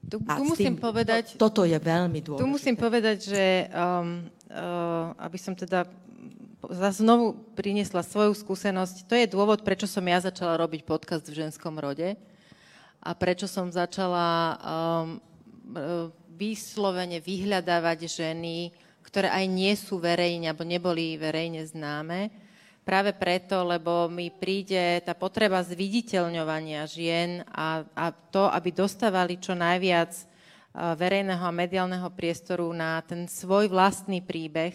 Tu, 0.00 0.16
tu 0.16 0.42
musím 0.44 0.74
tým, 0.74 0.80
povedať... 0.80 1.36
To, 1.36 1.50
toto 1.50 1.62
je 1.68 1.76
veľmi 1.76 2.20
dôležité. 2.24 2.42
Tu 2.42 2.48
musím 2.48 2.76
povedať, 2.76 3.18
že 3.30 3.44
um, 3.68 4.24
uh, 4.48 5.12
aby 5.20 5.38
som 5.38 5.52
teda 5.52 5.86
znovu 6.92 7.36
priniesla 7.56 8.04
svoju 8.04 8.36
skúsenosť, 8.36 9.08
to 9.08 9.14
je 9.16 9.26
dôvod, 9.28 9.64
prečo 9.64 9.88
som 9.88 10.04
ja 10.04 10.20
začala 10.20 10.60
robiť 10.60 10.84
podcast 10.84 11.24
v 11.24 11.46
ženskom 11.46 11.76
rode 11.80 12.16
a 13.00 13.10
prečo 13.16 13.48
som 13.48 13.72
začala 13.72 14.28
um, 14.28 14.58
uh, 15.72 16.08
vyslovene 16.36 17.20
vyhľadávať 17.20 18.08
ženy, 18.08 18.72
ktoré 19.04 19.28
aj 19.28 19.46
nie 19.48 19.72
sú 19.76 20.00
verejne, 20.00 20.52
alebo 20.52 20.64
neboli 20.64 21.20
verejne 21.20 21.64
známe, 21.64 22.32
práve 22.82 23.12
preto, 23.14 23.62
lebo 23.62 24.08
mi 24.08 24.32
príde 24.32 25.04
tá 25.04 25.12
potreba 25.14 25.60
zviditeľňovania 25.62 26.88
žien 26.88 27.44
a, 27.52 27.84
a 27.94 28.10
to, 28.10 28.48
aby 28.50 28.72
dostávali 28.72 29.36
čo 29.36 29.52
najviac 29.54 30.30
verejného 30.74 31.42
a 31.42 31.54
mediálneho 31.54 32.08
priestoru 32.14 32.70
na 32.70 33.02
ten 33.02 33.26
svoj 33.26 33.66
vlastný 33.66 34.22
príbeh, 34.22 34.74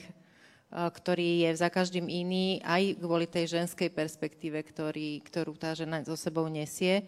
ktorý 0.76 1.48
je 1.48 1.52
za 1.56 1.72
každým 1.72 2.12
iný, 2.12 2.60
aj 2.60 3.00
kvôli 3.00 3.32
tej 3.32 3.56
ženskej 3.60 3.88
perspektíve, 3.96 4.60
ktorý, 4.60 5.24
ktorú 5.24 5.56
tá 5.56 5.72
žena 5.72 6.04
so 6.04 6.20
sebou 6.20 6.52
nesie. 6.52 7.08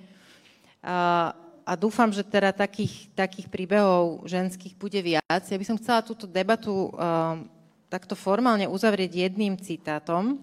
A, 0.80 1.36
a 1.68 1.74
dúfam, 1.76 2.07
že 2.15 2.24
teda 2.24 2.56
takých, 2.56 3.11
takých 3.11 3.52
príbehov 3.52 4.24
ženských 4.24 4.72
bude 4.80 5.03
viac. 5.03 5.44
Ja 5.44 5.60
by 5.60 5.65
som 5.68 5.76
chcela 5.76 5.99
túto 5.99 6.24
debatu 6.24 6.95
uh, 6.95 7.44
takto 7.91 8.15
formálne 8.15 8.72
uzavrieť 8.72 9.28
jedným 9.28 9.60
citátom, 9.60 10.40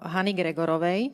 Hany 0.00 0.32
Gregorovej. 0.32 1.10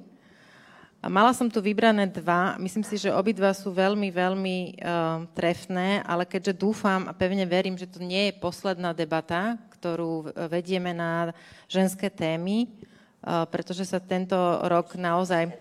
A 1.01 1.09
mala 1.09 1.33
som 1.33 1.49
tu 1.49 1.65
vybrané 1.65 2.05
dva. 2.13 2.61
Myslím 2.61 2.85
si, 2.85 3.01
že 3.01 3.09
obidva 3.09 3.57
sú 3.57 3.73
veľmi, 3.73 4.13
veľmi 4.13 4.59
uh, 4.85 5.25
trefné, 5.33 6.05
ale 6.05 6.29
keďže 6.29 6.61
dúfam 6.61 7.09
a 7.09 7.17
pevne 7.17 7.49
verím, 7.49 7.73
že 7.81 7.89
to 7.89 8.05
nie 8.05 8.29
je 8.29 8.37
posledná 8.37 8.93
debata, 8.93 9.57
ktorú 9.81 10.29
vedieme 10.53 10.93
na 10.93 11.33
ženské 11.73 12.13
témy, 12.13 12.69
uh, 12.69 13.49
pretože 13.49 13.89
sa 13.89 13.97
tento 13.97 14.37
rok 14.69 14.93
naozaj 15.01 15.57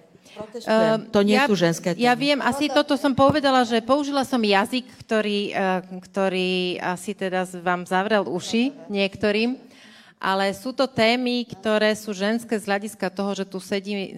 Uh, 0.70 1.10
to 1.10 1.26
nie 1.26 1.34
ja, 1.34 1.50
sú 1.50 1.58
ženské 1.58 1.98
témy. 1.98 2.06
Ja 2.06 2.14
viem, 2.14 2.38
asi 2.46 2.70
toto 2.70 2.94
som 3.02 3.18
povedala, 3.18 3.66
že 3.66 3.82
použila 3.82 4.22
som 4.22 4.38
jazyk, 4.38 4.86
ktorý, 5.02 5.58
uh, 5.58 5.82
ktorý 6.06 6.78
asi 6.78 7.18
teda 7.18 7.50
vám 7.66 7.90
zavrel 7.90 8.22
uši 8.30 8.78
niektorým 8.94 9.58
ale 10.20 10.52
sú 10.52 10.76
to 10.76 10.84
témy, 10.84 11.48
ktoré 11.48 11.96
sú 11.96 12.12
ženské 12.12 12.60
z 12.60 12.68
hľadiska 12.68 13.08
toho, 13.08 13.32
že 13.32 13.48
tu 13.48 13.64
sedí 13.64 13.96
e, 13.96 14.10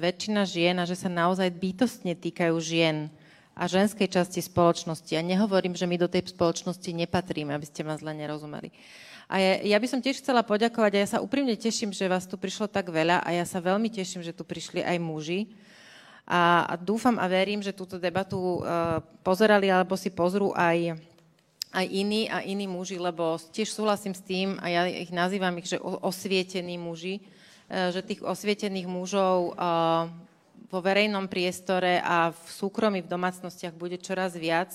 väčšina 0.00 0.48
žien 0.48 0.72
a 0.80 0.88
že 0.88 0.96
sa 0.96 1.12
naozaj 1.12 1.52
bytostne 1.52 2.16
týkajú 2.16 2.56
žien 2.56 3.12
a 3.52 3.68
ženskej 3.68 4.08
časti 4.08 4.40
spoločnosti. 4.40 5.12
A 5.12 5.20
nehovorím, 5.20 5.76
že 5.76 5.84
my 5.84 6.00
do 6.00 6.08
tej 6.08 6.32
spoločnosti 6.32 6.96
nepatríme, 6.96 7.52
aby 7.52 7.68
ste 7.68 7.84
ma 7.84 7.92
zle 8.00 8.16
nerozumeli. 8.16 8.72
A 9.28 9.36
ja, 9.36 9.76
ja 9.76 9.78
by 9.78 9.86
som 9.86 10.00
tiež 10.00 10.24
chcela 10.24 10.40
poďakovať 10.40 10.92
a 10.96 11.02
ja 11.04 11.08
sa 11.12 11.22
úprimne 11.22 11.52
teším, 11.54 11.92
že 11.92 12.08
vás 12.08 12.24
tu 12.24 12.40
prišlo 12.40 12.64
tak 12.64 12.88
veľa 12.88 13.20
a 13.20 13.28
ja 13.36 13.44
sa 13.44 13.60
veľmi 13.60 13.92
teším, 13.92 14.24
že 14.24 14.32
tu 14.32 14.48
prišli 14.48 14.80
aj 14.80 14.96
muži. 14.96 15.52
A, 16.24 16.64
a 16.72 16.74
dúfam 16.80 17.20
a 17.20 17.28
verím, 17.28 17.60
že 17.60 17.76
túto 17.76 18.00
debatu 18.00 18.38
uh, 18.38 19.02
pozerali 19.20 19.68
alebo 19.68 19.92
si 19.92 20.08
pozrú 20.08 20.56
aj 20.56 20.96
aj 21.70 21.86
iní 21.86 22.26
a 22.26 22.42
iní 22.42 22.66
muži, 22.66 22.98
lebo 22.98 23.38
tiež 23.38 23.70
súhlasím 23.70 24.14
s 24.14 24.22
tým, 24.26 24.58
a 24.58 24.66
ja 24.66 24.82
ich 24.90 25.14
nazývam 25.14 25.54
ich, 25.62 25.70
že 25.70 25.78
osvietení 25.78 26.74
muži, 26.76 27.22
e, 27.70 27.94
že 27.94 28.02
tých 28.02 28.26
osvietených 28.26 28.90
mužov 28.90 29.54
e, 29.54 29.62
vo 30.70 30.78
verejnom 30.82 31.30
priestore 31.30 32.02
a 32.02 32.30
v 32.34 32.48
súkromí 32.50 33.02
v 33.02 33.10
domácnostiach 33.10 33.74
bude 33.74 33.98
čoraz 34.02 34.34
viac, 34.34 34.70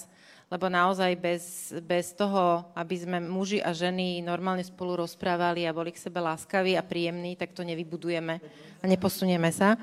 lebo 0.52 0.70
naozaj 0.70 1.12
bez, 1.18 1.44
bez 1.84 2.14
toho, 2.14 2.70
aby 2.78 2.96
sme 2.96 3.18
muži 3.20 3.60
a 3.60 3.74
ženy 3.74 4.22
normálne 4.22 4.62
spolu 4.62 5.04
rozprávali 5.04 5.66
a 5.66 5.76
boli 5.76 5.90
k 5.92 6.00
sebe 6.00 6.22
láskaví 6.22 6.78
a 6.78 6.86
príjemní, 6.86 7.36
tak 7.36 7.52
to 7.52 7.66
nevybudujeme 7.66 8.40
a 8.80 8.86
neposunieme 8.86 9.50
sa. 9.52 9.76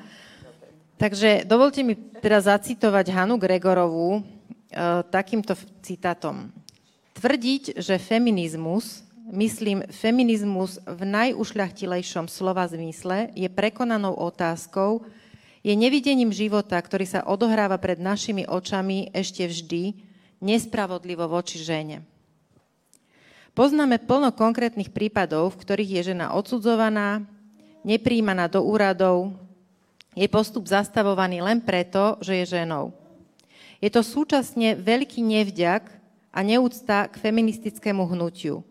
Takže 1.02 1.42
dovolte 1.42 1.82
mi 1.82 1.98
teraz 2.22 2.46
zacitovať 2.46 3.10
Hanu 3.10 3.34
Gregorovú 3.34 4.20
e, 4.20 4.22
takýmto 5.10 5.58
citátom. 5.82 6.61
Tvrdiť, 7.22 7.78
že 7.78 8.02
feminizmus, 8.02 9.06
myslím 9.30 9.86
feminizmus 9.94 10.82
v 10.82 11.06
najušľachtilejšom 11.06 12.26
slova 12.26 12.66
zmysle, 12.66 13.30
je 13.38 13.46
prekonanou 13.46 14.10
otázkou, 14.18 15.06
je 15.62 15.70
nevidením 15.78 16.34
života, 16.34 16.74
ktorý 16.74 17.06
sa 17.06 17.22
odohráva 17.22 17.78
pred 17.78 18.02
našimi 18.02 18.42
očami 18.42 19.14
ešte 19.14 19.46
vždy, 19.46 19.94
nespravodlivo 20.42 21.30
voči 21.30 21.62
žene. 21.62 22.02
Poznáme 23.54 24.02
plno 24.02 24.34
konkrétnych 24.34 24.90
prípadov, 24.90 25.54
v 25.54 25.62
ktorých 25.62 25.90
je 25.94 26.02
žena 26.10 26.34
odsudzovaná, 26.34 27.22
nepríjmaná 27.86 28.50
do 28.50 28.66
úradov, 28.66 29.30
je 30.18 30.26
postup 30.26 30.66
zastavovaný 30.66 31.38
len 31.38 31.62
preto, 31.62 32.18
že 32.18 32.42
je 32.42 32.58
ženou. 32.58 32.90
Je 33.78 33.94
to 33.94 34.02
súčasne 34.02 34.74
veľký 34.74 35.22
nevďak, 35.22 36.01
a 36.32 36.40
neúcta 36.40 37.06
k 37.12 37.20
feministickému 37.20 38.08
hnutiu. 38.08 38.64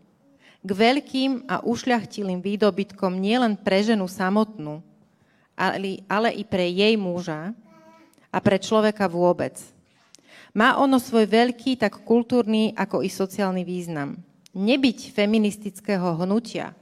K 0.66 0.70
veľkým 0.74 1.46
a 1.46 1.62
ušľachtilým 1.62 2.42
výdobytkom 2.42 3.22
nielen 3.22 3.54
pre 3.54 3.86
ženu 3.86 4.10
samotnú, 4.10 4.82
ale, 5.54 6.02
ale 6.10 6.34
i 6.34 6.42
pre 6.42 6.66
jej 6.66 6.98
muža 6.98 7.54
a 8.34 8.38
pre 8.42 8.58
človeka 8.58 9.06
vôbec. 9.06 9.58
Má 10.52 10.76
ono 10.76 11.00
svoj 11.00 11.30
veľký, 11.30 11.80
tak 11.80 12.04
kultúrny, 12.04 12.76
ako 12.76 13.06
i 13.06 13.10
sociálny 13.10 13.64
význam. 13.64 14.20
Nebyť 14.52 15.16
feministického 15.16 16.18
hnutia. 16.20 16.76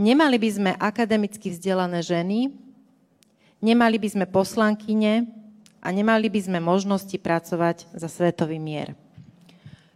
Nemali 0.00 0.40
by 0.40 0.48
sme 0.48 0.72
akademicky 0.80 1.52
vzdelané 1.52 2.00
ženy, 2.00 2.56
nemali 3.60 4.00
by 4.00 4.08
sme 4.08 4.26
poslankyne 4.26 5.28
a 5.84 5.88
nemali 5.92 6.32
by 6.32 6.40
sme 6.40 6.58
možnosti 6.58 7.14
pracovať 7.20 7.92
za 7.92 8.08
svetový 8.08 8.56
mier. 8.56 8.96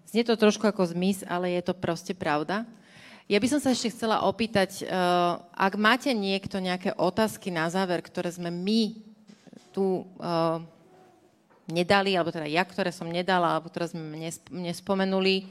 Znie 0.07 0.23
to 0.23 0.39
trošku 0.39 0.63
ako 0.63 0.87
zmys, 0.95 1.27
ale 1.27 1.59
je 1.59 1.63
to 1.67 1.75
proste 1.75 2.15
pravda. 2.15 2.63
Ja 3.27 3.43
by 3.43 3.49
som 3.51 3.59
sa 3.59 3.75
ešte 3.75 3.91
chcela 3.91 4.23
opýtať, 4.23 4.87
uh, 4.87 5.43
ak 5.51 5.75
máte 5.75 6.15
niekto 6.15 6.63
nejaké 6.63 6.95
otázky 6.95 7.51
na 7.51 7.67
záver, 7.67 7.99
ktoré 7.99 8.31
sme 8.31 8.55
my 8.55 9.03
tu 9.75 10.07
uh, 10.23 10.63
nedali, 11.67 12.15
alebo 12.15 12.31
teda 12.31 12.47
ja, 12.47 12.63
ktoré 12.63 12.95
som 12.95 13.11
nedala, 13.11 13.59
alebo 13.59 13.67
ktoré 13.67 13.91
sme 13.91 14.15
nespomenuli, 14.55 15.51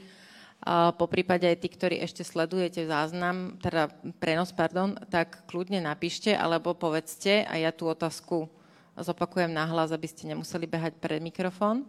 uh, 0.64 0.88
po 0.96 1.04
prípade 1.04 1.44
aj 1.44 1.60
tí, 1.60 1.68
ktorí 1.68 2.00
ešte 2.00 2.24
sledujete 2.24 2.88
záznam, 2.88 3.60
teda 3.60 3.92
prenos, 4.16 4.56
pardon, 4.56 4.96
tak 5.12 5.44
kľudne 5.44 5.84
napíšte, 5.84 6.32
alebo 6.32 6.72
povedzte 6.72 7.44
a 7.44 7.60
ja 7.60 7.76
tú 7.76 7.92
otázku 7.92 8.48
zopakujem 8.96 9.52
nahlas, 9.52 9.92
aby 9.92 10.08
ste 10.08 10.32
nemuseli 10.32 10.64
behať 10.64 10.96
pred 10.96 11.20
mikrofón. 11.20 11.84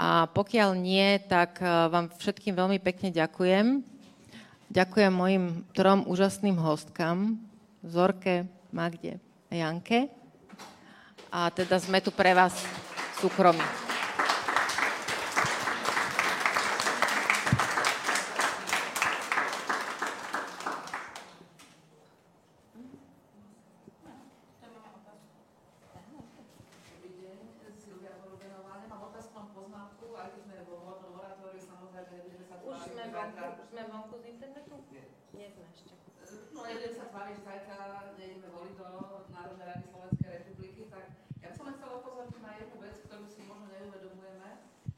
A 0.00 0.24
pokiaľ 0.32 0.80
nie, 0.80 1.20
tak 1.28 1.60
vám 1.60 2.08
všetkým 2.16 2.56
veľmi 2.56 2.80
pekne 2.80 3.12
ďakujem. 3.12 3.84
Ďakujem 4.72 5.12
mojim 5.12 5.44
trom 5.76 6.08
úžasným 6.08 6.56
hostkám, 6.56 7.36
Zorke, 7.84 8.48
Magde 8.72 9.20
a 9.52 9.60
Janke. 9.60 10.08
A 11.28 11.52
teda 11.52 11.76
sme 11.76 12.00
tu 12.00 12.08
pre 12.16 12.32
vás 12.32 12.56
súkromí. 13.20 13.89
vonku, 33.10 33.62
sme 33.66 33.82
vonku 33.90 34.14
z 34.22 34.24
internetu? 34.30 34.76
Nie. 34.94 35.04
Nie 35.34 35.46
sme 35.50 35.64
ešte. 35.74 35.94
No 36.54 36.62
jeden 36.66 36.92
sa 36.94 37.10
tvári, 37.10 37.34
že 37.34 37.42
zajtra 37.42 37.78
nejdeme 38.14 38.48
voliť 38.54 38.74
do 38.78 38.88
Národnej 39.34 39.66
rady 39.66 39.84
Slovenskej 39.90 40.30
republiky, 40.30 40.82
tak 40.86 41.04
ja 41.42 41.46
by 41.50 41.54
som 41.58 41.66
len 41.66 41.76
chcela 41.78 41.98
upozorniť 42.02 42.40
na 42.42 42.52
jednu 42.60 42.76
vec, 42.78 42.96
ktorú 43.06 43.24
si 43.26 43.40
možno 43.46 43.66
neuvedomujeme 43.70 44.50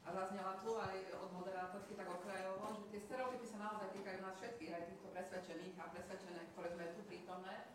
a 0.03 0.07
zaznela 0.13 0.53
tu 0.61 0.71
aj 0.77 0.97
od 1.15 1.29
moderátorky 1.33 1.93
tak 1.97 2.09
okrajovo, 2.11 2.65
že 2.77 2.83
tie 2.93 3.01
stereotypy 3.01 3.45
sa 3.49 3.57
naozaj 3.65 3.89
týkajú 3.97 4.19
nás 4.21 4.35
všetkých, 4.37 4.71
aj 4.73 4.83
týchto 4.93 5.07
presvedčených 5.09 5.75
a 5.79 5.85
presvedčené, 5.89 6.41
ktoré 6.53 6.67
sme 6.75 6.85
tu 6.93 7.01
prítomné. 7.07 7.55
E, 7.55 7.65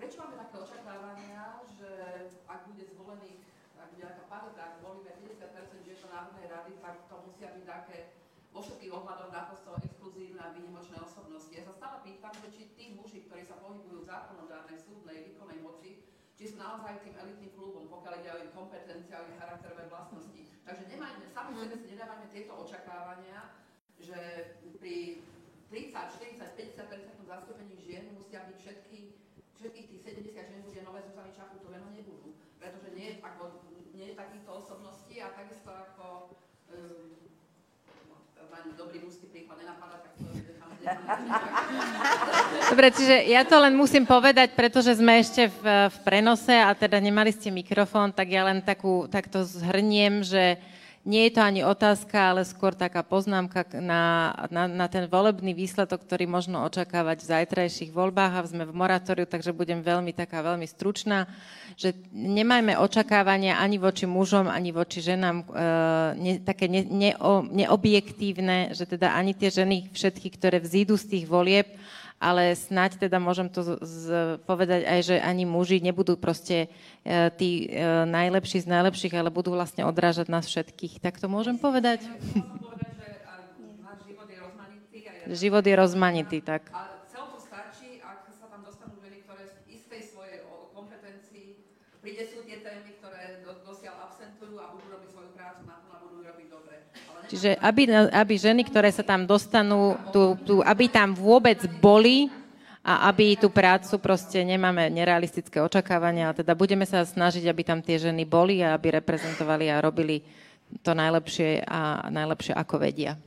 prečo 0.00 0.16
máme 0.24 0.40
také 0.40 0.56
očakávania, 0.58 1.42
že 1.76 1.90
ak 2.48 2.60
bude 2.72 2.84
zvolených 2.88 3.42
ak 3.74 3.92
bude 3.92 4.06
nejaká 4.06 4.24
parita, 4.32 4.62
ak 4.64 4.74
volíme 4.80 5.12
50% 5.12 5.84
že 5.84 5.92
je 5.92 5.98
to 6.00 6.08
národnej 6.08 6.46
rady, 6.48 6.72
tak 6.80 7.04
to 7.04 7.14
musia 7.20 7.52
byť 7.52 7.64
také 7.68 8.13
vo 8.54 8.62
všetkých 8.62 8.94
ohľadoch 8.94 9.34
naprosto 9.34 9.74
exkluzívne 9.82 10.38
a 10.38 10.54
výnimočné 10.54 10.94
osobnosti. 11.02 11.50
Ja 11.50 11.66
sa 11.66 11.74
stále 11.74 12.06
pýtam, 12.06 12.30
že 12.38 12.54
či 12.54 12.62
tí 12.78 12.94
muži, 12.94 13.26
ktorí 13.26 13.42
sa 13.42 13.58
pohybujú 13.58 14.06
v 14.06 14.10
zákonodárnej, 14.14 14.78
súdnej, 14.78 15.26
výkonnej 15.26 15.58
moci, 15.58 16.06
či 16.38 16.44
sú 16.54 16.62
naozaj 16.62 17.02
tým 17.02 17.18
elitným 17.18 17.50
klubom, 17.58 17.90
pokiaľ 17.90 18.14
ide 18.22 18.30
o 18.30 18.42
ich 18.46 18.54
kompetencia, 18.54 19.18
o 19.18 19.26
ich 19.26 19.38
charakterové 19.42 19.90
vlastnosti. 19.90 20.42
Takže 20.62 20.86
nemajme, 20.86 21.26
sami 21.34 21.66
si 21.66 21.86
nedávame 21.90 22.30
tieto 22.30 22.54
očakávania, 22.54 23.58
že 23.98 24.18
pri 24.78 25.18
30, 25.74 25.90
40, 26.38 26.78
50 26.78 27.26
zastúpení 27.26 27.74
žien 27.82 28.14
musia 28.14 28.46
byť 28.46 28.56
všetky, 28.62 28.98
všetkých 29.58 29.86
tých 29.90 30.02
70 30.30 30.30
žien 30.30 30.62
bude 30.62 30.80
nové 30.86 31.02
Zuzany 31.02 31.34
Čaputové, 31.34 31.82
no 31.82 31.90
nebudú. 31.90 32.38
Pretože 32.62 32.94
nie, 32.94 33.18
ako, 33.18 33.58
nie 33.90 34.14
je 34.14 34.18
takýchto 34.18 34.50
osobností 34.62 35.18
a 35.18 35.34
takisto 35.34 35.74
ako 35.74 36.38
um, 36.70 37.33
Dobre, 42.70 42.88
čiže 42.92 43.24
ja 43.28 43.44
to 43.44 43.56
len 43.60 43.72
musím 43.76 44.04
povedať, 44.04 44.52
pretože 44.52 45.00
sme 45.00 45.20
ešte 45.20 45.48
v, 45.48 45.88
v 45.88 45.96
prenose 46.04 46.52
a 46.52 46.72
teda 46.76 47.00
nemali 47.00 47.32
ste 47.32 47.48
mikrofón, 47.48 48.12
tak 48.12 48.28
ja 48.32 48.44
len 48.44 48.60
takú, 48.60 49.08
takto 49.08 49.44
zhrniem, 49.44 50.20
že 50.24 50.60
nie 51.04 51.28
je 51.28 51.36
to 51.36 51.44
ani 51.44 51.60
otázka, 51.68 52.32
ale 52.32 52.48
skôr 52.48 52.72
taká 52.72 53.04
poznámka 53.04 53.68
na, 53.76 54.32
na, 54.48 54.64
na 54.64 54.86
ten 54.88 55.04
volebný 55.04 55.52
výsledok, 55.52 56.00
ktorý 56.00 56.24
možno 56.24 56.64
očakávať 56.64 57.20
v 57.20 57.30
zajtrajších 57.30 57.92
voľbách 57.92 58.32
a 58.32 58.48
sme 58.48 58.64
v 58.64 58.72
moratóriu, 58.72 59.28
takže 59.28 59.52
budem 59.52 59.84
veľmi 59.84 60.16
taká 60.16 60.40
veľmi 60.40 60.64
stručná, 60.64 61.28
že 61.76 61.92
nemajme 62.16 62.80
očakávania 62.80 63.60
ani 63.60 63.76
voči 63.76 64.08
mužom, 64.08 64.48
ani 64.48 64.72
voči 64.72 65.04
ženám 65.04 65.36
e, 65.44 65.46
ne, 66.16 66.32
také 66.40 66.72
ne, 66.72 66.88
neo, 66.88 67.44
neobjektívne, 67.52 68.72
že 68.72 68.88
teda 68.88 69.12
ani 69.12 69.36
tie 69.36 69.52
ženy 69.52 69.92
všetky, 69.92 70.32
ktoré 70.40 70.56
vzídu 70.56 70.96
z 70.96 71.20
tých 71.20 71.24
volieb, 71.28 71.68
ale 72.22 72.56
snáď 72.56 72.96
teda 73.08 73.20
môžem 73.20 73.50
to 73.52 73.60
z, 73.60 73.70
z, 73.84 74.04
povedať 74.48 74.86
aj, 74.88 75.00
že 75.04 75.16
ani 75.20 75.44
muži 75.44 75.82
nebudú 75.84 76.16
proste 76.16 76.72
e, 77.04 77.28
tí 77.36 77.68
e, 77.68 78.04
najlepší 78.08 78.64
z 78.64 78.70
najlepších, 78.70 79.14
ale 79.18 79.28
budú 79.28 79.52
vlastne 79.52 79.84
odrážať 79.84 80.32
nás 80.32 80.48
všetkých. 80.48 81.04
Tak 81.04 81.20
to 81.20 81.28
môžem 81.28 81.60
povedať? 81.60 82.00
život 85.30 85.64
je 85.64 85.74
rozmanitý, 85.76 86.44
tak. 86.44 86.68
A 86.72 87.00
celkom 87.08 87.40
stačí, 87.40 88.00
ak 88.04 88.28
sa 88.28 88.46
tam 88.48 88.60
dostanú 88.60 89.00
ženy, 89.00 89.24
ktoré 89.24 89.48
z 89.48 89.56
istej 89.72 90.00
svojej 90.12 90.44
kompetencii 90.76 91.64
príde 92.04 92.24
sú 92.28 92.44
tie 92.44 92.60
témy, 92.60 93.00
ktoré 93.00 93.40
dosiaľ 93.64 94.04
absentujú 94.10 94.60
a 94.60 94.68
budú 94.76 94.86
robiť 94.92 95.08
svoju 95.08 95.30
prácu 95.32 95.62
na 95.64 95.80
to 95.80 95.88
a 95.88 95.98
budú 96.04 96.20
robiť 96.20 96.46
dobre. 96.52 96.76
Čiže 97.34 97.58
aby, 97.58 97.90
aby 98.14 98.34
ženy, 98.38 98.62
ktoré 98.62 98.94
sa 98.94 99.02
tam 99.02 99.26
dostanú, 99.26 99.98
tu, 100.14 100.38
tu, 100.46 100.54
aby 100.62 100.86
tam 100.86 101.18
vôbec 101.18 101.58
boli 101.82 102.30
a 102.78 103.10
aby 103.10 103.34
tú 103.34 103.50
prácu 103.50 103.98
proste 103.98 104.38
nemáme 104.46 104.86
nerealistické 104.86 105.58
očakávania, 105.58 106.30
ale 106.30 106.46
teda 106.46 106.54
budeme 106.54 106.86
sa 106.86 107.02
snažiť, 107.02 107.50
aby 107.50 107.62
tam 107.66 107.82
tie 107.82 107.98
ženy 107.98 108.22
boli 108.22 108.62
a 108.62 108.78
aby 108.78 109.02
reprezentovali 109.02 109.66
a 109.66 109.82
robili 109.82 110.22
to 110.86 110.94
najlepšie 110.94 111.66
a 111.66 112.06
najlepšie 112.06 112.54
ako 112.54 112.78
vedia. 112.78 113.18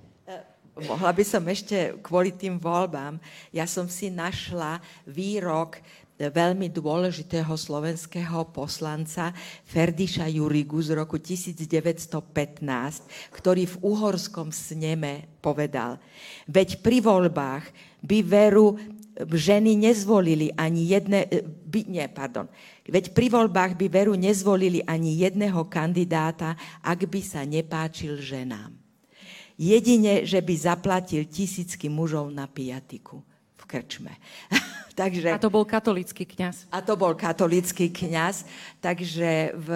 Mohla 0.78 1.12
by 1.12 1.24
som 1.28 1.44
ešte 1.44 2.00
kvôli 2.00 2.32
tým 2.32 2.62
voľbám, 2.62 3.20
ja 3.50 3.68
som 3.68 3.90
si 3.92 4.14
našla 4.14 4.80
výrok 5.04 5.84
veľmi 6.18 6.74
dôležitého 6.74 7.54
slovenského 7.54 8.50
poslanca 8.50 9.30
Ferdiša 9.70 10.26
Jurigu 10.26 10.82
z 10.82 10.98
roku 10.98 11.22
1915, 11.22 12.18
ktorý 13.30 13.64
v 13.70 13.76
uhorskom 13.86 14.50
sneme 14.50 15.30
povedal, 15.40 16.02
veď 16.50 16.82
pri 16.82 16.98
voľbách 17.06 17.70
by 18.02 18.18
veru 18.26 18.82
ženy 19.18 19.78
nezvolili 19.78 20.54
ani 20.58 20.94
jedné, 20.94 21.26
by, 21.66 21.86
nie, 21.86 22.06
pardon, 22.10 22.50
veď 22.86 23.14
pri 23.14 23.30
voľbách 23.34 23.78
by 23.78 23.86
veru 23.90 24.14
nezvolili 24.18 24.82
ani 24.86 25.22
jedného 25.22 25.66
kandidáta, 25.70 26.58
ak 26.82 27.06
by 27.06 27.22
sa 27.22 27.46
nepáčil 27.46 28.18
ženám. 28.22 28.74
Jedine, 29.58 30.22
že 30.22 30.38
by 30.38 30.54
zaplatil 30.54 31.26
tisícky 31.26 31.90
mužov 31.90 32.30
na 32.30 32.46
pijatiku 32.46 33.26
v 33.58 33.64
krčme. 33.66 34.14
takže, 35.00 35.34
a 35.34 35.42
to 35.42 35.50
bol 35.50 35.66
katolický 35.66 36.24
kňaz. 36.26 36.70
A 36.70 36.82
to 36.82 36.94
bol 36.94 37.14
katolický 37.18 37.90
kňaz, 37.90 38.46
takže 38.82 39.54
v, 39.58 39.70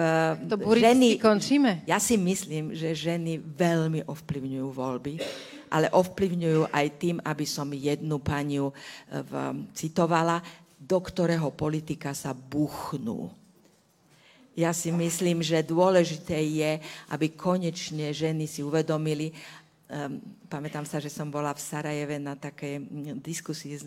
to 0.46 0.56
ženy... 0.78 1.18
končíme? 1.18 1.82
Ja 1.86 1.98
si 1.98 2.14
myslím, 2.18 2.74
že 2.74 2.94
ženy 2.94 3.42
veľmi 3.42 4.06
ovplyvňujú 4.06 4.68
voľby, 4.70 5.12
ale 5.70 5.90
ovplyvňujú 5.90 6.70
aj 6.70 6.86
tým, 6.98 7.16
aby 7.22 7.44
som 7.48 7.68
jednu 7.70 8.18
paniu 8.22 8.70
eh, 8.70 9.22
v, 9.22 9.32
citovala, 9.74 10.42
do 10.82 10.98
ktorého 10.98 11.54
politika 11.54 12.10
sa 12.10 12.34
buchnú. 12.34 13.30
Ja 14.52 14.76
si 14.76 14.92
myslím, 14.92 15.40
že 15.40 15.64
dôležité 15.64 16.36
je, 16.36 16.76
aby 17.08 17.32
konečne 17.32 18.12
ženy 18.12 18.44
si 18.44 18.60
uvedomili, 18.60 19.32
pamätám 20.48 20.88
sa, 20.88 20.96
že 20.96 21.12
som 21.12 21.28
bola 21.28 21.52
v 21.52 21.60
Sarajeve 21.60 22.16
na 22.16 22.32
takej 22.32 22.80
mm, 22.80 23.20
diskusii 23.20 23.76
s, 23.76 23.84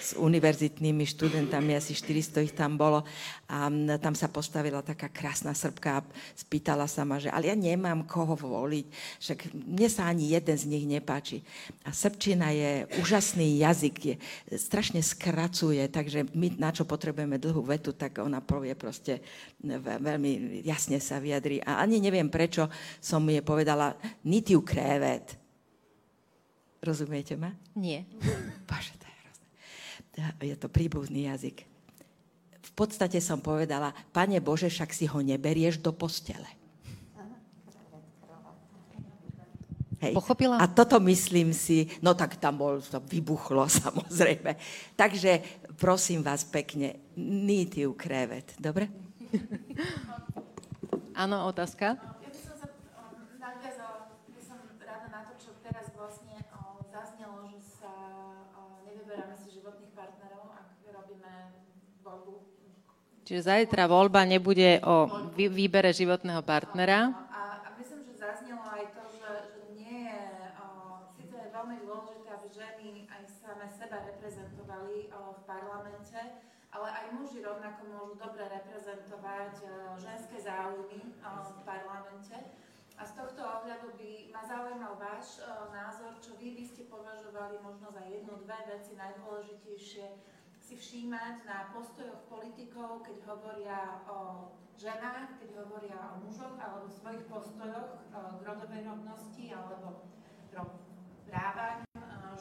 s 0.00 0.10
univerzitnými 0.16 1.04
študentami, 1.08 1.72
asi 1.72 1.96
400 1.96 2.44
ich 2.44 2.52
tam 2.52 2.76
bolo 2.76 3.04
a 3.48 3.68
mm, 3.72 3.96
tam 4.00 4.12
sa 4.12 4.28
postavila 4.28 4.84
taká 4.84 5.08
krásna 5.08 5.56
srbka 5.56 6.00
a 6.00 6.06
spýtala 6.36 6.84
sa 6.84 7.08
ma, 7.08 7.16
že 7.16 7.32
ale 7.32 7.48
ja 7.48 7.56
nemám 7.56 8.04
koho 8.04 8.36
voliť, 8.36 8.86
však 9.24 9.38
mne 9.56 9.88
sa 9.88 10.12
ani 10.12 10.36
jeden 10.36 10.56
z 10.56 10.64
nich 10.68 10.84
nepáči. 10.84 11.40
A 11.88 11.96
srbčina 11.96 12.52
je 12.52 12.84
úžasný 13.00 13.64
jazyk, 13.64 13.96
je, 14.04 14.14
strašne 14.60 15.00
skracuje, 15.00 15.80
takže 15.88 16.28
my 16.36 16.60
na 16.60 16.76
čo 16.76 16.84
potrebujeme 16.84 17.40
dlhú 17.40 17.64
vetu, 17.64 17.96
tak 17.96 18.20
ona 18.20 18.44
povie 18.44 18.76
proste 18.76 19.24
veľmi 19.64 20.60
jasne 20.60 21.00
sa 21.00 21.16
vyjadri. 21.16 21.64
A 21.64 21.80
ani 21.80 22.04
neviem, 22.04 22.28
prečo 22.28 22.68
som 23.00 23.24
jej 23.24 23.40
povedala, 23.40 23.96
nitiu 24.28 24.60
krevet, 24.60 25.37
Rozumiete 26.78 27.34
ma? 27.34 27.54
Nie. 27.74 28.06
Bože, 28.68 28.94
to 28.98 29.06
je 29.06 29.16
hrozné. 29.22 29.48
Je 30.46 30.56
to 30.56 30.68
príbuzný 30.70 31.26
jazyk. 31.26 31.66
V 32.62 32.70
podstate 32.78 33.18
som 33.18 33.42
povedala, 33.42 33.90
Pane 34.14 34.38
Bože, 34.38 34.70
však 34.70 34.94
si 34.94 35.10
ho 35.10 35.18
neberieš 35.18 35.82
do 35.82 35.90
postele. 35.90 36.58
Hej. 39.98 40.14
Pochopila? 40.14 40.62
A 40.62 40.70
toto 40.70 41.02
myslím 41.02 41.50
si, 41.50 41.90
no 42.06 42.14
tak 42.14 42.38
tam 42.38 42.54
bol, 42.54 42.78
to 42.78 43.02
vybuchlo 43.02 43.66
samozrejme. 43.82 44.54
Takže 44.94 45.42
prosím 45.74 46.22
vás 46.22 46.46
pekne, 46.46 47.02
nítiu 47.18 47.98
krevet, 47.98 48.54
dobre? 48.62 48.86
Áno, 51.18 51.50
otázka? 51.50 51.98
Ja 51.98 52.30
by 52.30 52.38
som 52.38 52.54
sa 52.54 52.66
nadviazala, 53.42 54.14
by 54.30 54.42
som 54.42 54.58
rada 54.78 55.10
na 55.10 55.26
to, 55.26 55.34
čo 55.42 55.50
teraz 55.66 55.90
vlastne 55.98 56.46
zaznelo, 56.94 57.50
že 57.50 57.58
sa 57.58 57.90
nevyberáme 58.86 59.34
si 59.34 59.50
životných 59.50 59.92
partnerov, 59.98 60.54
ak 60.54 60.78
robíme 60.94 61.58
voľbu. 62.06 62.34
Čiže 63.28 63.44
zajtra 63.44 63.84
voľba 63.84 64.24
nebude 64.24 64.80
o 64.88 65.28
výbere 65.36 65.92
životného 65.92 66.40
partnera. 66.40 67.28
reprezentovať 78.78 79.54
e, 79.60 79.66
ženské 79.98 80.38
záujmy 80.38 81.00
e, 81.02 81.12
v 81.26 81.60
parlamente. 81.66 82.36
A 82.98 83.02
z 83.06 83.12
tohto 83.14 83.42
ohľadu 83.42 83.94
by 83.94 84.30
ma 84.34 84.42
zaujímal 84.46 84.94
váš 84.98 85.38
e, 85.38 85.50
názor, 85.70 86.18
čo 86.22 86.34
vy 86.38 86.54
by 86.54 86.64
ste 86.64 86.86
považovali 86.86 87.58
možno 87.62 87.90
za 87.90 88.02
jednu, 88.06 88.38
dve 88.42 88.58
veci 88.70 88.94
najdôležitejšie 88.94 90.37
si 90.68 90.76
všímať 90.76 91.48
na 91.48 91.72
postojoch 91.72 92.28
politikov, 92.28 93.00
keď 93.00 93.24
hovoria 93.24 94.04
o 94.04 94.52
ženách, 94.76 95.40
keď 95.40 95.64
hovoria 95.64 95.96
o 96.12 96.28
mužoch, 96.28 96.60
alebo 96.60 96.84
svojich 96.92 97.24
postojoch 97.24 98.04
k 98.12 98.40
rodovej 98.44 98.84
rovnosti, 98.84 99.48
alebo 99.48 100.04
právach 101.24 101.88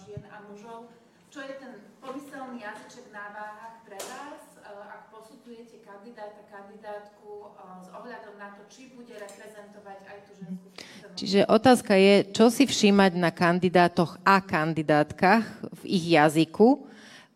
žien 0.03 0.19
a 0.27 0.43
mužov. 0.43 0.91
Čo 1.31 1.39
je 1.39 1.55
ten 1.55 1.79
pomyselný 2.03 2.67
jazyček 2.67 3.15
na 3.15 3.31
váhach 3.31 3.79
pre 3.87 3.95
vás? 3.95 4.59
Ak 4.67 5.07
posudzujete 5.07 5.79
kandidáta, 5.87 6.43
kandidátku 6.51 7.55
s 7.79 7.87
ohľadom 7.95 8.35
na 8.35 8.51
to, 8.59 8.67
či 8.67 8.91
bude 8.91 9.15
reprezentovať 9.15 9.99
aj 10.03 10.17
tú 10.27 10.31
ženskú 10.35 10.67
Čiže 11.15 11.47
otázka 11.47 11.95
je, 11.95 12.27
čo 12.35 12.51
si 12.51 12.67
všímať 12.67 13.15
na 13.15 13.31
kandidátoch 13.31 14.19
a 14.27 14.43
kandidátkach 14.43 15.47
v 15.79 15.81
ich 15.87 16.11
jazyku, 16.11 16.83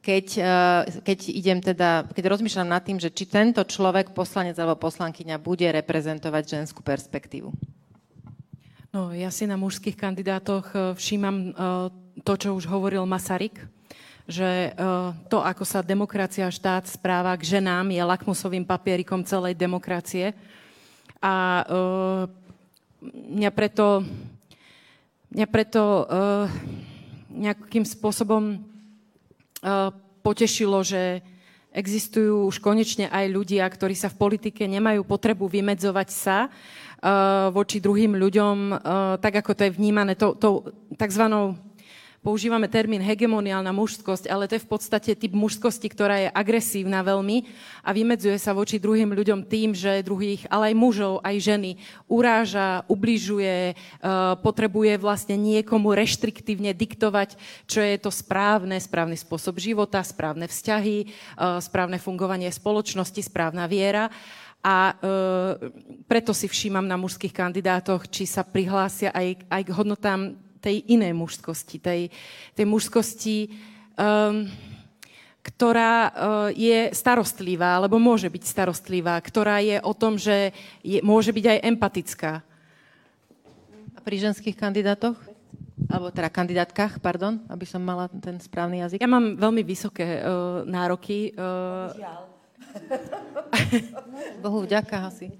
keď, 0.01 0.27
keď 1.05 1.19
idem 1.29 1.61
teda, 1.61 2.09
keď 2.09 2.33
rozmýšľam 2.33 2.73
nad 2.73 2.81
tým, 2.81 2.97
že 2.97 3.13
či 3.13 3.29
tento 3.29 3.61
človek, 3.61 4.17
poslanec 4.17 4.57
alebo 4.57 4.81
poslankyňa, 4.81 5.37
bude 5.37 5.69
reprezentovať 5.69 6.43
ženskú 6.57 6.81
perspektívu. 6.81 7.53
No, 8.91 9.13
ja 9.13 9.29
si 9.29 9.45
na 9.45 9.55
mužských 9.55 9.95
kandidátoch 9.95 10.97
všímam 10.97 11.53
to, 12.25 12.33
čo 12.35 12.57
už 12.57 12.65
hovoril 12.65 13.05
Masaryk, 13.05 13.61
že 14.25 14.73
to, 15.29 15.39
ako 15.39 15.63
sa 15.63 15.85
demokracia 15.85 16.49
štát 16.49 16.89
správa 16.89 17.37
k 17.37 17.57
ženám, 17.57 17.93
je 17.93 18.01
lakmusovým 18.01 18.65
papierikom 18.65 19.21
celej 19.21 19.53
demokracie. 19.53 20.33
A 21.21 21.61
mňa 23.05 23.51
preto, 23.53 24.01
mňa 25.29 25.47
preto 25.47 26.09
nejakým 27.31 27.85
spôsobom 27.85 28.70
potešilo, 30.21 30.81
že 30.81 31.21
existujú 31.71 32.51
už 32.51 32.59
konečne 32.59 33.07
aj 33.07 33.31
ľudia, 33.31 33.63
ktorí 33.63 33.95
sa 33.95 34.11
v 34.11 34.19
politike 34.19 34.67
nemajú 34.67 35.07
potrebu 35.07 35.47
vymedzovať 35.47 36.09
sa 36.11 36.51
voči 37.49 37.81
druhým 37.81 38.13
ľuďom, 38.13 38.57
tak 39.17 39.41
ako 39.41 39.51
to 39.57 39.61
je 39.65 39.73
vnímané 39.73 40.13
tou, 40.13 40.37
tou 40.37 40.69
takzvanou 40.99 41.57
používame 42.21 42.69
termín 42.69 43.01
hegemoniálna 43.01 43.73
mužskosť, 43.73 44.29
ale 44.29 44.45
to 44.45 44.55
je 44.57 44.65
v 44.65 44.69
podstate 44.69 45.11
typ 45.17 45.33
mužskosti, 45.33 45.89
ktorá 45.89 46.15
je 46.21 46.29
agresívna 46.29 47.01
veľmi 47.01 47.49
a 47.81 47.89
vymedzuje 47.89 48.37
sa 48.37 48.53
voči 48.53 48.77
druhým 48.77 49.09
ľuďom 49.09 49.49
tým, 49.49 49.73
že 49.73 50.05
druhých, 50.05 50.45
ale 50.53 50.71
aj 50.71 50.75
mužov, 50.77 51.13
aj 51.25 51.35
ženy 51.41 51.71
uráža, 52.05 52.85
ubližuje, 52.85 53.73
e, 53.73 53.75
potrebuje 54.45 55.01
vlastne 55.01 55.33
niekomu 55.33 55.97
reštriktívne 55.97 56.77
diktovať, 56.77 57.41
čo 57.65 57.81
je 57.81 57.97
to 57.97 58.13
správne, 58.13 58.77
správny 58.77 59.17
spôsob 59.17 59.57
života, 59.57 60.05
správne 60.05 60.45
vzťahy, 60.45 60.97
e, 61.01 61.05
správne 61.57 61.97
fungovanie 61.97 62.53
spoločnosti, 62.53 63.25
správna 63.25 63.65
viera. 63.65 64.13
A 64.61 64.93
e, 64.93 65.19
preto 66.05 66.37
si 66.37 66.45
všímam 66.45 66.85
na 66.85 66.93
mužských 67.01 67.33
kandidátoch, 67.33 68.05
či 68.13 68.29
sa 68.29 68.45
prihlásia 68.45 69.09
aj, 69.09 69.41
aj 69.49 69.61
k 69.65 69.73
hodnotám 69.73 70.50
tej 70.61 70.85
inej 70.85 71.17
mužskosti, 71.17 71.81
tej, 71.81 72.13
tej 72.53 72.65
mužskosti, 72.69 73.49
um, 73.97 74.45
ktorá 75.41 75.95
uh, 75.97 76.11
je 76.53 76.93
starostlivá, 76.93 77.81
alebo 77.81 77.97
môže 77.97 78.29
byť 78.29 78.43
starostlivá, 78.45 79.17
ktorá 79.17 79.57
je 79.65 79.81
o 79.81 79.93
tom, 79.97 80.21
že 80.21 80.53
je, 80.85 81.01
môže 81.01 81.33
byť 81.33 81.45
aj 81.49 81.59
empatická. 81.65 82.31
A 83.97 83.99
pri 84.05 84.21
ženských 84.21 84.53
kandidátoch? 84.53 85.17
Alebo 85.89 86.13
teda 86.13 86.29
kandidátkach, 86.29 87.01
pardon, 87.01 87.41
aby 87.49 87.65
som 87.65 87.81
mala 87.81 88.05
ten 88.21 88.37
správny 88.37 88.85
jazyk? 88.85 89.01
Ja 89.01 89.09
mám 89.09 89.33
veľmi 89.33 89.65
vysoké 89.65 90.21
uh, 90.21 90.61
nároky. 90.61 91.33
Uh, 91.33 91.89
Bohu 94.45 94.61
vďaka 94.61 95.09
asi. 95.09 95.33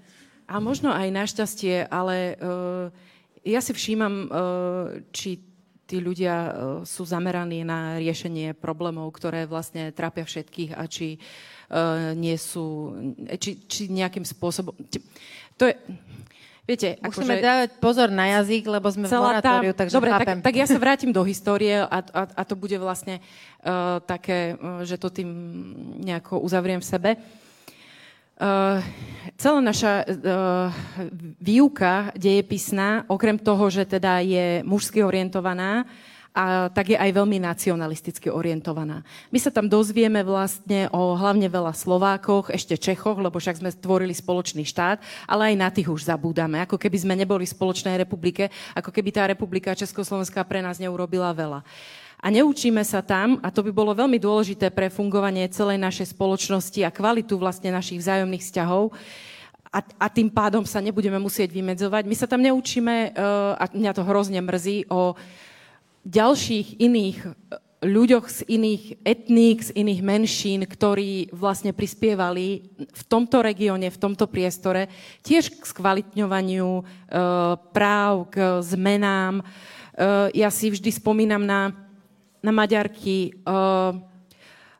A 0.50 0.58
možno 0.58 0.90
aj 0.90 1.14
našťastie, 1.14 1.86
ale 1.86 2.34
uh, 2.42 2.90
ja 3.42 3.60
si 3.60 3.72
všímam, 3.74 4.14
eh, 4.14 4.28
či 5.10 5.42
tí 5.86 5.98
ľudia 5.98 6.34
eh, 6.34 6.52
sú 6.86 7.02
zameraní 7.02 7.66
na 7.66 7.98
riešenie 7.98 8.54
problémov, 8.54 9.10
ktoré 9.14 9.50
vlastne 9.50 9.90
trápia 9.90 10.22
všetkých 10.22 10.78
a 10.78 10.86
či 10.86 11.18
eh, 11.18 12.14
nie 12.14 12.38
sú, 12.38 12.96
či, 13.38 13.58
či 13.66 13.90
nejakým 13.90 14.22
spôsobom... 14.22 14.74
To 15.58 15.64
je, 15.68 15.74
Viete, 16.62 16.94
Musíme 17.02 17.42
akože, 17.42 17.42
dávať 17.42 17.70
pozor 17.82 18.08
na 18.14 18.38
jazyk, 18.38 18.70
lebo 18.70 18.86
sme 18.86 19.10
v 19.10 19.18
moratóriu, 19.18 19.74
takže 19.74 19.98
Dobre, 19.98 20.14
chápem. 20.14 20.38
tak, 20.38 20.46
tak 20.46 20.54
ja 20.54 20.66
sa 20.70 20.78
vrátim 20.78 21.10
do 21.10 21.26
histórie 21.26 21.74
a, 21.74 21.98
a, 21.98 22.22
a 22.22 22.42
to 22.46 22.54
bude 22.54 22.78
vlastne 22.78 23.18
uh, 23.18 23.98
také, 24.06 24.54
že 24.86 24.94
to 24.94 25.10
tým 25.10 25.26
nejako 26.06 26.38
uzavriem 26.38 26.78
v 26.78 26.86
sebe. 26.86 27.10
Uh, 28.40 28.80
celá 29.36 29.60
naša 29.60 30.02
uh, 30.02 30.72
výuka 31.38 32.10
dejepisná, 32.16 33.04
okrem 33.06 33.38
toho, 33.38 33.70
že 33.70 33.84
teda 33.86 34.24
je 34.24 34.64
mužsky 34.66 35.04
orientovaná, 35.04 35.84
a 36.32 36.72
tak 36.72 36.96
je 36.96 36.98
aj 36.98 37.12
veľmi 37.12 37.44
nacionalisticky 37.44 38.32
orientovaná. 38.32 39.04
My 39.28 39.36
sa 39.36 39.52
tam 39.52 39.68
dozvieme 39.68 40.24
vlastne 40.24 40.88
o 40.88 41.12
hlavne 41.12 41.44
veľa 41.44 41.76
Slovákoch, 41.76 42.48
ešte 42.48 42.80
Čechoch, 42.80 43.20
lebo 43.20 43.36
však 43.36 43.60
sme 43.60 43.68
stvorili 43.68 44.16
spoločný 44.16 44.64
štát, 44.64 44.96
ale 45.28 45.52
aj 45.52 45.56
na 45.60 45.68
tých 45.68 45.92
už 45.92 46.08
zabúdame. 46.08 46.64
Ako 46.64 46.80
keby 46.80 46.96
sme 47.04 47.14
neboli 47.20 47.44
v 47.44 47.52
spoločnej 47.52 48.00
republike, 48.00 48.48
ako 48.72 48.88
keby 48.88 49.12
tá 49.12 49.28
republika 49.28 49.76
Československá 49.76 50.40
pre 50.48 50.64
nás 50.64 50.80
neurobila 50.80 51.36
veľa. 51.36 51.60
Uh, 51.60 52.01
a 52.22 52.30
neučíme 52.30 52.86
sa 52.86 53.02
tam, 53.02 53.42
a 53.42 53.50
to 53.50 53.66
by 53.66 53.74
bolo 53.74 53.98
veľmi 53.98 54.22
dôležité 54.22 54.70
pre 54.70 54.86
fungovanie 54.86 55.50
celej 55.50 55.82
našej 55.82 56.14
spoločnosti 56.14 56.78
a 56.86 56.94
kvalitu 56.94 57.34
vlastne 57.34 57.74
našich 57.74 57.98
vzájomných 57.98 58.46
vzťahov, 58.46 58.94
a, 59.72 59.80
a 59.80 60.06
tým 60.12 60.28
pádom 60.28 60.68
sa 60.68 60.84
nebudeme 60.84 61.16
musieť 61.16 61.48
vymedzovať. 61.48 62.04
My 62.04 62.12
sa 62.12 62.28
tam 62.28 62.44
neučíme, 62.44 63.16
uh, 63.16 63.56
a 63.56 63.64
mňa 63.72 63.92
to 63.96 64.04
hrozne 64.04 64.44
mrzí, 64.44 64.92
o 64.92 65.16
ďalších 66.02 66.82
iných 66.82 67.18
e, 67.22 67.28
ľuďoch 67.86 68.26
z 68.26 68.38
iných 68.52 68.84
etník, 69.06 69.58
z 69.62 69.70
iných 69.70 70.00
menšín, 70.02 70.60
ktorí 70.66 71.30
vlastne 71.30 71.70
prispievali 71.70 72.74
v 72.90 73.02
tomto 73.06 73.38
regióne, 73.38 73.86
v 73.86 73.98
tomto 74.02 74.26
priestore 74.26 74.90
tiež 75.22 75.50
k 75.50 75.62
skvalitňovaniu 75.62 76.66
uh, 76.66 76.84
práv, 77.70 78.34
k 78.34 78.58
zmenám. 78.66 79.46
Uh, 79.94 80.26
ja 80.34 80.50
si 80.50 80.74
vždy 80.74 80.90
spomínam 80.90 81.42
na 81.42 81.81
na 82.42 82.50
Maďarky 82.50 83.38
uh, 83.46 83.94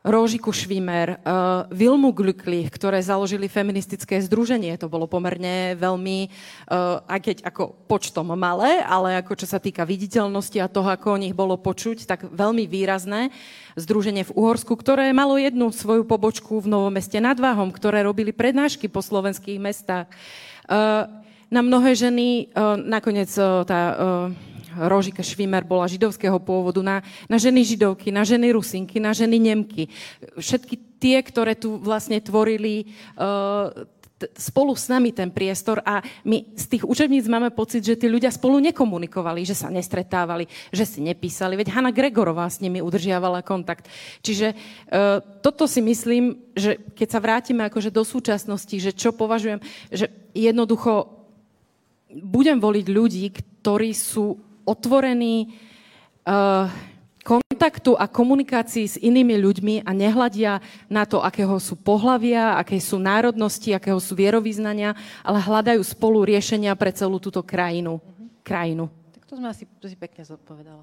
Róžiku 0.03 0.51
Švimer, 0.51 1.23
uh, 1.23 1.71
Vilmu 1.71 2.11
Glücklich, 2.11 2.75
ktoré 2.75 2.99
založili 2.99 3.47
feministické 3.47 4.19
združenie. 4.19 4.75
To 4.83 4.91
bolo 4.91 5.07
pomerne 5.07 5.79
veľmi, 5.79 6.27
uh, 6.27 7.07
aj 7.07 7.21
keď 7.23 7.37
ako 7.47 7.87
počtom 7.87 8.35
malé, 8.35 8.83
ale 8.83 9.23
ako 9.23 9.39
čo 9.39 9.47
sa 9.47 9.63
týka 9.63 9.87
viditeľnosti 9.87 10.59
a 10.59 10.67
toho, 10.67 10.91
ako 10.91 11.15
o 11.15 11.23
nich 11.23 11.39
bolo 11.39 11.55
počuť, 11.55 12.03
tak 12.11 12.27
veľmi 12.27 12.67
výrazné 12.67 13.31
združenie 13.79 14.27
v 14.27 14.35
Uhorsku, 14.35 14.75
ktoré 14.75 15.15
malo 15.15 15.39
jednu 15.39 15.71
svoju 15.71 16.03
pobočku 16.03 16.59
v 16.59 16.67
Novom 16.67 16.91
meste 16.91 17.23
nad 17.23 17.39
Váhom, 17.39 17.71
ktoré 17.71 18.03
robili 18.03 18.35
prednášky 18.35 18.91
po 18.91 19.07
slovenských 19.07 19.63
mestách. 19.63 20.11
Uh, 20.67 21.07
na 21.47 21.63
mnohé 21.63 21.95
ženy, 21.95 22.51
uh, 22.51 22.75
nakoniec 22.75 23.31
uh, 23.39 23.63
tá... 23.63 23.81
Uh, 24.35 24.52
Rožika 24.77 25.23
Švimer 25.25 25.65
bola 25.65 25.91
židovského 25.91 26.39
pôvodu, 26.43 26.81
na, 26.81 27.05
na 27.29 27.37
ženy 27.37 27.65
židovky, 27.65 28.13
na 28.13 28.23
ženy 28.23 28.53
rusinky, 28.53 29.01
na 29.01 29.13
ženy 29.13 29.39
nemky. 29.39 29.89
Všetky 30.37 30.99
tie, 31.03 31.19
ktoré 31.21 31.59
tu 31.59 31.77
vlastne 31.81 32.21
tvorili 32.23 32.87
uh, 33.19 33.73
spolu 34.39 34.75
s 34.79 34.87
nami 34.87 35.11
ten 35.11 35.31
priestor 35.31 35.83
a 35.83 36.03
my 36.23 36.55
z 36.55 36.65
tých 36.77 36.85
učebníc 36.87 37.27
máme 37.27 37.51
pocit, 37.51 37.83
že 37.83 37.99
tí 37.99 38.07
ľudia 38.07 38.31
spolu 38.31 38.63
nekomunikovali, 38.63 39.43
že 39.43 39.59
sa 39.59 39.73
nestretávali, 39.73 40.47
že 40.71 40.85
si 40.87 41.03
nepísali. 41.03 41.59
Veď 41.59 41.75
Hanna 41.75 41.91
Gregorová 41.91 42.47
s 42.47 42.63
nimi 42.63 42.79
udržiavala 42.79 43.43
kontakt. 43.43 43.91
Čiže 44.23 44.55
e, 44.55 44.57
toto 45.43 45.67
si 45.67 45.83
myslím, 45.83 46.39
že 46.55 46.79
keď 46.95 47.09
sa 47.09 47.23
vrátime 47.23 47.67
akože 47.67 47.91
do 47.91 48.07
súčasnosti, 48.07 48.77
že 48.79 48.95
čo 48.95 49.11
považujem, 49.11 49.59
že 49.91 50.07
jednoducho 50.37 51.11
budem 52.13 52.61
voliť 52.61 52.87
ľudí, 52.93 53.25
ktorí 53.33 53.97
sú 53.97 54.52
otvorení 54.65 55.55
uh, 56.27 56.71
kontaktu 57.23 57.95
a 57.95 58.11
komunikácii 58.11 58.87
s 58.87 58.97
inými 58.99 59.39
ľuďmi 59.39 59.75
a 59.87 59.91
nehľadia 59.95 60.59
na 60.91 61.07
to, 61.07 61.23
akého 61.23 61.55
sú 61.63 61.79
pohlavia, 61.79 62.59
aké 62.59 62.83
sú 62.83 62.99
národnosti, 62.99 63.71
akého 63.71 64.03
sú 64.03 64.19
vierovýznania, 64.19 64.99
ale 65.23 65.39
hľadajú 65.39 65.81
spolu 65.87 66.27
riešenia 66.27 66.75
pre 66.75 66.91
celú 66.91 67.23
túto 67.23 67.39
krajinu. 67.47 68.03
krajinu. 68.43 68.91
Tak 69.15 69.23
to 69.31 69.35
sme 69.39 69.47
asi 69.49 69.71
to 69.79 69.87
si 69.87 69.95
pekne 69.95 70.27
zodpovedala. 70.27 70.83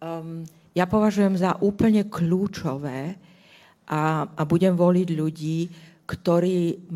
Um, 0.00 0.46
ja 0.72 0.86
považujem 0.86 1.34
za 1.34 1.58
úplne 1.58 2.06
kľúčové 2.06 3.18
a, 3.90 4.30
a 4.30 4.42
budem 4.46 4.78
voliť 4.78 5.08
ľudí, 5.18 5.58
ktorí 6.10 6.90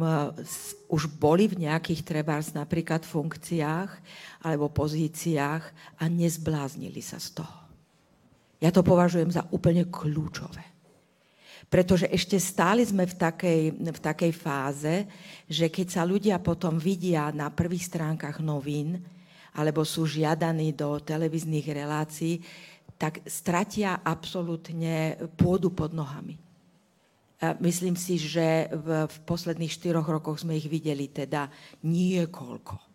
už 0.90 1.02
boli 1.22 1.46
v 1.46 1.70
nejakých 1.70 2.02
trebárs 2.02 2.50
napríklad 2.50 3.06
funkciách 3.06 3.90
alebo 4.42 4.74
pozíciách 4.74 5.62
a 6.02 6.04
nezbláznili 6.10 6.98
sa 6.98 7.22
z 7.22 7.38
toho. 7.38 7.58
Ja 8.58 8.74
to 8.74 8.82
považujem 8.82 9.30
za 9.30 9.46
úplne 9.54 9.86
kľúčové. 9.86 10.66
Pretože 11.70 12.10
ešte 12.10 12.42
stáli 12.42 12.82
sme 12.82 13.06
v 13.06 13.14
takej, 13.14 13.62
v 13.78 14.00
takej 14.02 14.32
fáze, 14.34 15.06
že 15.46 15.70
keď 15.70 15.86
sa 15.94 16.02
ľudia 16.02 16.42
potom 16.42 16.74
vidia 16.76 17.30
na 17.30 17.54
prvých 17.54 17.86
stránkach 17.86 18.42
novín 18.42 18.98
alebo 19.54 19.86
sú 19.86 20.10
žiadaní 20.10 20.74
do 20.74 20.98
televíznych 20.98 21.70
relácií, 21.70 22.42
tak 22.98 23.22
stratia 23.30 24.02
absolútne 24.02 25.18
pôdu 25.38 25.70
pod 25.70 25.94
nohami. 25.94 26.43
Myslím 27.60 27.98
si, 27.98 28.16
že 28.16 28.72
v, 28.72 29.04
v 29.04 29.16
posledných 29.28 29.72
štyroch 29.72 30.08
rokoch 30.08 30.40
sme 30.40 30.56
ich 30.56 30.70
videli 30.70 31.12
teda 31.12 31.52
niekoľko 31.84 32.94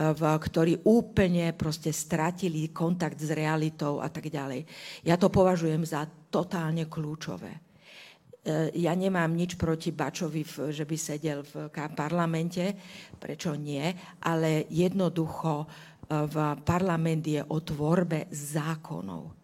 v, 0.00 0.22
ktorí 0.24 0.88
úplne 0.88 1.52
proste 1.52 1.92
stratili 1.92 2.72
kontakt 2.72 3.20
s 3.20 3.28
realitou 3.36 4.00
a 4.00 4.08
tak 4.08 4.32
ďalej. 4.32 4.64
Ja 5.04 5.20
to 5.20 5.28
považujem 5.28 5.84
za 5.84 6.08
totálne 6.32 6.88
kľúčové. 6.88 7.52
E, 7.52 7.60
ja 8.80 8.96
nemám 8.96 9.28
nič 9.28 9.60
proti 9.60 9.92
Bačovi, 9.92 10.72
že 10.72 10.88
by 10.88 10.96
sedel 10.96 11.44
v 11.44 11.68
parlamente, 11.92 12.72
prečo 13.20 13.52
nie, 13.52 13.84
ale 14.24 14.64
jednoducho 14.72 15.52
e, 15.60 15.66
v 16.24 16.36
parlament 16.64 17.24
je 17.28 17.44
o 17.44 17.58
tvorbe 17.60 18.32
zákonov. 18.32 19.39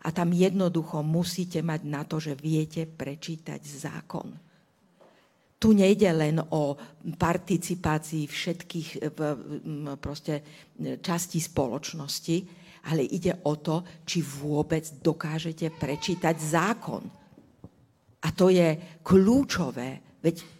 A 0.00 0.08
tam 0.10 0.32
jednoducho 0.32 1.04
musíte 1.04 1.60
mať 1.60 1.80
na 1.84 2.02
to, 2.08 2.16
že 2.16 2.38
viete 2.38 2.88
prečítať 2.88 3.60
zákon 3.60 4.50
tu 5.60 5.76
nejde 5.76 6.08
len 6.16 6.40
o 6.40 6.72
participácii 7.20 8.24
všetkých 8.24 8.88
proste 10.00 10.40
častí 11.04 11.36
spoločnosti, 11.36 12.36
ale 12.88 13.04
ide 13.04 13.44
o 13.44 13.60
to, 13.60 13.84
či 14.08 14.24
vôbec 14.24 15.04
dokážete 15.04 15.68
prečítať 15.76 16.36
zákon. 16.40 17.04
A 18.24 18.28
to 18.32 18.48
je 18.48 19.00
kľúčové, 19.04 20.16
veď 20.24 20.59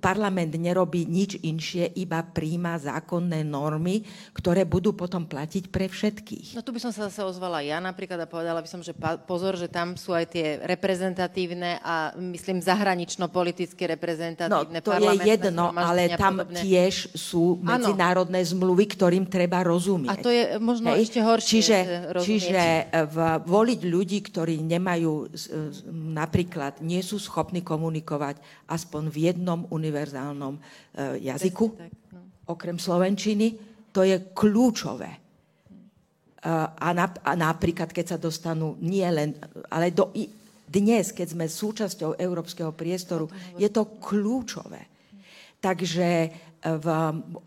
parlament 0.00 0.56
nerobí 0.56 1.04
nič 1.04 1.36
inšie, 1.44 1.92
iba 2.00 2.24
príjma 2.24 2.80
zákonné 2.80 3.44
normy, 3.44 4.00
ktoré 4.32 4.64
budú 4.64 4.96
potom 4.96 5.28
platiť 5.28 5.68
pre 5.68 5.92
všetkých. 5.92 6.56
No 6.56 6.64
tu 6.64 6.72
by 6.72 6.80
som 6.80 6.92
sa 6.92 7.12
zase 7.12 7.20
ozvala 7.20 7.60
ja 7.60 7.78
napríklad 7.84 8.16
a 8.24 8.28
povedala 8.28 8.64
by 8.64 8.68
som, 8.68 8.80
že 8.80 8.96
pozor, 9.28 9.60
že 9.60 9.68
tam 9.68 10.00
sú 10.00 10.16
aj 10.16 10.26
tie 10.32 10.46
reprezentatívne 10.64 11.84
a 11.84 12.16
myslím 12.16 12.64
zahranično-politicky 12.64 13.84
reprezentatívne 13.84 14.80
No 14.80 14.84
to 14.84 14.96
je 14.96 15.12
jedno, 15.20 15.70
ale 15.76 16.16
tam 16.16 16.40
podobne. 16.40 16.60
tiež 16.64 17.12
sú 17.12 17.60
medzinárodné 17.60 18.40
ano. 18.40 18.50
zmluvy, 18.56 18.84
ktorým 18.96 19.28
treba 19.28 19.60
rozumieť. 19.60 20.10
A 20.10 20.14
to 20.16 20.32
je 20.32 20.56
možno 20.56 20.96
Hej? 20.96 21.10
ešte 21.10 21.20
horšie 21.20 21.52
Čiže, 21.54 21.78
čiže 22.24 22.64
v, 23.12 23.16
voliť 23.44 23.80
ľudí, 23.84 24.18
ktorí 24.24 24.64
nemajú 24.64 25.28
napríklad, 25.92 26.80
nie 26.80 27.04
sú 27.04 27.20
schopní 27.20 27.60
komunikovať 27.60 28.40
aspoň 28.64 29.02
v 29.12 29.16
jednom 29.30 29.60
univerzálnom 29.74 30.54
uh, 30.54 30.62
jazyku, 31.18 31.66
no. 32.14 32.46
okrem 32.46 32.78
slovenčiny, 32.78 33.58
to 33.90 34.06
je 34.06 34.30
kľúčové. 34.30 35.10
Uh, 36.44 36.70
a, 36.70 36.88
na, 36.94 37.10
a 37.10 37.32
napríklad, 37.34 37.90
keď 37.90 38.14
sa 38.14 38.18
dostanú 38.20 38.78
nie 38.78 39.06
len, 39.10 39.34
ale 39.68 39.90
do, 39.90 40.14
i, 40.14 40.30
dnes, 40.64 41.12
keď 41.12 41.28
sme 41.36 41.46
súčasťou 41.46 42.16
európskeho 42.16 42.72
priestoru, 42.72 43.28
je 43.60 43.68
to 43.68 44.00
kľúčové. 44.00 44.90
Takže 45.60 46.08
e, 46.08 46.28
v, 46.60 46.86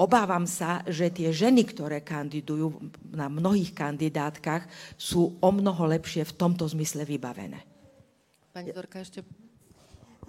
obávam 0.02 0.50
sa, 0.50 0.82
že 0.88 1.14
tie 1.14 1.30
ženy, 1.30 1.68
ktoré 1.70 2.02
kandidujú 2.02 2.74
na 3.14 3.30
mnohých 3.30 3.74
kandidátkach, 3.74 4.66
sú 4.98 5.38
o 5.38 5.50
mnoho 5.54 5.86
lepšie 5.86 6.26
v 6.26 6.34
tomto 6.34 6.66
zmysle 6.66 7.06
vybavené. 7.06 7.62
Pani 8.54 8.74
Zorka, 8.74 9.02
ešte... 9.02 9.22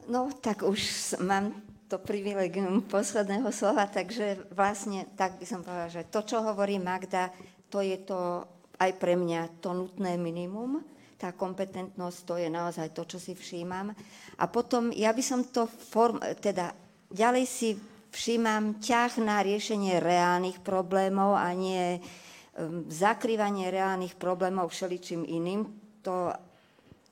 No, 0.09 0.33
tak 0.41 0.65
už 0.65 0.81
mám 1.21 1.53
to 1.89 1.97
privilegium 1.97 2.85
posledného 2.85 3.49
slova, 3.49 3.89
takže 3.89 4.45
vlastne 4.53 5.09
tak 5.17 5.41
by 5.41 5.47
som 5.49 5.65
povedala, 5.65 5.89
že 5.89 6.07
to, 6.13 6.21
čo 6.21 6.45
hovorí 6.45 6.77
Magda, 6.77 7.33
to 7.73 7.81
je 7.81 7.97
to 8.05 8.45
aj 8.79 8.93
pre 9.01 9.17
mňa 9.17 9.61
to 9.65 9.73
nutné 9.75 10.21
minimum. 10.21 10.85
Tá 11.19 11.35
kompetentnosť, 11.35 12.19
to 12.23 12.35
je 12.39 12.47
naozaj 12.47 12.95
to, 12.95 13.03
čo 13.03 13.19
si 13.19 13.35
všímam. 13.35 13.91
A 14.39 14.45
potom 14.47 14.95
ja 14.95 15.11
by 15.11 15.23
som 15.25 15.43
to 15.43 15.67
form, 15.67 16.23
teda 16.39 16.71
ďalej 17.11 17.45
si 17.49 17.75
všímam 18.15 18.79
ťah 18.79 19.19
na 19.19 19.43
riešenie 19.43 19.99
reálnych 19.99 20.63
problémov 20.63 21.35
a 21.35 21.51
nie 21.59 21.99
um, 21.99 22.87
zakrývanie 22.87 23.67
reálnych 23.75 24.15
problémov 24.15 24.71
všeličím 24.71 25.27
iným. 25.27 25.67
To, 26.07 26.31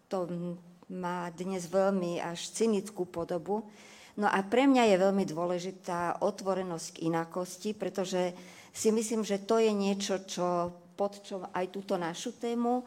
to 0.06 0.30
má 0.86 1.26
dnes 1.34 1.66
veľmi 1.66 2.22
až 2.22 2.54
cynickú 2.54 3.10
podobu. 3.10 3.66
No 4.16 4.26
a 4.32 4.40
pre 4.40 4.64
mňa 4.64 4.88
je 4.88 5.02
veľmi 5.02 5.24
dôležitá 5.28 6.24
otvorenosť 6.24 6.86
k 6.96 7.02
inakosti, 7.12 7.70
pretože 7.76 8.32
si 8.72 8.88
myslím, 8.88 9.24
že 9.24 9.44
to 9.44 9.60
je 9.60 9.72
niečo, 9.72 10.24
čo 10.24 10.72
pod 10.96 11.20
čo 11.20 11.44
aj 11.52 11.68
túto 11.68 12.00
našu 12.00 12.32
tému 12.40 12.80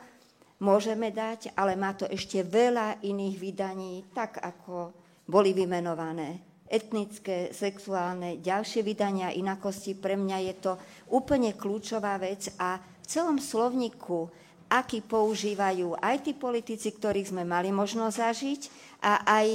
môžeme 0.60 1.14
dať, 1.14 1.53
ale 1.53 1.77
má 1.77 1.93
to 1.93 2.10
ešte 2.10 2.41
veľa 2.41 3.06
iných 3.06 3.35
vydaní, 3.38 3.93
tak 4.11 4.41
ako 4.41 4.91
boli 5.30 5.53
vymenované 5.53 6.41
etnické, 6.69 7.49
sexuálne, 7.49 8.38
ďalšie 8.41 8.85
vydania 8.85 9.34
inakosti. 9.34 9.97
Pre 9.97 10.14
mňa 10.14 10.38
je 10.49 10.56
to 10.61 10.72
úplne 11.10 11.57
kľúčová 11.57 12.22
vec 12.22 12.53
a 12.61 12.77
v 12.77 13.06
celom 13.10 13.41
slovníku, 13.41 14.30
aký 14.69 15.01
používajú 15.01 15.97
aj 15.97 16.30
tí 16.30 16.38
politici, 16.38 16.93
ktorých 16.93 17.34
sme 17.34 17.41
mali 17.41 17.73
možnosť 17.73 18.15
zažiť 18.22 18.61
a 19.01 19.26
aj 19.26 19.47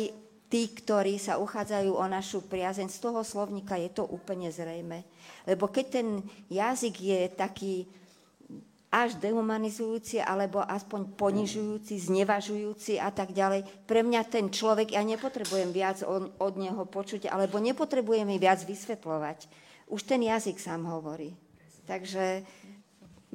tí, 0.55 0.71
ktorí 0.71 1.19
sa 1.19 1.43
uchádzajú 1.43 1.99
o 1.99 2.07
našu 2.07 2.47
priazeň, 2.47 2.87
z 2.87 3.03
toho 3.03 3.27
slovníka 3.27 3.75
je 3.75 3.91
to 3.91 4.07
úplne 4.07 4.47
zrejme. 4.55 5.03
Lebo 5.51 5.67
keď 5.67 5.87
ten 5.99 6.23
jazyk 6.47 6.95
je 6.95 7.21
taký 7.35 7.75
až 8.95 9.19
dehumanizujúci, 9.19 10.23
alebo 10.23 10.63
aspoň 10.63 11.19
ponižujúci, 11.19 11.99
znevažujúci 11.99 13.03
a 13.03 13.11
tak 13.11 13.35
ďalej. 13.35 13.67
Pre 13.91 14.07
mňa 14.07 14.23
ten 14.31 14.47
človek, 14.47 14.95
ja 14.95 15.03
nepotrebujem 15.03 15.75
viac 15.75 16.07
od, 16.07 16.31
od 16.39 16.55
neho 16.55 16.87
počuť, 16.87 17.27
alebo 17.27 17.59
nepotrebujem 17.59 18.23
mi 18.23 18.39
viac 18.39 18.63
vysvetľovať. 18.63 19.51
Už 19.91 20.07
ten 20.07 20.23
jazyk 20.23 20.63
sám 20.63 20.87
hovorí. 20.87 21.35
Takže 21.91 22.47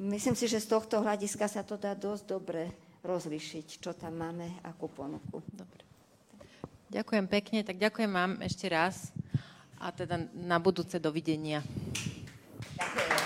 myslím 0.00 0.32
si, 0.32 0.48
že 0.48 0.64
z 0.64 0.72
tohto 0.72 1.04
hľadiska 1.04 1.44
sa 1.44 1.60
to 1.60 1.76
dá 1.76 1.92
dosť 1.92 2.24
dobre 2.24 2.72
rozlišiť, 3.04 3.84
čo 3.84 3.92
tam 3.92 4.16
máme, 4.16 4.64
akú 4.64 4.88
ponuku. 4.88 5.44
Dobre. 5.52 5.89
Ďakujem 6.90 7.26
pekne, 7.30 7.62
tak 7.62 7.78
ďakujem 7.78 8.10
vám 8.10 8.42
ešte 8.42 8.66
raz 8.66 9.14
a 9.78 9.94
teda 9.94 10.26
na 10.34 10.58
budúce 10.58 10.98
dovidenia. 10.98 11.62
Ďakujem. 12.74 13.19